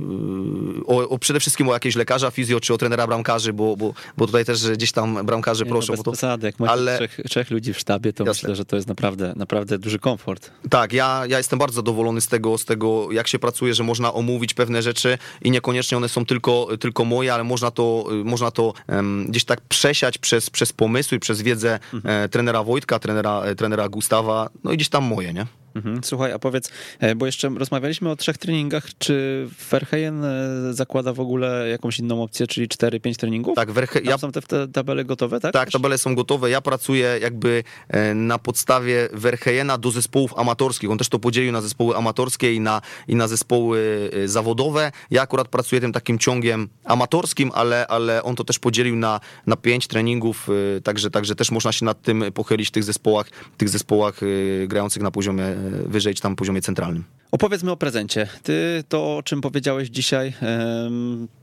o, 0.86 1.08
o, 1.08 1.18
przede 1.18 1.40
wszystkim 1.40 1.68
o 1.68 1.72
jakiegoś 1.72 1.96
lekarza 1.96 2.30
fizjo, 2.30 2.60
czy 2.60 2.74
o 2.74 2.78
trenera 2.78 3.06
bramkarzy, 3.06 3.52
bo, 3.52 3.76
bo, 3.76 3.94
bo 4.16 4.26
tutaj 4.26 4.44
też 4.44 4.70
gdzieś 4.70 4.92
tam 4.92 5.26
bramkarze 5.26 5.64
Nie, 5.64 5.70
proszą. 5.70 5.92
No 5.92 5.96
bez 5.96 6.04
to, 6.04 6.12
przesady, 6.12 6.46
jak 6.46 6.58
macie 6.60 6.72
ale... 6.72 6.96
trzech, 6.96 7.20
trzech 7.28 7.50
ludzi 7.50 7.74
w 7.74 7.78
sztabie, 7.78 8.12
to 8.12 8.24
Jasne. 8.24 8.46
myślę, 8.48 8.56
że 8.56 8.64
to 8.64 8.76
jest 8.76 8.88
naprawdę, 8.88 9.32
naprawdę 9.36 9.78
duży 9.78 9.98
komfort. 9.98 10.50
Tak, 10.70 10.92
ja, 10.92 11.22
ja 11.28 11.38
jestem 11.38 11.58
bardzo 11.58 11.74
zadowolony 11.76 12.20
z 12.20 12.28
tego, 12.28 12.58
z 12.58 12.64
tego, 12.64 13.12
jak 13.12 13.28
się 13.28 13.38
pracuje, 13.38 13.74
że 13.74 13.84
można 13.84 14.14
omówić 14.14 14.54
pewne 14.54 14.82
rzeczy 14.82 15.18
i 15.42 15.50
niekoniecznie 15.50 15.96
one 15.96 16.08
są 16.08 16.26
tylko, 16.26 16.68
tylko 16.80 17.04
moje, 17.04 17.34
ale 17.34 17.44
można 17.44 17.70
to, 17.70 18.06
można 18.24 18.50
to 18.50 18.74
um, 18.88 19.26
gdzieś 19.28 19.39
tak 19.44 19.60
przesiać 19.60 20.18
przez, 20.18 20.50
przez 20.50 20.72
pomysły, 20.72 21.18
przez 21.18 21.42
wiedzę 21.42 21.78
mhm. 21.94 22.28
trenera 22.28 22.62
Wojtka, 22.62 22.98
trenera, 22.98 23.42
e, 23.42 23.54
trenera 23.54 23.88
Gustawa, 23.88 24.50
no 24.64 24.72
i 24.72 24.76
gdzieś 24.76 24.88
tam 24.88 25.04
moje, 25.04 25.32
nie? 25.32 25.46
Mhm. 25.74 26.00
Słuchaj, 26.04 26.32
a 26.32 26.38
powiedz, 26.38 26.70
e, 27.00 27.14
bo 27.14 27.26
jeszcze 27.26 27.48
rozmawialiśmy 27.48 28.10
o 28.10 28.16
trzech 28.16 28.38
treningach, 28.38 28.86
czy 28.98 29.46
Verheyen 29.70 30.24
e, 30.24 30.74
zakłada 30.74 31.12
w 31.12 31.20
ogóle 31.20 31.68
jakąś 31.68 31.98
inną 31.98 32.22
opcję, 32.22 32.46
czyli 32.46 32.68
4-5 32.68 33.16
treningów? 33.16 33.56
Tak, 33.56 33.70
Verhe... 33.70 34.00
ja... 34.04 34.18
są 34.18 34.32
te, 34.32 34.68
tabele 34.68 35.04
gotowe, 35.04 35.40
tak? 35.40 35.52
Tak, 35.52 35.70
tabele 35.70 35.98
są 35.98 36.14
gotowe. 36.14 36.50
Ja 36.50 36.60
pracuję 36.60 37.18
jakby 37.22 37.64
e, 37.88 38.14
na 38.14 38.38
podstawie 38.38 39.08
Verheyena 39.12 39.78
do 39.78 39.90
zespołów 39.90 40.38
amatorskich. 40.38 40.90
On 40.90 40.98
też 40.98 41.08
to 41.08 41.18
podzielił 41.18 41.52
na 41.52 41.60
zespoły 41.60 41.96
amatorskie 41.96 42.54
i 42.54 42.60
na, 42.60 42.80
i 43.08 43.16
na 43.16 43.28
zespoły 43.28 44.10
zawodowe. 44.24 44.92
Ja 45.10 45.22
akurat 45.22 45.48
pracuję 45.48 45.80
tym 45.80 45.92
takim 45.92 46.18
ciągiem 46.18 46.68
amatorskim, 46.84 47.50
ale, 47.54 47.86
ale 47.86 48.22
on 48.22 48.36
to 48.36 48.44
też 48.44 48.58
podzielił 48.58 48.96
na, 48.96 49.20
na 49.46 49.56
pięć 49.56 49.86
treningów, 49.86 50.48
także, 50.84 51.10
także 51.10 51.34
też 51.34 51.50
można 51.50 51.72
się 51.72 51.84
nad 51.84 52.02
tym 52.02 52.24
pochylić 52.34 52.68
w 52.68 52.70
tych 52.70 52.84
zespołach, 52.84 53.26
tych 53.56 53.68
zespołach 53.68 54.20
grających 54.66 55.02
na 55.02 55.10
poziomie 55.10 55.59
wyżej, 55.86 56.14
czy 56.14 56.22
tam 56.22 56.36
poziomie 56.36 56.62
centralnym. 56.62 57.04
Opowiedzmy 57.32 57.70
o 57.70 57.76
prezencie. 57.76 58.28
Ty 58.42 58.84
to, 58.88 59.16
o 59.16 59.22
czym 59.22 59.40
powiedziałeś 59.40 59.88
dzisiaj, 59.88 60.32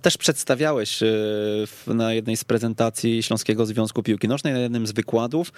też 0.01 0.17
przedstawiałeś 0.17 1.03
e, 1.03 1.07
na 1.88 2.13
jednej 2.13 2.38
z 2.38 2.43
prezentacji 2.43 3.23
Śląskiego 3.23 3.65
Związku 3.65 4.03
Piłki 4.03 4.27
Nożnej, 4.27 4.53
na 4.53 4.59
jednym 4.59 4.88
z 4.88 4.91
wykładów. 4.91 5.53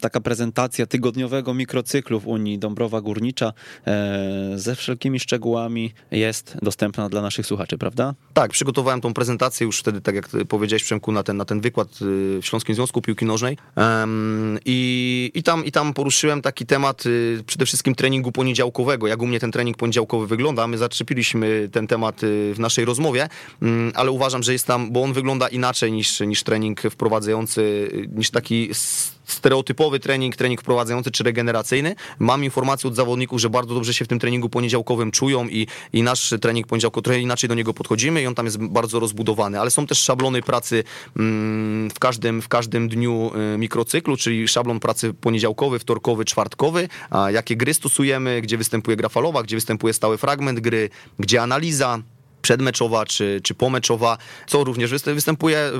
Taka 0.00 0.20
prezentacja 0.20 0.86
tygodniowego 0.86 1.54
mikrocyklu 1.54 2.20
w 2.20 2.26
Unii 2.26 2.58
Dąbrowa 2.58 3.00
Górnicza 3.00 3.52
e, 3.86 4.52
ze 4.54 4.74
wszelkimi 4.74 5.20
szczegółami 5.20 5.92
jest 6.10 6.56
dostępna 6.62 7.08
dla 7.08 7.22
naszych 7.22 7.46
słuchaczy, 7.46 7.78
prawda? 7.78 8.14
Tak, 8.34 8.50
przygotowałem 8.50 9.00
tą 9.00 9.14
prezentację 9.14 9.64
już 9.64 9.78
wtedy, 9.78 10.00
tak 10.00 10.14
jak 10.14 10.28
powiedziałeś 10.48 10.84
Przemku, 10.84 11.12
na 11.12 11.22
ten, 11.22 11.36
na 11.36 11.44
ten 11.44 11.60
wykład 11.60 11.88
y, 11.88 11.94
w 12.42 12.46
Śląskim 12.46 12.74
Związku 12.74 13.02
Piłki 13.02 13.24
Nożnej 13.24 13.56
i, 14.64 15.30
i, 15.34 15.42
tam, 15.42 15.64
i 15.64 15.72
tam 15.72 15.94
poruszyłem 15.94 16.42
taki 16.42 16.66
temat 16.66 17.06
y, 17.06 17.42
przede 17.46 17.66
wszystkim 17.66 17.94
treningu 17.94 18.32
poniedziałkowego, 18.32 19.06
jak 19.06 19.22
u 19.22 19.26
mnie 19.26 19.40
ten 19.42 19.52
trening 19.52 19.76
poniedziałkowy 19.76 20.26
wygląda. 20.26 20.66
My 20.66 20.78
zaczepiliśmy 20.78 21.68
ten 21.72 21.86
temat 21.86 22.22
y, 22.22 22.54
w 22.54 22.58
naszej 22.58 22.84
rozmowie, 22.84 23.28
mm, 23.62 23.92
ale 23.94 24.10
uważam, 24.10 24.42
że 24.42 24.52
jest 24.52 24.66
tam, 24.66 24.92
bo 24.92 25.02
on 25.02 25.12
wygląda 25.12 25.48
inaczej 25.48 25.92
niż, 25.92 26.20
niż 26.20 26.42
trening 26.42 26.80
wprowadzający, 26.80 27.60
y, 27.60 28.08
niż 28.14 28.30
taki 28.30 28.70
stereotypowy 29.32 30.00
trening, 30.00 30.36
trening 30.36 30.60
wprowadzający 30.60 31.10
czy 31.10 31.24
regeneracyjny. 31.24 31.94
Mam 32.18 32.44
informację 32.44 32.88
od 32.88 32.96
zawodników, 32.96 33.40
że 33.40 33.50
bardzo 33.50 33.74
dobrze 33.74 33.94
się 33.94 34.04
w 34.04 34.08
tym 34.08 34.18
treningu 34.18 34.48
poniedziałkowym 34.48 35.10
czują 35.10 35.48
i, 35.48 35.66
i 35.92 36.02
nasz 36.02 36.34
trening 36.40 36.66
poniedziałkowy, 36.66 37.02
trochę 37.02 37.20
inaczej 37.20 37.48
do 37.48 37.54
niego 37.54 37.74
podchodzimy 37.74 38.22
i 38.22 38.26
on 38.26 38.34
tam 38.34 38.46
jest 38.46 38.58
bardzo 38.58 39.00
rozbudowany, 39.00 39.60
ale 39.60 39.70
są 39.70 39.86
też 39.86 40.00
szablony 40.00 40.42
pracy 40.42 40.84
mm, 41.16 41.90
w 41.90 41.98
każdym, 41.98 42.42
w 42.42 42.48
każdym 42.48 42.88
dniu 42.88 43.30
y, 43.54 43.58
mikrocyklu, 43.58 44.16
czyli 44.16 44.48
szablon 44.48 44.80
pracy 44.80 45.14
poniedziałkowy, 45.14 45.78
wtorkowy, 45.78 46.24
czwartkowy, 46.24 46.88
jakie 47.30 47.56
gry 47.56 47.74
stosujemy, 47.74 48.42
gdzie 48.42 48.58
występuje 48.58 48.96
gra 48.96 49.08
falowa, 49.08 49.42
gdzie 49.42 49.56
występuje 49.56 49.92
stały 49.92 50.18
fragment 50.18 50.60
gry, 50.60 50.90
gdzie 51.18 51.42
analiza, 51.42 51.98
przedmeczowa 52.42 53.06
czy, 53.06 53.40
czy 53.42 53.54
pomeczowa, 53.54 54.18
co 54.46 54.64
również 54.64 54.90
występuje 54.90 55.70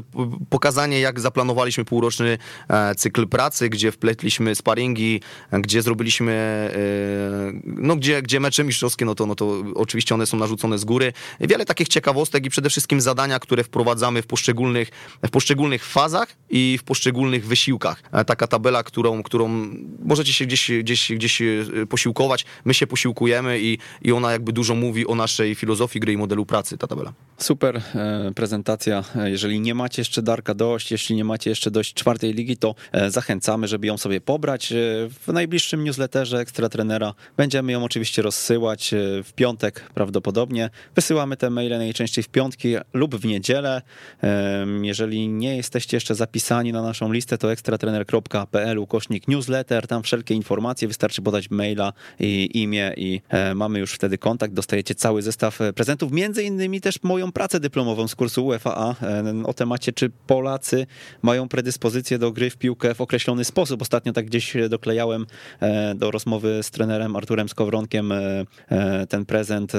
pokazanie, 0.51 1.01
jak 1.01 1.21
zaplanowaliśmy 1.21 1.85
półroczny 1.85 2.39
e, 2.69 2.95
cykl 2.95 3.29
pracy, 3.29 3.69
gdzie 3.69 3.93
wpletliśmy 3.93 4.55
sparingi, 4.55 5.21
gdzie 5.53 5.83
zrobiliśmy, 5.83 6.33
e, 6.33 7.61
no 7.65 7.97
gdzie, 7.97 8.23
gdzie 8.23 8.41
mecze 8.41 8.65
mistrzowskie, 8.65 9.05
no 9.05 9.15
to, 9.15 9.27
no 9.27 9.35
to 9.35 9.63
oczywiście 9.75 10.15
one 10.15 10.27
są 10.27 10.37
narzucone 10.37 10.79
z 10.79 10.85
góry. 10.85 11.13
Wiele 11.41 11.65
takich 11.65 11.89
ciekawostek 11.89 12.47
i 12.47 12.51
przede 12.51 12.71
wszystkim 12.71 13.01
zadania, 13.01 13.39
które 13.39 13.65
wprowadzamy 13.65 14.23
w 14.23 14.27
poszczególnych, 14.27 14.91
w 15.23 15.31
poszczególnych 15.31 15.85
fazach 15.85 16.29
i 16.51 16.79
w 16.81 16.85
poszczególnych 16.85 17.47
wysiłkach. 17.47 18.03
E, 18.13 18.25
taka 18.25 18.47
tabela, 18.47 18.83
którą, 18.83 19.23
którą 19.23 19.71
możecie 20.05 20.33
się 20.33 20.47
gdzieś, 20.47 20.71
gdzieś, 20.81 21.13
gdzieś 21.13 21.43
posiłkować, 21.89 22.45
my 22.65 22.75
się 22.75 22.87
posiłkujemy 22.87 23.61
i, 23.61 23.79
i 24.03 24.13
ona 24.13 24.33
jakby 24.33 24.53
dużo 24.53 24.75
mówi 24.75 25.07
o 25.07 25.15
naszej 25.15 25.55
filozofii 25.55 26.01
gry 26.01 26.13
i 26.13 26.17
modelu 26.17 26.47
pracy 26.53 26.79
ta 26.79 26.87
tabela. 26.87 27.13
Super 27.43 27.77
e, 27.77 28.33
prezentacja. 28.35 29.05
E, 29.17 29.31
jeżeli 29.31 29.61
nie 29.61 29.75
macie 29.75 30.01
jeszcze 30.01 30.23
Darka 30.23 30.55
dość, 30.55 30.93
jeśli 30.93 31.17
nie 31.17 31.25
macie 31.25 31.51
jeszcze 31.51 31.71
dość 31.71 31.95
czwartej 31.95 32.35
ligi, 32.35 32.57
to 32.57 32.75
e, 32.93 33.11
zachęcamy, 33.11 33.69
żeby 33.69 33.87
ją 33.87 33.99
sobie 33.99 34.21
pobrać. 34.21 34.73
W 35.27 35.33
najbliższym 35.33 35.85
newsletterze 35.85 36.39
Ekstra 36.39 36.69
Trenera 36.69 37.15
będziemy 37.37 37.73
ją 37.73 37.85
oczywiście 37.85 38.23
rozsyłać 38.23 38.91
w 39.25 39.33
piątek 39.33 39.91
prawdopodobnie. 39.95 40.71
Wysyłamy 40.95 41.37
te 41.37 41.51
maile 41.51 41.79
najczęściej 41.79 42.25
w 42.25 42.29
piątki 42.29 42.75
lub 42.93 43.17
w 43.17 43.25
niedzielę. 43.25 43.83
Jeżeli 44.83 45.29
nie 45.29 45.57
jesteście 45.57 45.97
jeszcze 45.97 46.15
zapisani 46.15 46.73
na 46.73 46.83
naszą 46.83 47.13
listę, 47.13 47.39
to 47.39 47.53
ekstratrener.pl 47.53 48.79
ukośnik 48.79 49.29
newsletter. 49.29 49.87
Tam 49.87 50.03
wszelkie 50.03 50.35
informacje, 50.35 50.89
wystarczy 50.89 51.23
podać 51.23 51.51
maila 51.51 51.93
i 52.21 52.51
imię 52.63 52.95
i 52.97 53.21
mamy 53.55 53.79
już 53.79 53.93
wtedy 53.93 54.19
kontakt. 54.19 54.55
Dostajecie 54.55 54.95
cały 54.95 55.23
zestaw 55.23 55.59
prezentów, 55.75 56.13
między 56.13 56.42
innymi 56.43 56.81
też 56.81 57.03
moją 57.03 57.33
pracę 57.33 57.61
dyplomową 57.61 58.09
z 58.09 58.15
kursu 58.15 58.47
UFAA 58.47 58.95
e, 59.03 59.43
o 59.45 59.55
temacie, 59.55 59.93
czy 59.93 60.11
Polacy 60.27 60.87
mają 61.23 61.49
predyspozycję 61.49 62.19
do 62.19 62.33
gry 62.33 62.51
w 62.51 62.57
piłkę 62.57 62.95
w 62.95 63.01
określony 63.01 63.45
sposób. 63.45 63.83
Ostatnio 63.83 64.13
tak 64.13 64.27
gdzieś 64.27 64.57
doklejałem 64.69 65.27
e, 65.61 65.95
do 65.95 66.11
rozmowy 66.11 66.63
z 66.63 66.71
trenerem 66.71 67.17
Arturem 67.17 67.49
Skowronkiem 67.49 68.13
e, 68.13 69.07
ten 69.09 69.27
prezent 69.27 69.73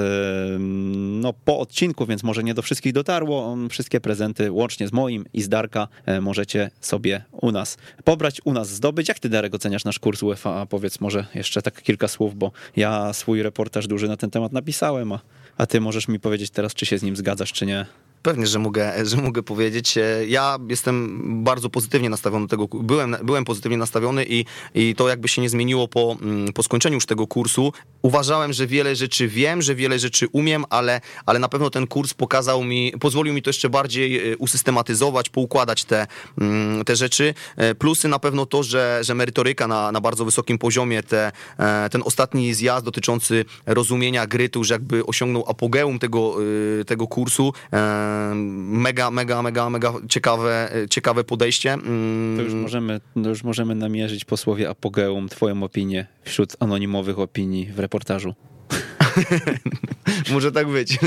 no, 1.20 1.32
po 1.32 1.58
odcinku, 1.58 2.06
więc 2.06 2.22
może 2.22 2.44
nie 2.44 2.54
do 2.54 2.62
wszystkich 2.62 2.92
dotarło. 2.92 3.56
Wszystkie 3.70 4.00
prezenty 4.00 4.52
łącznie 4.52 4.88
z 4.88 4.92
moim 4.92 5.24
i 5.32 5.42
z 5.42 5.48
Darka 5.48 5.88
możecie 6.20 6.70
sobie 6.80 7.24
u 7.32 7.52
nas 7.52 7.76
pobrać, 8.04 8.40
u 8.44 8.52
nas 8.52 8.68
zdobyć. 8.68 9.08
Jak 9.08 9.18
ty, 9.18 9.28
Darek, 9.28 9.54
oceniasz 9.54 9.84
nasz 9.84 9.98
kurs 9.98 10.22
UFAA? 10.22 10.66
Powiedz 10.66 11.00
może 11.00 11.26
jeszcze 11.34 11.62
tak 11.62 11.82
kilka 11.82 12.08
słów, 12.08 12.34
bo 12.34 12.52
ja 12.76 13.12
swój 13.12 13.42
reportaż 13.42 13.86
duży 13.86 14.08
na 14.08 14.16
ten 14.16 14.30
temat 14.30 14.52
napisałem, 14.52 15.12
a 15.12 15.20
a 15.56 15.66
ty 15.66 15.80
możesz 15.80 16.08
mi 16.08 16.20
powiedzieć 16.20 16.50
teraz, 16.50 16.74
czy 16.74 16.86
się 16.86 16.98
z 16.98 17.02
nim 17.02 17.16
zgadzasz, 17.16 17.52
czy 17.52 17.66
nie. 17.66 17.86
Pewnie, 18.24 18.46
że 18.46 18.58
mogę, 18.58 18.92
że 19.10 19.16
mogę 19.16 19.42
powiedzieć. 19.42 19.98
E, 19.98 20.26
ja 20.26 20.58
jestem 20.68 21.20
bardzo 21.44 21.70
pozytywnie 21.70 22.10
nastawiony 22.10 22.46
do 22.46 22.50
tego, 22.50 22.82
byłem, 22.82 23.16
byłem 23.22 23.44
pozytywnie 23.44 23.78
nastawiony 23.78 24.24
i, 24.28 24.44
i 24.74 24.94
to 24.94 25.08
jakby 25.08 25.28
się 25.28 25.42
nie 25.42 25.48
zmieniło 25.48 25.88
po, 25.88 26.16
mm, 26.22 26.52
po 26.52 26.62
skończeniu 26.62 26.94
już 26.94 27.06
tego 27.06 27.26
kursu. 27.26 27.72
Uważałem, 28.02 28.52
że 28.52 28.66
wiele 28.66 28.96
rzeczy 28.96 29.28
wiem, 29.28 29.62
że 29.62 29.74
wiele 29.74 29.98
rzeczy 29.98 30.26
umiem, 30.32 30.64
ale, 30.70 31.00
ale 31.26 31.38
na 31.38 31.48
pewno 31.48 31.70
ten 31.70 31.86
kurs 31.86 32.14
pokazał 32.14 32.64
mi, 32.64 32.92
pozwolił 33.00 33.34
mi 33.34 33.42
to 33.42 33.50
jeszcze 33.50 33.70
bardziej 33.70 34.32
e, 34.32 34.36
usystematyzować, 34.36 35.28
poukładać 35.28 35.84
te, 35.84 36.06
mm, 36.40 36.84
te 36.84 36.96
rzeczy. 36.96 37.34
E, 37.56 37.74
plusy 37.74 38.08
na 38.08 38.18
pewno 38.18 38.46
to, 38.46 38.62
że, 38.62 39.00
że 39.02 39.14
merytoryka 39.14 39.68
na, 39.68 39.92
na 39.92 40.00
bardzo 40.00 40.24
wysokim 40.24 40.58
poziomie, 40.58 41.02
te, 41.02 41.32
ten 41.90 42.02
ostatni 42.04 42.54
zjazd 42.54 42.84
dotyczący 42.84 43.44
rozumienia 43.66 44.26
gry, 44.26 44.48
to 44.48 44.58
już 44.58 44.70
jakby 44.70 45.06
osiągnął 45.06 45.44
apogeum 45.48 45.98
tego, 45.98 46.36
tego 46.86 47.06
kursu 47.06 47.52
mega, 48.34 49.10
mega, 49.10 49.42
mega, 49.42 49.70
mega 49.70 49.92
ciekawe, 50.08 50.70
ciekawe 50.90 51.24
podejście. 51.24 51.78
To 52.36 52.42
już 52.42 52.54
możemy, 52.54 53.00
to 53.22 53.28
już 53.28 53.44
możemy 53.44 53.74
namierzyć 53.74 54.24
po 54.24 54.36
słowie 54.36 54.70
apogeum 54.70 55.28
twoją 55.28 55.62
opinię 55.62 56.06
wśród 56.22 56.56
anonimowych 56.60 57.18
opinii 57.18 57.66
w 57.72 57.78
reportażu. 57.78 58.34
Może 60.32 60.52
tak 60.52 60.68
być. 60.68 60.98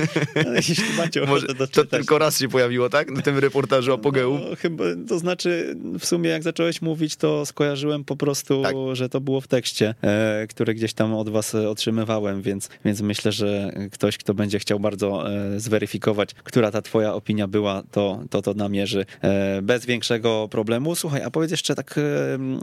No, 0.45 0.53
jeśli 0.53 0.97
macie 0.97 1.25
Może, 1.25 1.47
to 1.47 1.85
tylko 1.85 2.17
raz 2.17 2.39
się 2.39 2.49
pojawiło, 2.49 2.89
tak? 2.89 3.11
Na 3.11 3.21
tym 3.21 3.37
reportażu 3.37 3.93
Apogeum. 3.93 4.41
No, 4.49 4.55
chyba, 4.55 4.83
to 5.07 5.19
znaczy, 5.19 5.75
w 5.99 6.05
sumie 6.05 6.29
jak 6.29 6.43
zacząłeś 6.43 6.81
mówić, 6.81 7.15
to 7.15 7.45
skojarzyłem 7.45 8.03
po 8.03 8.15
prostu, 8.15 8.63
tak. 8.63 8.75
że 8.93 9.09
to 9.09 9.21
było 9.21 9.41
w 9.41 9.47
tekście, 9.47 9.95
e, 10.01 10.47
które 10.49 10.73
gdzieś 10.73 10.93
tam 10.93 11.13
od 11.13 11.29
was 11.29 11.55
otrzymywałem, 11.55 12.41
więc, 12.41 12.69
więc 12.85 13.01
myślę, 13.01 13.31
że 13.31 13.71
ktoś, 13.91 14.17
kto 14.17 14.33
będzie 14.33 14.59
chciał 14.59 14.79
bardzo 14.79 15.31
e, 15.31 15.59
zweryfikować, 15.59 16.33
która 16.43 16.71
ta 16.71 16.81
twoja 16.81 17.13
opinia 17.13 17.47
była, 17.47 17.83
to 17.91 18.23
to, 18.29 18.41
to 18.41 18.53
namierzy 18.53 19.05
e, 19.21 19.61
bez 19.61 19.85
większego 19.85 20.47
problemu. 20.51 20.95
Słuchaj, 20.95 21.21
a 21.21 21.31
powiedz 21.31 21.51
jeszcze 21.51 21.75
tak 21.75 21.99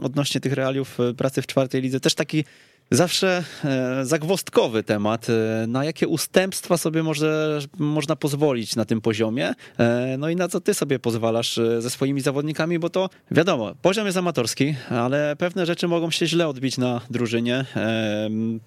odnośnie 0.03 0.41
tych 0.41 0.53
realiów 0.53 0.97
pracy 1.17 1.41
w 1.41 1.47
czwartej 1.47 1.81
lidze, 1.81 1.99
też 1.99 2.15
taki 2.15 2.43
Zawsze 2.91 3.43
e, 3.65 4.05
zagwostkowy 4.05 4.83
temat. 4.83 5.27
E, 5.29 5.67
na 5.67 5.85
jakie 5.85 6.07
ustępstwa 6.07 6.77
sobie 6.77 7.03
może, 7.03 7.59
można 7.79 8.15
pozwolić 8.15 8.75
na 8.75 8.85
tym 8.85 9.01
poziomie? 9.01 9.53
E, 9.79 10.15
no 10.19 10.29
i 10.29 10.35
na 10.35 10.47
co 10.47 10.61
ty 10.61 10.73
sobie 10.73 10.99
pozwalasz 10.99 11.59
ze 11.79 11.89
swoimi 11.89 12.21
zawodnikami, 12.21 12.79
bo 12.79 12.89
to 12.89 13.09
wiadomo, 13.31 13.75
poziom 13.81 14.05
jest 14.05 14.17
amatorski, 14.17 14.75
ale 14.89 15.35
pewne 15.35 15.65
rzeczy 15.65 15.87
mogą 15.87 16.11
się 16.11 16.27
źle 16.27 16.47
odbić 16.47 16.77
na 16.77 17.01
drużynie. 17.09 17.65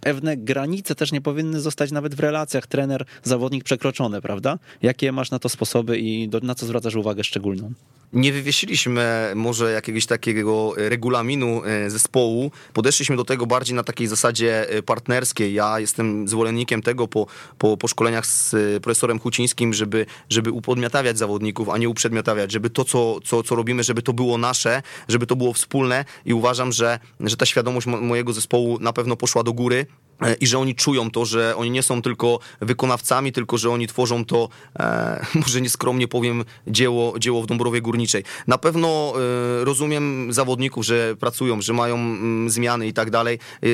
Pewne 0.01 0.36
granice 0.36 0.95
też 0.95 1.12
nie 1.12 1.20
powinny 1.20 1.61
zostać 1.61 1.90
nawet 1.90 2.15
w 2.15 2.20
relacjach 2.20 2.66
trener-zawodnik 2.66 3.62
przekroczone, 3.65 4.23
prawda? 4.23 4.59
Jakie 4.82 5.12
masz 5.12 5.31
na 5.31 5.39
to 5.39 5.49
sposoby 5.49 5.99
i 5.99 6.28
na 6.43 6.55
co 6.55 6.66
zwracasz 6.66 6.95
uwagę 6.95 7.24
szczególną? 7.24 7.73
Nie 8.12 8.32
wywiesiliśmy 8.32 9.32
może 9.35 9.73
jakiegoś 9.73 10.07
takiego 10.07 10.73
regulaminu 10.77 11.62
zespołu. 11.86 12.51
Podeszliśmy 12.73 13.16
do 13.16 13.24
tego 13.24 13.47
bardziej 13.47 13.77
na 13.77 13.82
takiej 13.82 14.07
zasadzie 14.09 14.70
e, 14.70 14.82
partnerskiej. 14.82 15.55
Ja 15.55 15.80
jestem 15.80 16.28
zwolennikiem 16.28 16.82
tego 16.82 17.09
po, 17.09 17.26
po, 17.59 17.76
po 17.76 17.89
szkoleniach 17.89 18.26
z 18.26 18.55
e, 18.55 18.80
profesorem 18.80 19.18
Hucińskim, 19.18 19.74
żeby, 19.74 20.06
żeby 20.28 20.51
upodmiotawiać 20.51 21.18
zawodników, 21.18 21.68
a 21.68 21.78
nie 21.78 21.89
uprzedmiotawiać, 21.89 22.52
żeby 22.52 22.70
to, 22.70 22.85
co, 22.85 23.20
co, 23.24 23.43
co 23.43 23.55
robimy, 23.55 23.82
żeby 23.82 24.02
to 24.02 24.12
było 24.12 24.39
nasze, 24.39 24.82
żeby 25.09 25.26
to 25.26 25.36
było 25.36 25.52
wspólne 25.52 26.05
i 26.24 26.35
uważam, 26.35 26.72
że, 26.72 26.98
że 27.20 27.36
ta 27.36 27.47
świadomość 27.47 27.86
mojego 27.86 28.32
zespołu 28.32 28.78
na 28.80 28.93
pewno 28.93 29.16
poszła 29.16 29.43
do 29.43 29.52
góry. 29.52 29.86
E, 30.23 30.35
i 30.35 30.47
że 30.47 30.59
oni 30.59 30.74
czują 30.74 31.11
to, 31.11 31.24
że 31.24 31.57
oni 31.57 31.70
nie 31.70 31.82
są 31.82 32.03
tylko 32.03 32.39
wykonawcami, 32.61 33.32
tylko 33.32 33.59
że 33.59 33.70
oni 33.70 33.86
tworzą 33.86 34.24
to, 34.24 34.49
e, 34.78 35.27
może 35.47 35.61
nieskromnie 35.61 36.09
powiem, 36.09 36.45
dzieło, 36.66 37.19
dzieło 37.19 37.43
w 37.43 37.47
Dąbrowie 37.47 37.81
Górniczej. 37.81 38.24
Na 38.47 38.59
pewno 38.59 39.12
e, 39.61 39.65
rozumiem 39.65 40.32
zawodników, 40.32 40.85
że 40.85 41.16
pracują, 41.20 41.62
że 41.62 41.73
mają 41.73 41.95
m, 41.95 42.01
mm, 42.01 42.51
zmiany 42.51 42.86
i 42.86 42.93
tak 42.93 43.11
dalej. 43.11 43.39
E, 43.62 43.66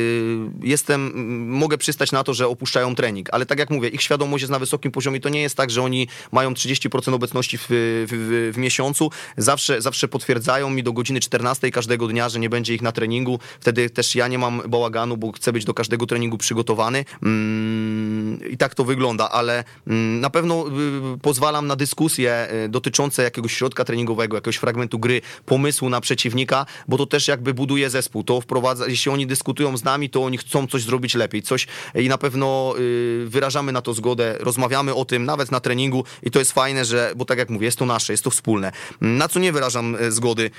jestem, 0.63 1.13
mogę 1.49 1.79
przystać 1.79 2.13
na 2.13 2.25
to, 2.25 2.35
że 2.35 2.49
opuszczają 2.49 2.95
trening, 2.95 3.29
ale 3.33 3.47
tak 3.47 3.59
jak 3.59 3.71
mówię, 3.71 3.89
ich 3.89 4.03
świadomość 4.03 4.43
jest 4.43 4.53
na 4.53 4.59
wysokim 4.59 4.93
poziomie. 4.93 5.21
To 5.21 5.29
nie 5.29 5.43
jest 5.43 5.57
tak, 5.57 5.71
że 5.71 5.83
oni 5.83 6.09
mają 6.33 6.53
30% 6.53 7.15
obecności 7.15 7.59
w, 7.59 7.65
w, 7.69 8.53
w, 8.55 8.59
miesiącu. 8.59 9.11
Zawsze, 9.37 9.83
zawsze 9.83 10.09
potwierdzają 10.09 10.71
mi 10.71 10.83
do 10.83 10.93
godziny 10.93 11.21
14 11.21 11.71
każdego 11.71 12.09
dnia, 12.09 12.29
że 12.29 12.39
nie 12.39 12.51
będzie 12.51 12.75
ich 12.75 12.83
na 12.83 12.93
treningu. 12.93 13.39
Wtedy 13.61 13.91
też 13.91 14.15
ja 14.15 14.29
nie 14.29 14.39
mam 14.39 14.63
bałaganu, 14.69 15.17
bo 15.17 15.33
chcę 15.33 15.53
być 15.53 15.65
do 15.65 15.75
każdego 15.75 16.07
treningu 16.07 16.34
treningu 16.35 16.39
przygotowany 16.39 17.05
mm, 17.23 18.51
i 18.51 18.57
tak 18.57 18.75
to 18.75 18.85
wygląda, 18.85 19.31
ale 19.31 19.65
mm, 19.87 20.21
na 20.21 20.31
pewno 20.31 20.67
y, 21.15 21.19
pozwalam 21.19 21.67
na 21.67 21.77
dyskusje 21.77 22.49
y, 22.67 22.69
dotyczące 22.69 23.23
jakiegoś 23.23 23.53
środka 23.53 23.85
treningowego, 23.85 24.37
jakiegoś 24.37 24.57
fragmentu 24.57 24.99
gry, 24.99 25.21
pomysłu 25.47 25.89
na 25.89 26.01
przeciwnika, 26.01 26.67
bo 26.89 26.99
to 26.99 27.07
też 27.07 27.29
jakby 27.29 27.55
buduje 27.55 27.91
zespół. 27.91 28.25
To 28.25 28.41
wprowadza, 28.41 28.87
jeśli 28.87 29.13
oni 29.13 29.27
dyskutują 29.27 29.77
z 29.77 29.85
nami, 29.85 30.11
to 30.11 30.25
oni 30.25 30.39
chcą 30.39 30.67
coś 30.67 30.83
zrobić 30.83 31.15
lepiej, 31.15 31.43
coś 31.43 31.67
i 31.95 32.09
na 32.09 32.19
pewno 32.19 32.75
y, 32.79 33.27
wyrażamy 33.29 33.73
na 33.73 33.83
to 33.83 33.95
zgodę, 33.95 34.37
rozmawiamy 34.41 34.95
o 34.95 35.05
tym 35.05 35.25
nawet 35.25 35.51
na 35.51 35.61
treningu 35.61 36.05
i 36.23 36.31
to 36.31 36.39
jest 36.39 36.53
fajne, 36.53 36.85
że, 36.85 37.13
bo 37.17 37.25
tak 37.25 37.39
jak 37.39 37.51
mówię, 37.51 37.67
jest 37.67 37.79
to 37.79 37.87
nasze, 37.87 38.13
jest 38.13 38.25
to 38.25 38.31
wspólne. 38.31 38.73
Na 39.01 39.29
co 39.29 39.41
nie 39.41 39.53
wyrażam 39.53 39.97
zgody? 40.09 40.51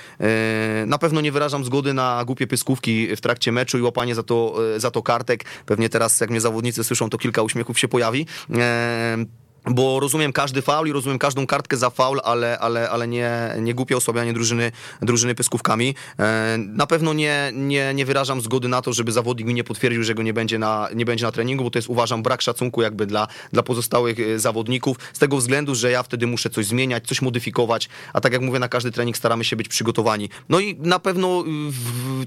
Na 0.86 0.98
pewno 0.98 1.20
nie 1.20 1.32
wyrażam 1.32 1.64
zgody 1.64 1.94
na 1.94 2.24
głupie 2.24 2.46
pyskówki 2.46 3.16
w 3.16 3.20
trakcie 3.20 3.52
meczu 3.52 3.78
i 3.78 3.82
łapanie 3.82 4.14
za 4.14 4.22
to, 4.22 4.56
za 4.76 4.90
to 4.90 5.02
kartek. 5.02 5.44
Pewnie 5.66 5.88
teraz, 5.88 6.20
jak 6.20 6.30
mnie 6.30 6.40
zawodnicy 6.40 6.84
słyszą, 6.84 7.10
to 7.10 7.18
kilka 7.18 7.42
uśmiechów 7.42 7.78
się 7.78 7.88
pojawi. 7.88 8.26
Bo 9.70 10.00
rozumiem 10.00 10.32
każdy 10.32 10.62
faul 10.62 10.88
i 10.88 10.92
rozumiem 10.92 11.18
każdą 11.18 11.46
kartkę 11.46 11.76
za 11.76 11.90
faul, 11.90 12.20
ale, 12.24 12.58
ale, 12.58 12.90
ale 12.90 13.08
nie, 13.08 13.30
nie 13.60 13.74
głupie 13.74 13.96
osłabianie 13.96 14.32
drużyny, 14.32 14.72
drużyny 15.02 15.34
pyskówkami. 15.34 15.94
E, 16.18 16.56
na 16.58 16.86
pewno 16.86 17.12
nie, 17.12 17.52
nie, 17.54 17.94
nie 17.94 18.06
wyrażam 18.06 18.40
zgody 18.40 18.68
na 18.68 18.82
to, 18.82 18.92
żeby 18.92 19.12
zawodnik 19.12 19.46
mi 19.46 19.54
nie 19.54 19.64
potwierdził, 19.64 20.04
że 20.04 20.14
go 20.14 20.22
nie 20.22 20.32
będzie 20.32 20.58
na, 20.58 20.88
nie 20.94 21.04
będzie 21.04 21.24
na 21.24 21.32
treningu, 21.32 21.64
bo 21.64 21.70
to 21.70 21.78
jest 21.78 21.88
uważam 21.88 22.22
brak 22.22 22.42
szacunku 22.42 22.82
jakby 22.82 23.06
dla, 23.06 23.28
dla 23.52 23.62
pozostałych 23.62 24.20
e, 24.20 24.38
zawodników, 24.38 24.96
z 25.12 25.18
tego 25.18 25.36
względu, 25.36 25.74
że 25.74 25.90
ja 25.90 26.02
wtedy 26.02 26.26
muszę 26.26 26.50
coś 26.50 26.66
zmieniać, 26.66 27.06
coś 27.06 27.22
modyfikować, 27.22 27.88
a 28.12 28.20
tak 28.20 28.32
jak 28.32 28.42
mówię, 28.42 28.58
na 28.58 28.68
każdy 28.68 28.90
trening 28.90 29.16
staramy 29.16 29.44
się 29.44 29.56
być 29.56 29.68
przygotowani. 29.68 30.28
No 30.48 30.60
i 30.60 30.76
na 30.78 30.98
pewno 30.98 31.44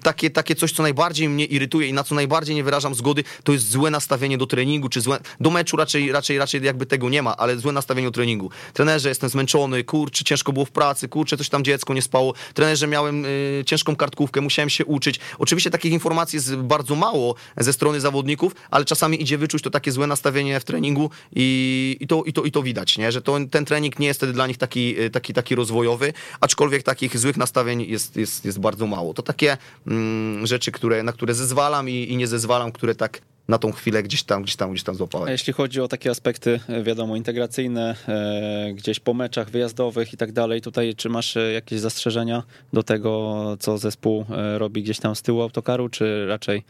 takie, 0.04 0.30
takie 0.30 0.56
coś, 0.56 0.72
co 0.72 0.84
najbardziej 0.84 1.30
mnie 1.30 1.46
irytuje 1.46 1.88
i 1.88 1.94
na 1.94 2.04
co 2.04 2.16
najbardziej 2.16 2.56
nie 2.56 2.64
wyrażam 2.64 2.96
zgody, 2.96 3.24
to 3.44 3.52
jest 3.52 3.70
złe 3.70 3.92
nastawienie 3.92 4.38
do 4.38 4.48
treningu, 4.48 4.90
czy 4.90 5.02
złe, 5.02 5.20
do 5.40 5.50
meczu 5.50 5.78
raczej, 5.78 6.12
raczej, 6.12 6.38
raczej 6.38 6.64
jakby 6.64 6.86
tego 6.86 7.10
nie 7.10 7.22
ma, 7.22 7.29
ale 7.38 7.58
złe 7.58 7.72
nastawienie 7.72 8.08
o 8.08 8.12
treningu. 8.12 8.50
Trenerze, 8.74 9.10
jestem 9.10 9.30
zmęczony, 9.30 9.84
kurczę, 9.84 10.24
ciężko 10.24 10.54
było 10.54 10.66
w 10.66 10.72
pracy, 10.72 11.08
kurczę, 11.08 11.38
coś 11.38 11.50
tam 11.50 11.64
dziecko 11.64 11.94
nie 11.94 12.02
spało. 12.02 12.34
Trenerze, 12.54 12.88
miałem 12.88 13.26
y, 13.26 13.64
ciężką 13.66 13.96
kartkówkę, 13.96 14.42
musiałem 14.42 14.70
się 14.70 14.86
uczyć. 14.86 15.20
Oczywiście 15.40 15.72
takich 15.72 15.92
informacji 15.92 16.38
jest 16.38 16.56
bardzo 16.56 16.96
mało 16.96 17.36
ze 17.58 17.74
strony 17.74 18.02
zawodników, 18.02 18.56
ale 18.72 18.86
czasami 18.86 19.22
idzie 19.22 19.38
wyczuć 19.38 19.64
to 19.64 19.70
takie 19.70 19.92
złe 19.92 20.08
nastawienie 20.08 20.60
w 20.60 20.64
treningu 20.64 21.10
i, 21.36 21.98
i, 22.00 22.08
to, 22.08 22.24
i, 22.24 22.34
to, 22.34 22.44
i 22.44 22.52
to 22.52 22.64
widać, 22.64 22.98
nie? 22.98 23.12
że 23.12 23.22
to, 23.22 23.38
ten 23.52 23.66
trening 23.66 24.00
nie 24.00 24.08
jest 24.08 24.20
wtedy 24.20 24.34
dla 24.34 24.48
nich 24.48 24.58
taki, 24.58 25.02
y, 25.02 25.10
taki, 25.10 25.34
taki 25.34 25.56
rozwojowy, 25.56 26.14
aczkolwiek 26.40 26.84
takich 26.84 27.18
złych 27.18 27.38
nastawień 27.38 27.82
jest, 27.82 28.16
jest, 28.16 28.46
jest 28.46 28.60
bardzo 28.60 28.88
mało. 28.88 29.14
To 29.14 29.24
takie 29.24 29.58
mm, 29.88 30.48
rzeczy, 30.48 30.72
które, 30.72 31.04
na 31.04 31.14
które 31.14 31.34
zezwalam 31.34 31.90
i, 31.90 32.12
i 32.12 32.18
nie 32.18 32.28
zezwalam, 32.28 32.72
które 32.72 32.96
tak 32.96 33.22
na 33.50 33.58
tą 33.58 33.72
chwilę 33.72 34.04
gdzieś 34.04 34.24
tam, 34.24 34.44
gdzieś 34.44 34.56
tam, 34.56 34.72
gdzieś 34.72 34.84
tam 34.84 34.96
A 34.96 34.98
złapałem. 34.98 35.30
jeśli 35.30 35.54
chodzi 35.54 35.82
o 35.82 35.88
takie 35.88 36.10
aspekty, 36.10 36.60
e, 36.68 36.84
wiadomo, 36.84 37.16
integracyjne, 37.16 37.96
e, 38.08 38.74
gdzieś 38.74 39.00
po 39.00 39.14
meczach 39.14 39.50
wyjazdowych 39.50 40.14
i 40.14 40.18
tak 40.18 40.32
dalej, 40.32 40.62
tutaj 40.62 40.96
czy 40.96 41.10
masz 41.10 41.38
e, 41.38 41.52
jakieś 41.54 41.80
zastrzeżenia 41.80 42.44
do 42.74 42.84
tego, 42.84 43.36
co 43.60 43.78
zespół 43.78 44.26
e, 44.30 44.58
robi 44.58 44.84
gdzieś 44.84 45.00
tam 45.00 45.16
z 45.16 45.22
tyłu 45.22 45.42
autokaru, 45.42 45.90
czy 45.90 46.26
raczej 46.28 46.64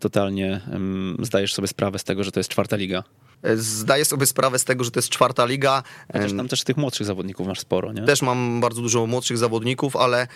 totalnie 0.00 0.60
zdajesz 1.22 1.54
sobie 1.54 1.68
sprawę 1.68 1.98
z 1.98 2.04
tego, 2.04 2.24
że 2.24 2.32
to 2.32 2.40
jest 2.40 2.50
czwarta 2.50 2.76
liga? 2.76 3.04
Zdaję 3.56 4.04
sobie 4.04 4.26
sprawę 4.26 4.58
z 4.58 4.64
tego, 4.64 4.84
że 4.84 4.90
to 4.90 4.98
jest 4.98 5.08
czwarta 5.08 5.44
liga. 5.46 5.82
Chociaż 6.12 6.32
tam 6.36 6.48
też 6.48 6.64
tych 6.64 6.76
młodszych 6.76 7.06
zawodników 7.06 7.46
masz 7.46 7.60
sporo, 7.60 7.92
nie? 7.92 8.02
Też 8.02 8.22
mam 8.22 8.60
bardzo 8.60 8.82
dużo 8.82 9.06
młodszych 9.06 9.38
zawodników, 9.38 9.96
ale 9.96 10.22
e, 10.22 10.26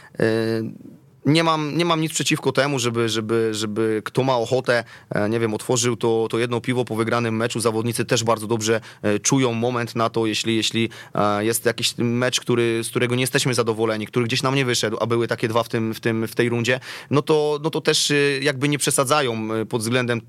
nie 1.29 1.45
mam, 1.45 1.79
nie 1.79 1.85
mam 1.85 2.01
nic 2.01 2.13
przeciwko 2.13 2.53
temu, 2.53 2.79
żeby, 2.79 3.09
żeby, 3.09 3.49
żeby 3.55 4.03
kto 4.05 4.23
ma 4.23 4.37
ochotę, 4.37 4.85
e, 5.11 5.29
nie 5.29 5.41
wiem, 5.41 5.55
otworzył 5.55 5.97
to, 5.97 6.27
to 6.31 6.39
jedno 6.39 6.61
piwo 6.61 6.85
po 6.85 6.97
wygranym 6.97 7.37
meczu. 7.37 7.61
Zawodnicy 7.61 8.05
też 8.05 8.25
bardzo 8.25 8.47
dobrze 8.47 8.81
e, 9.03 9.19
czują 9.19 9.53
moment 9.53 9.97
na 9.97 10.11
to, 10.11 10.27
jeśli, 10.27 10.57
jeśli 10.57 10.91
e, 11.15 11.45
jest 11.45 11.65
jakiś 11.65 11.95
mecz, 11.99 12.41
który, 12.41 12.85
z 12.85 12.89
którego 12.89 13.15
nie 13.15 13.21
jesteśmy 13.21 13.55
zadowoleni, 13.55 14.07
który 14.07 14.27
gdzieś 14.27 14.43
nam 14.43 14.55
nie 14.55 14.65
wyszedł, 14.65 14.97
a 15.01 15.07
były 15.07 15.29
takie 15.29 15.49
dwa 15.49 15.63
w, 15.63 15.69
tym, 15.69 15.95
w, 15.95 16.01
tym, 16.01 16.29
w 16.29 16.35
tej 16.35 16.49
rundzie, 16.49 16.81
no 17.11 17.23
to, 17.23 17.61
no 17.63 17.71
to 17.71 17.81
też 17.81 18.13
jakby 18.41 18.69
nie 18.69 18.79
przesadzają 18.79 19.49
pod 19.69 19.83
względem 19.83 20.21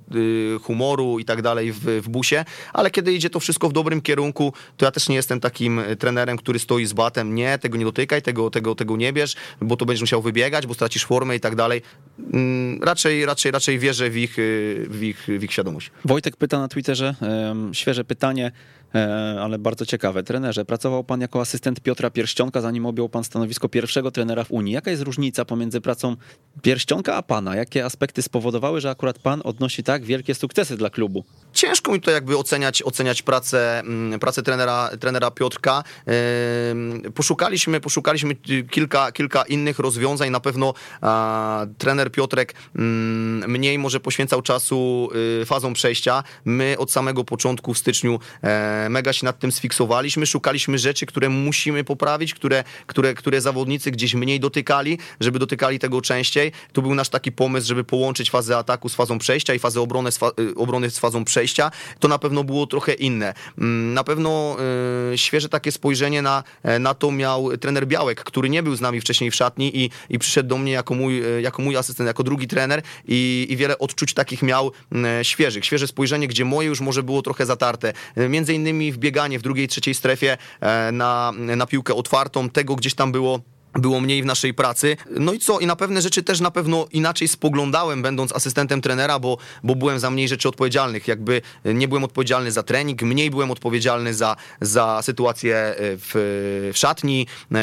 humoru 0.61 1.19
i 1.19 1.25
tak 1.25 1.41
dalej 1.41 1.71
w, 1.71 1.79
w 1.79 2.09
busie, 2.09 2.45
ale 2.73 2.91
kiedy 2.91 3.13
idzie 3.13 3.29
to 3.29 3.39
wszystko 3.39 3.69
w 3.69 3.73
dobrym 3.73 4.01
kierunku, 4.01 4.53
to 4.77 4.85
ja 4.85 4.91
też 4.91 5.09
nie 5.09 5.15
jestem 5.15 5.39
takim 5.39 5.81
trenerem, 5.99 6.37
który 6.37 6.59
stoi 6.59 6.85
z 6.85 6.93
batem, 6.93 7.35
nie, 7.35 7.57
tego 7.57 7.77
nie 7.77 7.85
dotykaj, 7.85 8.21
tego, 8.21 8.49
tego, 8.49 8.75
tego 8.75 8.97
nie 8.97 9.13
bierz, 9.13 9.35
bo 9.61 9.77
to 9.77 9.85
będziesz 9.85 10.01
musiał 10.01 10.21
wybiegać, 10.21 10.67
bo 10.67 10.73
stracisz 10.73 10.88
formę 10.97 11.35
i 11.35 11.39
tak 11.39 11.55
dalej. 11.55 11.81
Mm, 12.33 12.83
Raczej, 12.83 13.25
raczej, 13.25 13.51
raczej 13.51 13.79
wierzę 13.79 14.09
w 14.09 14.17
ich, 14.17 14.39
y, 14.39 14.85
w 14.89 15.03
ich, 15.03 15.27
w 15.39 15.43
ich 15.43 15.53
świadomość. 15.53 15.91
Wojtek 16.05 16.37
pyta 16.37 16.59
na 16.59 16.67
Twitterze, 16.67 17.15
świeże 17.73 18.03
pytanie, 18.03 18.51
ale 19.41 19.59
bardzo 19.59 19.85
ciekawe. 19.85 20.23
Trenerze, 20.23 20.65
pracował 20.65 21.03
pan 21.03 21.21
jako 21.21 21.41
asystent 21.41 21.79
Piotra 21.79 22.09
Pierścionka, 22.09 22.61
zanim 22.61 22.85
objął 22.85 23.09
pan 23.09 23.23
stanowisko 23.23 23.69
pierwszego 23.69 24.11
trenera 24.11 24.43
w 24.43 24.51
Unii. 24.51 24.73
Jaka 24.73 24.91
jest 24.91 25.03
różnica 25.03 25.45
pomiędzy 25.45 25.81
pracą 25.81 26.15
Pierścionka 26.61 27.15
a 27.15 27.21
pana? 27.21 27.55
Jakie 27.55 27.85
aspekty 27.85 28.21
spowodowały, 28.21 28.81
że 28.81 28.89
akurat 28.89 29.19
pan 29.19 29.41
odnosi 29.43 29.83
tak 29.83 30.03
wielkie 30.03 30.35
sukcesy 30.35 30.77
dla 30.77 30.89
klubu? 30.89 31.23
Ciężko 31.53 31.91
mi 31.91 32.01
to 32.01 32.11
jakby 32.11 32.37
oceniać, 32.37 32.83
oceniać 32.83 33.21
pracę, 33.21 33.79
mm, 33.79 34.19
pracę 34.19 34.43
trenera, 34.43 34.89
trenera 34.99 35.31
Piotrka. 35.31 35.83
Poszukaliśmy, 37.15 37.79
poszukaliśmy 37.79 38.35
kilka, 38.71 39.11
kilka 39.11 39.43
innych 39.43 39.79
rozwiązań. 39.79 40.29
Na 40.29 40.39
pewno 40.39 40.73
a, 41.01 41.65
trener 41.77 42.11
Piotrek 42.11 42.53
mm, 42.75 43.51
mniej 43.51 43.79
może 43.79 43.99
poświęcał 43.99 44.41
czasu 44.41 45.09
y, 45.41 45.45
fazą 45.45 45.73
przejścia. 45.73 46.23
My 46.45 46.75
od 46.77 46.91
samego 46.91 47.23
początku 47.23 47.73
w 47.73 47.77
styczniu 47.77 48.19
e, 48.43 48.78
mega 48.89 49.13
się 49.13 49.25
nad 49.25 49.39
tym 49.39 49.51
sfiksowaliśmy. 49.51 50.25
Szukaliśmy 50.25 50.77
rzeczy, 50.77 51.05
które 51.05 51.29
musimy 51.29 51.83
poprawić, 51.83 52.33
które, 52.33 52.63
które, 52.87 53.13
które 53.13 53.41
zawodnicy 53.41 53.91
gdzieś 53.91 54.13
mniej 54.13 54.39
dotykali, 54.39 54.97
żeby 55.19 55.39
dotykali 55.39 55.79
tego 55.79 56.01
częściej. 56.01 56.51
Tu 56.73 56.81
był 56.81 56.95
nasz 56.95 57.09
taki 57.09 57.31
pomysł, 57.31 57.67
żeby 57.67 57.83
połączyć 57.83 58.31
fazę 58.31 58.57
ataku 58.57 58.89
z 58.89 58.95
fazą 58.95 59.19
przejścia 59.19 59.53
i 59.53 59.59
fazę 59.59 59.81
obrony 59.81 60.11
z, 60.11 60.17
fa- 60.17 60.31
y, 60.39 60.55
obrony 60.55 60.89
z 60.89 60.99
fazą 60.99 61.25
przejścia. 61.25 61.71
To 61.99 62.07
na 62.07 62.19
pewno 62.19 62.43
było 62.43 62.67
trochę 62.67 62.93
inne. 62.93 63.33
Mm, 63.57 63.93
Na 63.93 64.03
pewno 64.03 64.57
y, 65.13 65.17
świeże 65.17 65.49
takie 65.49 65.71
spojrzenie 65.71 66.21
na, 66.21 66.43
na 66.79 66.93
to 66.93 67.11
miał 67.11 67.57
trener 67.57 67.87
Białek, 67.87 68.23
który 68.23 68.49
nie 68.49 68.63
był 68.63 68.75
z 68.75 68.81
nami 68.81 69.01
wcześniej 69.01 69.31
w 69.31 69.35
szatni 69.35 69.77
i, 69.77 69.89
i 70.09 70.19
przyszedł 70.19 70.49
do 70.49 70.57
mnie 70.57 70.71
jako 70.71 70.93
mój, 70.93 71.21
e, 71.25 71.41
jako 71.41 71.61
mój 71.61 71.77
asystent, 71.77 72.07
jako 72.07 72.23
drugi 72.23 72.47
trener 72.47 72.81
i, 73.07 73.47
i 73.49 73.57
wiele 73.57 73.77
odczuć 73.79 74.13
takich 74.13 74.41
miał 74.43 74.71
mm, 74.91 75.23
świeżych. 75.23 75.65
Świeże 75.65 75.87
spojrzenie, 75.87 76.27
gdzie 76.27 76.45
moje 76.45 76.67
już 76.67 76.81
może 76.81 77.03
było 77.03 77.21
trochę 77.21 77.45
zatarte. 77.45 77.93
E, 78.15 78.29
Między 78.29 78.53
innymi 78.53 78.68
w 78.73 78.97
bieganie 78.97 79.39
w 79.39 79.41
drugiej, 79.41 79.67
trzeciej 79.67 79.93
strefie 79.93 80.37
e, 80.61 80.91
na, 80.91 81.31
na 81.31 81.65
piłkę 81.65 81.95
otwartą. 81.95 82.49
Tego 82.49 82.75
gdzieś 82.75 82.93
tam 82.93 83.11
było 83.11 83.39
było 83.73 84.01
mniej 84.01 84.23
w 84.23 84.25
naszej 84.25 84.53
pracy. 84.53 84.97
No 85.09 85.33
i 85.33 85.39
co? 85.39 85.59
I 85.59 85.65
na 85.65 85.75
pewne 85.75 86.01
rzeczy 86.01 86.23
też 86.23 86.39
na 86.39 86.51
pewno 86.51 86.87
inaczej 86.91 87.27
spoglądałem, 87.27 88.01
będąc 88.01 88.35
asystentem 88.35 88.81
trenera, 88.81 89.19
bo, 89.19 89.37
bo 89.63 89.75
byłem 89.75 89.99
za 89.99 90.09
mniej 90.09 90.27
rzeczy 90.27 90.49
odpowiedzialnych. 90.49 91.07
Jakby 91.07 91.41
nie 91.65 91.87
byłem 91.87 92.03
odpowiedzialny 92.03 92.51
za 92.51 92.63
trening, 92.63 93.01
mniej 93.01 93.29
byłem 93.29 93.51
odpowiedzialny 93.51 94.13
za, 94.13 94.35
za 94.61 95.01
sytuację 95.01 95.55
e, 95.57 95.75
w, 95.77 96.11
w 96.73 96.77
szatni. 96.77 97.27
E, 97.55 97.57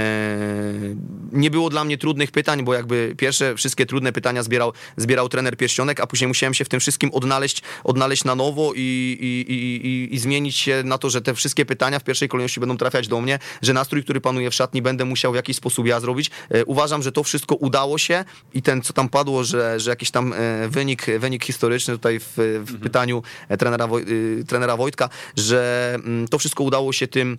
Nie 1.33 1.51
było 1.51 1.71
dla 1.71 1.85
mnie 1.85 1.99
trudnych 1.99 2.31
pytań, 2.31 2.65
bo 2.65 2.75
jakby 2.75 3.15
pierwsze 3.19 3.55
wszystkie 3.55 3.87
trudne 3.87 4.13
pytania 4.13 4.43
zbierał, 4.43 4.73
zbierał 4.97 5.29
trener 5.29 5.57
Pierścionek, 5.57 6.01
a 6.01 6.07
później 6.07 6.29
musiałem 6.29 6.55
się 6.55 6.65
w 6.65 6.69
tym 6.69 6.81
wszystkim 6.81 7.11
odnaleźć, 7.13 7.63
odnaleźć 7.85 8.25
na 8.25 8.35
nowo 8.35 8.73
i, 8.77 9.17
i, 9.21 9.53
i, 9.53 10.15
i 10.15 10.19
zmienić 10.19 10.57
się 10.57 10.83
na 10.85 10.99
to, 10.99 11.11
że 11.11 11.23
te 11.23 11.35
wszystkie 11.35 11.67
pytania 11.67 11.99
w 11.99 12.05
pierwszej 12.05 12.29
kolejności 12.29 12.61
będą 12.61 12.77
trafiać 12.77 13.09
do 13.09 13.21
mnie, 13.21 13.39
że 13.63 13.73
nastrój, 13.73 14.05
który 14.05 14.21
panuje 14.21 14.51
w 14.51 14.55
szatni, 14.55 14.83
będę 14.83 15.05
musiał 15.05 15.33
w 15.33 15.37
jakiś 15.37 15.57
sposób 15.57 15.87
ja 15.87 15.96
zrobić. 16.01 16.31
E, 16.51 16.65
Uważam, 16.65 17.03
że 17.03 17.13
to 17.13 17.23
wszystko 17.23 17.55
udało 17.55 17.99
się 17.99 18.25
i 18.55 18.63
ten, 18.63 18.83
co 18.83 18.93
tam 18.93 19.09
padło, 19.09 19.45
że, 19.45 19.81
że 19.81 19.91
jakiś 19.91 20.11
tam 20.11 20.33
e, 20.33 20.69
wynik, 20.69 21.07
wynik 21.19 21.45
historyczny 21.45 21.95
tutaj 21.95 22.21
w, 22.21 22.33
w 22.67 22.81
pytaniu 22.81 23.23
e, 23.49 23.57
trenera, 23.57 23.89
trenera 24.49 24.77
Wojtka, 24.77 25.09
że 25.37 25.93
mm, 25.95 26.29
to 26.29 26.39
wszystko 26.39 26.65
udało 26.65 26.93
się 26.93 27.07
tym, 27.07 27.39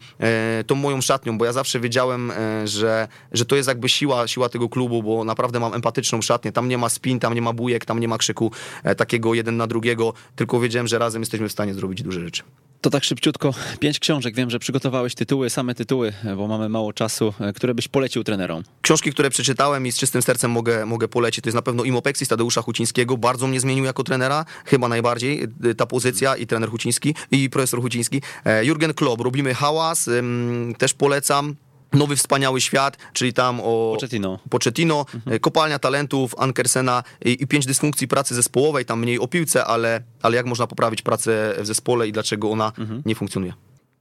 tą 0.67 0.75
moją 0.75 1.01
szatnią, 1.01 1.37
bo 1.37 1.45
ja 1.45 1.53
zawsze 1.53 1.79
wiedziałem, 1.79 2.31
że, 2.65 3.07
że 3.31 3.45
to 3.45 3.55
jest 3.55 3.67
jakby 3.67 3.89
siła, 3.89 4.27
siła 4.27 4.49
tego 4.49 4.69
klubu, 4.69 5.03
bo 5.03 5.23
naprawdę 5.23 5.59
mam 5.59 5.73
empatyczną 5.73 6.21
szatnię. 6.21 6.51
Tam 6.51 6.69
nie 6.69 6.77
ma 6.77 6.89
spin, 6.89 7.19
tam 7.19 7.33
nie 7.33 7.41
ma 7.41 7.53
bujek, 7.53 7.85
tam 7.85 7.99
nie 7.99 8.07
ma 8.07 8.17
krzyku 8.17 8.51
takiego 8.97 9.33
jeden 9.33 9.57
na 9.57 9.67
drugiego, 9.67 10.13
tylko 10.35 10.59
wiedziałem, 10.59 10.87
że 10.87 10.99
razem 10.99 11.21
jesteśmy 11.21 11.49
w 11.49 11.51
stanie 11.51 11.73
zrobić 11.73 12.03
duże 12.03 12.21
rzeczy. 12.21 12.43
To 12.81 12.89
tak 12.89 13.03
szybciutko, 13.03 13.53
pięć 13.79 13.99
książek. 13.99 14.35
Wiem, 14.35 14.49
że 14.49 14.59
przygotowałeś 14.59 15.15
tytuły, 15.15 15.49
same 15.49 15.75
tytuły, 15.75 16.13
bo 16.37 16.47
mamy 16.47 16.69
mało 16.69 16.93
czasu, 16.93 17.33
które 17.55 17.73
byś 17.73 17.87
polecił 17.87 18.23
trenerom. 18.23 18.46
Książki, 18.81 19.11
które 19.11 19.29
przeczytałem 19.29 19.87
i 19.87 19.91
z 19.91 19.97
czystym 19.97 20.21
sercem 20.21 20.51
mogę, 20.51 20.85
mogę 20.85 21.07
polecić, 21.07 21.43
to 21.43 21.47
jest 21.47 21.55
na 21.55 21.61
pewno 21.61 21.83
Imopexis 21.83 22.27
Tadeusza 22.27 22.61
Hucińskiego. 22.61 23.17
Bardzo 23.17 23.47
mnie 23.47 23.59
zmienił 23.59 23.85
jako 23.85 24.03
trenera, 24.03 24.45
chyba 24.65 24.87
najbardziej 24.87 25.43
y, 25.65 25.75
ta 25.75 25.85
pozycja 25.85 26.35
i 26.35 26.47
trener 26.47 26.69
Huciński 26.69 27.15
i 27.31 27.49
profesor 27.49 27.81
Huciński. 27.81 28.21
E, 28.45 28.65
Jurgen 28.65 28.93
Klopp, 28.93 29.21
Robimy 29.21 29.53
Hałas, 29.53 30.09
też 30.77 30.93
polecam. 30.93 31.55
Nowy 31.93 32.15
Wspaniały 32.15 32.61
Świat, 32.61 32.97
czyli 33.13 33.33
tam 33.33 33.59
o... 33.63 33.93
Pochettino. 33.95 34.39
Pochettino, 34.49 35.05
e, 35.25 35.39
Kopalnia 35.39 35.79
Talentów, 35.79 36.35
Ankersena 36.37 37.03
i, 37.25 37.43
i 37.43 37.47
pięć 37.47 37.65
dysfunkcji 37.65 38.07
pracy 38.07 38.35
zespołowej, 38.35 38.85
tam 38.85 38.99
mniej 38.99 39.19
o 39.19 39.27
piłce, 39.27 39.65
ale, 39.65 40.01
ale 40.21 40.37
jak 40.37 40.45
można 40.45 40.67
poprawić 40.67 41.01
pracę 41.01 41.55
w 41.59 41.65
zespole 41.65 42.07
i 42.07 42.11
dlaczego 42.11 42.51
ona 42.51 42.71
nie 43.05 43.15
funkcjonuje. 43.15 43.53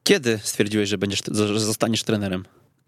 Kiedy 0.02 0.40
stwierdziłeś, 0.42 0.88
że 0.88 0.98
będziesz, 0.98 1.22
że 1.32 1.60
zostaniesz 1.60 2.02
trenerem? 2.02 2.44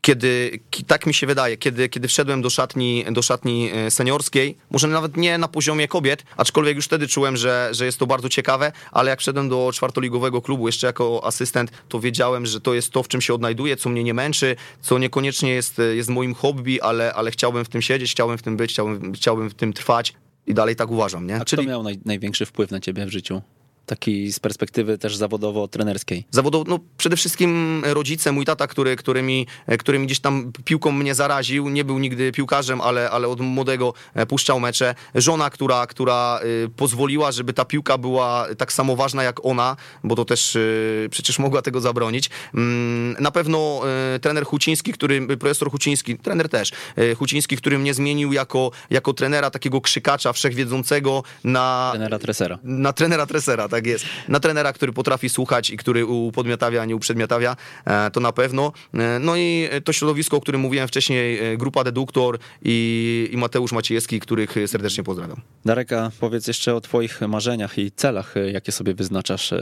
Kiedy, 0.09 0.61
ki- 0.71 0.85
tak 0.85 1.07
mi 1.07 1.15
się 1.15 1.27
wydaje, 1.27 1.57
kiedy, 1.57 1.89
kiedy 1.89 2.09
wszedłem 2.09 2.43
do 2.43 2.51
szatni, 2.51 3.05
do 3.13 3.23
szatni 3.23 3.71
e, 3.75 3.91
seniorskiej, 3.91 4.57
może 4.71 4.89
nawet 4.89 5.17
nie 5.17 5.39
na 5.39 5.49
poziomie 5.49 5.89
kobiet, 5.89 6.25
aczkolwiek 6.37 6.77
już 6.77 6.85
wtedy 6.85 7.09
czułem, 7.09 7.37
że, 7.37 7.69
że 7.73 7.85
jest 7.85 7.99
to 7.99 8.07
bardzo 8.07 8.29
ciekawe, 8.29 8.73
ale 8.93 9.11
jak 9.11 9.21
wszedłem 9.21 9.49
do 9.49 9.71
czwartoligowego 9.75 10.43
klubu 10.43 10.69
jeszcze 10.69 10.87
jako 10.87 11.21
asystent, 11.25 11.71
to 11.89 12.01
wiedziałem, 12.01 12.47
że 12.47 12.61
to 12.61 12.75
jest 12.75 12.91
to, 12.91 13.03
w 13.03 13.09
czym 13.09 13.21
się 13.21 13.35
odnajduję, 13.35 13.77
co 13.77 13.89
mnie 13.91 14.05
nie 14.05 14.15
męczy, 14.15 14.57
co 14.81 14.99
niekoniecznie 14.99 15.51
jest, 15.51 15.79
e, 15.79 15.83
jest 15.97 16.09
moim 16.11 16.35
hobby, 16.35 16.81
ale, 16.83 17.15
ale 17.15 17.31
chciałbym 17.31 17.65
w 17.65 17.69
tym 17.69 17.83
siedzieć, 17.83 18.11
chciałbym 18.11 18.39
w 18.39 18.43
tym 18.43 18.57
być, 18.57 18.71
chciałbym, 18.73 19.13
chciałbym 19.13 19.51
w 19.51 19.55
tym 19.55 19.73
trwać 19.73 20.15
i 20.47 20.55
dalej 20.55 20.77
tak 20.77 20.91
uważam, 20.91 21.27
nie? 21.27 21.37
A 21.37 21.45
kto 21.45 21.63
miał 21.63 21.83
naj, 21.83 21.99
największy 22.05 22.47
wpływ 22.47 22.71
na 22.71 22.81
ciebie 22.81 23.07
w 23.07 23.11
życiu? 23.11 23.43
Taki 23.89 24.33
z 24.33 24.41
perspektywy 24.41 24.99
też 24.99 25.17
zawodowo-trenerskiej. 25.17 26.25
Zawodowo, 26.31 26.65
no 26.69 26.79
przede 26.97 27.17
wszystkim 27.17 27.83
rodzice, 27.87 28.33
mój 28.33 28.45
tata, 28.45 28.67
który, 28.67 28.97
który, 28.97 29.23
mi, 29.23 29.47
który 29.79 29.99
mi 29.99 30.07
gdzieś 30.07 30.21
tam 30.21 30.53
piłką 30.65 30.93
mnie 30.93 31.15
zaraził, 31.15 31.69
nie 31.69 31.85
był 31.85 31.99
nigdy 31.99 32.33
piłkarzem, 32.33 32.81
ale, 32.81 33.11
ale 33.11 33.29
od 33.29 33.41
młodego 33.41 33.95
e, 34.15 34.27
puszczał 34.27 34.61
mecze. 34.61 34.95
Żona, 35.15 35.51
która, 35.51 35.87
która 35.87 36.41
y, 36.65 36.69
pozwoliła, 36.77 37.33
żeby 37.33 37.53
ta 37.53 37.65
piłka 37.65 37.99
była 37.99 38.47
tak 38.59 38.73
samo 38.73 38.97
ważna 38.97 39.23
jak 39.23 39.45
ona, 39.47 39.77
bo 40.05 40.15
to 40.17 40.25
też 40.25 40.57
y, 40.57 41.09
przecież 41.11 41.39
mogła 41.39 41.63
tego 41.63 41.81
zabronić. 41.81 42.31
Mm, 42.55 43.17
Na 43.21 43.31
pewno 43.31 43.81
y, 44.17 44.21
trener 44.21 44.45
Huciński, 44.45 44.93
który, 44.93 45.27
profesor 45.37 45.71
Huciński, 45.71 46.19
trener 46.19 46.49
też, 46.49 46.73
Huciński, 47.17 47.57
który 47.57 47.79
mnie 47.79 47.95
zmienił 47.95 48.33
jako, 48.33 48.71
jako 48.91 49.13
trenera, 49.13 49.51
takiego 49.51 49.81
krzykacza, 49.81 50.33
wszechwiedzącego 50.33 51.23
na, 51.45 51.89
Trenera 51.93 52.19
Tresera. 52.19 52.59
na 52.63 52.93
trenera 52.93 53.27
Tresera, 53.27 53.69
tak 53.69 53.78
tak 53.79 53.87
jest. 53.87 54.05
Na 54.29 54.41
trenera, 54.41 54.73
który 54.73 54.93
potrafi 54.93 55.29
słuchać 55.29 55.71
i 55.71 55.77
który 55.77 56.07
upodmiotawia, 56.07 56.83
a 56.83 56.85
nie 56.85 56.97
uprzedmiotawia, 56.97 57.57
e, 57.85 58.11
to 58.11 58.21
na 58.21 58.33
pewno. 58.33 58.73
E, 58.95 59.19
no 59.19 59.37
i 59.37 59.69
to 59.85 59.93
środowisko, 59.93 60.37
o 60.37 60.41
którym 60.41 60.61
mówiłem 60.61 60.89
wcześniej, 60.89 61.53
e, 61.53 61.57
grupa 61.57 61.85
Deduktor 61.85 62.39
i, 62.63 63.29
i 63.33 63.37
Mateusz 63.37 63.73
Maciejewski, 63.73 64.21
których 64.21 64.55
serdecznie 64.67 65.05
pozdrawiam. 65.05 65.41
Dareka, 65.65 66.11
powiedz 66.21 66.47
jeszcze 66.47 66.75
o 66.75 66.81
twoich 66.81 67.21
marzeniach 67.21 67.79
i 67.79 67.91
celach, 67.91 68.35
jakie 68.53 68.73
sobie 68.73 68.95
wyznaczasz 68.95 69.55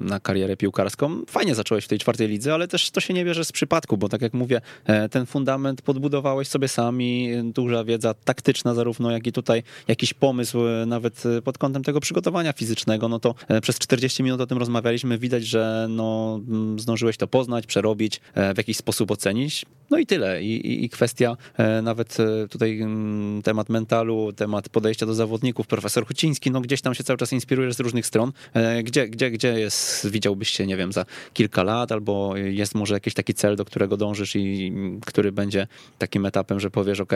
na 0.00 0.20
karierę 0.20 0.56
piłkarską. 0.56 1.22
Fajnie 1.28 1.54
zacząłeś 1.54 1.84
w 1.84 1.88
tej 1.88 1.98
czwartej 1.98 2.28
lidze, 2.28 2.54
ale 2.54 2.68
też 2.68 2.90
to 2.90 3.00
się 3.00 3.14
nie 3.14 3.24
bierze 3.24 3.44
z 3.44 3.52
przypadku, 3.52 3.96
bo 3.96 4.08
tak 4.08 4.22
jak 4.22 4.34
mówię, 4.34 4.60
ten 5.10 5.26
fundament 5.26 5.82
podbudowałeś 5.82 6.48
sobie 6.48 6.68
sami, 6.68 7.30
duża 7.44 7.84
wiedza 7.84 8.14
taktyczna 8.14 8.74
zarówno, 8.74 9.10
jak 9.10 9.26
i 9.26 9.32
tutaj 9.32 9.62
jakiś 9.88 10.14
pomysł 10.14 10.58
nawet 10.86 11.22
pod 11.44 11.58
kątem 11.58 11.84
tego 11.84 12.00
przygotowania 12.00 12.52
fizycznego, 12.52 13.08
no 13.08 13.18
to 13.18 13.34
przez 13.62 13.78
40 13.78 14.22
minut 14.22 14.40
o 14.40 14.46
tym 14.46 14.58
rozmawialiśmy, 14.58 15.18
widać, 15.18 15.46
że 15.46 15.86
no, 15.90 16.40
zdążyłeś 16.76 17.16
to 17.16 17.26
poznać, 17.26 17.66
przerobić, 17.66 18.20
e, 18.34 18.54
w 18.54 18.58
jakiś 18.58 18.76
sposób 18.76 19.10
ocenić. 19.10 19.66
No 19.90 19.98
i 19.98 20.06
tyle. 20.06 20.42
I, 20.42 20.66
i, 20.66 20.84
i 20.84 20.88
kwestia 20.88 21.36
e, 21.56 21.82
nawet 21.82 22.20
e, 22.20 22.48
tutaj 22.48 22.80
temat 23.44 23.68
mentalu, 23.68 24.32
temat 24.32 24.68
podejścia 24.68 25.06
do 25.06 25.14
zawodników, 25.14 25.66
profesor 25.66 26.06
Huciński, 26.06 26.50
no 26.50 26.60
gdzieś 26.60 26.82
tam 26.82 26.94
się 26.94 27.04
cały 27.04 27.16
czas 27.16 27.32
inspirujesz 27.32 27.74
z 27.74 27.80
różnych 27.80 28.06
stron. 28.06 28.32
Gdzie, 28.84 29.08
gdzie, 29.08 29.30
gdzie 29.30 29.60
jest, 29.60 30.10
widziałbyś 30.10 30.50
się, 30.50 30.66
nie 30.66 30.76
wiem, 30.76 30.92
za 30.92 31.04
kilka 31.32 31.62
lat, 31.62 31.92
albo 31.92 32.36
jest 32.36 32.74
może 32.74 32.94
jakiś 32.94 33.14
taki 33.14 33.34
cel, 33.34 33.56
do 33.56 33.64
którego 33.64 33.96
dążysz 33.96 34.36
i 34.36 34.72
który 35.06 35.32
będzie 35.32 35.66
takim 35.98 36.26
etapem, 36.26 36.60
że 36.60 36.70
powiesz, 36.70 37.00
ok, 37.00 37.12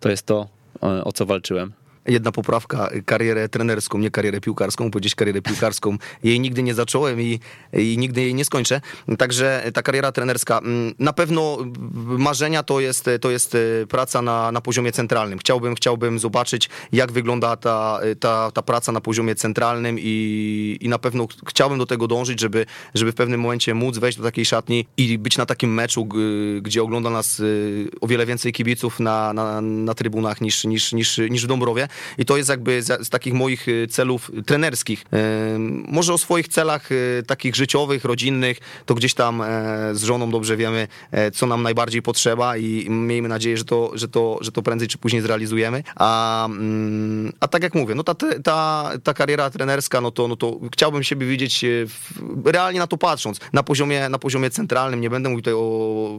to 0.00 0.08
jest 0.10 0.26
to, 0.26 0.48
o 0.80 1.12
co 1.12 1.26
walczyłem 1.26 1.85
jedna 2.08 2.32
poprawka, 2.32 2.90
karierę 3.04 3.48
trenerską, 3.48 3.98
nie 3.98 4.10
karierę 4.10 4.40
piłkarską, 4.40 4.90
powiedzieć 4.90 5.14
karierę 5.14 5.42
piłkarską. 5.42 5.96
Jej 6.22 6.40
nigdy 6.40 6.62
nie 6.62 6.74
zacząłem 6.74 7.20
i, 7.20 7.40
i 7.72 7.98
nigdy 7.98 8.22
jej 8.22 8.34
nie 8.34 8.44
skończę. 8.44 8.80
Także 9.18 9.70
ta 9.74 9.82
kariera 9.82 10.12
trenerska, 10.12 10.58
mm, 10.58 10.94
na 10.98 11.12
pewno 11.12 11.58
marzenia 12.18 12.62
to 12.62 12.80
jest, 12.80 13.10
to 13.20 13.30
jest 13.30 13.56
praca 13.88 14.22
na, 14.22 14.52
na 14.52 14.60
poziomie 14.60 14.92
centralnym. 14.92 15.38
Chciałbym, 15.38 15.74
chciałbym 15.74 16.18
zobaczyć, 16.18 16.68
jak 16.92 17.12
wygląda 17.12 17.56
ta, 17.56 18.00
ta, 18.20 18.50
ta 18.50 18.62
praca 18.62 18.92
na 18.92 19.00
poziomie 19.00 19.34
centralnym 19.34 19.96
i, 20.00 20.78
i 20.80 20.88
na 20.88 20.98
pewno 20.98 21.26
chciałbym 21.48 21.78
do 21.78 21.86
tego 21.86 22.06
dążyć, 22.06 22.40
żeby, 22.40 22.66
żeby 22.94 23.12
w 23.12 23.14
pewnym 23.14 23.40
momencie 23.40 23.74
móc 23.74 23.98
wejść 23.98 24.18
do 24.18 24.24
takiej 24.24 24.44
szatni 24.44 24.86
i 24.96 25.18
być 25.18 25.38
na 25.38 25.46
takim 25.46 25.74
meczu, 25.74 26.08
gdzie 26.62 26.82
ogląda 26.82 27.10
nas 27.10 27.42
o 28.00 28.06
wiele 28.06 28.26
więcej 28.26 28.52
kibiców 28.52 29.00
na, 29.00 29.32
na, 29.32 29.60
na 29.60 29.94
trybunach 29.94 30.40
niż, 30.40 30.64
niż, 30.64 30.92
niż, 30.92 31.20
niż 31.30 31.44
w 31.44 31.46
Dąbrowie. 31.46 31.88
I 32.18 32.24
to 32.24 32.36
jest 32.36 32.48
jakby 32.48 32.82
z, 32.82 33.06
z 33.06 33.10
takich 33.10 33.34
moich 33.34 33.68
y, 33.68 33.86
celów 33.90 34.30
trenerskich. 34.46 35.04
Może 35.88 36.14
o 36.14 36.18
swoich 36.18 36.48
celach 36.48 36.92
y, 36.92 37.22
takich 37.26 37.56
życiowych, 37.56 38.04
rodzinnych, 38.04 38.58
to 38.86 38.94
gdzieś 38.94 39.14
tam 39.14 39.42
e, 39.42 39.46
z 39.92 40.02
żoną 40.02 40.30
dobrze 40.30 40.56
wiemy, 40.56 40.88
e, 41.10 41.30
co 41.30 41.46
nam 41.46 41.62
najbardziej 41.62 42.02
potrzeba 42.02 42.56
i 42.56 42.90
miejmy 42.90 43.28
nadzieję, 43.28 43.56
że 43.56 43.64
to, 43.64 43.90
że 43.94 44.08
to, 44.08 44.38
że 44.40 44.52
to 44.52 44.62
prędzej 44.62 44.88
czy 44.88 44.98
później 44.98 45.22
zrealizujemy. 45.22 45.82
A, 45.96 46.46
mm, 46.46 47.32
a 47.40 47.48
tak 47.48 47.62
jak 47.62 47.74
mówię, 47.74 47.94
no 47.94 48.04
ta, 48.04 48.14
ta, 48.44 48.90
ta 49.04 49.14
kariera 49.14 49.50
trenerska, 49.50 50.00
no 50.00 50.10
to, 50.10 50.28
no 50.28 50.36
to 50.36 50.60
chciałbym 50.72 51.02
siebie 51.02 51.26
widzieć 51.26 51.64
e, 51.64 51.68
realnie 52.44 52.80
na 52.80 52.86
to 52.86 52.96
patrząc, 52.96 53.40
na 53.52 53.62
poziomie, 53.62 54.08
na 54.08 54.18
poziomie 54.18 54.50
centralnym. 54.50 55.00
Nie 55.00 55.10
będę 55.10 55.28
mówił 55.28 55.42
tutaj 55.42 55.54
o 55.54 56.18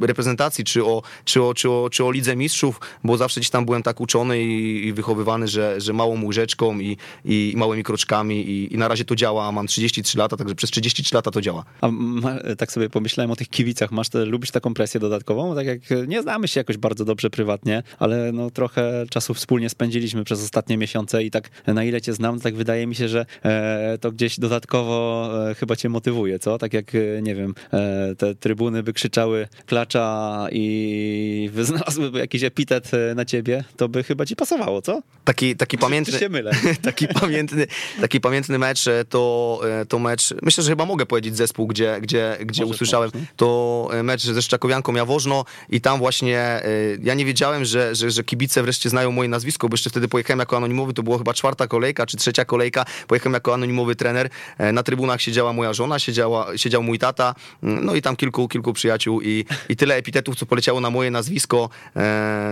reprezentacji, 0.00 0.64
czy 0.64 0.84
o, 0.84 1.02
czy 1.24 1.42
o, 1.42 1.54
czy 1.54 1.70
o, 1.70 1.88
czy 1.90 2.04
o 2.04 2.10
lidze 2.10 2.36
mistrzów, 2.36 2.80
bo 3.04 3.16
zawsze 3.16 3.40
gdzieś 3.40 3.50
tam 3.50 3.64
byłem 3.64 3.82
tak 3.82 4.00
uczony 4.00 4.42
i, 4.42 4.86
i 4.86 4.92
wychowany 4.92 5.15
wychowywany, 5.16 5.48
że, 5.48 5.80
że 5.80 5.92
małą 5.92 6.24
łyżeczką 6.24 6.78
i, 6.80 6.96
i 7.24 7.52
małymi 7.56 7.82
kroczkami 7.82 8.50
i, 8.50 8.74
i 8.74 8.78
na 8.78 8.88
razie 8.88 9.04
to 9.04 9.16
działa. 9.16 9.52
Mam 9.52 9.66
33 9.66 10.18
lata, 10.18 10.36
także 10.36 10.54
przez 10.54 10.70
33 10.70 11.14
lata 11.14 11.30
to 11.30 11.40
działa. 11.40 11.64
A 11.80 11.90
ma, 11.90 12.36
tak 12.58 12.72
sobie 12.72 12.90
pomyślałem 12.90 13.30
o 13.30 13.36
tych 13.36 13.48
kibicach. 13.48 13.92
Masz 13.92 14.08
te, 14.08 14.24
lubisz 14.24 14.50
taką 14.50 14.74
presję 14.74 15.00
dodatkową? 15.00 15.54
Tak 15.54 15.66
jak 15.66 15.80
nie 16.06 16.22
znamy 16.22 16.48
się 16.48 16.60
jakoś 16.60 16.76
bardzo 16.76 17.04
dobrze 17.04 17.30
prywatnie, 17.30 17.82
ale 17.98 18.32
no 18.32 18.50
trochę 18.50 19.04
czasu 19.10 19.34
wspólnie 19.34 19.68
spędziliśmy 19.68 20.24
przez 20.24 20.44
ostatnie 20.44 20.76
miesiące 20.78 21.24
i 21.24 21.30
tak 21.30 21.50
na 21.66 21.84
ile 21.84 22.00
cię 22.00 22.12
znam, 22.12 22.40
tak 22.40 22.54
wydaje 22.54 22.86
mi 22.86 22.94
się, 22.94 23.08
że 23.08 23.26
e, 23.42 23.98
to 24.00 24.12
gdzieś 24.12 24.40
dodatkowo 24.40 25.30
e, 25.50 25.54
chyba 25.54 25.76
cię 25.76 25.88
motywuje, 25.88 26.38
co? 26.38 26.58
Tak 26.58 26.72
jak, 26.72 26.94
e, 26.94 27.22
nie 27.22 27.34
wiem, 27.34 27.54
e, 27.72 28.14
te 28.18 28.34
trybuny 28.34 28.82
by 28.82 28.92
krzyczały 28.92 29.48
klacza 29.66 30.46
i 30.52 31.50
znalazłyby 31.62 32.18
jakiś 32.18 32.42
epitet 32.42 32.94
e, 32.94 33.14
na 33.14 33.24
ciebie, 33.24 33.64
to 33.76 33.88
by 33.88 34.02
chyba 34.02 34.26
ci 34.26 34.36
pasowało, 34.36 34.82
co? 34.82 35.02
Taki, 35.26 35.56
taki 35.56 35.78
pamiętny. 35.78 36.18
się 36.18 36.28
mylę. 36.28 36.50
taki, 36.82 37.08
pamiętny, 37.08 37.66
taki 38.00 38.20
pamiętny 38.20 38.58
mecz 38.58 38.88
e, 38.88 39.04
to, 39.04 39.60
e, 39.80 39.86
to 39.86 39.98
mecz. 39.98 40.34
Myślę, 40.42 40.64
że 40.64 40.70
chyba 40.70 40.86
mogę 40.86 41.06
powiedzieć 41.06 41.36
zespół, 41.36 41.66
gdzie, 41.66 41.98
gdzie, 42.00 42.36
gdzie 42.40 42.66
usłyszałem. 42.66 43.10
To 43.36 43.88
e, 43.92 44.02
mecz 44.02 44.22
ze 44.22 44.42
Szczakowianką 44.42 44.94
Jawożno 44.94 45.44
i 45.68 45.80
tam 45.80 45.98
właśnie 45.98 46.62
ja 47.02 47.14
nie 47.14 47.24
wiedziałem, 47.24 47.64
że, 47.64 47.94
że, 47.94 48.10
że 48.10 48.24
kibice 48.24 48.62
wreszcie 48.62 48.90
znają 48.90 49.12
moje 49.12 49.28
nazwisko, 49.28 49.68
bo 49.68 49.74
jeszcze 49.74 49.90
wtedy 49.90 50.08
pojechałem 50.08 50.38
jako 50.38 50.56
anonimowy, 50.56 50.94
to 50.94 51.02
było 51.02 51.18
chyba 51.18 51.34
czwarta 51.34 51.66
kolejka 51.66 52.06
czy 52.06 52.16
trzecia 52.16 52.44
kolejka. 52.44 52.84
Pojechałem 53.06 53.34
jako 53.34 53.54
anonimowy 53.54 53.96
trener. 53.96 54.28
Na 54.72 54.82
trybunach 54.82 55.22
siedziała 55.22 55.52
moja 55.52 55.72
żona, 55.72 55.98
siedziała, 55.98 56.58
siedział 56.58 56.82
mój 56.82 56.98
tata, 56.98 57.34
mm, 57.62 57.84
no 57.84 57.94
i 57.94 58.02
tam 58.02 58.16
kilku, 58.16 58.48
kilku 58.48 58.72
przyjaciół 58.72 59.20
i, 59.20 59.44
i 59.68 59.76
tyle 59.76 59.94
epitetów, 59.94 60.36
co 60.36 60.46
poleciało 60.46 60.80
na 60.80 60.90
moje 60.90 61.10
nazwisko, 61.10 61.68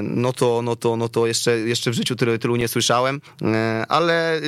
no 0.02 0.32
to, 0.32 0.62
no 0.62 0.76
to, 0.76 0.96
no 0.96 1.08
to 1.08 1.26
jeszcze, 1.26 1.58
jeszcze 1.58 1.90
w 1.90 1.94
życiu 1.94 2.16
tylu, 2.16 2.38
tylu 2.44 2.56
nie 2.56 2.68
słyszałem, 2.68 3.20
e, 3.42 3.84
ale 3.88 4.40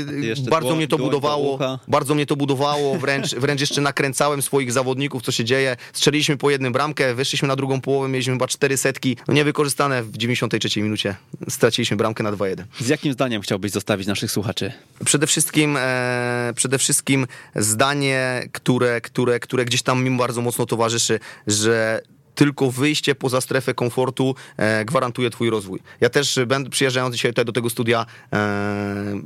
bardzo 0.51 0.77
mnie 0.77 0.89
to 0.89 0.99
budowało, 0.99 1.59
bardzo 1.89 2.15
mnie 2.15 2.27
to 2.27 2.37
budowało, 2.37 2.99
wręcz, 2.99 3.35
wręcz 3.45 3.61
jeszcze 3.61 3.81
nakręcałem 3.81 4.43
swoich 4.43 4.73
zawodników, 4.73 5.23
co 5.23 5.33
się 5.33 5.45
dzieje. 5.45 5.77
Strzeliliśmy 5.93 6.37
po 6.37 6.51
jednym 6.51 6.73
bramkę, 6.73 7.15
wyszliśmy 7.15 7.49
na 7.49 7.57
drugą 7.57 7.81
połowę, 7.81 8.09
mieliśmy 8.09 8.33
chyba 8.33 8.47
cztery 8.47 8.77
setki, 8.77 9.17
no 9.29 9.35
niewykorzystane 9.35 10.03
w 10.03 10.17
93 10.17 10.83
minucie. 10.83 11.17
Straciliśmy 11.49 11.97
bramkę 11.97 12.23
na 12.23 12.33
2-1. 12.33 12.65
Z 12.81 12.89
jakim 12.89 13.13
zdaniem 13.13 13.43
chciałbyś 13.43 13.73
zostawić 13.73 14.07
naszych 14.07 14.31
słuchaczy? 14.31 14.73
Przede 15.05 15.27
wszystkim, 15.27 15.77
e, 15.81 16.53
przede 16.57 16.79
wszystkim 16.79 17.27
zdanie, 17.55 18.49
które, 18.53 19.01
które, 19.01 19.41
które 19.41 19.65
gdzieś 19.65 19.83
tam 19.83 20.05
mi 20.05 20.11
bardzo 20.19 20.43
mocno 20.43 20.67
towarzyszy, 20.67 21.21
że 21.47 22.01
tylko 22.37 22.71
wyjście 22.71 23.15
poza 23.15 23.41
strefę 23.41 23.75
komfortu 23.75 24.35
e, 24.57 24.85
gwarantuje 24.85 25.31
twój 25.31 25.51
rozwój. 25.51 25.81
Ja 26.01 26.09
też 26.09 26.39
będę 26.47 26.71
przyjeżdżając 26.71 27.15
dzisiaj 27.15 27.31
tutaj 27.31 27.45
do 27.45 27.53
tego 27.53 27.71
studia 27.71 28.07
e, 28.33 29.21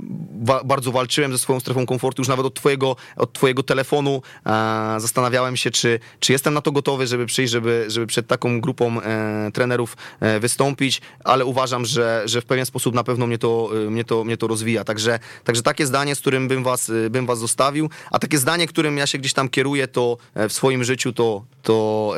bardzo 0.64 0.92
walczyłem 0.92 1.32
ze 1.32 1.38
swoją 1.38 1.60
strefą 1.60 1.86
komfortu, 1.86 2.20
już 2.20 2.28
nawet 2.28 2.46
od 2.46 2.54
twojego, 2.54 2.96
od 3.16 3.32
twojego 3.32 3.62
telefonu 3.62 4.22
e, 4.46 4.50
zastanawiałem 4.98 5.56
się, 5.56 5.70
czy, 5.70 6.00
czy 6.20 6.32
jestem 6.32 6.54
na 6.54 6.60
to 6.60 6.72
gotowy, 6.72 7.06
żeby 7.06 7.26
przyjść, 7.26 7.52
żeby, 7.52 7.84
żeby 7.88 8.06
przed 8.06 8.26
taką 8.26 8.60
grupą 8.60 9.00
e, 9.00 9.50
trenerów 9.52 9.96
e, 10.20 10.40
wystąpić, 10.40 11.00
ale 11.24 11.44
uważam, 11.44 11.84
że, 11.84 12.22
że 12.24 12.40
w 12.40 12.44
pewien 12.44 12.66
sposób 12.66 12.94
na 12.94 13.04
pewno 13.04 13.26
mnie 13.26 13.38
to, 13.38 13.70
e, 13.86 13.90
mnie 13.90 14.04
to, 14.04 14.24
mnie 14.24 14.36
to 14.36 14.46
rozwija. 14.46 14.84
Także, 14.84 15.18
także 15.44 15.62
takie 15.62 15.86
zdanie, 15.86 16.14
z 16.14 16.20
którym 16.20 16.48
bym 16.48 16.64
was, 16.64 16.92
bym 17.10 17.26
was 17.26 17.38
zostawił, 17.38 17.90
a 18.10 18.18
takie 18.18 18.38
zdanie, 18.38 18.66
którym 18.66 18.98
ja 18.98 19.06
się 19.06 19.18
gdzieś 19.18 19.32
tam 19.32 19.48
kieruję, 19.48 19.88
to 19.88 20.16
w 20.34 20.52
swoim 20.52 20.84
życiu, 20.84 21.12
to, 21.12 21.44
to 21.62 22.14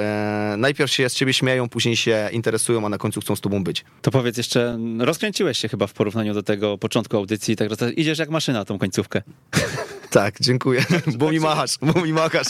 najpierw 0.57 0.82
najpierw 0.83 0.97
się 0.97 1.09
z 1.09 1.15
ciebie 1.15 1.33
śmieją, 1.33 1.69
później 1.69 1.97
się 1.97 2.29
interesują, 2.33 2.87
a 2.87 2.89
na 2.89 2.99
końcu 2.99 3.21
chcą 3.21 3.37
z 3.37 3.41
tobą 3.41 3.65
być. 3.65 3.85
To 4.03 4.11
powiedz 4.11 4.37
jeszcze, 4.37 4.79
rozkręciłeś 4.99 5.59
się 5.59 5.69
chyba 5.69 5.87
w 5.87 5.93
porównaniu 5.93 6.35
do 6.35 6.43
tego 6.43 6.79
początku 6.79 7.17
audycji, 7.17 7.57
także 7.57 7.93
idziesz 7.93 8.19
jak 8.19 8.31
maszyna 8.31 8.65
tą 8.65 8.79
końcówkę. 8.79 9.23
Tak, 10.11 10.35
dziękuję, 10.41 10.85
bo 11.19 11.31
mi 11.31 11.41
machasz, 11.41 11.79
bo 11.83 12.01
mi 12.01 12.13
machasz. 12.13 12.47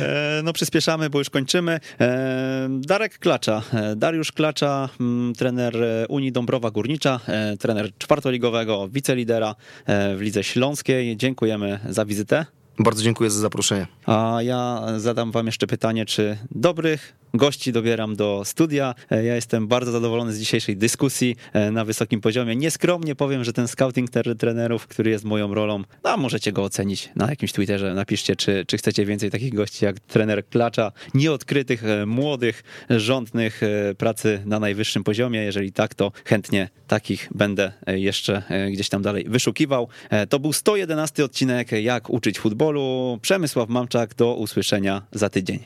E, 0.00 0.40
no 0.44 0.52
przyspieszamy, 0.52 1.10
bo 1.10 1.18
już 1.18 1.30
kończymy. 1.30 1.80
E, 2.00 2.68
Darek 2.70 3.18
Klacza, 3.18 3.62
e, 3.72 3.96
Dariusz 3.96 4.32
Klacza, 4.32 4.88
mm, 5.00 5.34
trener 5.34 5.76
Unii 6.08 6.32
Dąbrowa 6.32 6.70
Górnicza, 6.70 7.20
trener 7.60 7.90
czwartoligowego, 7.98 8.88
wicelidera 8.88 9.54
w 9.86 10.18
Lidze 10.20 10.44
Śląskiej. 10.44 11.16
Dziękujemy 11.16 11.80
za 11.88 12.04
wizytę. 12.04 12.46
Bardzo 12.78 13.02
dziękuję 13.02 13.30
za 13.30 13.40
zaproszenie. 13.40 13.86
A 14.06 14.38
ja 14.42 14.82
zadam 14.96 15.32
wam 15.32 15.46
jeszcze 15.46 15.66
pytanie, 15.66 16.06
czy 16.06 16.38
dobrych 16.50 17.21
gości 17.34 17.72
dobieram 17.72 18.16
do 18.16 18.42
studia. 18.44 18.94
E, 19.10 19.24
ja 19.24 19.34
jestem 19.34 19.68
bardzo 19.68 19.92
zadowolony 19.92 20.32
z 20.32 20.38
dzisiejszej 20.38 20.76
dyskusji 20.76 21.36
e, 21.52 21.70
na 21.70 21.84
wysokim 21.84 22.20
poziomie. 22.20 22.56
Nieskromnie 22.56 23.14
powiem, 23.14 23.44
że 23.44 23.52
ten 23.52 23.68
scouting 23.68 24.10
trenerów, 24.38 24.86
który 24.86 25.10
jest 25.10 25.24
moją 25.24 25.54
rolą, 25.54 25.82
no 26.04 26.16
możecie 26.16 26.52
go 26.52 26.62
ocenić 26.64 27.10
na 27.16 27.30
jakimś 27.30 27.52
Twitterze. 27.52 27.94
Napiszcie, 27.94 28.36
czy, 28.36 28.64
czy 28.66 28.78
chcecie 28.78 29.06
więcej 29.06 29.30
takich 29.30 29.54
gości 29.54 29.84
jak 29.84 30.00
trener 30.00 30.46
Klacza, 30.46 30.92
nieodkrytych, 31.14 31.84
e, 31.84 32.06
młodych, 32.06 32.62
rządnych 32.90 33.60
pracy 33.98 34.42
na 34.46 34.60
najwyższym 34.60 35.04
poziomie. 35.04 35.42
Jeżeli 35.42 35.72
tak, 35.72 35.94
to 35.94 36.12
chętnie 36.24 36.68
takich 36.86 37.28
będę 37.34 37.72
jeszcze 37.86 38.42
gdzieś 38.72 38.88
tam 38.88 39.02
dalej 39.02 39.24
wyszukiwał. 39.28 39.88
To 40.28 40.38
był 40.38 40.52
111 40.52 41.24
odcinek 41.24 41.72
Jak 41.72 42.10
uczyć 42.10 42.38
futbolu. 42.38 43.18
Przemysław 43.22 43.68
Mamczak, 43.68 44.14
do 44.14 44.34
usłyszenia 44.34 45.02
za 45.12 45.30
tydzień. 45.30 45.58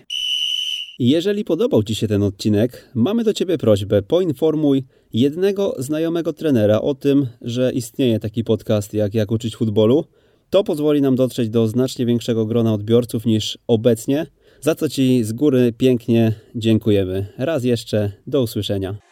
Jeżeli 0.98 1.44
podobał 1.44 1.82
Ci 1.82 1.94
się 1.94 2.08
ten 2.08 2.22
odcinek, 2.22 2.90
mamy 2.94 3.24
do 3.24 3.34
Ciebie 3.34 3.58
prośbę: 3.58 4.02
poinformuj 4.02 4.84
jednego 5.12 5.74
znajomego 5.78 6.32
trenera 6.32 6.80
o 6.80 6.94
tym, 6.94 7.26
że 7.42 7.72
istnieje 7.72 8.20
taki 8.20 8.44
podcast 8.44 8.94
jak 8.94 9.14
Jak 9.14 9.32
uczyć 9.32 9.56
futbolu. 9.56 10.04
To 10.50 10.64
pozwoli 10.64 11.02
nam 11.02 11.16
dotrzeć 11.16 11.48
do 11.50 11.68
znacznie 11.68 12.06
większego 12.06 12.46
grona 12.46 12.74
odbiorców 12.74 13.26
niż 13.26 13.58
obecnie, 13.66 14.26
za 14.60 14.74
co 14.74 14.88
Ci 14.88 15.24
z 15.24 15.32
góry 15.32 15.72
pięknie 15.78 16.32
dziękujemy. 16.54 17.26
Raz 17.38 17.64
jeszcze, 17.64 18.12
do 18.26 18.42
usłyszenia. 18.42 19.05